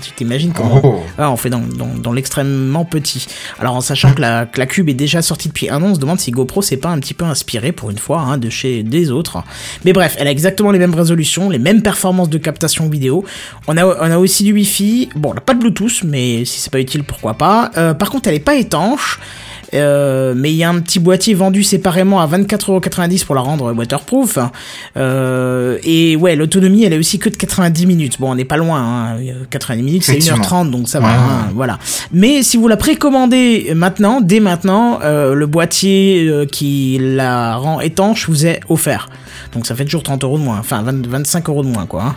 Tu 0.00 0.10
t'imagines 0.12 0.52
comment 0.52 0.80
Oh. 0.82 1.00
ah, 1.18 1.30
on 1.30 1.36
fait 1.36 1.48
dans, 1.48 1.60
dans, 1.60 1.88
dans 2.02 2.12
l'extrêmement 2.12 2.84
petit. 2.84 3.26
Alors 3.60 3.76
en 3.76 3.80
sachant 3.80 4.12
que 4.12 4.20
la, 4.20 4.46
que 4.46 4.58
la 4.58 4.66
cube 4.66 4.88
est 4.88 4.94
déjà 4.94 5.22
sortie 5.22 5.48
depuis 5.48 5.70
un 5.70 5.82
an, 5.82 5.86
on 5.90 5.94
se 5.94 6.00
demande 6.00 6.18
si 6.18 6.30
GoPro 6.30 6.62
s'est 6.62 6.76
pas 6.76 6.88
un 6.88 6.98
petit 6.98 7.14
peu 7.14 7.24
inspiré 7.24 7.72
pour 7.72 7.90
une 7.90 7.98
fois 7.98 8.20
hein, 8.20 8.38
de 8.38 8.50
chez 8.50 8.82
des 8.82 9.10
autres. 9.10 9.42
Mais 9.84 9.92
bref, 9.92 10.16
elle 10.18 10.28
a 10.28 10.30
exactement 10.30 10.45
les 10.72 10.78
mêmes 10.78 10.94
résolutions, 10.94 11.50
les 11.50 11.58
mêmes 11.58 11.82
performances 11.82 12.30
de 12.30 12.38
captation 12.38 12.88
vidéo. 12.88 13.24
On 13.68 13.76
a, 13.76 13.84
on 13.84 14.10
a 14.10 14.18
aussi 14.18 14.44
du 14.44 14.52
Wi-Fi. 14.52 15.10
Bon, 15.14 15.30
on 15.30 15.34
n'a 15.34 15.40
pas 15.40 15.54
de 15.54 15.60
Bluetooth, 15.60 16.02
mais 16.04 16.44
si 16.44 16.60
c'est 16.60 16.72
pas 16.72 16.80
utile, 16.80 17.04
pourquoi 17.04 17.34
pas. 17.34 17.70
Euh, 17.76 17.94
par 17.94 18.10
contre, 18.10 18.28
elle 18.28 18.34
est 18.34 18.40
pas 18.40 18.54
étanche. 18.56 19.20
Euh, 19.74 20.34
mais 20.36 20.52
il 20.52 20.56
y 20.56 20.64
a 20.64 20.70
un 20.70 20.80
petit 20.80 20.98
boîtier 20.98 21.34
vendu 21.34 21.62
séparément 21.62 22.20
à 22.20 22.26
24,90€ 22.26 23.24
pour 23.24 23.34
la 23.34 23.40
rendre 23.40 23.72
waterproof. 23.72 24.38
Euh, 24.96 25.78
et 25.82 26.16
ouais, 26.16 26.36
l'autonomie, 26.36 26.84
elle 26.84 26.92
est 26.92 26.98
aussi 26.98 27.18
que 27.18 27.28
de 27.28 27.36
90 27.36 27.86
minutes. 27.86 28.20
Bon, 28.20 28.30
on 28.30 28.34
n'est 28.34 28.44
pas 28.44 28.56
loin. 28.56 28.80
Hein. 28.80 29.18
90 29.50 29.82
minutes, 29.82 30.04
c'est 30.04 30.12
Effectivement. 30.12 30.44
1h30, 30.44 30.70
donc 30.70 30.88
ça 30.88 31.00
va. 31.00 31.08
Ouais, 31.08 31.14
hein, 31.14 31.50
voilà. 31.54 31.78
Mais 32.12 32.42
si 32.42 32.56
vous 32.56 32.68
la 32.68 32.76
précommandez 32.76 33.72
maintenant, 33.74 34.20
dès 34.20 34.40
maintenant, 34.40 35.00
euh, 35.02 35.34
le 35.34 35.46
boîtier 35.46 36.46
qui 36.52 36.98
la 37.00 37.56
rend 37.56 37.80
étanche 37.80 38.28
vous 38.28 38.46
est 38.46 38.60
offert. 38.68 39.08
Donc 39.52 39.66
ça 39.66 39.74
fait 39.74 39.84
toujours 39.84 40.02
30 40.02 40.24
euros 40.24 40.38
de 40.38 40.44
moins. 40.44 40.58
Enfin, 40.58 40.82
20 40.82 41.06
25 41.06 41.48
euros 41.48 41.62
de 41.62 41.68
moins, 41.68 41.86
quoi. 41.86 42.02
hein. 42.04 42.14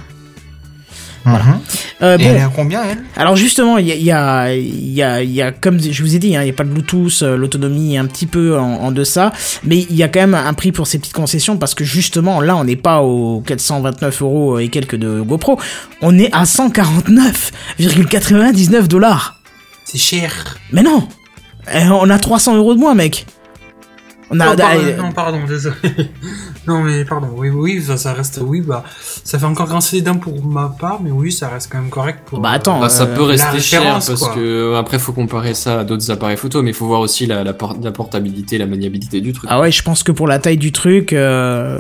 Mhm. 1.26 1.60
Euh, 2.02 2.18
Et 2.18 2.24
elle 2.24 2.38
est 2.38 2.42
à 2.42 2.48
combien, 2.48 2.82
elle? 2.84 3.00
Alors 3.18 3.36
justement, 3.36 3.78
il 3.78 3.86
y 3.88 3.92
a, 3.92 3.96
y, 3.96 4.10
a, 4.10 4.56
y, 4.56 5.02
a, 5.04 5.22
il 5.22 5.30
y 5.32 5.42
a, 5.42 5.52
comme 5.52 5.78
je 5.80 6.02
vous 6.02 6.16
ai 6.16 6.20
dit, 6.20 6.34
hein, 6.36 6.42
il 6.42 6.46
n'y 6.46 6.50
a 6.50 6.54
pas 6.54 6.64
de 6.64 6.70
Bluetooth, 6.70 7.22
euh, 7.24 7.36
l'autonomie 7.36 7.96
est 7.96 7.98
un 7.98 8.06
petit 8.06 8.26
peu 8.26 8.58
en, 8.58 8.76
en 8.76 8.92
deçà, 8.94 9.34
mais 9.66 9.80
il 9.90 9.96
y 9.98 10.04
a 10.04 10.08
quand 10.08 10.22
même 10.22 10.34
un 10.34 10.54
prix 10.54 10.72
pour 10.72 10.88
ces 10.88 10.98
petites 10.98 11.12
concessions 11.14 11.58
parce 11.58 11.76
que 11.76 11.84
justement, 11.84 12.40
là, 12.40 12.56
on 12.56 12.64
n'est 12.64 12.78
pas 12.78 13.02
aux 13.02 13.42
429 13.46 14.22
euros 14.22 14.60
et 14.60 14.70
quelques 14.70 14.96
de 14.96 15.20
GoPro, 15.20 15.60
on 16.02 16.18
est 16.18 16.34
à 16.34 16.46
149,99 16.46 18.88
dollars. 18.88 19.42
C'est 19.84 19.98
cher. 19.98 20.56
Mais 20.72 20.84
non 20.84 21.06
Eh, 21.74 21.84
On 21.90 22.10
a 22.10 22.18
300 22.18 22.56
euros 22.56 22.76
de 22.76 22.80
moins, 22.80 22.96
mec 22.96 23.26
on 24.32 24.40
a, 24.40 24.54
Oh, 24.54 24.56
pardon, 24.58 24.82
euh, 24.84 24.98
non, 24.98 25.12
pardon, 25.12 25.40
désolé. 25.48 25.76
non, 26.68 26.84
mais 26.84 27.04
pardon, 27.06 27.30
oui, 27.36 27.50
oui, 27.50 27.82
ça, 27.82 27.98
ça 27.98 28.14
reste, 28.14 28.40
oui, 28.44 28.62
bah, 28.62 28.84
ça 29.24 29.40
fait 29.40 29.46
encore 29.46 29.68
grincer 29.68 29.98
les 29.98 30.02
dents 30.02 30.16
pour 30.18 30.44
ma 30.46 30.70
part, 30.80 31.00
mais 31.02 31.12
oui, 31.12 31.32
ça 31.32 31.48
reste 31.50 31.70
quand 31.72 31.80
même 31.80 31.90
correct 31.90 32.20
pour. 32.26 32.40
Bah, 32.40 32.52
attends, 32.52 32.80
Bah, 32.80 32.90
ça 32.90 33.04
euh, 33.04 33.16
peut 33.16 33.24
rester 33.24 33.60
cher 33.60 33.82
parce 33.94 34.14
quoi. 34.16 34.34
que 34.36 34.76
après 34.76 35.00
faut 35.00 35.14
comparer 35.14 35.54
ça 35.54 35.80
à 35.80 35.84
d'autres 35.84 36.12
appareils 36.12 36.38
photo, 36.38 36.62
mais 36.62 36.72
il 36.72 36.76
faut 36.76 36.88
voir 36.88 37.02
aussi 37.02 37.26
la, 37.26 37.44
la, 37.44 37.54
por- 37.54 37.78
la 37.82 37.92
portabilité, 37.92 38.58
la 38.58 38.68
maniabilité 38.68 39.22
du 39.22 39.34
truc. 39.34 39.50
Ah 39.52 39.60
ouais, 39.60 39.72
je 39.72 39.82
pense 39.84 40.04
que 40.04 40.12
pour 40.12 40.28
la 40.28 40.40
taille 40.40 40.58
du 40.58 40.72
truc, 40.72 41.14
euh, 41.14 41.80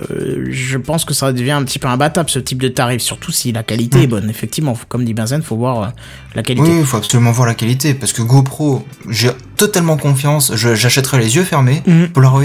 je 0.50 0.78
pense 0.78 1.06
que 1.06 1.14
ça 1.14 1.32
devient 1.34 1.52
un 1.52 1.64
petit 1.64 1.80
peu 1.80 1.88
imbattable 1.88 2.30
ce 2.30 2.40
type 2.40 2.62
de 2.62 2.68
tarif, 2.68 3.02
surtout 3.02 3.32
si 3.32 3.52
la 3.52 3.64
qualité 3.64 4.04
est 4.04 4.08
bonne. 4.08 4.30
Effectivement, 4.30 4.74
faut- 4.76 4.86
comme 4.88 5.06
dit 5.06 5.14
Benzen, 5.14 5.42
faut 5.42 5.56
voir 5.58 5.84
euh, 5.84 5.88
la 6.36 6.44
qualité. 6.44 6.70
Oui, 6.70 6.78
il 6.80 6.86
faut 6.86 6.98
absolument 6.98 7.32
voir 7.32 7.48
la 7.48 7.54
qualité, 7.56 7.94
parce 7.94 8.14
que 8.14 8.22
GoPro, 8.22 8.84
j'ai 9.10 9.30
totalement 9.60 9.98
confiance, 9.98 10.52
j'achèterai 10.56 11.20
les 11.20 11.36
yeux 11.36 11.44
fermés. 11.44 11.84
Mhm. 11.86 12.10
Polaroid, 12.10 12.44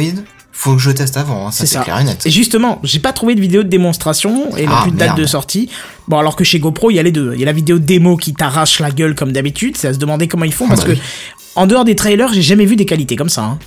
faut 0.53 0.75
que 0.75 0.81
je 0.83 0.91
teste 0.91 1.17
avant, 1.17 1.47
hein, 1.49 1.51
ça 1.51 1.65
C'est 1.67 1.81
clair 1.81 1.99
et 2.01 2.05
net. 2.05 2.27
Et 2.27 2.31
justement, 2.31 2.81
j'ai 2.83 2.99
pas 2.99 3.12
trouvé 3.12 3.35
de 3.35 3.41
vidéo 3.41 3.62
de 3.62 3.69
démonstration 3.69 4.57
et 4.57 4.67
non 4.67 4.73
Ah, 4.77 4.83
plus 4.83 4.93
de 4.93 4.97
date 4.97 5.09
merde. 5.11 5.21
de 5.21 5.27
sortie. 5.27 5.69
Bon, 6.09 6.19
alors 6.19 6.37
que 6.37 6.45
chez 6.45 6.59
GoPro, 6.59 6.91
il 6.91 6.95
y 6.95 6.99
a 6.99 7.03
les 7.03 7.12
deux. 7.12 7.33
Il 7.35 7.41
y 7.41 7.43
a 7.43 7.47
la 7.47 7.53
vidéo 7.53 7.79
démo 7.79 8.17
qui 8.17 8.35
t'arrache 8.35 8.79
la 8.81 8.91
gueule 8.91 9.15
comme 9.15 9.33
d'habitude. 9.33 9.77
C'est 9.77 9.89
à 9.89 9.93
se 9.95 9.99
demander 9.99 10.29
comment 10.29 10.45
ils 10.45 10.53
font 10.53 10.67
Ah 10.67 10.71
parce 10.71 10.83
bah 10.83 10.89
que, 10.89 10.93
oui. 10.93 11.01
en 11.57 11.67
dehors 11.67 11.85
des 11.85 11.97
trailers, 11.97 12.33
j'ai 12.33 12.43
jamais 12.43 12.67
vu 12.67 12.77
des 12.77 12.87
qualités 12.87 13.17
comme 13.17 13.29
ça. 13.31 13.43
hein. 13.43 13.59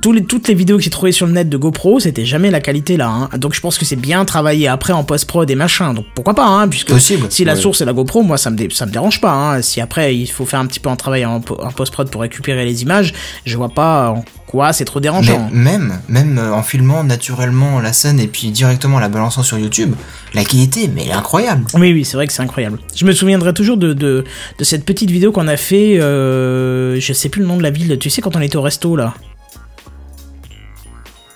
Tous 0.00 0.12
les, 0.12 0.24
toutes 0.24 0.48
les 0.48 0.54
vidéos 0.54 0.78
que 0.78 0.82
j'ai 0.82 0.90
trouvées 0.90 1.12
sur 1.12 1.26
le 1.26 1.32
net 1.32 1.48
de 1.48 1.56
GoPro, 1.56 2.00
c'était 2.00 2.24
jamais 2.24 2.50
la 2.50 2.60
qualité 2.60 2.96
là. 2.96 3.08
hein. 3.08 3.28
Donc 3.38 3.54
je 3.54 3.60
pense 3.60 3.76
que 3.76 3.84
c'est 3.84 3.96
bien 3.96 4.24
travaillé 4.24 4.66
après 4.66 4.92
en 4.94 5.04
post-prod 5.04 5.50
et 5.50 5.54
machin. 5.54 5.92
Donc 5.92 6.06
pourquoi 6.14 6.34
pas, 6.34 6.46
hein, 6.46 6.68
puisque 6.68 6.88
Possible. 6.88 7.26
si 7.30 7.44
la 7.44 7.52
Ouais. 7.54 7.60
source 7.60 7.80
est 7.82 7.84
la 7.84 7.92
GoPro, 7.92 8.22
moi 8.22 8.38
ça 8.38 8.50
me, 8.50 8.56
dé- 8.56 8.68
ça 8.72 8.86
me 8.86 8.90
dérange 8.92 9.20
pas. 9.20 9.32
Hein. 9.32 9.62
Si 9.62 9.80
après 9.82 10.16
il 10.16 10.26
faut 10.26 10.46
faire 10.46 10.60
un 10.60 10.66
petit 10.66 10.80
peu 10.80 10.88
un 10.88 10.96
travail 10.96 11.26
en, 11.26 11.40
po- 11.40 11.58
en 11.62 11.70
post-prod 11.70 12.08
pour 12.10 12.22
récupérer 12.22 12.64
les 12.64 12.82
images, 12.82 13.12
je 13.44 13.56
vois 13.56 13.68
pas 13.68 14.10
en 14.10 14.24
quoi 14.46 14.72
c'est 14.72 14.84
trop 14.86 15.00
Mais 15.00 15.02
dérangeant. 15.02 15.50
même, 15.52 15.98
même 16.08 16.38
euh, 16.38 16.52
en 16.54 16.62
filmant 16.62 17.04
naturellement 17.04 17.80
la 17.80 17.92
scène 17.92 18.20
et 18.20 18.26
puis 18.26 18.50
directement 18.52 18.98
la 19.00 19.08
balançant 19.10 19.42
sur 19.42 19.58
YouTube, 19.58 19.94
la 20.32 20.44
qualité, 20.44 20.88
mais 20.94 21.02
elle 21.02 21.08
est 21.10 21.12
incroyable. 21.12 21.64
Oui, 21.74 21.92
oui, 21.92 22.04
c'est 22.06 22.16
vrai 22.16 22.26
que 22.26 22.32
c'est 22.32 22.42
incroyable. 22.42 22.78
Je 22.94 23.04
me 23.04 23.12
souviendrai 23.12 23.52
toujours 23.52 23.76
de, 23.76 23.92
de, 23.92 24.24
de 24.58 24.64
cette 24.64 24.84
petite 24.86 25.10
vidéo 25.10 25.30
qu'on 25.32 25.48
a 25.48 25.56
fait, 25.56 25.98
euh, 26.00 26.98
je 27.00 27.12
sais 27.12 27.28
plus 27.28 27.42
le 27.42 27.48
nom 27.48 27.56
de 27.58 27.62
la 27.62 27.70
ville, 27.70 27.98
tu 27.98 28.08
sais, 28.10 28.22
quand 28.22 28.34
on 28.36 28.40
était 28.40 28.56
au 28.56 28.62
resto 28.62 28.96
là? 28.96 29.14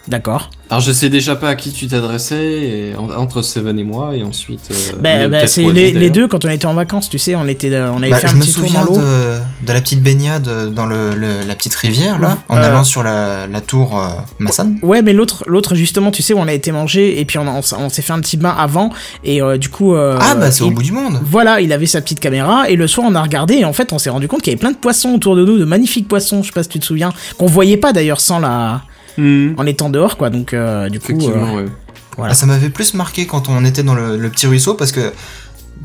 D'accord. 0.08 0.50
Alors 0.70 0.80
je 0.82 0.92
sais 0.92 1.08
déjà 1.08 1.34
pas 1.36 1.48
à 1.50 1.54
qui 1.54 1.72
tu 1.72 1.86
t'adressais 1.86 2.92
entre 3.16 3.40
Seven 3.42 3.78
et 3.78 3.84
moi 3.84 4.14
et 4.14 4.22
ensuite. 4.22 4.60
euh, 4.70 4.74
Ben, 5.00 5.30
ben, 5.30 5.38
peut-être 5.38 5.48
c'est 5.48 5.62
les, 5.72 6.10
deux 6.10 6.28
quand 6.28 6.44
on 6.44 6.50
était 6.50 6.66
en 6.66 6.74
vacances, 6.74 7.08
tu 7.08 7.18
sais, 7.18 7.34
on 7.34 7.46
était, 7.46 7.72
euh, 7.72 7.90
on 7.92 7.98
avait 7.98 8.10
Bah, 8.10 8.16
fait 8.18 8.28
je 8.28 8.32
un 8.34 8.36
me 8.36 8.42
petit 8.42 8.52
tour 8.52 8.64
souviens 8.66 8.84
dans 8.84 8.92
l'eau. 8.94 8.98
de, 8.98 9.66
de 9.66 9.72
la 9.72 9.80
petite 9.80 10.02
baignade 10.02 10.72
dans 10.74 10.84
le, 10.86 11.14
le- 11.14 11.46
la 11.46 11.54
petite 11.54 11.74
rivière 11.74 12.18
là, 12.18 12.38
en 12.48 12.56
Euh. 12.56 12.62
allant 12.62 12.84
sur 12.84 13.02
la, 13.02 13.46
la 13.46 13.60
tour 13.62 13.98
euh, 13.98 14.08
Massan. 14.38 14.78
Ouais, 14.82 15.00
mais 15.02 15.12
l'autre, 15.14 15.44
l'autre 15.46 15.74
justement, 15.74 16.10
tu 16.10 16.22
sais, 16.22 16.34
où 16.34 16.38
on 16.38 16.48
a 16.48 16.52
été 16.52 16.70
manger 16.72 17.18
et 17.20 17.24
puis 17.24 17.38
on, 17.38 17.46
on, 17.48 17.88
s'est 17.88 18.02
fait 18.02 18.12
un 18.12 18.20
petit 18.20 18.36
bain 18.36 18.54
avant 18.58 18.90
et 19.24 19.40
euh, 19.40 19.56
du 19.56 19.68
coup. 19.70 19.94
euh, 19.94 20.18
ah 20.20 20.34
bah 20.34 20.50
c'est 20.50 20.64
au 20.64 20.70
bout 20.70 20.82
du 20.82 20.92
monde. 20.92 21.18
Voilà, 21.22 21.60
il 21.62 21.72
avait 21.72 21.86
sa 21.86 22.00
petite 22.02 22.20
caméra 22.20 22.68
et 22.68 22.76
le 22.76 22.86
soir 22.86 23.06
on 23.10 23.14
a 23.14 23.22
regardé 23.22 23.54
et 23.54 23.64
en 23.64 23.72
fait 23.72 23.92
on 23.92 23.98
s'est 23.98 24.10
rendu 24.10 24.28
compte 24.28 24.42
qu'il 24.42 24.52
y 24.52 24.54
avait 24.54 24.60
plein 24.60 24.72
de 24.72 24.76
poissons 24.76 25.10
autour 25.10 25.34
de 25.36 25.44
nous, 25.44 25.58
de 25.58 25.64
magnifiques 25.64 26.08
poissons, 26.08 26.42
je 26.42 26.48
sais 26.48 26.52
pas 26.52 26.62
si 26.62 26.68
tu 26.68 26.78
te 26.78 26.84
souviens, 26.84 27.10
qu'on 27.38 27.46
voyait 27.46 27.76
pas 27.78 27.92
d'ailleurs 27.92 28.20
sans 28.20 28.38
la, 28.38 28.82
Hmm. 29.18 29.54
en 29.58 29.66
étant 29.66 29.90
dehors 29.90 30.16
quoi. 30.16 30.30
Donc 30.30 30.54
euh, 30.54 30.88
du 30.88 31.00
coup, 31.00 31.12
Effectivement, 31.12 31.58
euh, 31.58 31.64
ouais. 31.64 31.68
voilà. 32.16 32.32
Ah, 32.32 32.34
ça 32.34 32.46
m'avait 32.46 32.70
plus 32.70 32.94
marqué 32.94 33.26
quand 33.26 33.48
on 33.48 33.64
était 33.64 33.82
dans 33.82 33.94
le, 33.94 34.16
le 34.16 34.28
petit 34.30 34.46
ruisseau 34.46 34.74
parce 34.74 34.92
que 34.92 35.12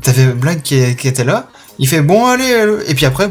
t'avais 0.00 0.26
Black 0.32 0.62
qui, 0.62 0.96
qui 0.96 1.08
était 1.08 1.24
là. 1.24 1.48
Il 1.78 1.88
fait 1.88 2.00
bon 2.02 2.26
allez 2.26 2.52
euh, 2.52 2.84
et 2.86 2.94
puis 2.94 3.04
après 3.04 3.26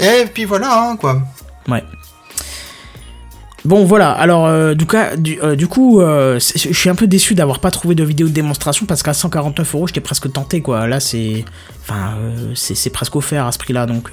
et 0.00 0.26
puis 0.26 0.44
voilà 0.46 0.82
hein, 0.82 0.96
quoi. 0.96 1.22
Bon 3.64 3.84
voilà, 3.84 4.10
alors 4.10 4.46
euh, 4.46 4.74
du, 4.74 4.86
cas, 4.86 5.14
du, 5.14 5.40
euh, 5.40 5.54
du 5.54 5.68
coup, 5.68 6.00
euh, 6.00 6.40
je 6.40 6.72
suis 6.72 6.90
un 6.90 6.96
peu 6.96 7.06
déçu 7.06 7.36
d'avoir 7.36 7.60
pas 7.60 7.70
trouvé 7.70 7.94
de 7.94 8.02
vidéo 8.02 8.26
de 8.26 8.32
démonstration 8.32 8.86
parce 8.86 9.04
qu'à 9.04 9.14
149 9.14 9.74
euros, 9.76 9.86
j'étais 9.86 10.00
presque 10.00 10.32
tenté 10.32 10.62
quoi. 10.62 10.88
Là, 10.88 10.98
c'est, 10.98 11.44
enfin, 11.82 12.14
euh, 12.18 12.52
c'est 12.56 12.74
c'est 12.74 12.90
presque 12.90 13.14
offert 13.14 13.46
à 13.46 13.52
ce 13.52 13.58
prix-là, 13.58 13.86
donc 13.86 14.10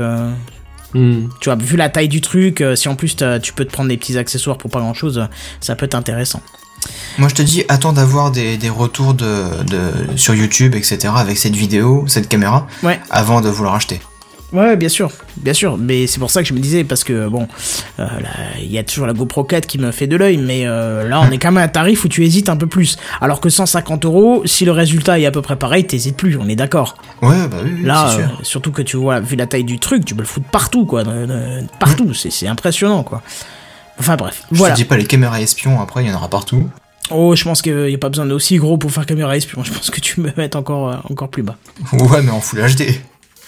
Hmm. 0.94 1.28
tu 1.40 1.50
vois, 1.50 1.56
vu 1.56 1.78
la 1.78 1.90
taille 1.90 2.08
du 2.08 2.20
truc, 2.22 2.62
euh, 2.62 2.76
si 2.76 2.88
en 2.90 2.96
plus 2.96 3.16
tu 3.16 3.54
peux 3.54 3.66
te 3.66 3.72
prendre 3.72 3.90
des 3.90 3.98
petits 3.98 4.18
accessoires 4.18 4.58
pour 4.58 4.72
pas 4.72 4.80
grand-chose, 4.80 5.20
euh, 5.20 5.26
ça 5.62 5.76
peut 5.76 5.86
être 5.86 5.96
intéressant. 5.96 6.42
Moi 7.18 7.28
je 7.30 7.36
te 7.36 7.42
dis 7.42 7.64
attends 7.68 7.92
d'avoir 7.94 8.32
des, 8.32 8.58
des 8.58 8.70
retours 8.70 9.14
de, 9.14 9.64
de 9.66 9.92
sur 10.18 10.34
YouTube 10.34 10.76
etc 10.76 11.12
avec 11.16 11.38
cette 11.38 11.56
vidéo 11.56 12.06
cette 12.08 12.30
caméra 12.30 12.68
Ouais. 12.84 13.00
avant 13.10 13.42
de 13.42 13.50
vouloir 13.50 13.76
acheter. 13.76 14.00
Ouais, 14.52 14.76
bien 14.76 14.90
sûr, 14.90 15.12
bien 15.38 15.54
sûr, 15.54 15.78
mais 15.78 16.08
c'est 16.08 16.18
pour 16.20 16.32
ça 16.32 16.42
que 16.42 16.48
je 16.48 16.54
me 16.56 16.60
disais, 16.60 16.84
parce 16.84 17.04
que 17.04 17.28
bon, 17.28 17.48
euh, 18.00 18.08
il 18.60 18.72
y 18.72 18.80
a 18.80 18.84
toujours 18.84 19.06
la 19.06 19.14
GoPro 19.14 19.44
4 19.44 19.68
qui 19.68 19.78
me 19.78 19.92
fait 19.92 20.08
de 20.08 20.16
l'œil, 20.16 20.38
mais 20.38 20.64
euh, 20.66 21.08
là 21.08 21.22
on 21.22 21.30
est 21.30 21.38
quand 21.38 21.50
même 21.52 21.60
à 21.60 21.66
un 21.66 21.68
tarif 21.68 22.04
où 22.04 22.08
tu 22.08 22.26
hésites 22.26 22.50
un 22.50 22.58
peu 22.58 22.66
plus. 22.66 22.98
Alors 23.22 23.42
que 23.42 23.50
150 23.50 24.06
euros, 24.06 24.42
si 24.46 24.66
le 24.66 24.72
résultat 24.72 25.20
est 25.20 25.28
à 25.28 25.32
peu 25.32 25.44
près 25.44 25.56
pareil, 25.56 25.86
t'hésites 25.86 26.18
plus, 26.18 26.36
on 26.38 26.48
est 26.50 26.56
d'accord. 26.56 26.96
Ouais 27.22 27.48
bah 27.48 27.58
oui, 27.64 27.84
Là, 27.84 28.08
c'est 28.16 28.24
euh, 28.24 28.28
sûr. 28.28 28.40
surtout 28.42 28.72
que 28.72 28.82
tu 28.82 28.98
vois, 28.98 29.20
vu 29.20 29.36
la 29.36 29.46
taille 29.46 29.64
du 29.66 29.78
truc, 29.78 30.04
tu 30.04 30.16
peux 30.16 30.22
le 30.22 30.28
foutre 30.28 30.48
partout, 30.50 30.86
quoi, 30.88 31.04
partout, 31.80 32.16
c'est 32.16 32.32
c'est 32.32 32.48
impressionnant, 32.48 33.04
quoi. 33.04 33.22
Enfin 34.00 34.16
bref, 34.16 34.44
Je 34.52 34.58
voilà. 34.58 34.74
te 34.74 34.80
dis 34.80 34.86
pas 34.86 34.98
les 34.98 35.06
caméras 35.06 35.42
espions 35.42 35.80
après 35.80 36.04
il 36.04 36.10
y 36.10 36.12
en 36.12 36.16
aura 36.16 36.28
partout. 36.30 36.68
Oh, 37.12 37.36
je 37.36 37.44
pense 37.44 37.62
qu'il 37.62 37.86
n'y 37.86 37.96
a 37.96 37.98
pas 37.98 38.10
besoin 38.10 38.26
d'aussi 38.26 38.58
gros 38.58 38.78
pour 38.78 38.92
faire 38.92 39.06
caméra 39.06 39.36
espion, 39.36 39.64
je 39.64 39.72
pense 39.74 39.90
que 39.92 40.00
tu 40.00 40.22
me 40.22 40.32
mettre 40.38 40.58
encore, 40.58 41.04
encore 41.10 41.30
plus 41.30 41.44
bas. 41.44 41.58
Ouais 41.94 42.22
mais 42.24 42.32
en 42.32 42.40
Full 42.40 42.60
HD. 42.62 42.84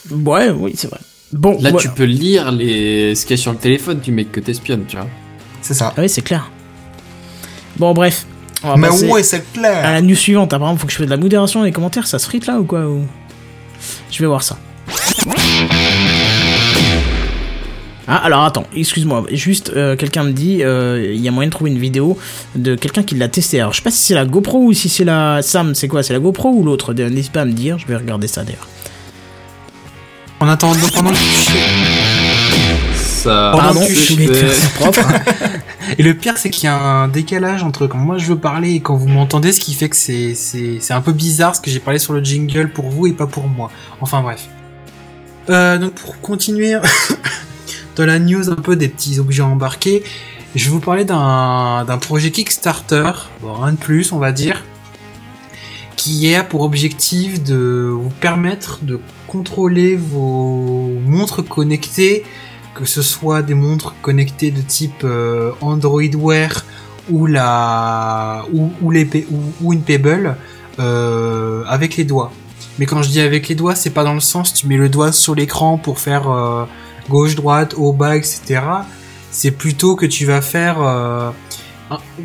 Ouais, 0.10 0.50
oui, 0.50 0.74
c'est 0.76 0.90
vrai. 0.90 1.00
Bon, 1.34 1.52
Là, 1.62 1.72
voilà. 1.72 1.78
tu 1.78 1.90
peux 1.90 2.04
lire 2.04 2.52
les... 2.52 3.16
ce 3.16 3.26
qu'il 3.26 3.38
y 3.38 3.40
a 3.40 3.42
sur 3.42 3.52
le 3.52 3.58
téléphone 3.58 4.00
du 4.00 4.12
mec 4.12 4.32
que 4.32 4.40
t'espionnes, 4.40 4.86
tu 4.88 4.98
vois. 4.98 5.08
C'est 5.62 5.74
ça. 5.74 5.94
Ah 5.96 6.02
oui, 6.02 6.10
c'est 6.10 6.22
clair. 6.24 6.50
Bon, 7.78 7.94
bref. 7.94 8.26
On 8.64 8.70
va 8.70 8.78
Mais 8.78 8.90
ouais 9.10 9.24
c'est 9.24 9.38
à 9.38 9.40
clair. 9.40 9.82
la 9.92 10.02
news 10.02 10.16
suivante. 10.16 10.54
Apparemment, 10.54 10.78
faut 10.78 10.86
que 10.88 10.92
je 10.94 10.98
fasse 10.98 11.06
de 11.06 11.12
la 11.12 11.18
modération 11.18 11.60
dans 11.62 11.66
les 11.66 11.72
commentaires. 11.72 12.06
Ça 12.08 12.20
se 12.20 12.26
frite 12.26 12.48
là 12.48 12.60
ou 12.60 12.64
quoi 12.66 12.86
ou... 12.88 13.06
Je 14.12 14.20
vais 14.20 14.28
voir 14.28 14.44
ça. 14.44 14.58
Ah, 18.08 18.18
alors 18.18 18.44
attends, 18.44 18.66
excuse-moi. 18.76 19.26
Juste, 19.32 19.72
euh, 19.76 19.96
quelqu'un 19.96 20.24
me 20.24 20.32
dit, 20.34 20.64
euh, 20.64 21.12
il 21.14 21.22
y 21.22 21.28
a 21.28 21.32
moyen 21.32 21.48
de 21.48 21.52
trouver 21.54 21.72
une 21.72 21.78
vidéo 21.80 22.18
de 22.56 22.76
quelqu'un 22.76 23.04
qui 23.04 23.16
l'a 23.16 23.30
testé. 23.30 23.60
Alors, 23.62 23.72
je 23.72 23.78
sais 23.78 23.84
pas 23.84 23.92
si 23.92 24.00
c'est 24.00 24.16
la 24.16 24.26
GoPro 24.26 24.58
ou 24.66 24.74
si 24.74 24.90
c'est 24.90 25.06
la 25.06 25.42
Sam. 25.42 25.76
C'est 25.76 25.88
quoi? 25.88 26.04
C'est 26.04 26.14
la 26.14 26.20
GoPro 26.20 26.50
ou 26.50 26.64
l'autre? 26.64 26.94
N'hésite 26.94 27.32
pas 27.32 27.42
à 27.42 27.46
me 27.46 27.54
dire. 27.54 27.78
Je 27.78 27.88
vais 27.88 27.96
regarder 27.96 28.28
ça 28.28 28.44
d'ailleurs. 28.44 28.68
En 30.42 30.48
attendant, 30.48 30.80
pendant 30.96 31.12
que 31.12 31.18
Ça. 32.96 33.52
Pardon, 33.56 33.82
je 33.88 34.14
voulais 34.14 34.26
te 34.26 34.34
faire 34.34 34.52
ça 34.52 34.70
propre. 34.70 35.08
Et 36.00 36.02
le 36.02 36.16
pire, 36.16 36.36
c'est 36.40 36.50
qu'il 36.50 36.64
y 36.64 36.68
a 36.68 36.76
un 36.76 37.08
décalage 37.08 37.62
entre 37.62 37.86
quand 37.86 38.00
moi 38.00 38.18
je 38.18 38.26
veux 38.26 38.40
parler 38.40 38.72
et 38.72 38.80
quand 38.80 38.96
vous 38.96 39.08
m'entendez, 39.08 39.52
ce 39.52 39.60
qui 39.60 39.76
fait 39.76 39.88
que 39.88 39.96
c'est, 39.96 40.34
c'est, 40.34 40.78
c'est 40.80 40.94
un 40.94 41.02
peu 41.02 41.12
bizarre 41.12 41.56
ce 41.56 41.62
que 41.62 41.70
j'ai 41.70 41.80
parlé 41.80 42.00
sur 42.00 42.14
le 42.14 42.24
jingle 42.24 42.72
pour 42.72 42.90
vous 42.90 43.06
et 43.06 43.14
pas 43.14 43.28
pour 43.28 43.48
moi. 43.48 43.70
Enfin 44.00 44.24
bref. 44.24 44.48
Euh, 45.52 45.78
donc 45.78 45.94
pour 45.94 46.20
continuer 46.22 46.76
dans 47.96 48.06
la 48.08 48.18
news 48.18 48.50
un 48.50 48.56
peu 48.56 48.76
des 48.76 48.88
petits 48.88 49.20
objets 49.20 49.44
embarqués, 49.44 50.04
je 50.56 50.66
vais 50.66 50.72
vous 50.72 50.80
parler 50.80 51.06
d'un, 51.06 51.86
d'un 51.86 51.98
projet 52.00 52.32
Kickstarter, 52.32 53.12
bon 53.42 53.54
rien 53.54 53.74
de 53.74 53.78
plus 53.78 54.12
on 54.12 54.18
va 54.18 54.32
dire, 54.32 54.64
qui 55.98 56.34
a 56.34 56.44
pour 56.44 56.62
objectif 56.62 57.44
de 57.44 57.92
vous 57.94 58.10
permettre 58.22 58.80
de 58.82 59.00
contrôler 59.32 59.96
vos 59.96 60.92
montres 61.06 61.44
connectées 61.48 62.24
que 62.76 62.86
ce 62.86 63.02
soit 63.02 63.42
des 63.42 63.54
montres 63.54 63.96
connectées 64.02 64.52
de 64.52 64.62
type 64.62 65.04
euh, 65.04 65.52
Android 65.62 66.02
Wear 66.16 66.66
ou 67.10 67.28
une 69.74 69.82
Pebble 69.82 70.36
euh, 70.80 71.64
avec 71.68 71.98
les 71.98 72.06
doigts. 72.06 72.32
Mais 72.80 72.86
quand 72.86 73.04
je 73.04 73.10
dis 73.10 73.20
avec 73.20 73.50
les 73.50 73.56
doigts, 73.56 73.76
c'est 73.76 73.90
pas 73.90 74.04
dans 74.04 74.14
le 74.14 74.22
sens 74.22 74.54
tu 74.54 74.68
mets 74.68 74.78
le 74.78 74.90
doigt 74.90 75.12
sur 75.12 75.36
l'écran 75.36 75.78
pour 75.78 76.00
faire 76.00 76.32
euh, 76.32 76.66
gauche 77.10 77.36
droite 77.36 77.74
haut 77.78 77.94
bas 77.94 78.16
etc. 78.16 78.62
C'est 79.32 79.52
plutôt 79.52 79.96
que 79.96 80.06
tu 80.06 80.26
vas 80.26 80.42
faire 80.42 80.78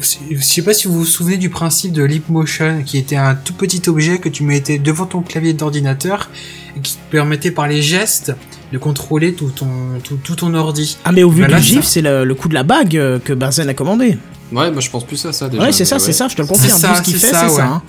je 0.01 0.41
sais 0.41 0.63
pas 0.63 0.73
si 0.75 0.87
vous 0.87 0.95
vous 0.99 1.05
souvenez 1.05 1.37
du 1.39 1.51
principe 1.51 1.93
de 1.93 2.03
Leap 2.05 2.29
Motion, 2.29 2.83
qui 2.85 2.99
était 2.99 3.17
un 3.17 3.35
tout 3.35 3.55
petit 3.55 3.83
objet 3.89 4.19
que 4.19 4.29
tu 4.29 4.43
mettais 4.45 4.79
devant 4.79 5.07
ton 5.07 5.23
clavier 5.23 5.53
d'ordinateur 5.55 6.31
et 6.77 6.81
qui 6.81 6.95
te 6.95 7.11
permettait 7.11 7.51
par 7.51 7.67
les 7.67 7.83
gestes 7.83 8.33
de 8.73 8.79
contrôler 8.79 9.33
tout 9.35 9.51
ton, 9.51 9.67
tout, 10.05 10.17
tout 10.23 10.37
ton 10.37 10.53
ordi. 10.55 10.97
Ah, 11.05 11.13
mais 11.13 11.23
au 11.23 11.31
vu 11.31 11.43
Bah 11.43 11.49
là, 11.49 11.59
du 11.59 11.65
GIF, 11.65 11.83
ça- 11.85 11.91
c'est 11.91 12.03
le, 12.03 12.25
le 12.25 12.35
coup 12.35 12.49
de 12.49 12.55
la 12.55 12.63
bague 12.63 12.97
euh, 12.97 13.19
que 13.19 13.33
Benzen 13.33 13.69
a 13.69 13.75
commandé. 13.75 14.19
Ouais, 14.53 14.71
moi 14.71 14.81
je 14.81 14.91
pense 14.91 15.05
plus 15.05 15.25
à 15.27 15.33
ça 15.33 15.49
déjà. 15.49 15.63
Ouais, 15.63 15.73
c'est 15.73 15.85
ça, 15.85 15.99
c'est 15.99 16.13
ça, 16.13 16.29
je 16.29 16.37
te 16.37 16.43
le 16.43 16.47
confirme. 16.49 16.71
C'est 16.71 16.77
ça, 16.87 17.03
ce 17.03 17.11
c'est 17.11 17.19
fait, 17.19 17.27
ça, 17.27 17.49
c'est 17.49 17.57
ça. 17.57 17.67
hein. 17.67 17.83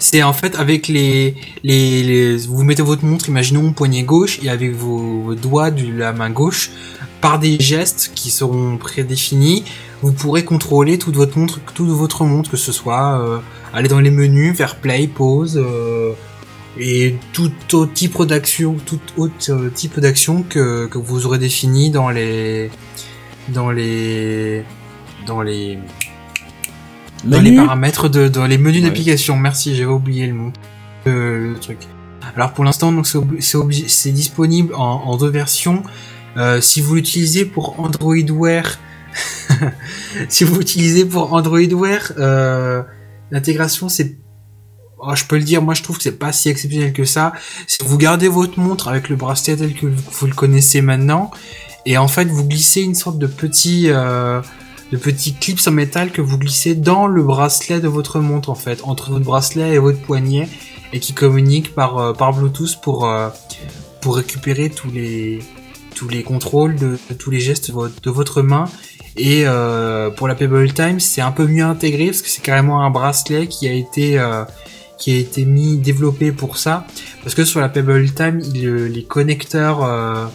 C'est 0.00 0.22
en 0.24 0.32
fait 0.32 0.56
avec 0.56 0.88
les, 0.88 1.36
les, 1.62 2.02
les- 2.02 2.36
vous 2.48 2.64
mettez 2.64 2.82
votre 2.82 3.04
montre, 3.04 3.28
imaginons 3.28 3.72
poignet 3.72 4.02
gauche, 4.02 4.40
et 4.42 4.48
avec 4.48 4.74
vos, 4.74 5.22
vos 5.22 5.34
doigts 5.36 5.70
de 5.70 5.86
la 5.96 6.12
main 6.12 6.30
gauche, 6.30 6.70
par 7.20 7.38
des 7.38 7.56
gestes 7.60 8.10
qui 8.16 8.32
seront 8.32 8.76
prédéfinis, 8.78 9.62
vous 10.02 10.12
pourrez 10.12 10.44
contrôler 10.44 10.98
toute 10.98 11.16
votre 11.16 11.38
montre, 11.38 11.60
toute 11.74 11.88
votre 11.88 12.24
montre, 12.24 12.50
que 12.50 12.56
ce 12.56 12.72
soit 12.72 13.18
euh, 13.20 13.38
aller 13.72 13.88
dans 13.88 14.00
les 14.00 14.10
menus, 14.10 14.56
faire 14.56 14.76
play, 14.76 15.06
pause, 15.06 15.56
euh, 15.64 16.12
et 16.78 17.16
tout 17.32 17.50
autre 17.72 17.92
type 17.92 18.20
d'action, 18.22 18.76
tout 18.84 19.00
autre 19.16 19.34
euh, 19.50 19.70
type 19.70 20.00
d'action 20.00 20.42
que, 20.48 20.86
que 20.86 20.98
vous 20.98 21.26
aurez 21.26 21.38
défini 21.38 21.90
dans 21.90 22.10
les, 22.10 22.70
dans 23.50 23.70
les, 23.70 24.64
dans 25.26 25.42
les, 25.42 25.78
dans 27.24 27.40
les 27.40 27.54
paramètres 27.54 28.08
de 28.08 28.26
dans 28.28 28.46
les 28.46 28.58
menus 28.58 28.82
Ouais. 28.82 28.88
d'application. 28.88 29.36
Merci, 29.36 29.76
j'avais 29.76 29.92
oublié 29.92 30.26
le 30.26 30.34
mot 30.34 30.52
euh, 31.06 31.52
le 31.52 31.58
truc. 31.60 31.78
Alors 32.36 32.52
pour 32.52 32.64
l'instant 32.64 32.90
donc 32.92 33.06
c'est 33.06 34.12
disponible 34.12 34.74
en, 34.74 35.02
en 35.04 35.16
deux 35.16 35.28
versions. 35.30 35.82
Euh, 36.36 36.60
si 36.60 36.80
vous 36.80 36.94
l'utilisez 36.94 37.44
pour 37.44 37.78
Android 37.78 38.14
Wear, 38.30 38.78
si 40.28 40.44
vous 40.44 40.58
l'utilisez 40.58 41.04
pour 41.04 41.32
Android 41.32 41.60
Wear, 41.60 42.12
euh, 42.18 42.82
l'intégration 43.30 43.88
c'est 43.88 44.16
Oh, 45.04 45.16
je 45.16 45.24
peux 45.24 45.36
le 45.36 45.42
dire, 45.42 45.62
moi 45.62 45.74
je 45.74 45.82
trouve 45.82 45.96
que 45.96 46.04
c'est 46.04 46.16
pas 46.16 46.30
si 46.30 46.48
exceptionnel 46.48 46.92
que 46.92 47.04
ça. 47.04 47.32
Vous 47.84 47.98
gardez 47.98 48.28
votre 48.28 48.60
montre 48.60 48.86
avec 48.86 49.08
le 49.08 49.16
bracelet 49.16 49.56
tel 49.56 49.74
que 49.74 49.86
vous 49.86 50.26
le 50.28 50.32
connaissez 50.32 50.80
maintenant, 50.80 51.32
et 51.86 51.98
en 51.98 52.06
fait 52.06 52.26
vous 52.26 52.46
glissez 52.46 52.82
une 52.82 52.94
sorte 52.94 53.18
de 53.18 53.26
petit, 53.26 53.86
euh, 53.88 54.40
de 54.92 54.96
petit 54.96 55.34
clips 55.34 55.66
en 55.66 55.72
métal 55.72 56.12
que 56.12 56.22
vous 56.22 56.38
glissez 56.38 56.76
dans 56.76 57.08
le 57.08 57.24
bracelet 57.24 57.80
de 57.80 57.88
votre 57.88 58.20
montre 58.20 58.48
en 58.48 58.54
fait, 58.54 58.78
entre 58.84 59.10
votre 59.10 59.24
bracelet 59.24 59.74
et 59.74 59.78
votre 59.78 60.00
poignet, 60.00 60.48
et 60.92 61.00
qui 61.00 61.14
communique 61.14 61.74
par 61.74 61.98
euh, 61.98 62.12
par 62.12 62.32
Bluetooth 62.32 62.80
pour 62.80 63.04
euh, 63.06 63.28
pour 64.00 64.14
récupérer 64.14 64.70
tous 64.70 64.92
les 64.92 65.40
tous 65.96 66.08
les 66.08 66.22
contrôles 66.22 66.76
de, 66.76 66.96
de 67.10 67.14
tous 67.18 67.32
les 67.32 67.40
gestes 67.40 67.72
de 67.72 68.10
votre 68.10 68.40
main. 68.42 68.66
Et 69.16 69.42
euh, 69.46 70.10
pour 70.10 70.26
la 70.28 70.34
Pebble 70.34 70.72
Time, 70.72 70.98
c'est 71.00 71.20
un 71.20 71.32
peu 71.32 71.46
mieux 71.46 71.64
intégré 71.64 72.06
parce 72.06 72.22
que 72.22 72.28
c'est 72.28 72.42
carrément 72.42 72.82
un 72.82 72.90
bracelet 72.90 73.46
qui 73.46 73.68
a 73.68 73.72
été 73.72 74.18
euh, 74.18 74.44
qui 74.98 75.12
a 75.12 75.16
été 75.16 75.44
mis 75.44 75.76
développé 75.78 76.32
pour 76.32 76.56
ça. 76.56 76.86
Parce 77.22 77.34
que 77.34 77.44
sur 77.44 77.60
la 77.60 77.68
Pebble 77.68 78.10
Time, 78.12 78.40
il- 78.54 78.86
les 78.86 79.04
connecteurs 79.04 79.84
euh, 79.84 80.26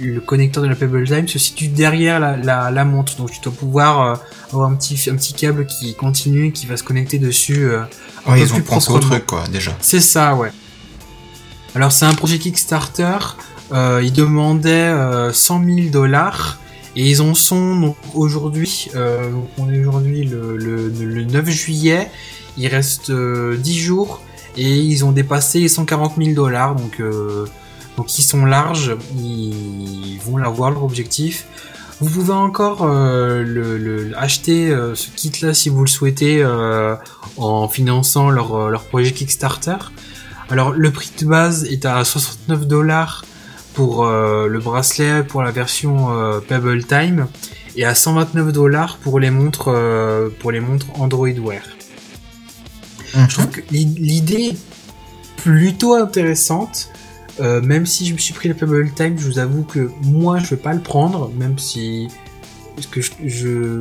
le 0.00 0.20
connecteur 0.20 0.62
de 0.62 0.68
la 0.68 0.74
Pebble 0.74 1.04
Time 1.06 1.28
se 1.28 1.38
situe 1.38 1.68
derrière 1.68 2.18
la, 2.18 2.36
la, 2.38 2.70
la 2.70 2.84
montre, 2.86 3.14
donc 3.16 3.30
tu 3.30 3.40
dois 3.42 3.52
pouvoir 3.52 4.00
euh, 4.00 4.14
avoir 4.52 4.70
un 4.70 4.74
petit 4.74 4.98
un 5.10 5.16
petit 5.16 5.34
câble 5.34 5.66
qui 5.66 5.94
continue, 5.94 6.50
qui 6.52 6.66
va 6.66 6.78
se 6.78 6.82
connecter 6.82 7.18
dessus. 7.18 7.66
euh, 7.66 7.82
peu 8.24 8.38
ils 8.38 8.54
ont 8.54 8.60
pensé 8.62 8.90
au 8.90 8.98
truc, 8.98 9.26
quoi, 9.26 9.44
déjà. 9.52 9.72
C'est 9.80 10.00
ça, 10.00 10.34
ouais. 10.34 10.50
Alors 11.74 11.92
c'est 11.92 12.06
un 12.06 12.14
projet 12.14 12.38
Kickstarter. 12.38 13.18
Euh, 13.72 14.00
ils 14.02 14.12
demandaient 14.12 14.70
euh, 14.70 15.32
100 15.32 15.64
000 15.64 15.88
dollars 15.90 16.58
et 16.96 17.08
ils 17.10 17.22
en 17.22 17.34
sont 17.34 17.94
aujourd'hui. 18.14 18.88
Euh, 18.94 19.30
on 19.58 19.70
est 19.72 19.84
aujourd'hui 19.84 20.24
le, 20.24 20.56
le, 20.56 20.88
le 20.88 21.24
9 21.24 21.48
juillet. 21.48 22.10
Il 22.58 22.66
reste 22.68 23.10
euh, 23.10 23.56
10 23.56 23.78
jours 23.78 24.20
et 24.56 24.76
ils 24.78 25.04
ont 25.04 25.12
dépassé 25.12 25.60
les 25.60 25.68
140 25.68 26.14
000 26.18 26.34
dollars. 26.34 26.74
Donc 26.76 27.00
euh, 27.00 27.46
donc 27.96 28.18
ils 28.18 28.22
sont 28.22 28.44
larges. 28.44 28.96
Ils 29.18 30.18
vont 30.24 30.36
l'avoir 30.36 30.70
leur 30.70 30.84
objectif. 30.84 31.46
Vous 32.00 32.10
pouvez 32.10 32.32
encore 32.32 32.82
euh, 32.82 33.42
le, 33.44 33.78
le- 33.78 34.18
acheter 34.18 34.70
euh, 34.70 34.94
ce 34.94 35.08
kit-là 35.14 35.54
si 35.54 35.68
vous 35.68 35.82
le 35.82 35.88
souhaitez 35.88 36.42
euh, 36.42 36.96
en 37.36 37.68
finançant 37.68 38.28
leur, 38.28 38.54
euh, 38.54 38.70
leur 38.70 38.82
projet 38.84 39.12
Kickstarter. 39.12 39.76
Alors 40.50 40.72
le 40.72 40.90
prix 40.90 41.10
de 41.20 41.24
base 41.26 41.64
est 41.64 41.86
à 41.86 42.04
69 42.04 42.66
dollars 42.66 43.24
pour 43.74 44.04
euh, 44.06 44.46
le 44.48 44.58
bracelet 44.58 45.22
pour 45.24 45.42
la 45.42 45.50
version 45.50 46.10
euh, 46.18 46.40
Pebble 46.40 46.84
Time 46.84 47.26
et 47.76 47.84
à 47.84 47.94
129 47.94 48.52
dollars 48.52 48.98
pour 48.98 49.18
les 49.18 49.30
montres 49.30 49.68
euh, 49.68 50.28
pour 50.40 50.50
les 50.52 50.60
montres 50.60 50.86
Android 51.00 51.28
Wear. 51.28 51.62
Mhm. 53.14 53.26
Je 53.28 53.34
trouve 53.34 53.50
que 53.50 53.60
l'i- 53.70 53.84
l'idée 53.98 54.50
est 54.52 54.56
plutôt 55.36 55.94
intéressante. 55.94 56.88
Même 57.40 57.86
si 57.86 58.06
je 58.06 58.12
me 58.12 58.18
suis 58.18 58.34
pris 58.34 58.48
le 58.48 58.54
Pebble 58.54 58.92
Time, 58.94 59.18
je 59.18 59.26
vous 59.26 59.38
avoue 59.40 59.64
que 59.64 59.90
moi 60.02 60.38
je 60.38 60.50
vais 60.50 60.56
pas 60.60 60.74
le 60.74 60.80
prendre, 60.80 61.28
même 61.36 61.58
si 61.58 62.06
parce 62.76 62.86
que 62.86 63.00
je, 63.00 63.10
je... 63.24 63.80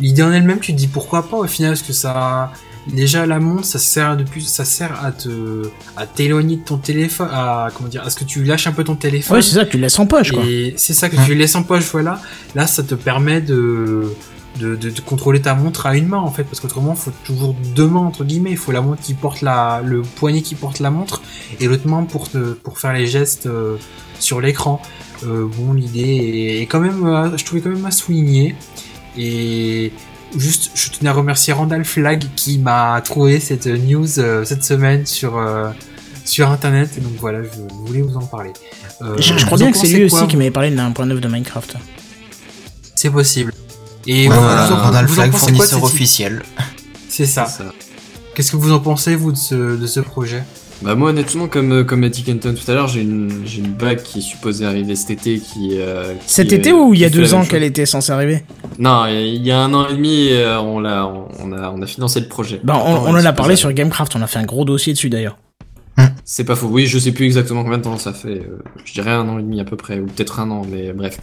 l'idée 0.00 0.22
en 0.22 0.30
elle-même, 0.32 0.58
tu 0.58 0.72
te 0.72 0.76
dis 0.78 0.88
pourquoi 0.88 1.26
pas 1.30 1.38
au 1.38 1.46
final, 1.46 1.70
parce 1.70 1.82
que 1.82 1.92
ça 1.94 2.52
déjà 2.92 3.26
la 3.26 3.38
montre, 3.38 3.64
ça 3.64 3.78
sert 3.78 4.16
depuis, 4.16 4.42
ça 4.44 4.64
sert 4.64 5.04
à 5.04 5.12
te 5.12 5.68
à 5.96 6.06
t'éloigner 6.06 6.56
de 6.56 6.62
ton 6.64 6.78
téléphone, 6.78 7.28
à 7.30 7.68
comment 7.74 7.88
dire, 7.88 8.02
à 8.04 8.10
ce 8.10 8.16
que 8.16 8.24
tu 8.24 8.44
lâches 8.44 8.66
un 8.66 8.72
peu 8.72 8.84
ton 8.84 8.96
téléphone. 8.96 9.36
Ouais, 9.36 9.42
c'est 9.42 9.54
ça, 9.54 9.64
tu 9.64 9.76
le 9.76 9.82
laisses 9.82 9.98
en 9.98 10.06
poche, 10.06 10.32
quoi. 10.32 10.42
Et 10.44 10.74
c'est 10.76 10.94
ça 10.94 11.08
que 11.08 11.16
Ouais. 11.16 11.26
tu 11.26 11.34
laisses 11.34 11.54
en 11.54 11.62
poche, 11.62 11.88
voilà. 11.92 12.20
Là, 12.54 12.66
ça 12.66 12.82
te 12.82 12.94
permet 12.94 13.40
de, 13.40 14.12
de, 14.58 14.74
de, 14.76 14.90
de 14.90 15.00
contrôler 15.00 15.40
ta 15.42 15.54
montre 15.54 15.86
à 15.86 15.96
une 15.96 16.08
main, 16.08 16.18
en 16.18 16.30
fait, 16.30 16.44
parce 16.44 16.60
qu'autrement, 16.60 16.94
faut 16.94 17.12
toujours 17.24 17.54
deux 17.74 17.86
mains, 17.86 18.00
entre 18.00 18.24
guillemets. 18.24 18.50
Il 18.52 18.56
faut 18.56 18.72
la 18.72 18.80
montre 18.80 19.02
qui 19.02 19.14
porte 19.14 19.42
la, 19.42 19.82
le 19.84 20.02
poignet 20.02 20.42
qui 20.42 20.54
porte 20.54 20.80
la 20.80 20.90
montre, 20.90 21.22
et 21.60 21.66
l'autre 21.66 21.86
main 21.88 22.04
pour 22.04 22.28
te, 22.30 22.38
pour 22.54 22.78
faire 22.78 22.92
les 22.92 23.06
gestes 23.06 23.46
euh, 23.46 23.76
sur 24.18 24.40
l'écran. 24.40 24.80
Euh, 25.26 25.46
bon, 25.56 25.72
l'idée 25.72 26.00
est, 26.00 26.62
est 26.62 26.66
quand 26.66 26.80
même, 26.80 27.04
euh, 27.06 27.36
je 27.36 27.44
trouvais 27.44 27.60
quand 27.60 27.70
même 27.70 27.84
à 27.86 27.90
souligner. 27.90 28.54
Et 29.16 29.92
juste, 30.36 30.70
je 30.74 30.90
tenais 30.90 31.10
à 31.10 31.12
remercier 31.12 31.52
Randall 31.52 31.84
Flag 31.84 32.24
qui 32.36 32.58
m'a 32.58 33.00
trouvé 33.04 33.40
cette 33.40 33.66
news 33.66 34.18
euh, 34.18 34.44
cette 34.44 34.64
semaine 34.64 35.06
sur, 35.06 35.36
euh, 35.38 35.70
sur 36.24 36.50
internet. 36.50 36.90
Et 36.96 37.00
donc 37.00 37.12
voilà, 37.20 37.42
je 37.42 37.48
voulais 37.86 38.02
vous 38.02 38.16
en 38.16 38.26
parler. 38.26 38.52
Euh, 39.02 39.16
Je, 39.18 39.36
je 39.38 39.46
crois 39.46 39.58
bien 39.58 39.70
que 39.72 39.78
c'est 39.78 39.86
lui 39.88 40.04
aussi 40.04 40.26
qui 40.26 40.36
m'avait 40.36 40.50
parlé 40.50 40.70
de 40.70 40.76
la 40.76 40.88
1.9 40.90 41.20
de 41.20 41.28
Minecraft. 41.28 41.76
c'est 42.94 43.10
possible. 43.10 43.52
Et 44.06 44.28
Ouais, 44.28 44.34
voilà, 44.34 44.66
vous 44.66 44.72
en- 44.74 44.76
Randall 44.82 45.06
vous 45.06 45.14
Flag, 45.14 45.30
pensez 45.30 45.40
quoi 45.44 45.50
de 45.52 45.56
fournisseur 45.56 45.84
officiel. 45.84 46.42
C'est 47.08 47.26
ça. 47.26 47.46
C'est 47.46 47.62
ça. 47.64 47.72
Qu'est-ce 48.34 48.52
que 48.52 48.56
vous 48.56 48.72
en 48.72 48.80
pensez, 48.80 49.16
vous, 49.16 49.32
de 49.32 49.36
ce, 49.36 49.54
de 49.76 49.86
ce 49.86 50.00
projet? 50.00 50.42
Bah 50.80 50.94
moi 50.94 51.10
honnêtement 51.10 51.48
comme 51.48 51.72
euh, 51.72 51.84
comme 51.84 52.04
a 52.04 52.08
dit 52.08 52.22
Kenton 52.22 52.54
tout 52.54 52.70
à 52.70 52.74
l'heure 52.74 52.86
j'ai 52.86 53.02
une 53.02 53.42
j'ai 53.44 53.58
une 53.58 53.72
bague 53.72 54.00
qui 54.00 54.20
est 54.20 54.22
supposée 54.22 54.64
arriver 54.64 54.94
cet 54.94 55.10
été 55.10 55.40
qui, 55.40 55.70
euh, 55.72 56.14
qui, 56.14 56.32
Cet 56.32 56.52
euh, 56.52 56.56
été 56.56 56.72
ou 56.72 56.94
il 56.94 57.00
y 57.00 57.04
a 57.04 57.10
deux 57.10 57.34
ans 57.34 57.44
qu'elle 57.44 57.64
était 57.64 57.84
censée 57.84 58.12
arriver? 58.12 58.44
Non 58.78 59.06
il 59.06 59.44
y 59.44 59.50
a 59.50 59.58
un 59.58 59.74
an 59.74 59.88
et 59.88 59.94
demi 59.94 60.28
euh, 60.30 60.60
on 60.60 60.78
l'a 60.78 61.04
on 61.40 61.52
a 61.52 61.70
on 61.70 61.82
a 61.82 61.86
financé 61.86 62.20
le 62.20 62.28
projet. 62.28 62.60
Bah, 62.62 62.80
on, 62.84 62.94
on 62.94 63.10
en 63.10 63.24
a 63.24 63.32
parlé 63.32 63.56
sur 63.56 63.72
Gamecraft, 63.72 64.14
on 64.14 64.22
a 64.22 64.28
fait 64.28 64.38
un 64.38 64.44
gros 64.44 64.64
dossier 64.64 64.92
dessus 64.92 65.10
d'ailleurs. 65.10 65.36
C'est 66.24 66.44
pas 66.44 66.54
faux. 66.54 66.68
Oui, 66.68 66.86
je 66.86 66.98
sais 66.98 67.10
plus 67.10 67.24
exactement 67.24 67.64
combien 67.64 67.78
de 67.78 67.82
temps 67.82 67.98
ça 67.98 68.12
fait. 68.12 68.28
euh, 68.28 68.62
je 68.84 68.92
dirais 68.92 69.10
un 69.10 69.28
an 69.28 69.38
et 69.38 69.42
demi 69.42 69.60
à 69.60 69.64
peu 69.64 69.76
près, 69.76 69.98
ou 69.98 70.06
peut-être 70.06 70.38
un 70.38 70.50
an, 70.50 70.62
mais 70.70 70.92
bref. 70.92 71.18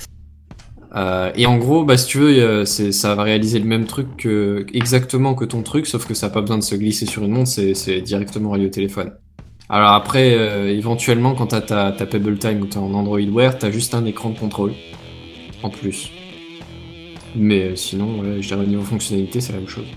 Euh, 0.95 1.32
et 1.36 1.45
en 1.45 1.58
gros, 1.58 1.86
bah 1.86 1.95
si 1.97 2.08
tu 2.08 2.18
veux, 2.20 2.38
euh, 2.39 2.66
c'est 2.66 2.91
ça 2.91 3.16
va 3.16 3.24
réaliser 3.24 3.60
le 3.60 3.66
même 3.66 3.86
truc 3.86 4.18
que 4.18 4.66
exactement 4.74 5.34
que 5.34 5.45
ton 5.45 5.62
truc, 5.62 5.88
sauf 5.88 6.06
que 6.06 6.14
ça 6.14 6.26
a 6.28 6.30
pas 6.30 6.41
besoin 6.41 6.58
de 6.58 6.64
se 6.64 6.76
glisser 6.76 7.06
sur 7.06 7.24
une 7.24 7.32
montre, 7.32 7.49
c'est 7.49 7.74
c'est 7.74 8.01
directement 8.01 8.49
relié 8.49 8.66
au 8.66 8.70
téléphone. 8.70 9.12
Alors 9.70 9.93
après, 9.93 10.36
euh, 10.36 10.70
éventuellement, 10.70 11.34
quand 11.34 11.47
t'as 11.47 11.61
ta, 11.61 11.91
ta 11.91 12.05
Pebble 12.05 12.38
Time 12.38 12.61
ou 12.61 12.66
t'es 12.68 12.78
en 12.78 12.93
Android 12.93 13.20
Wear, 13.20 13.57
t'as 13.57 13.72
juste 13.72 13.95
un 13.95 14.05
écran 14.05 14.30
de 14.30 14.38
contrôle 14.38 14.74
en 15.63 15.70
plus. 15.70 16.11
Mais 17.36 17.63
euh, 17.63 17.76
sinon, 17.76 18.20
ouais, 18.20 18.41
je 18.41 18.47
dirais 18.47 18.61
au 18.61 18.68
niveau 18.68 18.84
fonctionnalité, 18.84 19.41
c'est 19.41 19.53
la 19.53 19.59
même 19.59 19.68
chose. 19.68 19.88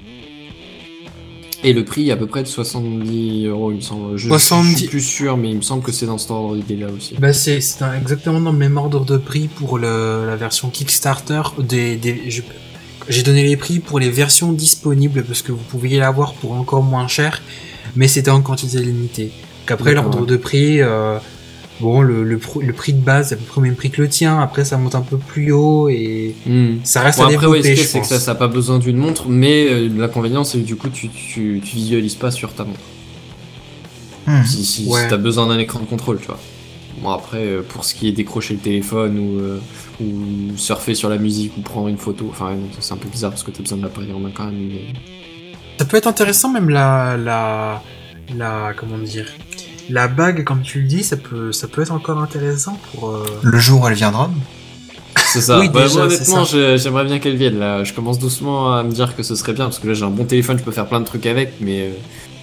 Et 1.65 1.73
le 1.73 1.85
prix 1.85 2.09
est 2.09 2.13
à 2.13 2.17
peu 2.17 2.27
près 2.27 2.43
de 2.45 2.49
70 2.49 3.47
euros, 3.47 3.73
il 3.73 3.77
me 3.77 3.81
semble. 3.81 4.17
Je, 4.17 4.29
70. 4.29 4.71
je 4.71 4.77
suis 4.77 4.87
plus 4.89 5.01
sûr, 5.01 5.37
mais 5.37 5.51
il 5.51 5.57
me 5.57 5.63
semble 5.63 5.83
que 5.83 5.91
c'est 5.93 6.07
dans 6.07 6.17
cet 6.19 6.31
ordre 6.31 6.55
d'idée-là 6.57 6.87
aussi. 6.97 7.17
bah, 7.19 7.33
C'est 7.33 7.59
exactement 8.01 8.41
dans 8.41 8.53
le 8.53 8.59
même 8.59 8.77
ordre 8.77 9.05
de 9.05 9.17
prix 9.17 9.49
pour 9.49 9.79
le, 9.79 10.25
la 10.27 10.37
version 10.37 10.71
Kickstarter. 10.71 11.43
Des, 11.59 11.97
des, 11.97 12.23
J'ai 13.09 13.23
donné 13.25 13.43
les 13.43 13.57
prix 13.57 13.81
pour 13.81 13.99
les 13.99 14.09
versions 14.09 14.53
disponibles 14.53 15.25
parce 15.25 15.43
que 15.43 15.51
vous 15.51 15.65
pouviez 15.65 15.99
l'avoir 15.99 16.35
pour 16.35 16.53
encore 16.53 16.85
moins 16.85 17.09
cher, 17.09 17.43
mais 17.97 18.07
c'était 18.07 18.31
en 18.31 18.41
quantité 18.41 18.79
limitée. 18.79 19.33
Qu'après, 19.69 19.95
D'accord. 19.95 20.11
l'ordre 20.13 20.27
de 20.27 20.37
prix, 20.37 20.81
euh, 20.81 21.19
bon, 21.81 22.01
le, 22.01 22.25
le, 22.25 22.41
le 22.63 22.73
prix 22.73 22.93
de 22.95 23.01
base 23.01 23.31
est 23.33 23.35
à 23.35 23.39
peu 23.39 23.45
près 23.45 23.59
au 23.59 23.63
même 23.63 23.77
prix 23.77 23.91
que 23.91 24.01
le 24.03 24.09
tien. 24.09 24.41
Après, 24.41 24.65
ça 24.65 24.79
monte 24.79 24.95
un 24.95 25.03
peu 25.03 25.19
plus 25.19 25.53
haut 25.53 25.89
et 25.91 26.35
Hmm. 26.47 26.77
ça 26.85 27.03
reste 27.03 27.19
Bon, 27.19 27.27
à 27.27 27.33
après, 27.33 27.47
ouais, 27.47 27.61
développer, 27.61 27.63
ce 27.63 27.69
qu'il 27.69 27.77
y 27.77 27.81
a, 27.81 27.83
je 27.85 27.89
c'est 27.89 28.01
que 28.01 28.07
ça, 28.07 28.19
ça 28.19 28.31
a 28.33 28.35
pas 28.35 28.49
besoin 28.49 28.79
d'une 28.79 28.97
montre, 28.97 29.29
mais 29.29 29.67
euh, 29.69 29.89
l'inconvénient, 29.95 30.43
c'est 30.45 30.59
que 30.59 30.65
du 30.65 30.77
coup, 30.77 30.89
tu, 30.89 31.09
tu, 31.11 31.61
tu 31.65 31.77
visualises 31.77 32.15
pas 32.15 32.31
sur 32.31 32.53
ta 32.55 32.65
montre. 32.65 32.81
Hmm. 34.27 34.45
Si, 34.45 34.65
si, 34.65 34.85
si 34.85 34.89
Ouais. 34.91 35.07
t'as 35.09 35.17
besoin 35.17 35.47
d'un 35.47 35.59
écran 35.59 35.81
de 35.81 35.85
contrôle, 35.87 36.19
tu 36.21 36.27
vois. 36.27 36.39
Bon, 37.03 37.11
après, 37.11 37.39
euh, 37.39 37.63
pour 37.67 37.85
ce 37.85 37.95
qui 37.95 38.09
est 38.09 38.13
décrocher 38.13 38.55
le 38.55 38.61
téléphone 38.61 39.19
ou, 39.19 39.39
euh, 39.39 39.61
ou 40.01 40.57
surfer 40.57 40.95
sur 40.95 41.09
la 41.09 41.17
musique 41.19 41.53
ou 41.57 41.61
prendre 41.61 41.89
une 41.89 41.97
photo, 41.99 42.27
enfin, 42.31 42.53
c'est 42.81 42.93
un 42.93 42.97
peu 42.97 43.09
bizarre 43.09 43.31
parce 43.31 43.43
que 43.45 43.51
t'as 43.53 43.63
besoin 43.63 43.79
de 43.79 43.83
l'appareil 43.85 44.13
en 44.13 44.19
main 44.19 44.31
quand 44.35 44.47
même. 44.47 44.57
mais- 44.69 44.87
Ça 45.79 45.85
peut 45.85 45.97
être 45.97 46.09
intéressant 46.09 46.51
même 46.51 46.69
la 46.71 47.17
la 47.17 47.83
la 48.37 48.73
comment 48.77 48.99
dire 48.99 49.27
la 49.91 50.07
bague 50.09 50.45
comme 50.45 50.63
tu 50.63 50.81
le 50.83 50.87
dis 50.89 51.03
ça 51.03 51.17
peut 51.17 51.51
ça 51.53 51.67
peut 51.69 51.83
être 51.83 51.93
encore 51.93 52.19
intéressant 52.19 52.79
pour 52.93 53.09
euh, 53.11 53.25
Le 53.43 53.59
jour 53.59 53.83
où 53.83 53.89
elle 53.89 53.95
viendra. 53.95 54.31
C'est 55.33 55.41
ça. 55.43 55.59
Oui, 55.61 55.69
Bah, 55.69 55.83
déjà, 55.83 55.99
moi, 56.01 56.09
c'est 56.11 56.17
honnêtement, 56.17 56.45
ça. 56.47 56.57
je- 56.57 56.77
j'aimerais 56.79 57.05
bien 57.05 57.19
qu'elle 57.19 57.37
vienne 57.37 57.59
là. 57.59 57.85
Je 57.85 57.93
commence 57.93 58.19
doucement 58.19 58.75
à 58.75 58.83
me 58.83 58.91
dire 58.93 59.15
que 59.15 59.23
ce 59.23 59.35
serait 59.35 59.53
bien 59.53 59.65
parce 59.65 59.79
que 59.79 59.87
là, 59.89 59.93
j'ai 59.95 60.05
un 60.05 60.11
bon 60.11 60.25
téléphone, 60.25 60.59
je 60.59 60.63
peux 60.65 60.71
faire 60.73 60.87
plein 60.87 61.01
de 61.01 61.05
trucs 61.05 61.27
avec, 61.27 61.55
mais 61.61 61.81
euh, 61.83 61.91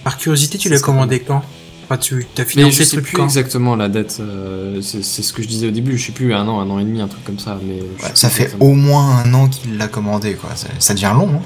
Par 0.04 0.16
curiosité, 0.18 0.56
tu 0.58 0.68
l'as 0.68 0.78
commandé 0.80 1.18
quand? 1.20 1.42
Enfin, 1.84 1.96
tu 1.98 2.26
as 2.36 2.40
Mais 2.40 2.44
financé 2.44 2.78
je 2.78 2.82
ce 2.84 2.96
sais 2.96 3.02
plus 3.02 3.16
quand? 3.16 3.24
exactement 3.24 3.74
la 3.76 3.88
date. 3.88 4.18
euh, 4.20 4.80
c'est 4.82 5.02
ce 5.02 5.32
que 5.32 5.42
je 5.42 5.48
disais 5.48 5.68
au 5.68 5.70
début. 5.72 5.96
Je 5.98 6.06
sais 6.06 6.12
plus 6.12 6.32
un 6.34 6.46
an, 6.46 6.60
un 6.60 6.68
an 6.70 6.78
et 6.78 6.84
demi, 6.84 7.00
un 7.00 7.08
truc 7.08 7.24
comme 7.24 7.38
ça. 7.40 7.58
Mais 7.64 7.78
je 7.98 8.04
Ça 8.14 8.28
fait 8.28 8.44
exactement. 8.44 8.70
au 8.70 8.74
moins 8.74 9.18
un 9.24 9.34
an 9.34 9.48
qu'il 9.48 9.78
l'a 9.78 9.88
commandé, 9.88 10.34
quoi. 10.34 10.50
Ça, 10.54 10.68
ça 10.78 10.94
devient 10.94 11.12
long, 11.14 11.30
hein. 11.34 11.42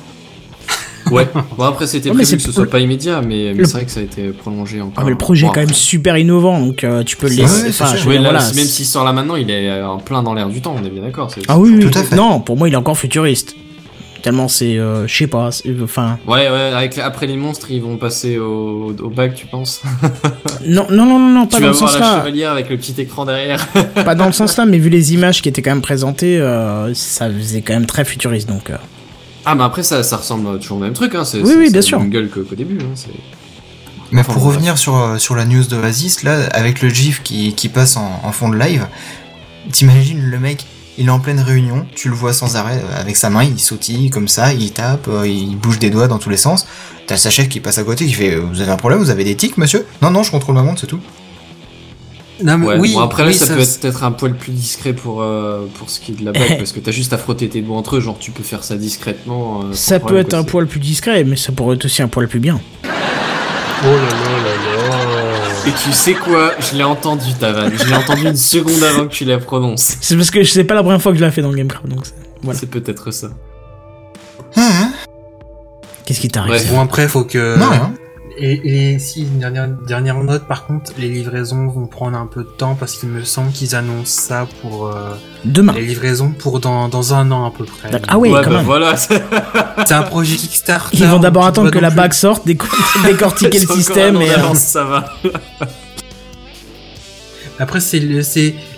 Ouais. 1.11 1.29
Bon 1.57 1.65
après 1.65 1.87
c'était 1.87 2.09
Ouais, 2.11 2.17
prévu 2.17 2.37
que 2.37 2.43
ce 2.43 2.53
soit 2.53 2.67
pas 2.71 2.79
immédiat, 2.81 3.21
mais, 3.23 3.53
mais 3.53 3.55
le- 3.55 3.65
c'est 3.65 3.73
vrai 3.73 3.85
que 3.85 3.91
ça 3.91 4.01
a 4.01 4.03
été 4.03 4.29
prolongé 4.31 4.81
encore. 4.81 4.95
Ah, 4.97 5.03
mais 5.05 5.11
le 5.11 5.19
projet 5.19 5.47
est 5.47 5.51
quand 5.51 5.61
même 5.61 5.73
super 5.73 6.17
innovant, 6.17 6.61
donc 6.61 6.85
euh, 6.85 7.03
tu 7.05 7.17
peux 7.17 7.29
le 7.29 7.35
laisser. 7.35 7.63
ouais, 7.65 7.73
c'est 7.73 7.83
enfin, 7.85 7.95
Ouais, 8.09 8.19
voilà, 8.19 8.41
même 8.55 8.65
s'il 8.67 8.87
sort 8.87 9.05
là 9.05 9.13
maintenant, 9.13 9.37
il 9.37 9.51
est 9.51 9.83
en 9.83 9.99
plein 9.99 10.23
dans 10.23 10.35
l'air 10.35 10.49
du 10.49 10.61
temps. 10.61 10.75
On 10.81 10.85
est 10.85 10.91
bien 10.91 11.03
d'accord. 11.03 11.31
Ah 11.49 11.59
oui, 11.59 11.75
oui. 11.77 11.91
Tout 11.91 11.99
à 11.99 12.03
fait. 12.03 12.17
Non, 12.17 12.41
pour 12.41 12.57
moi, 12.57 12.69
il 12.69 12.73
est 12.75 12.77
encore 12.77 12.97
futuriste. 12.99 13.55
Tellement 14.23 14.49
c'est, 14.49 14.77
euh, 14.77 15.07
je 15.07 15.17
sais 15.17 15.27
pas, 15.27 15.49
enfin, 15.83 16.19
Ouais, 16.27 16.51
ouais. 16.51 16.73
Avec 16.77 16.99
après 16.99 17.27
les 17.27 17.37
monstres, 17.37 17.71
ils 17.71 17.81
vont 17.81 17.97
passer 17.97 18.37
au, 18.37 18.95
au 19.03 19.09
bac, 19.09 19.35
tu 19.35 19.47
penses? 19.47 19.81
Non, 20.67 20.87
non, 20.91 21.07
non, 21.07 21.19
non, 21.19 21.29
non, 21.31 21.47
pas 21.47 21.57
Tu 21.57 21.63
dans 21.63 21.69
vas 21.69 21.73
le 21.73 21.79
voir 21.79 21.91
sens 21.91 21.99
la 21.99 22.07
là, 22.07 22.19
chevalière 22.19 22.51
avec 22.53 22.69
le 22.69 22.77
petit 22.77 22.95
écran 23.01 23.25
derrière. 23.25 23.67
pas 24.05 24.15
dans 24.15 24.27
le 24.27 24.33
sens 24.35 24.59
là, 24.59 24.67
mais 24.67 24.77
vu 24.77 24.91
les 24.91 25.15
images 25.15 25.41
qui 25.41 25.49
étaient 25.49 25.63
quand 25.63 25.71
même 25.71 25.81
présentées, 25.81 26.39
euh, 26.39 26.93
ça 26.93 27.31
faisait 27.31 27.63
quand 27.63 27.73
même 27.73 27.87
très 27.87 28.05
futuriste, 28.05 28.47
donc. 28.47 28.71
Ah, 29.45 29.55
mais 29.55 29.65
après 29.65 29.83
ça, 29.83 30.03
ça 30.03 30.17
ressemble 30.19 30.59
toujours 30.59 30.77
au 30.79 30.81
même 30.81 30.93
truc. 30.93 31.15
Hein. 31.15 31.25
C'est, 31.25 31.39
Oui, 31.41 31.47
c'est- 31.49 31.57
oui, 31.57 31.65
c'est 31.67 31.71
bien 31.73 31.81
la 31.81 31.87
sûr. 31.87 32.01
même 32.01 32.11
gueule 32.11 32.29
que- 32.29 32.41
qu'au 32.41 32.55
début. 32.55 32.79
Hein. 32.81 32.91
C'est... 32.95 33.09
Mais 34.13 34.21
Enfin, 34.23 34.33
pour 34.33 34.43
revenir 34.43 34.77
sur, 34.77 34.97
euh, 34.97 35.19
sur 35.19 35.37
la 35.37 35.45
news 35.45 35.65
d'Oasis, 35.65 36.23
là, 36.25 36.47
avec 36.53 36.83
le 36.83 36.89
GIF 36.89 37.23
qui, 37.23 37.55
qui 37.55 37.69
passe 37.69 37.97
en, 37.97 38.21
en 38.25 38.33
fond 38.33 38.49
de 38.49 38.57
live, 38.59 38.87
t'imagines 39.73 40.21
le 40.21 40.39
mec, 40.39 40.67
il 40.99 41.07
est 41.07 41.11
en 41.11 41.21
pleine 41.21 41.41
réunion, 41.41 41.87
tu 41.95 42.09
le 42.09 42.15
vois 42.15 42.33
sans 42.33 42.57
arrêt, 42.57 42.83
euh, 42.85 43.01
avec 43.01 43.17
sa 43.17 43.31
main, 43.31 43.45
il 43.45 43.59
sautille 43.61 44.11
comme 44.11 44.29
ça, 44.29 44.53
il 44.53 44.73
tape, 44.73 45.07
euh, 45.09 45.27
il 45.27 45.57
bouge 45.57 45.79
des 45.79 45.91
doigts 45.91 46.09
dans 46.09 46.19
tous 46.19 46.29
les 46.31 46.37
sens. 46.37 46.67
T'as 47.07 47.17
sa 47.17 47.31
chef 47.31 47.49
qui 47.49 47.61
passe 47.61 47.79
à 47.79 47.85
côté 47.85 48.05
qui 48.07 48.13
fait 48.13 48.37
Vous 48.37 48.61
avez 48.61 48.71
un 48.71 48.77
problème 48.77 49.01
Vous 49.01 49.11
avez 49.11 49.25
des 49.25 49.37
tics, 49.37 49.57
monsieur? 49.57 49.87
Non, 50.03 50.11
non, 50.11 50.23
je 50.23 50.31
contrôle 50.31 50.55
ma 50.57 50.63
montre, 50.63 50.81
c'est 50.81 50.87
tout. 50.87 51.01
Non, 52.43 52.59
mais 52.59 52.67
Ouais, 52.67 52.77
oui, 52.79 52.93
bon, 52.95 53.01
après 53.01 53.23
là, 53.25 53.29
oui, 53.31 53.35
ça, 53.35 53.47
peut 53.47 53.61
être 53.61 53.81
peut-être 53.81 54.03
un 54.05 54.13
poil 54.13 54.35
plus 54.35 54.53
discret 54.53 54.93
pour, 54.93 55.23
euh, 55.23 55.67
pour 55.79 55.91
ce 55.91 56.01
qui 56.01 56.13
est 56.13 56.15
de 56.15 56.25
la 56.25 56.33
bague, 56.33 56.57
parce 56.59 56.73
que 56.73 56.81
t'as 56.81 56.91
juste 56.91 57.13
à 57.13 57.19
frotter 57.19 57.49
tes 57.49 57.61
doigts 57.63 57.77
entre 57.77 57.97
eux, 57.97 58.01
genre 58.01 58.19
tu 58.19 58.31
peux 58.31 58.43
faire 58.43 58.65
ça 58.65 58.77
discrètement. 58.77 59.63
euh, 59.65 59.73
Ça 59.75 60.01
peut 60.01 60.17
être 60.19 60.35
un 60.35 60.45
poil 60.45 60.67
plus 60.67 60.81
discret, 60.81 61.25
mais 61.25 61.37
ça 61.37 61.53
pourrait 61.53 61.77
être 61.77 61.85
aussi 61.85 62.03
un 62.03 62.09
poil 62.09 62.29
plus 62.29 62.41
bien. 62.41 62.61
Oh 62.85 62.89
là 63.87 63.93
là 63.93 63.99
là 63.99 64.89
là. 64.89 65.67
Et 65.67 65.73
tu 65.73 65.93
sais 65.93 66.15
quoi? 66.15 66.53
Je 66.59 66.77
l'ai 66.77 66.85
entendu 66.85 67.35
ta 67.39 67.53
vanne, 67.53 67.73
je 67.79 67.85
l'ai 67.85 67.95
entendu 67.95 68.27
une 68.27 68.37
seconde 68.37 68.83
avant 68.83 69.07
que 69.07 69.13
tu 69.13 69.25
la 69.27 69.39
prononces. 69.39 69.97
C'est 70.01 70.17
parce 70.17 70.31
que 70.31 70.43
c'est 70.45 70.65
pas 70.65 70.75
la 70.75 70.83
première 70.83 71.01
fois 71.03 71.13
que 71.13 71.19
je 71.19 71.25
l'ai 71.25 71.31
fait 71.31 71.43
dans 71.43 71.53
Gamecraft, 71.53 71.87
donc 71.89 72.07
c'est- 72.07 72.15
voilà. 72.43 72.59
C'est 72.59 72.67
peut-être 72.71 73.11
ça. 73.11 73.29
Hein, 74.57 74.91
Qu'est-ce 76.05 76.21
qui 76.21 76.29
t'arrive? 76.29 76.53
Ouais. 76.53 76.65
Bon, 76.71 76.81
après, 76.81 77.07
faut 77.09 77.25
que. 77.25 77.57
hein 77.57 77.59
Non, 77.59 77.73
hein. 77.73 77.93
Et, 78.43 78.93
et 78.95 78.99
si, 78.99 79.23
une 79.25 79.39
dernière, 79.39 79.69
dernière 79.69 80.17
note, 80.25 80.47
par 80.49 80.67
contre, 80.67 80.93
les 80.99 81.09
livraisons 81.11 81.69
vont 81.69 81.87
prendre 81.87 82.17
un 82.17 82.25
peu 82.27 82.43
de 82.43 82.49
temps 82.49 82.75
parce 82.75 82.97
qu'il 82.97 83.11
me 83.11 83.23
semble 83.23 83.53
qu'ils 83.53 83.75
annoncent 83.77 84.23
ça 84.23 84.47
pour 84.63 84.87
euh, 84.87 85.15
Demain. 85.45 85.75
les 85.75 85.83
livraisons 85.85 86.31
pour 86.31 86.59
dans, 86.59 86.89
dans 86.89 87.13
un 87.13 87.31
an 87.33 87.45
à 87.45 87.51
peu 87.51 87.65
près. 87.67 87.91
Ah 88.09 88.19
oui, 88.19 88.31
ouais, 88.31 88.41
quand 88.43 88.49
bah 88.51 88.57
même. 88.57 88.65
voilà. 88.65 88.97
C'est 88.97 89.93
un 89.93 90.03
projet 90.05 90.37
Kickstarter. 90.37 90.97
Ils 90.97 91.07
vont 91.07 91.19
d'abord 91.19 91.45
attendre 91.45 91.71
que 91.71 91.79
la 91.79 91.91
bague 91.91 92.15
sorte, 92.15 92.47
déco- 92.47 92.67
décortiquer 93.05 93.59
le 93.61 93.67
système 93.67 94.17
et. 94.23 94.31
euh, 94.31 94.37
d'avance, 94.37 94.59
ça 94.59 94.85
va. 94.85 95.13
Après, 97.59 97.81
c'est, 97.81 98.01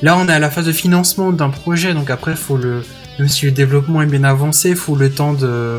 là, 0.02 0.16
on 0.18 0.28
est 0.28 0.32
à 0.32 0.38
la 0.40 0.50
phase 0.50 0.66
de 0.66 0.72
financement 0.72 1.30
d'un 1.30 1.50
projet, 1.50 1.94
donc 1.94 2.10
après, 2.10 2.34
faut 2.34 2.56
le, 2.56 2.82
même 3.20 3.28
si 3.28 3.44
le 3.44 3.52
développement 3.52 4.02
est 4.02 4.06
bien 4.06 4.24
avancé, 4.24 4.74
faut 4.74 4.96
le 4.96 5.08
temps 5.08 5.34
de, 5.34 5.78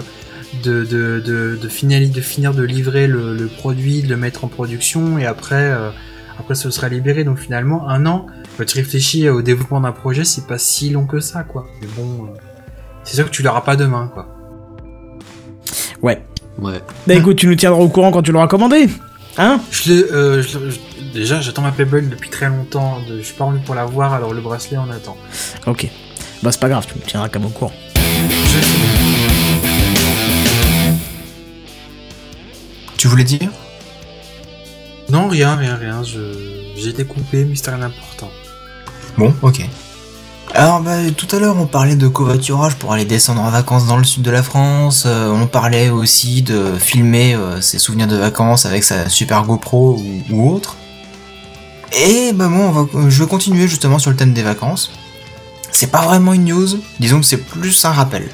de, 0.63 0.83
de, 0.85 1.19
de, 1.25 1.57
de 1.61 1.67
finir, 1.67 2.07
de 2.09 2.21
finir 2.21 2.53
de 2.53 2.63
livrer 2.63 3.07
le, 3.07 3.35
le 3.35 3.47
produit, 3.47 4.01
de 4.03 4.09
le 4.09 4.17
mettre 4.17 4.43
en 4.43 4.47
production, 4.47 5.17
et 5.17 5.25
après, 5.25 5.71
euh, 5.71 5.89
après, 6.39 6.55
ce 6.55 6.69
sera 6.69 6.89
libéré. 6.89 7.23
Donc 7.23 7.39
finalement, 7.39 7.87
un 7.89 8.05
an, 8.05 8.27
quand 8.57 8.65
tu 8.65 8.77
réfléchis 8.77 9.27
au 9.29 9.41
développement 9.41 9.81
d'un 9.81 9.91
projet, 9.91 10.23
c'est 10.23 10.45
pas 10.47 10.57
si 10.57 10.89
long 10.91 11.05
que 11.05 11.19
ça, 11.19 11.43
quoi. 11.43 11.65
Mais 11.81 11.87
bon, 11.95 12.25
euh, 12.25 12.37
c'est 13.03 13.15
sûr 13.15 13.25
que 13.25 13.31
tu 13.31 13.41
l'auras 13.43 13.61
pas 13.61 13.75
demain, 13.75 14.09
quoi. 14.13 14.27
Ouais. 16.01 16.21
Ouais. 16.59 16.81
Bah 17.07 17.15
écoute, 17.15 17.37
tu 17.37 17.47
nous 17.47 17.55
tiendras 17.55 17.79
au 17.81 17.89
courant 17.89 18.11
quand 18.11 18.21
tu 18.21 18.31
l'auras 18.31 18.47
commandé. 18.47 18.87
Hein? 19.39 19.59
Je 19.71 19.91
le, 19.93 20.13
euh, 20.13 20.43
je 20.43 20.59
le- 20.59 20.69
je- 20.69 20.79
déjà, 21.13 21.41
j'attends 21.41 21.63
ma 21.63 21.71
Playboy 21.71 22.03
depuis 22.03 22.29
très 22.29 22.47
longtemps. 22.49 22.99
Je 23.09 23.23
suis 23.23 23.33
pas 23.33 23.45
revenu 23.45 23.63
pour 23.65 23.73
la 23.73 23.85
voir, 23.85 24.13
alors 24.13 24.33
le 24.33 24.41
bracelet, 24.41 24.77
on 24.77 24.91
attend. 24.91 25.17
Ok. 25.65 25.87
Bah 26.43 26.51
c'est 26.51 26.59
pas 26.59 26.69
grave, 26.69 26.85
tu 26.87 26.93
me 26.95 27.03
tiendras 27.03 27.29
quand 27.29 27.39
même 27.39 27.47
au 27.47 27.51
courant. 27.51 27.71
Tu 33.03 33.09
voulais 33.09 33.25
dire? 33.25 33.49
Non, 35.09 35.27
rien, 35.27 35.57
rien, 35.57 35.75
rien. 35.75 36.03
Je, 36.05 36.19
j'ai 36.77 36.91
été 36.91 37.03
coupé, 37.03 37.43
mais 37.43 37.53
c'était 37.57 37.71
rien 37.71 37.79
d'important. 37.79 38.29
Bon, 39.17 39.33
ok. 39.41 39.59
Alors, 40.53 40.79
bah, 40.79 41.11
tout 41.17 41.27
à 41.35 41.39
l'heure, 41.39 41.57
on 41.59 41.65
parlait 41.65 41.97
de 41.97 42.07
covoiturage 42.07 42.75
pour 42.75 42.93
aller 42.93 43.03
descendre 43.03 43.41
en 43.41 43.49
vacances 43.49 43.87
dans 43.87 43.97
le 43.97 44.05
sud 44.05 44.21
de 44.21 44.31
la 44.31 44.41
France. 44.41 45.03
euh, 45.05 45.29
on 45.31 45.47
parlait 45.47 45.89
aussi 45.89 46.43
de 46.43 46.75
filmer 46.79 47.35
euh, 47.35 47.59
ses 47.59 47.77
souvenirs 47.77 48.07
de 48.07 48.15
vacances 48.15 48.65
avec 48.65 48.85
sa 48.85 49.09
super 49.09 49.43
GoPro 49.43 49.99
ou, 49.99 50.23
ou 50.33 50.53
autre. 50.53 50.77
Et 51.91 52.31
bah, 52.31 52.47
moi, 52.47 52.67
on 52.67 52.71
va, 52.71 53.09
je 53.09 53.21
vais 53.21 53.29
continuer 53.29 53.67
justement 53.67 53.99
sur 53.99 54.11
le 54.11 54.15
thème 54.15 54.31
des 54.31 54.43
vacances. 54.43 54.91
C'est 55.73 55.91
pas 55.91 56.05
vraiment 56.05 56.31
une 56.31 56.45
news, 56.45 56.69
disons 57.01 57.19
que 57.19 57.25
c'est 57.25 57.35
plus 57.35 57.83
un 57.83 57.91
rappel. 57.91 58.29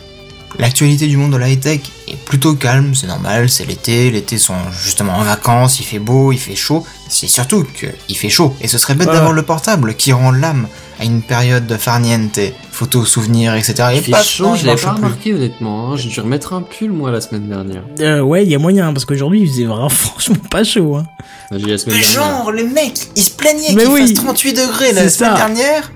L'actualité 0.58 1.08
du 1.08 1.16
monde 1.18 1.32
de 1.32 1.38
la 1.38 1.50
high-tech 1.50 1.80
est 2.08 2.18
plutôt 2.26 2.54
calme, 2.56 2.96
c'est 2.96 3.08
normal, 3.08 3.50
c'est 3.50 3.66
l'été, 3.66 4.10
l'été 4.12 4.38
sont 4.38 4.56
justement 4.84 5.14
en 5.14 5.24
vacances, 5.24 5.80
il 5.80 5.84
fait 5.86 6.00
beau, 6.00 6.32
il 6.32 6.40
fait 6.40 6.56
chaud, 6.56 6.86
c'est 7.08 7.28
surtout 7.28 7.66
qu'il 7.78 8.18
fait 8.18 8.30
chaud, 8.30 8.56
et 8.62 8.68
ce 8.68 8.78
serait 8.78 8.96
bête 8.96 9.08
d'avoir 9.10 9.32
le 9.34 9.44
portable 9.44 9.94
qui 9.96 10.12
rend 10.12 10.32
l'âme 10.32 10.68
à 11.00 11.06
une 11.06 11.22
période 11.22 11.66
de 11.66 11.78
farniente, 11.78 12.40
photos, 12.72 13.08
souvenirs, 13.08 13.54
etc. 13.56 13.74
Et 13.94 13.98
Il 13.98 14.04
fait 14.04 14.12
paf, 14.12 14.28
chaud, 14.28 14.56
je 14.58 14.66
marche 14.66 14.82
pas 14.82 14.92
remarqué 14.94 15.34
honnêtement. 15.34 15.94
hein. 15.94 15.96
J'ai 15.98 16.10
dû 16.10 16.20
remettre 16.20 16.52
un 16.52 16.62
pull 16.62 16.92
moi 16.92 17.10
la 17.10 17.22
semaine 17.22 17.48
dernière. 17.48 17.84
Euh, 18.02 18.20
ouais, 18.22 18.44
il 18.44 18.50
y 18.50 18.56
a 18.56 18.60
moyen, 18.60 18.92
parce 18.92 19.06
qu'aujourd'hui 19.06 19.42
il 19.42 19.48
faisait 19.48 19.64
vraiment 19.66 19.88
franchement 19.90 20.36
pas 20.52 20.66
chaud. 20.66 20.98
Hein. 20.98 21.06
La 21.52 21.58
semaine 21.60 21.78
Mais 21.98 22.02
dernière. 22.02 22.10
genre, 22.12 22.52
les 22.52 22.64
mecs, 22.64 23.08
ils 23.16 23.24
se 23.24 23.32
plaignaient 23.32 23.68
qu'il 23.76 23.88
oui, 23.88 24.02
fasse 24.02 24.14
38 24.16 24.54
degrés 24.54 24.92
la 24.92 25.10
semaine 25.10 25.10
ça. 25.10 25.34
dernière. 25.36 25.90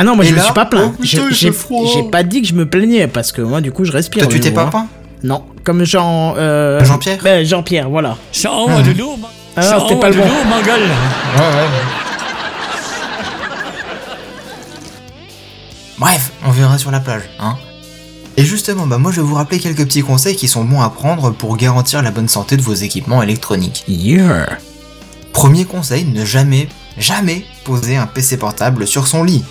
Ah 0.00 0.04
non, 0.04 0.14
moi 0.14 0.24
Et 0.24 0.28
je 0.28 0.32
me 0.32 0.38
là, 0.38 0.44
suis 0.44 0.54
pas 0.54 0.64
plaint. 0.66 0.92
oh 0.94 1.02
putain, 1.02 1.28
J'ai- 1.32 1.50
pas 2.10 2.22
dit 2.22 2.40
que 2.40 2.46
je 2.46 2.54
me 2.54 2.66
plaignais, 2.66 3.08
parce 3.08 3.32
que 3.32 3.42
moi 3.42 3.60
du 3.60 3.72
coup 3.72 3.84
je 3.84 3.90
respire. 3.90 4.22
Toi, 4.22 4.32
tu 4.32 4.38
t'es 4.38 4.52
pas 4.52 4.62
hein. 4.62 4.68
peint 4.70 4.86
Non, 5.24 5.42
comme 5.64 5.84
Jean. 5.84 6.34
Euh... 6.38 6.84
Jean-Pierre 6.84 7.18
Ben, 7.24 7.44
Jean-Pierre, 7.44 7.90
voilà. 7.90 8.16
En 8.48 8.66
Ah. 8.70 8.82
de 8.82 8.92
l'eau, 8.96 9.18
Ah 9.56 9.78
c'était 9.80 9.98
pas 10.00 10.08
le 10.10 10.14
bon. 10.16 10.22
ouais. 10.22 10.30
Bref, 15.98 16.30
on 16.46 16.50
verra 16.52 16.78
sur 16.78 16.90
la 16.92 17.00
plage, 17.00 17.22
hein. 17.40 17.56
Et 18.36 18.44
justement, 18.44 18.86
bah 18.86 18.98
moi 18.98 19.10
je 19.10 19.20
vais 19.20 19.26
vous 19.26 19.34
rappeler 19.34 19.58
quelques 19.58 19.84
petits 19.84 20.02
conseils 20.02 20.36
qui 20.36 20.46
sont 20.46 20.64
bons 20.64 20.80
à 20.80 20.90
prendre 20.90 21.32
pour 21.32 21.56
garantir 21.56 22.02
la 22.02 22.12
bonne 22.12 22.28
santé 22.28 22.56
de 22.56 22.62
vos 22.62 22.74
équipements 22.74 23.20
électroniques. 23.20 23.82
Yeah. 23.88 24.46
Premier 25.32 25.64
conseil, 25.64 26.04
ne 26.04 26.24
jamais, 26.24 26.68
jamais 26.98 27.44
poser 27.64 27.96
un 27.96 28.06
PC 28.06 28.36
portable 28.36 28.86
sur 28.86 29.08
son 29.08 29.24
lit. 29.24 29.42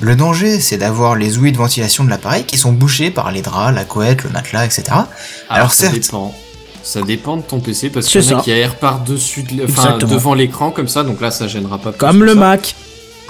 Le 0.00 0.14
danger, 0.14 0.60
c'est 0.60 0.76
d'avoir 0.78 1.16
les 1.16 1.38
ouïes 1.38 1.50
de 1.52 1.56
ventilation 1.56 2.04
de 2.04 2.10
l'appareil 2.10 2.44
qui 2.44 2.56
sont 2.56 2.72
bouchées 2.72 3.10
par 3.10 3.32
les 3.32 3.42
draps, 3.42 3.74
la 3.74 3.84
couette, 3.84 4.22
le 4.24 4.30
matelas, 4.30 4.64
etc. 4.64 4.82
Alors, 4.90 5.06
Alors, 5.50 5.72
ça 5.72 5.84
certes. 5.90 5.94
dépend. 5.98 6.34
Ça 6.84 7.02
dépend 7.02 7.36
de 7.36 7.42
ton 7.42 7.58
PC 7.60 7.90
parce 7.90 8.06
C'est 8.06 8.20
qu'il 8.20 8.30
y 8.30 8.34
en 8.34 8.38
a 8.38 8.42
qui 8.42 8.50
aèrent 8.52 8.76
par-dessus, 8.76 9.42
de- 9.42 9.64
enfin 9.64 9.98
devant 9.98 10.34
l'écran 10.34 10.70
comme 10.70 10.88
ça, 10.88 11.02
donc 11.02 11.20
là 11.20 11.30
ça 11.30 11.48
gênera 11.48 11.78
pas. 11.78 11.92
Comme 11.92 12.22
le 12.24 12.32
ça. 12.34 12.38
Mac. 12.38 12.74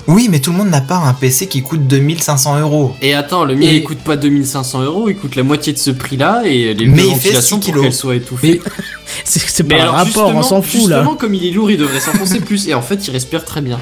Oui, 0.06 0.28
mais 0.30 0.38
tout 0.40 0.52
le 0.52 0.58
monde 0.58 0.70
n'a 0.70 0.80
pas 0.80 0.96
un 0.96 1.12
PC 1.12 1.48
qui 1.48 1.62
coûte 1.62 1.86
2500 1.86 2.60
euros. 2.60 2.94
Et 3.02 3.14
attends, 3.14 3.44
le 3.44 3.54
mien 3.56 3.66
Et- 3.68 3.76
il 3.76 3.84
coûte 3.84 3.98
pas 3.98 4.16
2500 4.16 4.82
euros, 4.82 5.08
il 5.08 5.16
coûte 5.16 5.34
la 5.36 5.42
moitié 5.42 5.72
de 5.72 5.78
ce 5.78 5.90
prix-là 5.90 6.42
et 6.44 6.72
les 6.74 6.86
Mais 6.86 7.02
deux 7.02 7.08
il 7.08 7.14
fait 7.16 7.28
ventilations 7.32 7.56
6 7.56 7.60
pour 7.60 7.60
kilos. 7.64 7.82
qu'elle 7.82 7.92
soit 7.94 8.14
étouffée. 8.16 8.60
C'est 9.24 9.40
c'est 9.40 9.66
Mais 9.66 9.78
pas 9.78 9.84
un 9.84 9.90
rapport, 9.90 10.28
on 10.34 10.42
s'en 10.42 10.62
fout 10.62 10.74
là. 10.88 10.96
Justement, 10.98 11.16
comme 11.16 11.34
il 11.34 11.44
est 11.46 11.50
lourd, 11.50 11.70
il 11.70 11.78
devrait 11.78 12.00
s'enfoncer 12.00 12.40
plus 12.42 12.68
et 12.68 12.74
en 12.74 12.82
fait 12.82 13.06
il 13.08 13.10
respire 13.10 13.44
très 13.44 13.60
bien. 13.62 13.78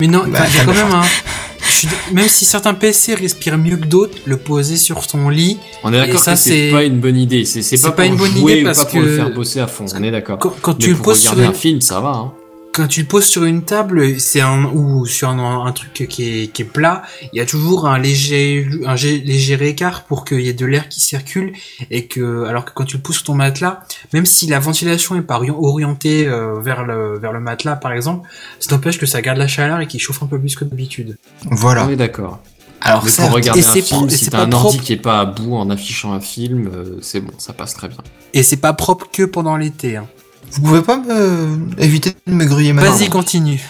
Mais 0.00 0.08
non, 0.08 0.24
Bah, 0.26 0.40
y 0.40 0.60
a 0.60 0.64
quand 0.64 0.74
même 0.74 0.92
un. 0.92 1.02
suis- 1.76 1.88
Même 2.12 2.28
si 2.28 2.44
certains 2.44 2.74
PC 2.74 3.14
respirent 3.14 3.58
mieux 3.58 3.76
que 3.76 3.86
d'autres, 3.86 4.16
le 4.24 4.36
poser 4.36 4.76
sur 4.76 5.06
ton 5.06 5.28
lit, 5.28 5.58
On 5.84 5.92
est 5.92 5.98
d'accord 5.98 6.20
ça, 6.20 6.32
que 6.32 6.38
c'est 6.38 6.70
pas 6.70 6.84
une 6.84 7.00
bonne 7.00 7.16
idée. 7.16 7.44
C'est 7.44 7.60
pas, 7.94 8.06
une 8.06 8.16
bonne 8.16 8.36
idée 8.36 8.62
ou 8.62 8.64
parce 8.64 8.78
pas 8.78 8.84
pour 8.90 9.00
le 9.00 9.16
faire 9.16 9.30
bosser 9.30 9.60
à 9.60 9.66
fond. 9.66 9.86
On 9.94 10.02
est 10.02 10.10
d'accord. 10.10 10.38
quand, 10.38 10.54
quand 10.60 10.74
tu 10.74 10.90
le 10.90 10.96
poses 10.96 11.20
sur 11.20 11.38
un 11.38 11.52
film, 11.52 11.80
ça 11.80 12.00
va. 12.00 12.10
Hein. 12.10 12.32
Quand 12.72 12.86
tu 12.88 13.02
le 13.02 13.06
poses 13.06 13.26
sur 13.26 13.44
une 13.44 13.62
table, 13.64 14.18
c'est 14.18 14.40
un 14.40 14.64
ou 14.64 15.04
sur 15.06 15.28
un, 15.28 15.66
un 15.66 15.72
truc 15.72 15.92
qui 16.08 16.42
est, 16.42 16.46
qui 16.48 16.62
est 16.62 16.64
plat, 16.64 17.02
il 17.32 17.36
y 17.36 17.40
a 17.40 17.46
toujours 17.46 17.86
un 17.86 17.98
léger 17.98 18.66
un 18.86 18.94
léger 18.94 19.62
écart 19.68 20.04
pour 20.04 20.24
qu'il 20.24 20.40
y 20.40 20.48
ait 20.48 20.54
de 20.54 20.64
l'air 20.66 20.88
qui 20.88 21.00
circule 21.00 21.52
et 21.90 22.06
que 22.06 22.44
alors 22.46 22.64
que 22.64 22.70
quand 22.74 22.84
tu 22.84 22.96
le 22.96 23.02
poses 23.02 23.16
sur 23.16 23.24
ton 23.24 23.34
matelas, 23.34 23.82
même 24.12 24.26
si 24.26 24.46
la 24.46 24.58
ventilation 24.58 25.16
est 25.16 25.22
pas 25.22 25.38
ori- 25.38 25.50
orientée 25.50 26.26
euh, 26.26 26.60
vers 26.60 26.84
le 26.84 27.18
vers 27.18 27.32
le 27.32 27.40
matelas 27.40 27.76
par 27.76 27.92
exemple, 27.92 28.28
ça 28.58 28.74
n'empêche 28.74 28.98
que 28.98 29.06
ça 29.06 29.20
garde 29.20 29.38
la 29.38 29.48
chaleur 29.48 29.80
et 29.80 29.86
qu'il 29.86 30.00
chauffe 30.00 30.22
un 30.22 30.26
peu 30.26 30.38
plus 30.38 30.56
que 30.56 30.64
d'habitude. 30.64 31.18
Voilà. 31.50 31.86
On 31.86 31.90
est 31.90 31.96
d'accord. 31.96 32.40
Alors 32.80 33.04
Mais 33.04 33.12
pour 33.12 33.30
regarder 33.30 33.60
et 33.60 33.66
un 33.66 33.72
film, 33.82 34.10
si 34.10 34.28
t'as 34.28 34.40
un 34.44 34.50
ordi 34.50 34.78
qui 34.80 34.92
est 34.94 34.96
pas 34.96 35.20
à 35.20 35.24
bout 35.24 35.54
en 35.54 35.70
affichant 35.70 36.12
un 36.14 36.20
film, 36.20 36.68
euh, 36.74 36.98
c'est 37.00 37.20
bon, 37.20 37.30
ça 37.38 37.52
passe 37.52 37.74
très 37.74 37.88
bien. 37.88 37.98
Et 38.34 38.42
c'est 38.42 38.56
pas 38.56 38.72
propre 38.72 39.08
que 39.12 39.22
pendant 39.22 39.56
l'été. 39.56 39.96
Hein. 39.98 40.06
Vous 40.52 40.62
pouvez 40.62 40.82
pas 40.82 40.98
me... 40.98 41.58
éviter 41.78 42.14
de 42.26 42.32
me 42.32 42.44
griller 42.44 42.72
ma 42.72 42.82
Vas-y, 42.82 43.08
continue. 43.08 43.60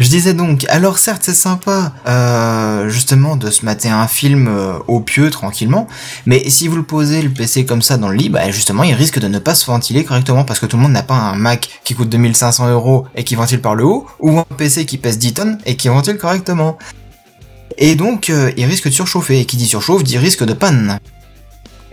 Je 0.00 0.08
disais 0.08 0.34
donc, 0.34 0.66
alors 0.68 0.98
certes 0.98 1.22
c'est 1.22 1.34
sympa, 1.34 1.92
euh, 2.08 2.88
justement, 2.88 3.36
de 3.36 3.48
se 3.50 3.64
mater 3.64 3.88
un 3.88 4.08
film 4.08 4.48
euh, 4.48 4.74
au 4.88 4.98
pieu 4.98 5.30
tranquillement, 5.30 5.86
mais 6.26 6.50
si 6.50 6.66
vous 6.66 6.74
le 6.76 6.82
posez 6.82 7.22
le 7.22 7.30
PC 7.30 7.64
comme 7.64 7.80
ça 7.80 7.96
dans 7.96 8.08
le 8.08 8.16
lit, 8.16 8.28
bah 8.28 8.50
justement 8.50 8.82
il 8.82 8.94
risque 8.94 9.20
de 9.20 9.28
ne 9.28 9.38
pas 9.38 9.54
se 9.54 9.66
ventiler 9.66 10.02
correctement 10.02 10.42
parce 10.42 10.58
que 10.58 10.66
tout 10.66 10.76
le 10.76 10.82
monde 10.82 10.92
n'a 10.92 11.04
pas 11.04 11.14
un 11.14 11.36
Mac 11.36 11.80
qui 11.84 11.94
coûte 11.94 12.08
2500 12.08 12.70
euros 12.70 13.06
et 13.14 13.22
qui 13.22 13.36
ventile 13.36 13.60
par 13.60 13.76
le 13.76 13.84
haut, 13.84 14.06
ou 14.18 14.36
un 14.36 14.44
PC 14.56 14.84
qui 14.84 14.98
pèse 14.98 15.18
10 15.18 15.34
tonnes 15.34 15.58
et 15.64 15.76
qui 15.76 15.86
ventile 15.86 16.18
correctement. 16.18 16.76
Et 17.78 17.94
donc 17.94 18.30
euh, 18.30 18.50
il 18.56 18.64
risque 18.64 18.88
de 18.88 18.94
surchauffer, 18.94 19.40
et 19.40 19.44
qui 19.44 19.56
dit 19.56 19.66
surchauffe 19.66 20.02
dit 20.02 20.18
risque 20.18 20.44
de 20.44 20.54
panne. 20.54 20.98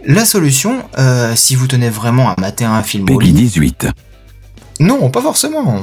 La 0.05 0.25
solution, 0.25 0.83
euh, 0.97 1.33
si 1.35 1.55
vous 1.55 1.67
tenez 1.67 1.89
vraiment 1.89 2.29
à 2.29 2.35
mater 2.39 2.65
un 2.65 2.81
film 2.83 3.03
au 3.09 3.17
Peggy 3.17 3.31
lit, 3.33 3.41
18. 3.43 3.87
non, 4.79 5.09
pas 5.09 5.21
forcément. 5.21 5.81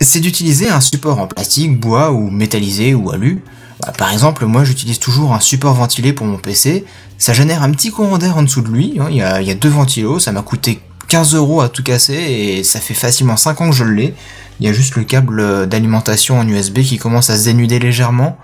C'est 0.00 0.20
d'utiliser 0.20 0.70
un 0.70 0.80
support 0.80 1.18
en 1.20 1.26
plastique, 1.26 1.78
bois 1.78 2.10
ou 2.10 2.30
métallisé 2.30 2.94
ou 2.94 3.10
alu. 3.10 3.42
Bah, 3.80 3.92
par 3.96 4.12
exemple, 4.12 4.46
moi 4.46 4.64
j'utilise 4.64 4.98
toujours 4.98 5.34
un 5.34 5.40
support 5.40 5.74
ventilé 5.74 6.12
pour 6.12 6.26
mon 6.26 6.38
PC. 6.38 6.84
Ça 7.18 7.32
génère 7.32 7.62
un 7.62 7.70
petit 7.70 7.90
courant 7.90 8.18
d'air 8.18 8.36
en 8.36 8.42
dessous 8.42 8.62
de 8.62 8.68
lui. 8.68 8.96
hein. 8.98 9.08
Il 9.10 9.16
y, 9.16 9.22
a, 9.22 9.40
il 9.42 9.46
y 9.46 9.50
a 9.50 9.54
deux 9.54 9.68
ventilos, 9.68 10.18
ça 10.20 10.32
m'a 10.32 10.42
coûté 10.42 10.80
15 11.08 11.34
euros 11.34 11.60
à 11.60 11.68
tout 11.68 11.82
casser 11.82 12.14
et 12.14 12.64
ça 12.64 12.80
fait 12.80 12.94
facilement 12.94 13.36
5 13.36 13.60
ans 13.60 13.70
que 13.70 13.76
je 13.76 13.84
l'ai. 13.84 14.14
Il 14.60 14.66
y 14.66 14.70
a 14.70 14.72
juste 14.72 14.96
le 14.96 15.04
câble 15.04 15.66
d'alimentation 15.68 16.38
en 16.38 16.48
USB 16.48 16.80
qui 16.80 16.96
commence 16.98 17.28
à 17.30 17.36
se 17.36 17.44
dénuder 17.44 17.78
légèrement. 17.78 18.38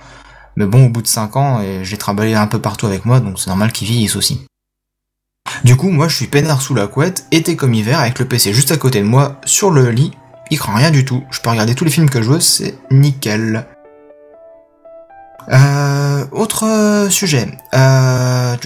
Mais 0.56 0.66
bon, 0.66 0.86
au 0.86 0.88
bout 0.88 1.00
de 1.02 1.06
5 1.06 1.36
ans, 1.36 1.60
et 1.62 1.84
je 1.84 1.90
l'ai 1.92 1.96
trimballé 1.96 2.34
un 2.34 2.46
peu 2.48 2.58
partout 2.60 2.86
avec 2.86 3.04
moi, 3.06 3.20
donc 3.20 3.38
c'est 3.38 3.46
normal 3.46 3.72
qu'il 3.72 3.86
vieillisse 3.86 4.16
aussi. 4.16 4.42
Du 5.64 5.76
coup, 5.76 5.90
moi 5.90 6.08
je 6.08 6.16
suis 6.16 6.26
peinard 6.26 6.62
sous 6.62 6.74
la 6.74 6.86
couette, 6.86 7.26
été 7.32 7.54
comme 7.54 7.74
hiver, 7.74 8.00
avec 8.00 8.18
le 8.18 8.24
PC 8.26 8.52
juste 8.54 8.72
à 8.72 8.76
côté 8.76 9.00
de 9.00 9.06
moi, 9.06 9.40
sur 9.44 9.70
le 9.70 9.90
lit, 9.90 10.12
il 10.50 10.58
craint 10.58 10.74
rien 10.74 10.90
du 10.90 11.04
tout. 11.04 11.22
Je 11.30 11.40
peux 11.40 11.50
regarder 11.50 11.74
tous 11.74 11.84
les 11.84 11.90
films 11.90 12.08
que 12.08 12.22
je 12.22 12.30
veux, 12.30 12.40
c'est 12.40 12.78
nickel. 12.90 13.66
Euh, 15.52 16.24
autre 16.32 16.66
euh, 16.66 17.10
sujet. 17.10 17.48
Euh. 17.74 18.56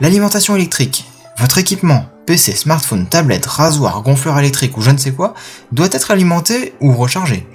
L'alimentation 0.00 0.56
électrique. 0.56 1.04
Votre 1.38 1.58
équipement, 1.58 2.06
PC, 2.26 2.52
smartphone, 2.52 3.06
tablette, 3.06 3.46
rasoir, 3.46 4.02
gonfleur 4.02 4.38
électrique 4.38 4.76
ou 4.76 4.82
je 4.82 4.90
ne 4.90 4.98
sais 4.98 5.12
quoi, 5.12 5.34
doit 5.72 5.88
être 5.92 6.10
alimenté 6.10 6.74
ou 6.80 6.92
rechargé. 6.92 7.46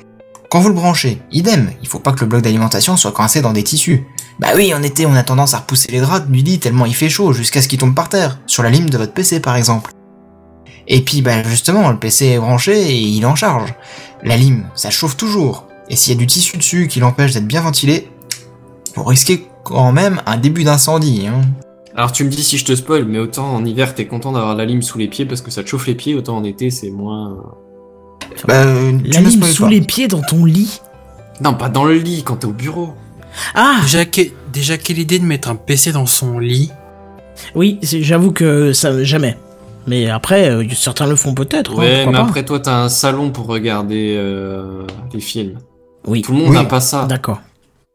Quand 0.50 0.60
vous 0.60 0.70
le 0.70 0.76
branchez, 0.76 1.22
idem, 1.32 1.72
il 1.82 1.88
faut 1.88 2.00
pas 2.00 2.12
que 2.12 2.22
le 2.22 2.28
bloc 2.28 2.42
d'alimentation 2.42 2.98
soit 2.98 3.12
coincé 3.12 3.42
dans 3.42 3.54
des 3.54 3.64
tissus. 3.64 4.06
Bah 4.40 4.50
oui, 4.56 4.74
en 4.74 4.84
été, 4.84 5.06
on 5.06 5.16
a 5.16 5.24
tendance 5.24 5.54
à 5.54 5.60
repousser 5.60 5.92
les 5.92 6.02
draps 6.02 6.28
du 6.28 6.42
lit 6.42 6.60
tellement 6.60 6.86
il 6.86 6.96
fait 6.96 7.10
chaud 7.10 7.34
jusqu'à 7.34 7.62
ce 7.62 7.68
qu'il 7.68 7.80
tombe 7.80 7.96
par 7.96 8.10
terre, 8.10 8.40
sur 8.46 8.64
la 8.64 8.70
lime 8.70 8.90
de 8.90 8.98
votre 8.98 9.14
PC 9.14 9.40
par 9.40 9.56
exemple. 9.56 9.92
Et 10.88 11.02
puis 11.02 11.22
bah 11.22 11.42
justement, 11.44 11.90
le 11.90 11.98
PC 11.98 12.26
est 12.28 12.40
branché 12.40 12.80
et 12.80 12.96
il 12.96 13.26
en 13.26 13.36
charge. 13.36 13.74
La 14.24 14.38
lime, 14.38 14.66
ça 14.76 14.90
chauffe 14.90 15.18
toujours. 15.18 15.68
Et 15.90 15.96
s'il 15.96 16.14
y 16.14 16.18
a 16.18 16.20
du 16.20 16.28
tissu 16.28 16.58
dessus 16.58 16.88
qui 16.88 17.00
l'empêche 17.00 17.34
d'être 17.34 17.48
bien 17.48 17.62
ventilé, 17.62 18.10
vous 18.96 19.04
risquez 19.04 19.48
quand 19.64 19.92
même 19.92 20.22
un 20.26 20.38
début 20.38 20.64
d'incendie. 20.64 21.28
Hein. 21.28 21.42
Alors 21.96 22.12
tu 22.12 22.24
me 22.24 22.30
dis 22.30 22.44
si 22.44 22.58
je 22.58 22.66
te 22.66 22.76
spoil, 22.76 23.06
mais 23.06 23.20
autant 23.20 23.56
en 23.56 23.66
hiver 23.66 23.96
t'es 23.96 24.06
content 24.06 24.32
d'avoir 24.32 24.56
la 24.56 24.66
lime 24.66 24.82
sous 24.82 24.98
les 24.98 25.08
pieds 25.08 25.26
parce 25.26 25.42
que 25.42 25.50
ça 25.50 25.64
te 25.64 25.70
chauffe 25.70 25.88
les 25.88 25.96
pieds, 25.96 26.14
autant 26.14 26.38
en 26.38 26.44
été 26.44 26.70
c'est 26.70 26.92
moins. 26.92 27.38
Bah, 28.48 28.54
euh, 28.66 28.92
tu 29.12 29.22
lime 29.22 29.44
sous 29.44 29.64
pas. 29.64 29.70
les 29.70 29.82
pieds 29.82 30.08
dans 30.08 30.22
ton 30.22 30.46
lit. 30.46 30.82
Non, 31.42 31.54
pas 31.54 31.70
dans 31.70 31.84
le 31.86 31.96
lit 31.96 32.24
quand 32.24 32.38
t'es 32.38 32.46
au 32.48 32.52
bureau. 32.54 32.94
Ah 33.54 33.78
Déjà, 33.84 34.06
que- 34.06 34.22
déjà, 34.54 34.78
quelle 34.78 35.00
idée 35.00 35.20
de 35.20 35.26
mettre 35.26 35.50
un 35.50 35.56
PC 35.56 35.92
dans 35.92 36.06
son 36.06 36.40
lit? 36.40 36.72
Oui, 37.54 37.80
j'avoue 37.82 38.32
que 38.32 38.72
ça 38.74 39.04
jamais. 39.04 39.38
Mais 39.88 40.10
après, 40.10 40.50
euh, 40.50 40.64
certains 40.74 41.06
le 41.06 41.16
font 41.16 41.34
peut-être. 41.34 41.74
hein, 41.74 41.78
Ouais, 41.80 42.06
mais 42.06 42.14
pas. 42.14 42.22
après 42.22 42.44
toi 42.44 42.60
t'as 42.60 42.78
un 42.84 42.90
salon 42.90 43.30
pour 43.32 43.46
regarder 43.48 44.16
euh, 44.18 44.84
les 45.14 45.20
films. 45.20 45.60
Oui. 46.08 46.22
Tout 46.22 46.32
le 46.32 46.38
monde 46.40 46.50
Oui. 46.50 46.56
n'a 46.56 46.64
pas 46.64 46.80
ça. 46.80 47.06
D'accord. 47.06 47.42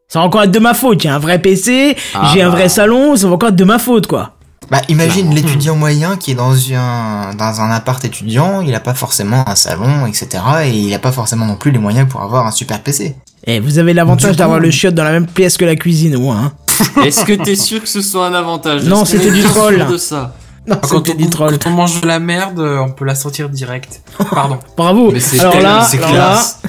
Ça 0.07 0.19
va 0.19 0.25
encore 0.25 0.43
être 0.43 0.51
de 0.51 0.59
ma 0.59 0.73
faute. 0.73 1.01
J'ai 1.01 1.09
un 1.09 1.19
vrai 1.19 1.41
PC, 1.41 1.95
Ah 2.13 2.31
j'ai 2.33 2.41
un 2.41 2.49
bah. 2.49 2.55
vrai 2.57 2.69
salon, 2.69 3.15
ça 3.15 3.27
va 3.27 3.33
encore 3.33 3.49
être 3.49 3.55
de 3.55 3.63
ma 3.63 3.79
faute, 3.79 4.07
quoi. 4.07 4.33
Bah 4.71 4.79
imagine 4.87 5.35
l'étudiant 5.35 5.75
moyen 5.75 6.15
qui 6.15 6.31
est 6.31 6.35
dans 6.35 6.53
un, 6.73 7.33
dans 7.35 7.59
un 7.59 7.71
appart 7.71 8.03
étudiant, 8.05 8.61
il 8.61 8.73
a 8.73 8.79
pas 8.79 8.93
forcément 8.93 9.43
un 9.45 9.55
salon, 9.55 10.05
etc. 10.05 10.29
Et 10.63 10.69
il 10.69 10.93
a 10.93 10.99
pas 10.99 11.11
forcément 11.11 11.45
non 11.45 11.57
plus 11.57 11.71
les 11.71 11.77
moyens 11.77 12.07
pour 12.07 12.21
avoir 12.21 12.47
un 12.47 12.51
super 12.51 12.79
PC. 12.81 13.17
Et 13.45 13.59
vous 13.59 13.79
avez 13.79 13.93
l'avantage 13.93 14.37
d'avoir 14.37 14.61
le 14.61 14.71
chiotte 14.71 14.95
dans 14.95 15.03
la 15.03 15.11
même 15.11 15.27
pièce 15.27 15.57
que 15.57 15.65
la 15.65 15.75
cuisine, 15.75 16.15
au 16.15 16.21
moins. 16.21 16.53
Hein. 16.97 17.03
Est-ce 17.05 17.25
que 17.25 17.33
t'es 17.33 17.57
sûr 17.57 17.81
que 17.81 17.89
ce 17.89 18.01
soit 18.01 18.27
un 18.27 18.33
avantage? 18.33 18.85
Non, 18.85 19.03
c'était 19.03 19.31
du 19.31 19.43
troll. 19.43 19.85
de 19.91 19.97
ça? 19.97 20.35
Non, 20.65 20.77
quand 20.81 20.99
c'était 20.99 21.15
on, 21.15 21.15
du 21.17 21.29
troll. 21.29 21.57
quand 21.59 21.69
on 21.69 21.73
mange 21.73 21.99
de 21.99 22.07
la 22.07 22.19
merde, 22.19 22.59
euh, 22.61 22.77
on 22.79 22.91
peut 22.91 23.03
la 23.03 23.15
sortir 23.15 23.49
direct. 23.49 24.01
Pardon. 24.31 24.57
Bravo. 24.77 25.11
Mais 25.11 25.19
c'est 25.19 25.41
Alors 25.41 25.59
là, 25.59 25.83
c'est 25.83 25.97
alors 25.97 26.13
là, 26.13 26.15
classe. 26.15 26.59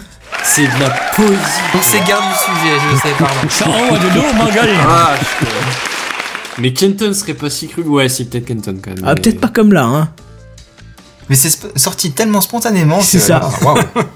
C'est 0.43 0.63
de 0.65 0.81
la 0.81 0.91
poésie. 1.15 1.37
On 1.73 1.83
s'égare 1.83 2.23
du 2.23 2.35
sujet, 2.35 2.75
je 2.91 2.97
sais, 2.97 3.15
pardon. 3.17 3.49
Ça 3.49 3.67
envoie 3.69 3.99
de 3.99 4.09
l'eau. 4.13 4.25
Ah, 4.89 5.11
je- 5.21 5.92
Mais 6.59 6.73
Kenton 6.73 7.13
serait 7.15 7.35
pas 7.35 7.51
si 7.51 7.69
cru. 7.69 7.83
Ouais, 7.83 8.09
si 8.09 8.25
peut-être 8.27 8.45
Kenton 8.47 8.77
quand 8.83 8.91
même. 8.95 9.05
ah, 9.05 9.15
mais- 9.15 9.21
peut-être 9.21 9.41
pas 9.41 9.49
comme 9.49 9.73
là, 9.73 9.85
hein. 9.85 10.09
Mais 11.29 11.37
c'est 11.37 11.49
sp- 11.49 11.77
sorti 11.79 12.13
tellement 12.13 12.41
spontanément 12.41 13.01
C'est 13.01 13.19
que, 13.19 13.25
ça. 13.25 13.49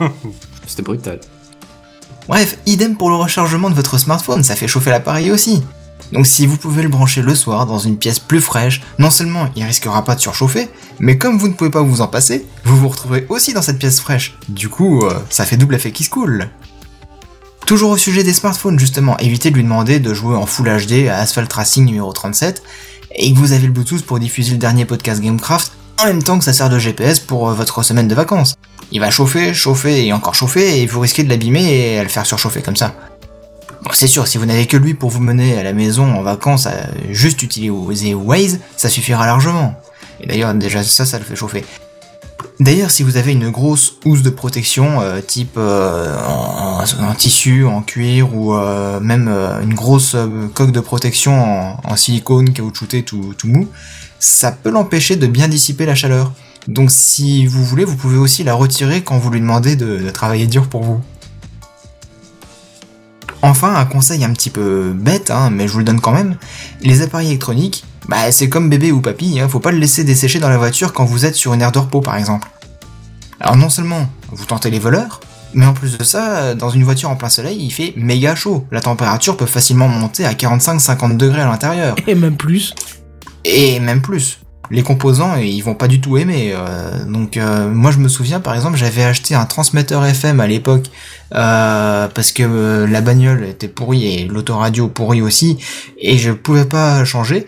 C'était 0.67 0.83
brutal. 0.83 1.21
Bref, 2.29 2.59
idem 2.67 2.97
pour 2.97 3.09
le 3.11 3.17
rechargement 3.17 3.71
de 3.71 3.75
votre 3.75 3.99
smartphone, 3.99 4.43
ça 4.43 4.57
fait 4.57 4.67
chauffer 4.69 4.91
l'appareil 4.91 5.31
aussi. 5.31 5.63
Donc 6.13 6.27
si 6.27 6.47
vous 6.47 6.57
pouvez 6.57 6.83
le 6.83 6.89
brancher 6.89 7.23
le 7.23 7.35
soir 7.35 7.67
dans 7.67 7.79
une 7.79 7.97
pièce 7.97 8.19
plus 8.19 8.41
fraîche, 8.41 8.83
non 8.99 9.11
seulement 9.11 9.49
il 9.57 9.63
risquera 9.65 10.05
pas 10.05 10.15
de 10.17 10.21
surchauffer, 10.21 10.69
mais 10.99 11.19
comme 11.19 11.39
vous 11.39 11.49
ne 11.49 11.53
pouvez 11.55 11.71
pas 11.71 11.83
vous 11.83 12.01
en 12.01 12.09
passer, 12.09 12.45
vous 12.65 12.77
vous 12.77 12.89
retrouverez 12.89 13.27
aussi 13.29 13.53
dans 13.55 13.63
cette 13.63 13.79
pièce 13.79 14.01
fraîche. 14.01 14.37
Du 14.49 14.69
coup, 14.69 15.05
euh, 15.05 15.15
ça 15.31 15.45
fait 15.45 15.57
double 15.57 15.75
effet 15.77 15.93
qui 15.93 16.05
se 16.05 16.11
coule. 16.11 16.49
Toujours 17.67 17.91
au 17.91 17.97
sujet 17.97 18.23
des 18.23 18.33
smartphones 18.33 18.79
justement, 18.79 19.19
évitez 19.19 19.51
de 19.51 19.57
lui 19.57 19.65
demander 19.65 19.99
de 19.99 20.15
jouer 20.15 20.37
en 20.37 20.47
Full 20.47 20.69
HD 20.69 21.09
à 21.09 21.19
Asphalt 21.19 21.53
Racing 21.53 21.85
numéro 21.85 22.13
37, 22.13 22.63
et 23.17 23.35
que 23.35 23.39
vous 23.39 23.53
avez 23.53 23.67
le 23.67 23.73
Bluetooth 23.73 24.07
pour 24.07 24.21
diffuser 24.21 24.53
le 24.53 24.59
dernier 24.59 24.85
podcast 24.85 25.21
Gamecraft, 25.21 25.73
en 25.99 26.05
même 26.05 26.23
temps 26.23 26.39
que 26.39 26.45
ça 26.45 26.53
sert 26.53 26.71
de 26.71 26.79
GPS 26.79 27.19
pour 27.19 27.49
euh, 27.49 27.55
votre 27.55 27.83
semaine 27.83 28.07
de 28.07 28.15
vacances. 28.15 28.55
Il 28.93 29.01
va 29.01 29.11
chauffer, 29.11 29.53
chauffer 29.53 30.07
et 30.07 30.13
encore 30.13 30.37
chauffer, 30.37 30.81
et 30.81 30.87
vous 30.87 31.01
risquez 31.01 31.25
de 31.25 31.29
l'abîmer 31.29 31.65
et 31.65 31.99
à 31.99 32.05
le 32.05 32.09
faire 32.09 32.25
surchauffer 32.25 32.63
comme 32.63 32.77
ça. 32.77 32.95
C'est 33.93 34.07
sûr, 34.07 34.29
si 34.29 34.39
vous 34.39 34.47
n'avez 34.47 34.67
que 34.67 34.77
lui 34.77 34.95
pour 34.95 35.11
vous 35.11 35.21
mener 35.21 35.59
à 35.59 35.65
la 35.65 35.73
maison 35.73 36.05
en 36.15 36.23
vacances, 36.23 36.69
à 36.69 36.87
juste 37.11 37.43
utiliser 37.43 38.15
Waze, 38.15 38.61
ça 38.77 38.89
suffira 38.89 39.27
largement. 39.27 39.75
Et 40.21 40.29
d'ailleurs, 40.29 40.55
déjà 40.55 40.85
ça, 40.85 41.05
ça 41.05 41.19
le 41.19 41.25
fait 41.25 41.35
chauffer. 41.35 41.65
D'ailleurs, 42.59 42.91
si 42.91 43.03
vous 43.03 43.19
avez 43.19 43.33
une 43.33 43.51
grosse 43.51 43.97
housse 44.07 44.23
de 44.23 44.31
protection, 44.31 45.01
euh, 45.03 45.21
type 45.21 45.57
euh, 45.59 46.17
en, 46.27 46.83
en- 46.83 47.15
tissu, 47.15 47.67
en 47.67 47.83
cuir, 47.83 48.35
ou 48.35 48.55
euh, 48.55 48.99
même 49.01 49.29
euh, 49.29 49.61
une 49.63 49.75
grosse 49.75 50.17
coque 50.55 50.73
de 50.73 50.81
protection 50.81 51.79
en, 51.85 51.97
silicone, 51.97 52.53
caoutchouté, 52.55 53.03
tout, 53.03 53.35
mou, 53.45 53.69
ça 54.19 54.53
peut 54.53 54.71
l'empêcher 54.71 55.17
de 55.17 55.27
bien 55.27 55.49
dissiper 55.49 55.85
la 55.85 55.95
chaleur. 55.95 56.33
Donc 56.67 56.91
si 56.91 57.47
vous 57.47 57.63
voulez, 57.63 57.85
vous 57.85 57.97
pouvez 57.97 58.17
aussi 58.17 58.43
la 58.43 58.55
retirer 58.55 59.03
quand 59.03 59.19
vous 59.19 59.31
lui 59.31 59.41
demandez 59.41 59.77
de, 59.77 59.99
de 59.99 60.11
travailler 60.11 60.47
dur 60.47 60.69
pour 60.69 60.83
vous. 60.83 61.01
Enfin, 63.43 63.75
un 63.77 63.85
conseil 63.85 64.25
un 64.25 64.33
petit 64.33 64.51
peu 64.51 64.93
bête, 64.97 65.31
hein, 65.31 65.51
mais 65.51 65.69
je 65.69 65.73
vous 65.75 65.79
le 65.81 65.85
donne 65.85 66.01
quand 66.01 66.13
même. 66.13 66.37
Les 66.81 67.03
appareils 67.03 67.29
électroniques, 67.29 67.85
bah 68.09 68.31
c'est 68.31 68.49
comme 68.49 68.71
bébé 68.71 68.93
ou 68.93 69.01
papy, 69.01 69.41
hein, 69.41 69.49
faut 69.49 69.61
pas 69.61 69.73
le 69.73 69.79
laisser 69.79 70.05
dessécher 70.05 70.39
dans 70.39 70.49
la 70.49 70.59
voiture 70.59 70.93
quand 70.93 71.05
vous 71.05 71.25
êtes 71.25 71.35
sur 71.35 71.53
une 71.55 71.63
aire 71.63 71.73
de 71.73 71.79
repos 71.79 72.01
par 72.01 72.17
exemple. 72.17 72.49
Alors 73.41 73.57
non 73.57 73.69
seulement 73.69 74.09
vous 74.31 74.45
tentez 74.45 74.71
les 74.71 74.79
voleurs, 74.79 75.21
mais 75.55 75.67
en 75.67 75.73
plus 75.73 75.97
de 75.99 76.05
ça, 76.05 76.55
dans 76.55 76.71
une 76.71 76.85
voiture 76.85 77.11
en 77.11 77.17
plein 77.17 77.29
soleil, 77.29 77.59
il 77.61 77.71
fait 77.71 77.95
méga 77.97 78.35
chaud. 78.35 78.67
La 78.71 78.81
température 78.81 79.37
peut 79.37 79.47
facilement 79.47 79.89
monter 79.89 80.25
à 80.25 80.33
45-50 80.33 81.17
degrés 81.17 81.41
à 81.43 81.47
l'intérieur. 81.47 81.97
Et 82.07 82.15
même 82.15 82.37
plus. 82.37 82.75
Et 83.45 83.81
même 83.81 84.03
plus. 84.03 84.41
Les 84.71 84.83
composants, 84.83 85.37
ils 85.37 85.61
vont 85.61 85.75
pas 85.75 85.87
du 85.87 86.01
tout 86.01 86.17
aimer. 86.17 86.53
euh, 86.53 87.05
donc 87.05 87.37
euh, 87.37 87.69
moi 87.71 87.93
je 87.93 87.99
me 87.99 88.09
souviens 88.09 88.41
par 88.41 88.55
exemple 88.57 88.77
j'avais 88.77 89.05
acheté 89.05 89.37
un 89.37 89.45
transmetteur 89.45 90.05
FM 90.05 90.41
à 90.41 90.49
l'époque 90.49 90.87
euh, 91.35 92.09
parce 92.09 92.33
que 92.33 92.43
euh, 92.43 92.87
la 92.89 93.01
bagnole 93.01 93.45
était 93.45 93.69
pourrie 93.69 94.07
et 94.07 94.25
l'autoradio 94.27 94.89
pourrie 94.89 95.23
aussi 95.23 95.59
et 96.01 96.19
je 96.19 96.33
pouvais 96.33 96.65
pas 96.65 97.05
changer 97.05 97.47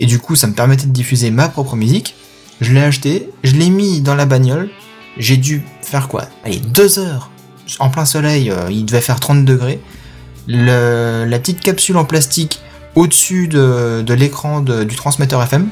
et 0.00 0.06
du 0.06 0.18
coup 0.18 0.34
ça 0.34 0.48
me 0.48 0.52
permettait 0.54 0.86
de 0.86 0.92
diffuser 0.92 1.30
ma 1.30 1.48
propre 1.48 1.76
musique. 1.76 2.16
Je 2.60 2.72
l'ai 2.72 2.82
acheté, 2.82 3.30
je 3.44 3.52
l'ai 3.54 3.70
mis 3.70 4.00
dans 4.00 4.14
la 4.16 4.26
bagnole, 4.26 4.68
j'ai 5.16 5.36
dû 5.36 5.62
faire 5.82 6.08
quoi? 6.08 6.24
Allez 6.44 6.58
deux 6.58 6.98
heures 6.98 7.30
en 7.78 7.88
plein 7.88 8.04
soleil, 8.04 8.50
euh, 8.50 8.66
il 8.70 8.84
devait 8.84 9.00
faire 9.00 9.20
30 9.20 9.44
degrés. 9.44 9.80
Le- 10.48 11.24
la 11.28 11.38
petite 11.38 11.60
capsule 11.60 11.96
en 11.96 12.04
plastique 12.04 12.60
au-dessus 12.96 13.46
de, 13.46 14.02
de 14.04 14.14
l'écran 14.14 14.60
du 14.60 14.96
transmetteur 14.96 15.40
FM, 15.42 15.68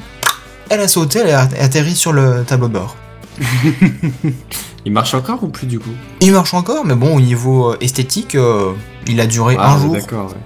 elle 0.69 0.79
a 0.79 0.87
sauté, 0.87 1.19
elle 1.19 1.31
a 1.33 1.41
atterri 1.59 1.93
sur 1.95 2.13
le 2.13 2.43
tableau 2.47 2.69
de 2.69 2.73
bord. 2.73 2.95
Il 4.85 4.93
marche 4.93 5.13
encore 5.13 5.43
ou 5.43 5.49
plus 5.49 5.67
du 5.67 5.77
coup? 5.79 5.89
Il 6.21 6.31
marche 6.31 6.53
encore, 6.53 6.85
mais 6.85 6.95
bon, 6.95 7.13
au 7.15 7.19
niveau 7.19 7.71
euh, 7.73 7.77
esthétique, 7.81 8.35
euh, 8.35 8.71
il 9.07 9.19
a 9.19 9.27
duré 9.27 9.57
Ah, 9.59 9.73
un 9.73 9.79
jour. 9.81 9.93
D'accord, 9.93 10.27
ouais. 10.29 10.37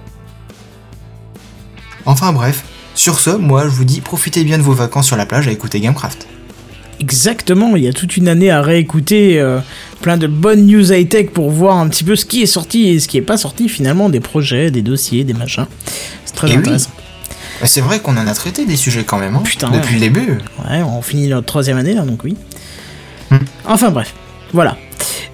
Enfin 2.06 2.32
bref, 2.32 2.64
sur 2.94 3.18
ce, 3.18 3.30
moi 3.30 3.64
je 3.64 3.68
vous 3.70 3.84
dis 3.84 4.00
profitez 4.00 4.44
bien 4.44 4.58
de 4.58 4.62
vos 4.62 4.72
vacances 4.72 5.06
sur 5.06 5.16
la 5.16 5.26
plage 5.26 5.48
à 5.48 5.50
écouter 5.50 5.80
Gamecraft. 5.80 6.26
Exactement, 7.00 7.74
il 7.76 7.82
y 7.82 7.88
a 7.88 7.92
toute 7.92 8.16
une 8.16 8.28
année 8.28 8.50
à 8.50 8.62
réécouter 8.62 9.40
euh, 9.40 9.58
plein 10.00 10.16
de 10.16 10.26
bonnes 10.28 10.66
news 10.66 10.92
high-tech 10.92 11.30
pour 11.30 11.50
voir 11.50 11.76
un 11.78 11.88
petit 11.88 12.04
peu 12.04 12.14
ce 12.14 12.24
qui 12.24 12.42
est 12.42 12.46
sorti 12.46 12.88
et 12.88 13.00
ce 13.00 13.08
qui 13.08 13.16
est 13.18 13.22
pas 13.22 13.36
sorti 13.36 13.68
finalement, 13.68 14.08
des 14.08 14.20
projets, 14.20 14.70
des 14.70 14.80
dossiers, 14.82 15.24
des 15.24 15.34
machins. 15.34 15.66
C'est 16.24 16.34
très 16.36 16.48
Et 16.48 16.52
oui. 16.52 16.58
intéressant. 16.58 16.90
Bah, 17.60 17.66
C'est 17.66 17.80
vrai 17.80 17.98
qu'on 18.00 18.16
en 18.16 18.26
a 18.26 18.32
traité 18.34 18.64
des 18.64 18.76
sujets 18.76 19.02
quand 19.04 19.18
même, 19.18 19.34
hein, 19.34 19.42
Putain, 19.44 19.70
depuis 19.70 19.86
ouais. 19.88 19.94
le 19.94 20.00
début. 20.00 20.38
Ouais, 20.70 20.82
on 20.82 21.02
finit 21.02 21.26
notre 21.28 21.46
troisième 21.46 21.78
année 21.78 21.94
là, 21.94 22.02
donc 22.02 22.22
oui. 22.24 22.36
Hmm. 23.30 23.38
Enfin 23.66 23.90
bref, 23.90 24.14
voilà. 24.52 24.76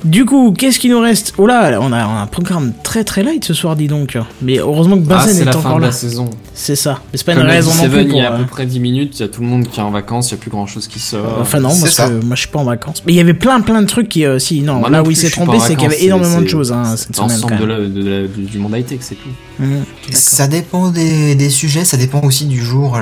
Du 0.04 0.24
coup, 0.24 0.52
qu'est-ce 0.56 0.78
qui 0.78 0.88
nous 0.88 1.00
reste? 1.00 1.34
Oh 1.38 1.46
là, 1.46 1.78
on 1.80 1.92
a 1.92 2.02
un 2.02 2.26
programme 2.26 2.72
très 2.82 3.04
très 3.04 3.22
light 3.22 3.44
ce 3.44 3.54
soir, 3.54 3.76
dis 3.76 3.86
donc. 3.88 4.16
Mais 4.42 4.58
heureusement 4.58 4.96
que 4.96 5.04
Ah, 5.10 5.18
Benzen 5.18 5.34
c'est 5.34 5.42
est 5.42 5.44
la 5.44 5.52
fin 5.52 5.58
encore 5.60 5.76
de 5.76 5.80
là. 5.82 5.86
la 5.88 5.92
saison. 5.92 6.30
C'est 6.54 6.76
ça. 6.76 7.00
Mais 7.12 7.18
c'est 7.18 7.24
pas 7.24 7.34
Comme 7.34 7.44
une 7.44 7.48
raison 7.50 7.70
non 7.74 7.88
plus 7.88 8.02
il 8.02 8.16
y 8.16 8.20
a 8.20 8.30
à 8.30 8.34
euh, 8.34 8.38
peu 8.38 8.44
près 8.46 8.66
10 8.66 8.80
minutes, 8.80 9.18
il 9.18 9.22
y 9.22 9.24
a 9.24 9.28
tout 9.28 9.40
le 9.40 9.46
monde 9.46 9.66
qui 9.68 9.80
est 9.80 9.82
en 9.82 9.90
vacances, 9.90 10.30
il 10.30 10.34
n'y 10.34 10.40
a 10.40 10.42
plus 10.42 10.50
grand 10.50 10.66
chose 10.66 10.88
qui 10.88 10.98
sort. 10.98 11.38
Enfin 11.40 11.60
non, 11.60 11.68
parce 11.68 11.90
ça. 11.92 12.08
que 12.08 12.24
moi 12.24 12.34
je 12.36 12.40
suis 12.40 12.50
pas 12.50 12.58
en 12.58 12.64
vacances. 12.64 13.02
Mais 13.06 13.12
il 13.12 13.16
y 13.16 13.20
avait 13.20 13.34
plein 13.34 13.60
plein 13.60 13.80
de 13.82 13.86
trucs 13.86 14.08
qui... 14.08 14.24
euh, 14.24 14.38
si, 14.38 14.60
non, 14.62 14.74
Moi 14.80 14.90
là 14.90 14.98
non 15.02 15.06
où 15.06 15.10
il 15.10 15.16
s'est 15.16 15.30
trompé, 15.30 15.58
c'est 15.60 15.74
qu'il 15.74 15.84
y 15.84 15.86
avait 15.86 16.02
énormément 16.04 16.40
de 16.40 16.46
choses 16.46 16.72
hein, 16.72 16.82
c'est 16.96 17.06
cette 17.06 17.16
semaine 17.16 17.38
quand 17.40 17.48
L'ensemble 17.50 17.60
de 17.62 17.66
la- 17.66 17.88
de 17.88 18.22
la- 18.22 18.26
du, 18.28 18.42
du 18.44 18.58
monde 18.58 18.72
high-tech, 18.76 18.98
c'est 19.00 19.14
tout. 19.16 19.28
Mmh. 19.62 19.76
Ça 20.10 20.46
dépend 20.48 20.90
des, 20.90 21.34
des 21.34 21.50
sujets, 21.50 21.84
ça 21.84 21.96
dépend 21.96 22.20
aussi 22.22 22.46
du 22.46 22.62
jour 22.62 22.98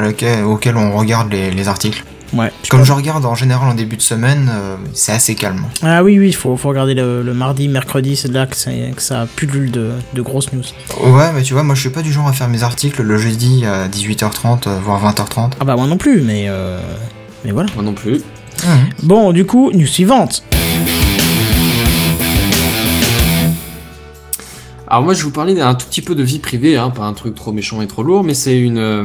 auquel 0.46 0.76
on 0.76 0.96
regarde 0.96 1.30
les, 1.32 1.50
les 1.50 1.68
articles. 1.68 2.04
Ouais. 2.34 2.52
Comme 2.68 2.84
je 2.84 2.92
regarde 2.92 3.24
en 3.24 3.34
général 3.34 3.68
en 3.70 3.74
début 3.74 3.96
de 3.96 4.02
semaine, 4.02 4.50
euh, 4.52 4.76
c'est 4.92 5.12
assez 5.12 5.34
calme. 5.34 5.64
Ah 5.82 6.02
oui, 6.04 6.18
oui, 6.18 6.28
il 6.28 6.34
faut, 6.34 6.56
faut 6.58 6.68
regarder 6.68 6.94
le, 6.94 7.22
le 7.22 7.34
mardi, 7.34 7.68
mercredi, 7.68 8.16
c'est 8.16 8.28
là 8.30 8.46
que, 8.46 8.54
c'est- 8.54 8.92
que 8.94 9.00
ça 9.00 9.26
pullule 9.36 9.70
de, 9.70 9.92
de 10.12 10.20
grosses 10.22 10.52
news. 10.52 10.62
Ouais, 11.06 11.32
mais 11.34 11.42
tu 11.42 11.54
vois, 11.54 11.62
moi 11.62 11.74
je 11.74 11.80
suis 11.80 11.90
pas 11.90 12.02
du 12.02 12.12
genre 12.12 12.28
à 12.28 12.32
faire 12.34 12.48
mes 12.48 12.62
articles 12.62 13.02
le 13.02 13.16
jeudi 13.16 13.64
à 13.64 13.88
18h30, 13.88 14.68
euh, 14.68 14.78
voire 14.84 15.02
20h30. 15.10 15.52
Ah 15.60 15.64
bah 15.64 15.76
moi 15.76 15.86
non 15.86 15.96
plus, 15.96 16.20
mais... 16.20 16.44
Euh... 16.48 16.78
Mais 17.44 17.52
voilà. 17.52 17.70
Moi 17.74 17.84
non 17.84 17.94
plus. 17.94 18.20
Bon, 19.02 19.32
du 19.32 19.46
coup, 19.46 19.70
news 19.72 19.86
suivante. 19.86 20.42
Alors 24.86 25.02
moi 25.04 25.12
je 25.12 25.18
vais 25.18 25.24
vous 25.24 25.30
parler 25.30 25.54
d'un 25.54 25.74
tout 25.74 25.86
petit 25.86 26.00
peu 26.02 26.14
de 26.14 26.22
vie 26.22 26.38
privée, 26.38 26.76
hein, 26.76 26.90
pas 26.90 27.04
un 27.04 27.12
truc 27.12 27.34
trop 27.34 27.52
méchant 27.52 27.82
et 27.82 27.86
trop 27.86 28.02
lourd, 28.02 28.24
mais 28.24 28.32
c'est 28.34 28.58
une, 28.58 28.78
euh, 28.78 29.04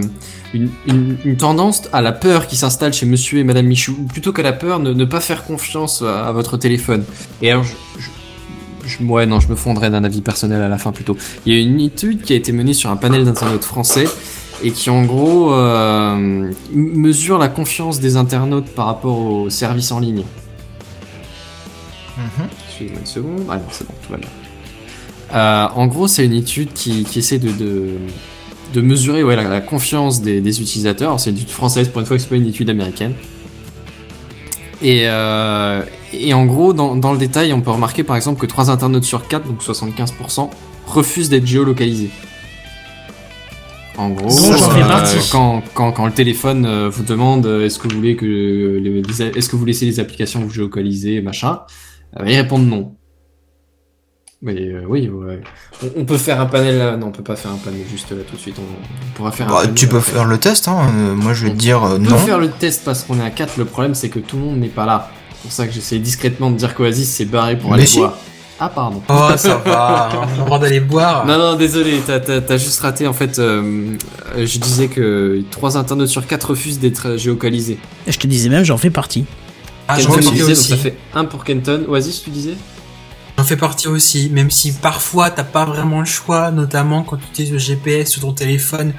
une, 0.54 0.70
une, 0.88 1.18
une 1.26 1.38
tendance 1.38 1.84
à 1.92 2.02
la 2.02 2.12
peur 2.12 2.48
qui 2.48 2.56
s'installe 2.56 2.94
chez 2.94 3.06
monsieur 3.06 3.40
et 3.40 3.44
madame 3.44 3.66
Michou, 3.66 3.96
ou 4.00 4.04
plutôt 4.04 4.32
qu'à 4.32 4.44
la 4.44 4.54
peur, 4.54 4.80
ne, 4.80 4.94
ne 4.94 5.06
pas 5.06 5.20
faire 5.20 5.44
confiance 5.44 6.02
à, 6.02 6.28
à 6.28 6.32
votre 6.32 6.58
téléphone. 6.58 7.04
Et 7.42 7.52
alors 7.52 7.64
je, 7.64 7.74
je, 8.86 9.04
ouais 9.04 9.26
non, 9.26 9.40
je 9.40 9.48
me 9.48 9.56
fondrai 9.56 9.90
d'un 9.90 10.04
avis 10.04 10.22
personnel 10.22 10.62
à 10.62 10.70
la 10.70 10.78
fin 10.78 10.92
plutôt. 10.92 11.18
Il 11.46 11.54
y 11.54 11.58
a 11.58 11.62
une 11.62 11.80
étude 11.80 12.22
qui 12.22 12.34
a 12.34 12.36
été 12.36 12.52
menée 12.52 12.74
sur 12.74 12.90
un 12.90 12.98
panel 12.98 13.26
d'internautes 13.26 13.64
français 13.64 14.06
et 14.64 14.72
qui 14.72 14.90
en 14.90 15.04
gros 15.04 15.54
euh, 15.54 16.52
mesure 16.74 17.38
la 17.38 17.50
confiance 17.50 18.00
des 18.00 18.16
internautes 18.16 18.70
par 18.70 18.86
rapport 18.86 19.20
aux 19.20 19.50
services 19.50 19.92
en 19.92 20.00
ligne. 20.00 20.24
Mhm. 22.18 22.48
Excusez-moi 22.68 23.00
une 23.00 23.06
seconde. 23.06 23.42
Ah 23.50 23.58
non, 23.58 23.64
c'est 23.72 23.88
bon, 23.88 23.94
tout 24.06 24.12
va 24.12 24.18
bien. 24.18 24.30
Euh, 25.34 25.68
en 25.76 25.88
gros, 25.88 26.08
c'est 26.08 26.26
une 26.26 26.34
étude 26.34 26.74
qui, 26.74 27.04
qui 27.04 27.20
essaie 27.20 27.40
de, 27.40 27.52
de, 27.52 27.98
de 28.74 28.82
mesurer 28.82 29.24
ouais, 29.24 29.36
la, 29.36 29.44
la 29.44 29.62
confiance 29.62 30.22
des, 30.22 30.41
des 30.41 30.62
utilisateurs. 30.62 31.20
C'est 31.20 31.30
une 31.30 31.38
étude 31.38 31.50
française, 31.50 31.88
pour 31.90 32.02
une 32.02 32.08
fois 32.08 32.18
que 32.18 32.24
c'est 32.24 32.30
pas 32.30 32.36
une 32.36 32.48
étude 32.48 32.70
américaine. 32.70 33.14
Et, 34.82 35.04
euh, 35.06 35.82
et 36.12 36.34
en 36.34 36.45
gros, 36.45 36.74
dans, 36.74 36.95
dans 36.95 37.14
le 37.14 37.18
détail, 37.18 37.54
on 37.54 37.62
peut 37.62 37.72
remarquer 37.72 38.04
par 38.04 38.16
exemple 38.16 38.41
que 38.41 38.45
3 38.45 38.70
internautes 38.70 39.06
sur 39.06 39.28
4, 39.28 39.48
donc 39.48 39.62
75%, 39.62 40.50
refusent 40.88 41.30
d'être 41.30 41.48
géolocalisés. 41.48 42.10
En 43.98 44.10
gros, 44.10 44.30
Ça, 44.30 44.58
partie. 44.88 45.18
quand, 45.32 45.62
quand, 45.76 45.91
quand 45.91 46.06
le 46.08 46.12
téléphone 46.12 46.66
euh, 46.66 46.90
vous 46.90 47.04
demande 47.04 47.45
euh, 47.45 47.66
est-ce 47.66 47.78
que 47.78 47.88
vous 47.88 47.95
voulez 47.95 48.16
que 48.16 48.82
est-ce 49.38 49.48
que 49.48 49.56
vous 49.56 49.66
laissez 49.66 49.86
les 49.86 50.00
applications 50.00 50.40
vous 50.41 50.50
géolocaliser, 50.50 51.22
machin, 51.22 51.60
euh, 52.20 52.24
ils 52.28 52.36
répondent 52.36 52.68
non. 52.68 52.95
Mais 54.45 54.56
euh, 54.60 54.84
oui, 54.88 55.07
ouais. 55.10 55.40
On, 55.84 56.02
on 56.02 56.06
peut 56.06 56.18
faire 56.18 56.41
un 56.41 56.45
panel 56.48 56.78
là. 56.78 56.98
Non, 56.98 57.07
on 57.07 57.11
peut 57.11 57.24
pas 57.24 57.38
faire 57.38 57.52
un 57.52 57.57
panel 57.57 57.80
juste 57.90 58.11
là 58.11 58.18
tout 58.30 58.36
de 58.36 58.41
suite. 58.41 58.56
On, 58.60 58.61
on 58.64 59.11
pourra 59.15 59.32
faire 59.32 59.48
un 59.48 59.52
Bah, 59.52 59.60
panel 59.61 59.74
tu 59.74 59.88
peux 59.88 59.98
après. 59.98 60.11
faire 60.11 60.26
le 60.26 60.38
test, 60.38 60.68
hein. 60.68 60.80
euh, 60.98 61.15
moi 61.15 61.34
je 61.34 61.45
vais 61.45 61.52
te 61.52 61.56
dire 61.56 61.82
euh, 61.84 61.95
On 61.98 62.03
peut 62.03 62.10
non. 62.10 62.18
faire 62.18 62.40
le 62.40 62.49
test 62.49 62.82
parce 62.84 63.03
qu'on 63.03 63.20
est 63.20 63.24
à 63.24 63.30
4. 63.30 63.57
Le 63.57 63.64
problème, 63.65 63.95
c'est 63.95 64.10
que 64.10 64.20
tout 64.20 64.36
le 64.36 64.44
monde 64.44 64.57
n'est 64.60 64.68
pas 64.68 64.86
là. 64.86 65.10
C'est 65.36 65.41
pour 65.44 65.52
ça 65.53 65.65
que 65.65 65.74
j'essaie 65.74 65.98
discrètement 65.99 66.52
de 66.52 66.57
dire 66.57 66.76
qu'Oasis 66.76 67.10
s'est 67.10 67.24
barré 67.26 67.57
pour 67.57 67.70
Mais 67.72 67.78
aller 67.78 67.86
si. 67.86 67.99
boire. 67.99 68.18
Ah, 68.60 68.70
pardon. 68.70 69.02
Oh, 69.10 69.30
ça 69.36 69.56
va, 69.65 70.10
on 70.14 70.22
a 70.22 70.26
le 70.38 70.45
droit 70.45 70.60
d'aller 70.60 70.80
boire. 70.80 71.26
Non, 71.26 71.38
non, 71.38 71.56
désolé, 71.56 72.02
t'as- 72.06 72.20
t'as 72.20 72.40
t'as 72.40 72.57
juste 72.57 72.80
raté. 72.82 73.07
En 73.07 73.14
fait, 73.14 73.40
euh, 73.40 73.95
euh, 74.38 74.45
je 74.45 74.60
disais 74.60 74.88
que 74.90 75.41
3 75.52 75.76
internautes 75.78 76.07
sur 76.10 76.26
4 76.28 76.52
refusent 76.52 76.80
d'être 76.80 77.10
euh, 77.10 77.18
géocalisés. 77.18 77.78
Et 78.07 78.11
je 78.11 78.20
te 78.20 78.28
disais 78.28 78.49
même, 78.49 78.64
j'en 78.64 78.78
fais 78.78 78.90
partie. 78.91 79.26
Ah, 79.88 79.99
j'en 79.99 80.11
fais 80.11 80.22
partie 80.22 80.40
donc 80.40 80.49
aussi. 80.49 80.70
ça 80.70 80.78
fait 80.78 80.95
1 81.15 81.26
pour 81.26 81.44
Kenton. 81.44 81.84
Oasis, 81.90 82.24
tu 82.24 82.30
disais? 82.30 82.53
J'en 83.38 83.43
fais 83.43 83.57
partie 83.57 83.88
aussi, 83.88 84.30
même 84.31 84.51
si 84.51 84.72
parfois 84.73 85.30
t'as 85.31 85.43
pas 85.43 85.65
vraiment 85.65 85.99
le 85.99 86.05
choix, 86.05 86.51
notamment 86.51 87.03
quand 87.03 87.18
tu 87.18 87.23
utilises 87.31 87.51
le 87.51 87.57
GPS 87.57 88.10
sur 88.11 88.22
ton 88.22 88.31
téléphone, 88.34 88.93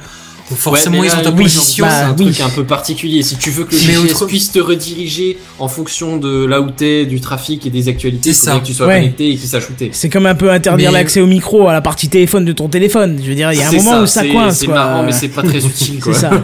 où 0.51 0.55
forcément 0.57 0.99
Ouais, 0.99 1.07
ils 1.07 1.17
ont 1.19 1.23
ta 1.23 1.31
oui, 1.31 1.45
position. 1.45 1.87
bah, 1.87 1.93
C'est 1.93 2.05
un 2.05 2.17
oui. 2.19 2.33
truc 2.33 2.41
un 2.41 2.51
peu 2.51 2.65
particulier. 2.65 3.23
Si 3.23 3.37
tu 3.37 3.51
veux 3.51 3.65
que 3.65 3.73
le 3.75 3.81
Mais 3.81 3.95
GPS 3.95 4.13
autre- 4.17 4.27
puisse 4.27 4.51
te 4.53 4.59
rediriger 4.59 5.39
en 5.59 5.69
fonction 5.69 6.17
de 6.19 6.45
là 6.45 6.61
où 6.61 6.71
t'es, 6.71 7.07
du 7.07 7.21
trafic 7.21 7.65
et 7.65 7.71
des 7.71 7.89
actualités, 7.89 8.33
C'est 8.35 8.47
il 8.47 8.51
faut 8.51 8.55
ça. 8.57 8.61
que 8.61 8.67
tu 8.67 8.75
sois 8.75 8.87
Ouais. 8.89 8.99
connecté 9.01 9.31
et 9.31 9.35
où 9.37 9.73
t'es. 9.79 9.89
C'est 9.93 10.09
comme 10.11 10.27
un 10.27 10.35
peu 10.35 10.51
interdire 10.51 10.91
Mais- 10.93 10.99
l'accès 10.99 11.21
au 11.21 11.27
micro 11.27 11.69
à 11.69 11.73
la 11.73 11.81
partie 11.81 12.09
téléphone 12.09 12.45
de 12.45 12.53
ton 12.53 12.69
téléphone. 12.69 13.21
Je 13.23 13.29
veux 13.29 13.35
dire, 13.37 13.53
il 13.53 13.59
y 13.61 13.63
a 13.63 13.69
un 13.69 13.73
moment 13.73 14.01
où 14.01 14.07
ça 14.07 14.27
coince. 14.27 14.59
C'est 14.59 14.67
marrant, 14.67 15.03
mais 15.05 15.13
c'est 15.13 15.29
pas 15.29 15.43
très 15.43 15.59
utile, 15.65 15.95
C'est 15.95 16.01
quoi. 16.01 16.15
ça. 16.15 16.31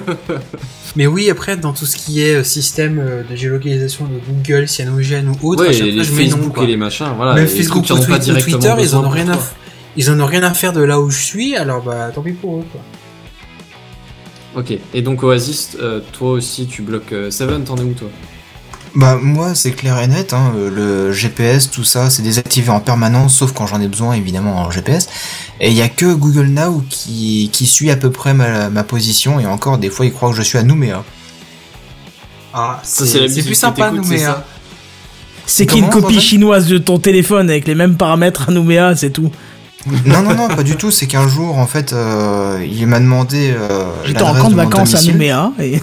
Mais 0.97 1.07
oui, 1.07 1.31
après, 1.31 1.57
dans 1.57 1.73
tout 1.73 1.87
ce 1.87 1.97
qui 1.97 2.21
est 2.21 2.35
euh, 2.37 2.45
système 2.45 2.99
euh, 2.99 3.23
de 3.23 3.37
géolocalisation 3.37 4.07
de 4.07 4.19
Google, 4.29 4.67
Cyanogen 4.69 5.29
ou 5.43 5.51
autre, 5.53 5.63
Ouais, 5.65 5.73
les 5.73 5.93
fois 5.93 6.03
je 6.03 6.13
mets 6.13 6.25
non. 6.25 6.31
Facebook 6.37 6.55
quoi. 6.55 6.65
et 6.65 6.67
les 6.67 6.77
machins, 6.77 7.13
voilà. 7.17 7.35
Même 7.35 7.45
les 7.45 7.49
Facebook 7.51 7.85
ou 7.85 8.07
pas 8.07 8.19
Twitter, 8.19 8.75
ils 8.81 8.97
en 8.97 9.05
ont 9.05 9.09
rien 9.09 9.29
à 9.29 9.35
toi. 9.35 9.43
f- 9.43 9.55
Ils 9.97 10.11
en 10.11 10.19
ont 10.21 10.27
rien 10.27 10.43
à 10.43 10.53
faire 10.53 10.73
de 10.73 10.83
là 10.83 11.01
où 11.01 11.09
je 11.11 11.19
suis, 11.23 11.55
alors 11.57 11.83
bah 11.83 12.11
tant 12.15 12.23
pis 12.23 12.33
pour 12.33 12.59
eux 12.59 12.65
quoi. 12.73 12.81
Ok, 14.57 14.73
et 14.95 15.03
donc 15.03 15.23
Oasis, 15.23 15.77
euh, 15.81 16.01
toi 16.13 16.31
aussi 16.33 16.67
tu 16.67 16.83
bloques 16.83 17.13
euh, 17.13 17.31
Seven, 17.31 17.63
t'en 17.63 17.77
es 17.77 17.83
où 17.83 17.93
toi? 17.95 18.09
Bah 18.97 19.19
moi 19.21 19.55
c'est 19.55 19.71
clair 19.71 19.99
et 20.01 20.09
net, 20.09 20.33
hein, 20.33 20.53
le 20.57 21.13
GPS, 21.13 21.71
tout 21.71 21.85
ça, 21.85 22.11
c'est 22.11 22.23
désactivé 22.23 22.71
en 22.71 22.81
permanence, 22.81 23.37
sauf 23.37 23.53
quand 23.53 23.67
j'en 23.67 23.81
ai 23.81 23.87
besoin 23.87 24.15
évidemment 24.15 24.59
en 24.59 24.71
GPS. 24.71 25.09
Et 25.61 25.69
il 25.71 25.77
y 25.77 25.83
a 25.83 25.89
que 25.89 26.13
Google 26.13 26.47
Now 26.47 26.83
qui, 26.89 27.51
qui 27.53 27.67
suit 27.67 27.91
à 27.91 27.97
peu 27.97 28.11
près 28.11 28.35
ma, 28.35 28.69
ma 28.69 28.83
position, 28.83 29.39
et 29.39 29.47
encore 29.47 29.79
des 29.79 29.91
fois 29.91 30.07
il 30.07 30.13
croit 30.13 30.31
que 30.31 30.37
je 30.37 30.43
suis 30.43 30.59
à 30.59 30.65
Nouméa. 30.65 31.05
Ah, 32.53 32.81
c'est 32.83 33.29
plus 33.45 33.55
sympa 33.55 33.93
mais 33.93 34.25
c'est 35.47 35.67
qu'une 35.67 35.89
copie 35.89 36.21
chinoise 36.21 36.67
de 36.67 36.79
ton 36.79 36.99
téléphone 36.99 37.51
avec 37.51 37.67
les 37.67 37.75
mêmes 37.75 37.97
paramètres 37.97 38.49
à 38.49 38.53
Nouméa, 38.53 38.95
c'est 38.97 39.11
tout. 39.11 39.31
Non 40.05 40.23
non 40.23 40.35
non, 40.35 40.49
pas 40.49 40.63
du 40.63 40.77
tout, 40.77 40.91
c'est 40.91 41.07
qu'un 41.07 41.27
jour 41.27 41.59
en 41.59 41.67
fait 41.67 41.93
euh, 41.93 42.65
il 42.71 42.87
m'a 42.87 43.01
demandé 43.01 43.55
euh, 43.57 43.87
J'étais 44.05 44.23
en 44.23 44.35
camp 44.35 44.51
de 44.51 44.55
vacances 44.55 44.95
à. 44.95 45.03
Nouméa 45.03 45.53
et 45.59 45.81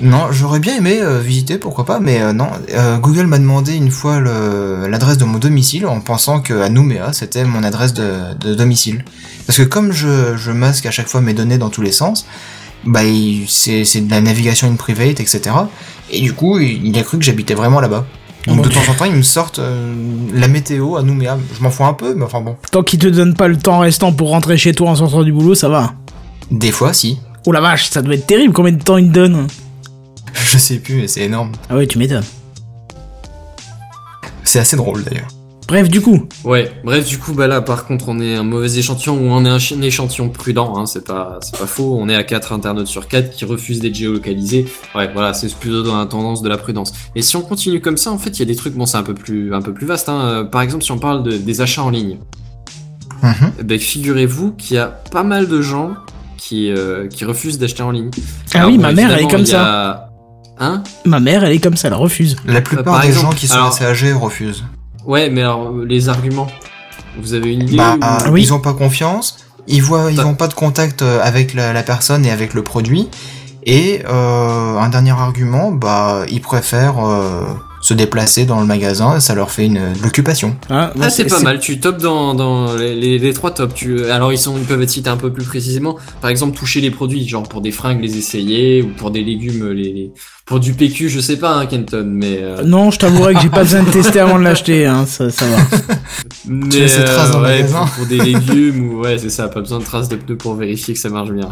Non, 0.00 0.30
j'aurais 0.30 0.60
bien 0.60 0.76
aimé 0.76 0.98
euh, 1.00 1.20
visiter, 1.20 1.56
pourquoi 1.56 1.86
pas, 1.86 2.00
mais 2.00 2.20
euh, 2.20 2.32
non. 2.32 2.48
Euh, 2.74 2.98
Google 2.98 3.26
m'a 3.26 3.38
demandé 3.38 3.74
une 3.74 3.90
fois 3.90 4.20
l'adresse 4.20 5.16
de 5.16 5.24
mon 5.24 5.38
domicile 5.38 5.86
en 5.86 6.00
pensant 6.00 6.40
que 6.40 6.60
à 6.60 6.68
Nouméa 6.68 7.12
c'était 7.14 7.44
mon 7.44 7.62
adresse 7.62 7.94
de, 7.94 8.34
de 8.38 8.54
domicile. 8.54 9.04
Parce 9.46 9.58
que 9.58 9.62
comme 9.62 9.92
je, 9.92 10.36
je 10.36 10.50
masque 10.50 10.84
à 10.86 10.90
chaque 10.90 11.08
fois 11.08 11.22
mes 11.22 11.32
données 11.32 11.56
dans 11.58 11.70
tous 11.70 11.82
les 11.82 11.92
sens, 11.92 12.26
bah 12.84 13.00
c'est 13.48 14.00
de 14.00 14.10
la 14.10 14.20
navigation 14.20 14.68
in 14.68 14.76
private, 14.76 15.20
etc. 15.20 15.40
Et 16.10 16.20
du 16.20 16.34
coup, 16.34 16.58
il, 16.58 16.86
il 16.86 16.98
a 16.98 17.02
cru 17.02 17.18
que 17.18 17.24
j'habitais 17.24 17.54
vraiment 17.54 17.80
là-bas. 17.80 18.06
Donc 18.46 18.56
Mon 18.56 18.62
de 18.62 18.68
temps 18.68 18.80
en 18.88 18.94
temps, 18.94 19.04
ils 19.06 19.12
me 19.12 19.22
sortent 19.22 19.58
euh, 19.58 19.92
la 20.32 20.46
météo 20.46 20.96
à 20.96 21.02
Nouméa. 21.02 21.36
Je 21.56 21.62
m'en 21.62 21.70
fous 21.70 21.84
un 21.84 21.94
peu, 21.94 22.14
mais 22.14 22.24
enfin 22.24 22.40
bon. 22.40 22.56
tant 22.70 22.82
qu'ils 22.84 23.00
te 23.00 23.08
donnent 23.08 23.34
pas 23.34 23.48
le 23.48 23.56
temps 23.56 23.80
restant 23.80 24.12
pour 24.12 24.28
rentrer 24.28 24.56
chez 24.56 24.72
toi 24.72 24.90
en 24.90 24.94
sortant 24.94 25.24
du 25.24 25.32
boulot, 25.32 25.56
ça 25.56 25.68
va. 25.68 25.94
Des 26.50 26.70
fois, 26.70 26.92
si. 26.92 27.18
Oh 27.44 27.52
la 27.52 27.60
vache, 27.60 27.90
ça 27.90 28.02
doit 28.02 28.14
être 28.14 28.26
terrible 28.26 28.52
combien 28.52 28.72
de 28.72 28.82
temps 28.82 28.98
ils 28.98 29.08
te 29.08 29.14
donnent. 29.14 29.48
Je 30.44 30.58
sais 30.58 30.76
plus, 30.78 30.96
mais 30.96 31.08
c'est 31.08 31.22
énorme. 31.22 31.52
Ah 31.68 31.76
ouais, 31.76 31.86
tu 31.86 31.98
m'étonnes. 31.98 32.24
C'est 34.44 34.58
assez 34.60 34.76
drôle 34.76 35.02
d'ailleurs. 35.04 35.28
Bref, 35.68 35.88
du 35.88 36.00
coup, 36.00 36.28
Ouais, 36.44 36.70
bref, 36.84 37.04
du 37.08 37.18
coup, 37.18 37.32
bah 37.32 37.48
là, 37.48 37.60
par 37.60 37.86
contre, 37.86 38.04
on 38.08 38.20
est 38.20 38.36
un 38.36 38.44
mauvais 38.44 38.72
échantillon 38.78 39.16
ou 39.16 39.30
on 39.32 39.44
est 39.44 39.48
un, 39.48 39.58
ch- 39.58 39.76
un 39.76 39.82
échantillon 39.82 40.28
prudent, 40.28 40.76
hein, 40.78 40.86
c'est 40.86 41.04
pas, 41.04 41.40
c'est 41.42 41.58
pas 41.58 41.66
faux. 41.66 41.96
On 42.00 42.08
est 42.08 42.14
à 42.14 42.22
4 42.22 42.52
internautes 42.52 42.86
sur 42.86 43.08
4 43.08 43.32
qui 43.32 43.44
refusent 43.44 43.80
d'être 43.80 43.96
géolocalisés. 43.96 44.66
Ouais, 44.94 45.10
voilà, 45.12 45.34
c'est 45.34 45.52
plutôt 45.56 45.82
dans 45.82 45.98
la 45.98 46.06
tendance 46.06 46.40
de 46.42 46.48
la 46.48 46.56
prudence. 46.56 46.92
Et 47.16 47.22
si 47.22 47.34
on 47.34 47.40
continue 47.42 47.80
comme 47.80 47.96
ça, 47.96 48.12
en 48.12 48.18
fait, 48.18 48.30
il 48.30 48.38
y 48.38 48.42
a 48.42 48.44
des 48.44 48.54
trucs, 48.54 48.74
bon, 48.74 48.86
c'est 48.86 48.96
un 48.98 49.02
peu 49.02 49.14
plus, 49.14 49.52
un 49.54 49.60
peu 49.60 49.74
plus 49.74 49.86
vaste, 49.86 50.08
hein. 50.08 50.20
Euh, 50.20 50.44
Par 50.44 50.62
exemple, 50.62 50.84
si 50.84 50.92
on 50.92 50.98
parle 50.98 51.24
de- 51.24 51.36
des 51.36 51.60
achats 51.60 51.82
en 51.82 51.90
ligne, 51.90 52.18
Mhm. 53.24 53.52
eh 53.58 53.62
ben, 53.64 53.78
figurez-vous 53.80 54.52
qu'il 54.52 54.76
y 54.76 54.78
a 54.78 54.86
pas 54.86 55.24
mal 55.24 55.48
de 55.48 55.60
gens 55.62 55.94
qui, 56.36 56.70
euh, 56.70 57.08
qui 57.08 57.24
refusent 57.24 57.58
d'acheter 57.58 57.82
en 57.82 57.90
ligne. 57.90 58.10
Ah 58.54 58.68
oui, 58.68 58.78
ma 58.78 58.92
mère, 58.92 59.10
elle 59.12 59.24
est 59.24 59.28
comme 59.28 59.40
il 59.40 59.48
y 59.48 59.54
a- 59.54 60.05
Hein 60.58 60.82
ma 61.04 61.20
mère, 61.20 61.44
elle 61.44 61.52
est 61.52 61.58
comme 61.58 61.76
ça, 61.76 61.88
elle 61.88 61.94
refuse. 61.94 62.36
La 62.46 62.60
plupart 62.62 62.84
par 62.94 63.00
des 63.02 63.08
exemple, 63.08 63.26
gens 63.32 63.38
qui 63.38 63.46
sont 63.48 63.54
alors- 63.56 63.68
assez 63.68 63.84
âgés 63.84 64.12
refusent. 64.12 64.64
Ouais, 65.04 65.28
mais 65.30 65.42
alors, 65.42 65.68
euh, 65.70 65.84
les 65.86 66.08
arguments, 66.08 66.48
vous 67.20 67.34
avez 67.34 67.52
une 67.52 67.62
idée 67.62 67.76
Bah, 67.76 67.96
ou- 68.00 68.04
euh, 68.04 68.30
Oui. 68.32 68.42
ils 68.42 68.52
ont 68.54 68.58
pas 68.60 68.72
confiance, 68.72 69.38
ils 69.68 69.82
voient, 69.82 70.10
ils 70.10 70.20
ont 70.20 70.34
pas 70.34 70.48
de 70.48 70.54
contact 70.54 71.02
euh, 71.02 71.20
avec 71.22 71.54
la, 71.54 71.72
la 71.72 71.82
personne 71.82 72.24
et 72.26 72.30
avec 72.30 72.54
le 72.54 72.62
produit, 72.62 73.08
Et 73.68 74.02
euh, 74.08 74.78
un 74.78 74.88
dernier 74.90 75.10
argument, 75.10 75.72
bah, 75.72 76.24
ils 76.30 76.40
préfèrent 76.40 77.04
euh, 77.04 77.42
se 77.86 77.94
déplacer 77.94 78.46
dans 78.46 78.58
le 78.58 78.66
magasin, 78.66 79.20
ça 79.20 79.36
leur 79.36 79.52
fait 79.52 79.66
une 79.66 79.74
de 79.92 80.02
l'occupation. 80.02 80.56
Hein, 80.70 80.90
Ah, 81.00 81.08
c'est 81.08 81.26
pas 81.26 81.38
mal, 81.40 81.60
tu 81.60 81.78
topes 81.78 81.98
dans, 81.98 82.34
dans 82.34 82.74
les, 82.74 82.96
les, 82.96 83.16
les 83.20 83.32
trois 83.32 83.52
tops. 83.52 83.72
Tu, 83.74 84.04
alors, 84.10 84.32
ils, 84.32 84.38
sont, 84.38 84.56
ils 84.58 84.64
peuvent 84.64 84.82
être 84.82 84.90
cités 84.90 85.08
un 85.08 85.16
peu 85.16 85.32
plus 85.32 85.44
précisément. 85.44 85.96
Par 86.20 86.28
exemple, 86.30 86.58
toucher 86.58 86.80
les 86.80 86.90
produits, 86.90 87.28
genre 87.28 87.44
pour 87.48 87.60
des 87.60 87.70
fringues, 87.70 88.00
les 88.02 88.16
essayer, 88.18 88.82
ou 88.82 88.88
pour 88.88 89.12
des 89.12 89.22
légumes, 89.22 89.70
les, 89.70 89.92
les- 89.92 90.10
pour 90.46 90.58
du 90.58 90.72
PQ, 90.74 91.08
je 91.10 91.20
sais 91.20 91.36
pas, 91.38 91.54
hein, 91.54 91.66
Kenton, 91.66 92.04
mais. 92.12 92.38
euh, 92.42 92.62
Non, 92.64 92.90
je 92.90 92.98
t'avouerai 92.98 93.34
que 93.34 93.40
j'ai 93.40 93.50
pas 93.50 93.62
besoin 93.62 93.84
de 93.84 93.90
tester 93.90 94.18
avant 94.18 94.38
de 94.38 94.42
l'acheter, 94.44 94.86
hein, 94.86 95.06
ça, 95.06 95.30
ça 95.30 95.44
va. 95.46 95.56
mais 96.46 96.76
laisses 96.76 96.96
ces 96.96 97.04
traces 97.04 97.30
dans 97.30 97.42
ouais, 97.42 97.64
pour, 97.64 97.84
pour 97.90 98.06
des 98.06 98.18
légumes, 98.18 98.90
ou 98.94 99.00
ouais, 99.02 99.18
c'est 99.18 99.30
ça, 99.30 99.46
pas 99.48 99.60
besoin 99.60 99.78
de 99.78 99.84
traces 99.84 100.08
de 100.08 100.16
pneus 100.16 100.36
pour 100.36 100.54
vérifier 100.54 100.94
que 100.94 101.00
ça 101.00 101.08
marche 101.08 101.30
bien. 101.30 101.48